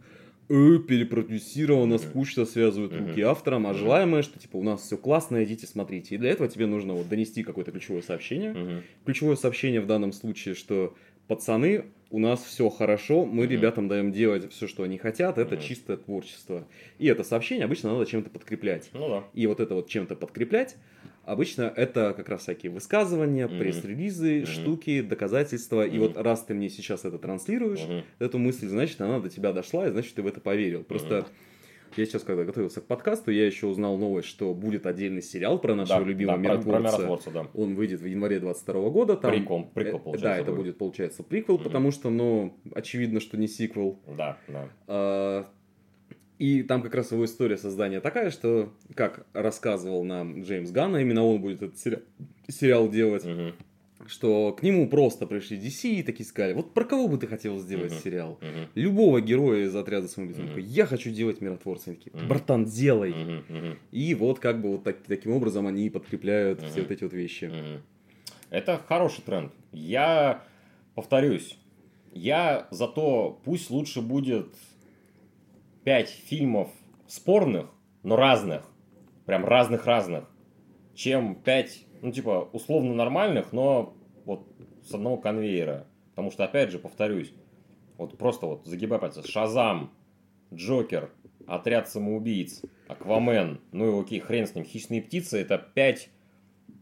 э, 0.48 0.78
перепродюсировано, 0.86 1.98
скучно 1.98 2.44
связывают 2.44 2.92
руки 2.92 3.20
авторам, 3.22 3.66
а 3.66 3.74
желаемое, 3.74 4.22
что 4.22 4.38
типа 4.38 4.56
у 4.56 4.62
нас 4.62 4.82
все 4.82 4.98
классно, 4.98 5.42
идите 5.44 5.66
смотрите. 5.66 6.14
И 6.16 6.18
для 6.18 6.30
этого 6.30 6.48
тебе 6.48 6.66
нужно 6.66 6.92
вот 6.94 7.08
донести 7.08 7.42
какое-то 7.42 7.70
ключевое 7.70 8.02
сообщение. 8.02 8.82
Ключевое 9.06 9.36
сообщение 9.36 9.80
в 9.80 9.86
данном 9.86 10.12
случае, 10.12 10.54
что 10.54 10.94
пацаны, 11.28 11.84
у 12.12 12.18
нас 12.18 12.44
все 12.44 12.68
хорошо, 12.68 13.24
мы 13.24 13.46
ребятам 13.46 13.88
даем 13.88 14.12
делать 14.12 14.52
все, 14.52 14.68
что 14.68 14.82
они 14.82 14.98
хотят, 14.98 15.38
это 15.38 15.56
чистое 15.56 15.96
творчество. 15.96 16.68
И 16.98 17.06
это 17.06 17.24
сообщение 17.24 17.64
обычно 17.64 17.90
надо 17.92 18.04
чем-то 18.04 18.28
подкреплять. 18.28 18.90
Ну 18.92 19.08
да. 19.08 19.24
И 19.32 19.46
вот 19.46 19.60
это 19.60 19.74
вот 19.74 19.88
чем-то 19.88 20.14
подкреплять, 20.14 20.76
обычно 21.24 21.72
это 21.74 22.12
как 22.14 22.28
раз 22.28 22.42
всякие 22.42 22.70
высказывания, 22.70 23.48
пресс-релизы, 23.48 24.44
штуки, 24.44 25.00
доказательства. 25.00 25.86
И 25.86 25.98
вот 25.98 26.18
раз 26.18 26.44
ты 26.44 26.52
мне 26.52 26.68
сейчас 26.68 27.06
это 27.06 27.18
транслируешь, 27.18 27.80
эту 28.18 28.38
мысль, 28.38 28.68
значит, 28.68 29.00
она 29.00 29.18
до 29.18 29.30
тебя 29.30 29.52
дошла, 29.52 29.88
и 29.88 29.90
значит, 29.90 30.14
ты 30.14 30.22
в 30.22 30.26
это 30.26 30.40
поверил. 30.40 30.84
Просто 30.84 31.26
я 31.96 32.06
сейчас, 32.06 32.22
когда 32.22 32.44
готовился 32.44 32.80
к 32.80 32.86
подкасту, 32.86 33.30
я 33.30 33.46
еще 33.46 33.66
узнал 33.66 33.96
новость, 33.98 34.28
что 34.28 34.54
будет 34.54 34.86
отдельный 34.86 35.22
сериал 35.22 35.58
про 35.58 35.74
нашего 35.74 36.00
Да, 36.00 36.06
любимого 36.06 36.38
да, 36.38 36.42
про- 36.42 36.58
про 36.62 36.70
миротворца. 36.78 36.98
миротворца, 36.98 37.30
да. 37.30 37.46
Он 37.54 37.74
выйдет 37.74 38.00
в 38.00 38.06
январе 38.06 38.40
22 38.40 38.90
года. 38.90 39.16
Там, 39.16 39.30
Прикол, 39.32 39.64
прикол, 39.74 40.00
Э, 40.00 40.02
получается, 40.02 40.28
Да, 40.28 40.36
это 40.38 40.50
будет. 40.52 40.56
будет, 40.64 40.78
получается, 40.78 41.22
приквел, 41.22 41.56
Мгм. 41.56 41.64
потому 41.64 41.90
что, 41.90 42.10
ну, 42.10 42.56
очевидно, 42.74 43.20
что 43.20 43.36
не 43.36 43.48
сиквел. 43.48 43.98
Да, 44.16 44.38
да. 44.48 44.68
А, 44.86 45.46
И 46.38 46.64
там 46.64 46.82
как 46.82 46.94
раз 46.96 47.12
его 47.12 47.24
история 47.24 47.56
создания 47.56 48.00
такая, 48.00 48.30
что, 48.30 48.72
как 48.96 49.26
рассказывал 49.32 50.02
нам 50.02 50.42
Джеймс 50.42 50.72
Ганн, 50.72 50.96
а 50.96 51.00
именно 51.00 51.24
он 51.24 51.40
будет 51.40 51.62
этот 51.62 51.78
сери- 51.78 52.02
сериал 52.48 52.88
делать, 52.88 53.24
Мгм. 53.24 53.52
Что 54.06 54.52
к 54.52 54.62
нему 54.62 54.88
просто 54.88 55.26
пришли 55.26 55.58
DC 55.58 55.88
и 55.90 56.02
такие 56.02 56.26
сказали, 56.26 56.52
вот 56.54 56.74
про 56.74 56.84
кого 56.84 57.08
бы 57.08 57.18
ты 57.18 57.26
хотел 57.26 57.58
сделать 57.58 57.92
Мгм. 57.92 58.00
сериал? 58.00 58.38
Мгм. 58.40 58.68
Любого 58.74 59.20
героя 59.20 59.64
из 59.66 59.74
отряда 59.76 60.08
самоубийц. 60.08 60.38
Такой, 60.38 60.62
я 60.62 60.86
хочу 60.86 61.10
делать 61.10 61.40
миротворца. 61.40 61.90
Они 61.90 61.98
такие, 61.98 62.26
братан, 62.26 62.64
делай. 62.64 63.14
Мгм. 63.14 63.44
Мгм. 63.48 63.78
И 63.90 64.14
вот 64.14 64.38
как 64.40 64.60
бы 64.60 64.70
вот 64.72 64.84
так- 64.84 65.02
таким 65.06 65.32
образом 65.32 65.66
они 65.66 65.88
подкрепляют 65.90 66.60
Мгм. 66.60 66.68
все 66.70 66.82
вот 66.82 66.90
эти 66.90 67.04
вот 67.04 67.12
вещи. 67.12 67.44
Мгм. 67.46 67.82
Это 68.50 68.78
хороший 68.86 69.22
тренд. 69.22 69.52
Я 69.72 70.44
повторюсь, 70.94 71.56
я 72.12 72.68
за 72.70 72.88
то, 72.88 73.40
пусть 73.44 73.70
лучше 73.70 74.00
будет 74.02 74.48
пять 75.84 76.10
фильмов 76.10 76.70
спорных, 77.06 77.66
но 78.02 78.16
разных, 78.16 78.62
прям 79.26 79.44
разных-разных, 79.44 80.28
чем 80.94 81.34
пять, 81.36 81.86
ну 82.02 82.12
типа, 82.12 82.48
условно 82.52 82.94
нормальных, 82.94 83.52
но 83.52 83.94
вот 84.26 84.46
с 84.84 84.92
одного 84.92 85.16
конвейера. 85.16 85.86
Потому 86.10 86.30
что, 86.30 86.44
опять 86.44 86.70
же, 86.70 86.78
повторюсь, 86.78 87.32
вот 87.96 88.18
просто 88.18 88.46
вот 88.46 88.66
загибай 88.66 88.98
пальцы, 88.98 89.26
Шазам, 89.26 89.90
Джокер, 90.52 91.10
Отряд 91.46 91.88
самоубийц, 91.88 92.62
Аквамен, 92.88 93.60
ну 93.72 93.98
и 93.98 94.02
окей, 94.02 94.20
хрен 94.20 94.46
с 94.46 94.54
ним, 94.54 94.64
Хищные 94.64 95.02
птицы, 95.02 95.40
это 95.40 95.58
пять 95.58 96.10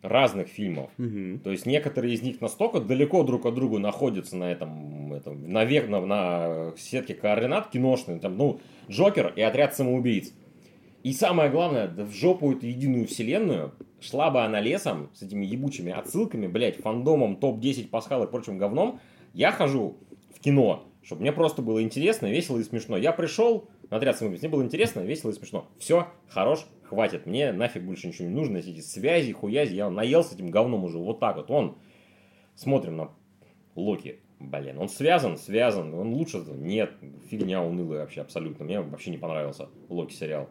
разных 0.02 0.48
фильмов. 0.48 0.90
Мгм. 0.98 1.40
То 1.40 1.50
есть 1.50 1.66
некоторые 1.66 2.14
из 2.14 2.22
них 2.22 2.40
настолько 2.40 2.80
далеко 2.80 3.22
друг 3.22 3.46
от 3.46 3.54
друга 3.54 3.78
находятся 3.78 4.36
на 4.36 4.50
этом, 4.50 5.12
этом 5.12 5.50
навек, 5.50 5.88
на, 5.88 6.00
на 6.04 6.72
сетке 6.76 7.14
координат 7.14 7.70
киношной, 7.70 8.18
там, 8.18 8.36
ну, 8.36 8.60
Джокер 8.88 9.32
и 9.36 9.42
Отряд 9.42 9.74
самоубийц. 9.74 10.32
И 11.02 11.12
самое 11.12 11.50
главное, 11.50 11.88
да 11.88 12.04
в 12.04 12.12
жопу 12.12 12.52
эту 12.52 12.66
единую 12.66 13.06
вселенную 13.06 13.72
шла 14.00 14.30
бы 14.30 14.42
она 14.42 14.60
лесом 14.60 15.10
с 15.14 15.22
этими 15.22 15.44
ебучими 15.44 15.92
отсылками, 15.92 16.46
блядь, 16.46 16.76
фандомом, 16.76 17.36
топ-10 17.36 17.88
пасхал 17.88 18.24
и 18.24 18.30
прочим 18.30 18.58
говном. 18.58 19.00
Я 19.32 19.52
хожу 19.52 19.96
в 20.34 20.40
кино, 20.40 20.84
чтобы 21.02 21.22
мне 21.22 21.32
просто 21.32 21.62
было 21.62 21.82
интересно, 21.82 22.26
весело 22.26 22.58
и 22.58 22.64
смешно. 22.64 22.96
Я 22.96 23.12
пришел 23.12 23.68
на 23.90 23.96
отряд 23.96 24.16
самоубийц, 24.16 24.42
мне 24.42 24.50
было 24.50 24.62
интересно, 24.62 25.00
весело 25.00 25.30
и 25.30 25.34
смешно. 25.34 25.66
Все, 25.78 26.08
хорош, 26.28 26.66
хватит. 26.84 27.26
Мне 27.26 27.52
нафиг 27.52 27.82
больше 27.82 28.08
ничего 28.08 28.28
не 28.28 28.34
нужно, 28.34 28.58
эти 28.58 28.80
связи, 28.80 29.32
хуязи. 29.32 29.74
Я 29.74 29.90
наелся 29.90 30.34
этим 30.34 30.50
говном 30.50 30.84
уже. 30.84 30.98
Вот 30.98 31.20
так 31.20 31.36
вот. 31.36 31.50
Он, 31.50 31.76
смотрим 32.54 32.96
на 32.96 33.10
Локи. 33.74 34.20
Блин, 34.38 34.78
он 34.78 34.88
связан, 34.88 35.36
связан. 35.36 35.92
Он 35.94 36.14
лучше? 36.14 36.38
Нет, 36.38 36.92
фигня 37.30 37.62
унылая 37.62 38.00
вообще 38.00 38.22
абсолютно. 38.22 38.64
Мне 38.64 38.80
вообще 38.80 39.10
не 39.10 39.18
понравился 39.18 39.68
Локи 39.88 40.14
сериал. 40.14 40.48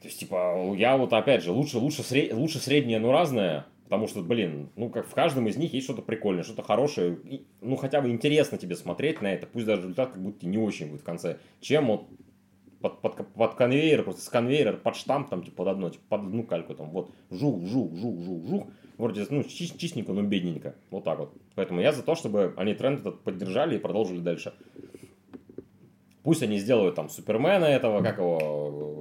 То 0.00 0.08
есть, 0.08 0.20
типа, 0.20 0.74
я 0.76 0.96
вот 0.96 1.12
опять 1.12 1.42
же, 1.42 1.52
лучше, 1.52 1.78
лучше, 1.78 2.02
сред... 2.02 2.32
лучше 2.32 2.58
среднее, 2.58 2.98
но 2.98 3.12
разное. 3.12 3.66
Потому 3.84 4.08
что, 4.08 4.20
блин, 4.20 4.70
ну 4.74 4.90
как 4.90 5.06
в 5.06 5.14
каждом 5.14 5.46
из 5.46 5.56
них 5.56 5.72
есть 5.72 5.84
что-то 5.84 6.02
прикольное, 6.02 6.42
что-то 6.42 6.62
хорошее. 6.62 7.18
И, 7.24 7.46
ну 7.60 7.76
хотя 7.76 8.00
бы 8.00 8.10
интересно 8.10 8.58
тебе 8.58 8.74
смотреть 8.74 9.22
на 9.22 9.32
это. 9.32 9.46
Пусть 9.46 9.64
даже 9.64 9.82
результат 9.82 10.10
как 10.10 10.20
будто 10.20 10.46
не 10.46 10.58
очень 10.58 10.88
будет 10.88 11.02
в 11.02 11.04
конце. 11.04 11.38
Чем 11.60 11.86
вот 11.86 12.06
под, 12.80 13.00
под, 13.00 13.32
под 13.32 13.54
конвейер, 13.54 14.02
просто 14.02 14.22
с 14.22 14.28
конвейера 14.28 14.72
под 14.72 14.96
штамп, 14.96 15.30
там, 15.30 15.42
типа, 15.42 15.56
под 15.58 15.68
одно, 15.68 15.90
типа, 15.90 16.04
под 16.08 16.20
одну 16.22 16.42
кальку, 16.42 16.74
там, 16.74 16.90
вот, 16.90 17.10
жух, 17.30 17.64
жух, 17.64 17.94
жух, 17.94 18.20
жух, 18.20 18.46
жух. 18.46 18.66
Вроде, 18.98 19.26
ну, 19.30 19.40
чис- 19.42 19.76
чистенько, 19.78 20.12
но 20.12 20.22
бедненько. 20.22 20.74
Вот 20.90 21.04
так 21.04 21.18
вот. 21.18 21.32
Поэтому 21.54 21.80
я 21.80 21.92
за 21.92 22.02
то, 22.02 22.14
чтобы 22.14 22.54
они 22.56 22.74
тренд 22.74 23.00
этот 23.00 23.22
поддержали 23.22 23.76
и 23.76 23.78
продолжили 23.78 24.20
дальше. 24.20 24.52
Пусть 26.22 26.42
они 26.42 26.58
сделают 26.58 26.96
там 26.96 27.08
Супермена 27.08 27.66
этого, 27.66 28.02
как 28.02 28.18
его, 28.18 28.95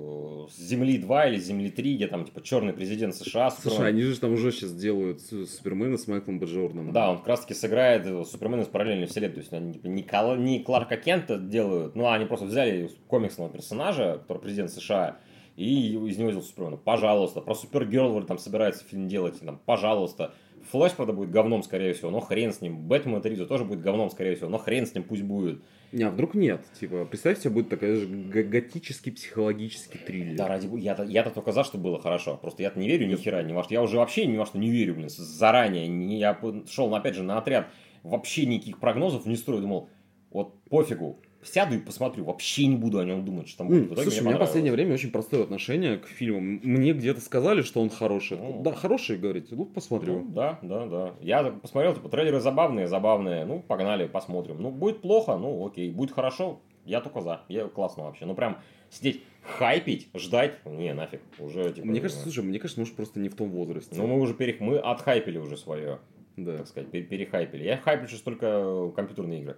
с 0.49 0.57
Земли 0.57 0.97
2 0.97 1.27
или 1.27 1.39
с 1.39 1.45
Земли 1.45 1.69
3, 1.69 1.95
где 1.95 2.07
там, 2.07 2.25
типа, 2.25 2.41
черный 2.41 2.73
президент 2.73 3.15
США. 3.15 3.49
Слушай, 3.51 3.75
Супермен. 3.75 3.87
они 3.95 4.01
же 4.03 4.19
там 4.19 4.33
уже 4.33 4.51
сейчас 4.51 4.73
делают 4.73 5.21
Су- 5.21 5.45
Супермена 5.45 5.97
с 5.97 6.07
Майклом 6.07 6.39
Б. 6.39 6.45
Джорданом. 6.45 6.91
Да, 6.91 7.11
он 7.11 7.17
как 7.19 7.27
раз 7.27 7.41
таки 7.41 7.53
сыграет 7.53 8.05
э, 8.05 8.23
Супермена 8.25 8.61
из 8.61 8.67
параллельной 8.67 9.07
вселенной. 9.07 9.33
То 9.33 9.39
есть 9.41 9.53
они 9.53 9.73
типа, 9.73 9.87
не, 9.87 10.03
Кала- 10.03 10.37
не 10.37 10.59
Кларка 10.59 10.97
Кента 10.97 11.37
делают, 11.37 11.95
ну, 11.95 12.05
а 12.05 12.15
они 12.15 12.25
просто 12.25 12.45
взяли 12.45 12.89
комиксного 13.07 13.49
персонажа, 13.49 14.19
который 14.21 14.39
президент 14.43 14.71
США, 14.71 15.17
и 15.55 15.91
из 15.93 16.17
него 16.17 16.31
сделали 16.31 16.41
Супермена. 16.45 16.77
Пожалуйста. 16.77 17.41
Про 17.41 17.55
Супергерл 17.55 18.11
вроде 18.11 18.27
там 18.27 18.37
собирается 18.37 18.83
фильм 18.85 19.07
делать, 19.07 19.39
там, 19.39 19.59
пожалуйста. 19.65 20.33
Флэш, 20.71 20.93
правда, 20.93 21.13
будет 21.13 21.29
говном, 21.29 21.61
скорее 21.61 21.93
всего, 21.93 22.09
но 22.09 22.19
хрен 22.19 22.51
с 22.51 22.59
ним. 22.59 22.87
Бэтмен 22.87 23.21
Риза 23.21 23.45
тоже 23.45 23.65
будет 23.65 23.81
говном, 23.81 24.09
скорее 24.09 24.35
всего, 24.35 24.49
но 24.49 24.57
хрен 24.57 24.87
с 24.87 24.95
ним 24.95 25.03
пусть 25.03 25.21
будет. 25.21 25.61
Не, 25.95 26.03
а 26.03 26.09
вдруг 26.09 26.35
нет? 26.35 26.61
Типа, 26.77 27.05
представь 27.05 27.39
себе, 27.39 27.51
будет 27.51 27.69
такой 27.69 27.95
же 27.95 28.05
готический 28.05 29.13
психологический 29.13 29.97
триллер. 29.97 30.35
Да, 30.35 30.49
ради 30.49 30.67
я-то, 30.77 31.03
я-то 31.03 31.29
только 31.29 31.53
за, 31.53 31.63
что 31.63 31.77
было 31.77 32.01
хорошо. 32.01 32.35
Просто 32.35 32.63
я-то 32.63 32.77
не 32.77 32.87
верю 32.89 33.07
ни 33.07 33.15
хера, 33.15 33.41
ни 33.43 33.53
во 33.53 33.63
что. 33.63 33.73
Я 33.73 33.81
уже 33.81 33.97
вообще 33.97 34.25
ни 34.25 34.35
во 34.35 34.45
что 34.45 34.57
не 34.57 34.69
верю, 34.69 34.95
блин, 34.95 35.07
заранее. 35.09 35.87
Не- 35.87 36.19
Я 36.19 36.37
шел, 36.69 36.93
опять 36.93 37.15
же, 37.15 37.23
на 37.23 37.37
отряд, 37.37 37.67
вообще 38.03 38.45
никаких 38.45 38.79
прогнозов 38.79 39.25
не 39.25 39.37
строю. 39.37 39.61
Думал, 39.61 39.89
вот 40.31 40.61
пофигу, 40.65 41.21
сяду 41.47 41.75
и 41.75 41.79
посмотрю, 41.79 42.25
вообще 42.25 42.65
не 42.67 42.75
буду 42.75 42.99
о 42.99 43.05
нем 43.05 43.23
думать, 43.25 43.47
что 43.47 43.59
там 43.59 43.67
будет. 43.67 43.91
Итоге 43.91 44.03
Слушай, 44.03 44.21
у 44.21 44.25
меня 44.25 44.35
в 44.35 44.39
последнее 44.39 44.73
время 44.73 44.93
очень 44.93 45.11
простое 45.11 45.43
отношение 45.43 45.97
к 45.97 46.07
фильмам. 46.07 46.59
Мне 46.63 46.93
где-то 46.93 47.21
сказали, 47.21 47.61
что 47.61 47.81
он 47.81 47.89
хороший. 47.89 48.37
Ну. 48.37 48.61
Да, 48.63 48.73
хороший, 48.73 49.17
говорите. 49.17 49.55
Ну, 49.55 49.65
посмотрю. 49.65 50.19
Ну, 50.19 50.29
да, 50.29 50.59
да, 50.61 50.85
да. 50.85 51.13
Я 51.21 51.43
посмотрел, 51.43 51.93
типа, 51.93 52.09
трейлеры 52.09 52.39
забавные, 52.39 52.87
забавные. 52.87 53.45
Ну, 53.45 53.59
погнали, 53.59 54.07
посмотрим. 54.07 54.61
Ну, 54.61 54.71
будет 54.71 55.01
плохо, 55.01 55.37
ну, 55.37 55.65
окей. 55.65 55.91
Будет 55.91 56.11
хорошо, 56.11 56.59
я 56.85 57.01
только 57.01 57.21
за. 57.21 57.41
Я 57.47 57.67
классно 57.67 58.03
вообще. 58.03 58.25
Ну, 58.25 58.35
прям 58.35 58.57
сидеть, 58.89 59.23
хайпить, 59.41 60.09
ждать, 60.13 60.65
не, 60.65 60.93
нафиг. 60.93 61.21
Уже, 61.39 61.71
типа, 61.71 61.87
Мне 61.87 62.01
кажется, 62.01 62.23
слушай, 62.23 62.43
мне 62.43 62.59
кажется, 62.59 62.79
мы 62.79 62.85
уж 62.85 62.93
просто 62.93 63.19
не 63.19 63.29
в 63.29 63.35
том 63.35 63.49
возрасте. 63.51 63.95
ну, 63.95 64.07
мы 64.07 64.19
уже 64.19 64.33
перех... 64.33 64.59
мы 64.59 64.77
отхайпили 64.77 65.37
уже 65.37 65.57
свое. 65.57 65.99
да. 66.37 66.57
так 66.57 66.67
сказать, 66.67 66.91
пере- 66.91 67.05
перехайпили. 67.05 67.63
Я 67.63 67.77
хайплю 67.77 68.07
сейчас 68.07 68.21
только 68.21 68.91
компьютерные 68.95 69.41
игры. 69.41 69.57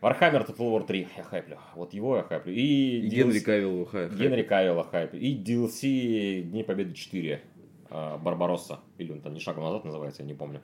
Warhammer 0.00 0.46
Total 0.46 0.56
War 0.70 0.86
3 0.86 1.08
я 1.16 1.22
хайплю. 1.22 1.58
Вот 1.74 1.92
его 1.92 2.16
я 2.16 2.22
хайплю. 2.22 2.52
И, 2.52 3.00
И 3.00 3.08
DLC 3.08 3.10
Генри 3.10 3.38
Кавилл 3.40 3.84
хайп. 3.86 4.12
Генри 4.12 4.42
Кавилла 4.42 4.84
хайплю. 4.84 5.20
И 5.20 5.36
DLC 5.36 6.42
Дни 6.42 6.62
Победы 6.62 6.94
4. 6.94 7.40
а, 7.90 8.18
Барбаросса. 8.18 8.80
Или 8.98 9.12
он 9.12 9.20
там 9.20 9.34
не 9.34 9.40
шагом 9.40 9.64
назад 9.64 9.84
называется, 9.84 10.22
я 10.22 10.28
не 10.28 10.34
помню. 10.34 10.62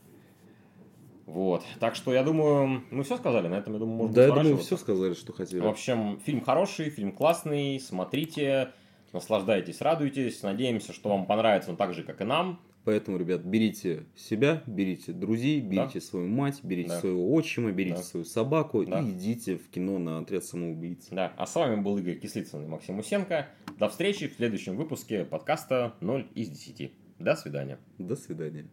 Вот. 1.26 1.64
Так 1.80 1.97
что 1.97 2.14
я 2.14 2.22
думаю, 2.22 2.84
мы 2.91 3.03
все 3.03 3.16
сказали. 3.16 3.49
На 3.49 3.57
этом, 3.57 3.72
я 3.74 3.78
думаю, 3.80 3.97
можно 3.97 4.14
Да, 4.14 4.26
я 4.26 4.32
думаю, 4.32 4.57
все 4.59 4.76
сказали, 4.76 5.14
что 5.14 5.32
хотели. 5.32 5.61
В 5.61 5.66
общем, 5.66 6.20
фильм 6.24 6.41
хороший, 6.41 6.89
фильм 6.89 7.12
классный. 7.12 7.80
Смотрите, 7.80 8.70
наслаждайтесь, 9.12 9.80
радуйтесь. 9.80 10.43
Надеемся, 10.43 10.93
что 10.93 11.09
вам 11.11 11.26
понравится 11.26 11.70
он 11.70 11.76
так 11.76 11.95
же, 11.95 12.05
как 12.05 12.20
и 12.20 12.24
нам. 12.24 12.61
Поэтому, 12.87 13.18
ребят, 13.18 13.41
берите 13.43 14.05
себя, 14.14 14.62
берите 14.68 15.11
друзей, 15.12 15.61
берите 15.61 16.01
свою 16.01 16.28
мать, 16.28 16.61
берите 16.62 16.91
Да. 16.91 17.01
своего 17.01 17.32
отчима, 17.34 17.72
берите 17.72 17.97
Да. 17.97 18.03
свою 18.05 18.24
собаку 18.24 18.84
Да. 18.87 19.01
и 19.01 19.11
идите 19.11 19.57
в 19.57 19.68
кино 19.70 19.99
на 19.99 20.18
отряд 20.20 20.45
самоубийц. 20.45 21.09
Да, 21.11 21.32
а 21.37 21.47
с 21.47 21.55
вами 21.57 21.82
был 21.82 21.99
Игорь 21.99 22.14
Кислицын 22.20 22.62
и 22.62 22.66
Максим 22.68 23.01
Усенко. 23.01 23.49
До 23.80 23.89
встречи 23.89 24.28
в 24.28 24.34
следующем 24.34 24.76
выпуске 24.76 25.24
подкаста 25.24 25.95
0 26.01 26.28
из 26.37 26.49
10. 26.49 26.93
До 27.18 27.34
свидания. 27.34 27.80
До 27.99 28.14
свидания. 28.14 28.68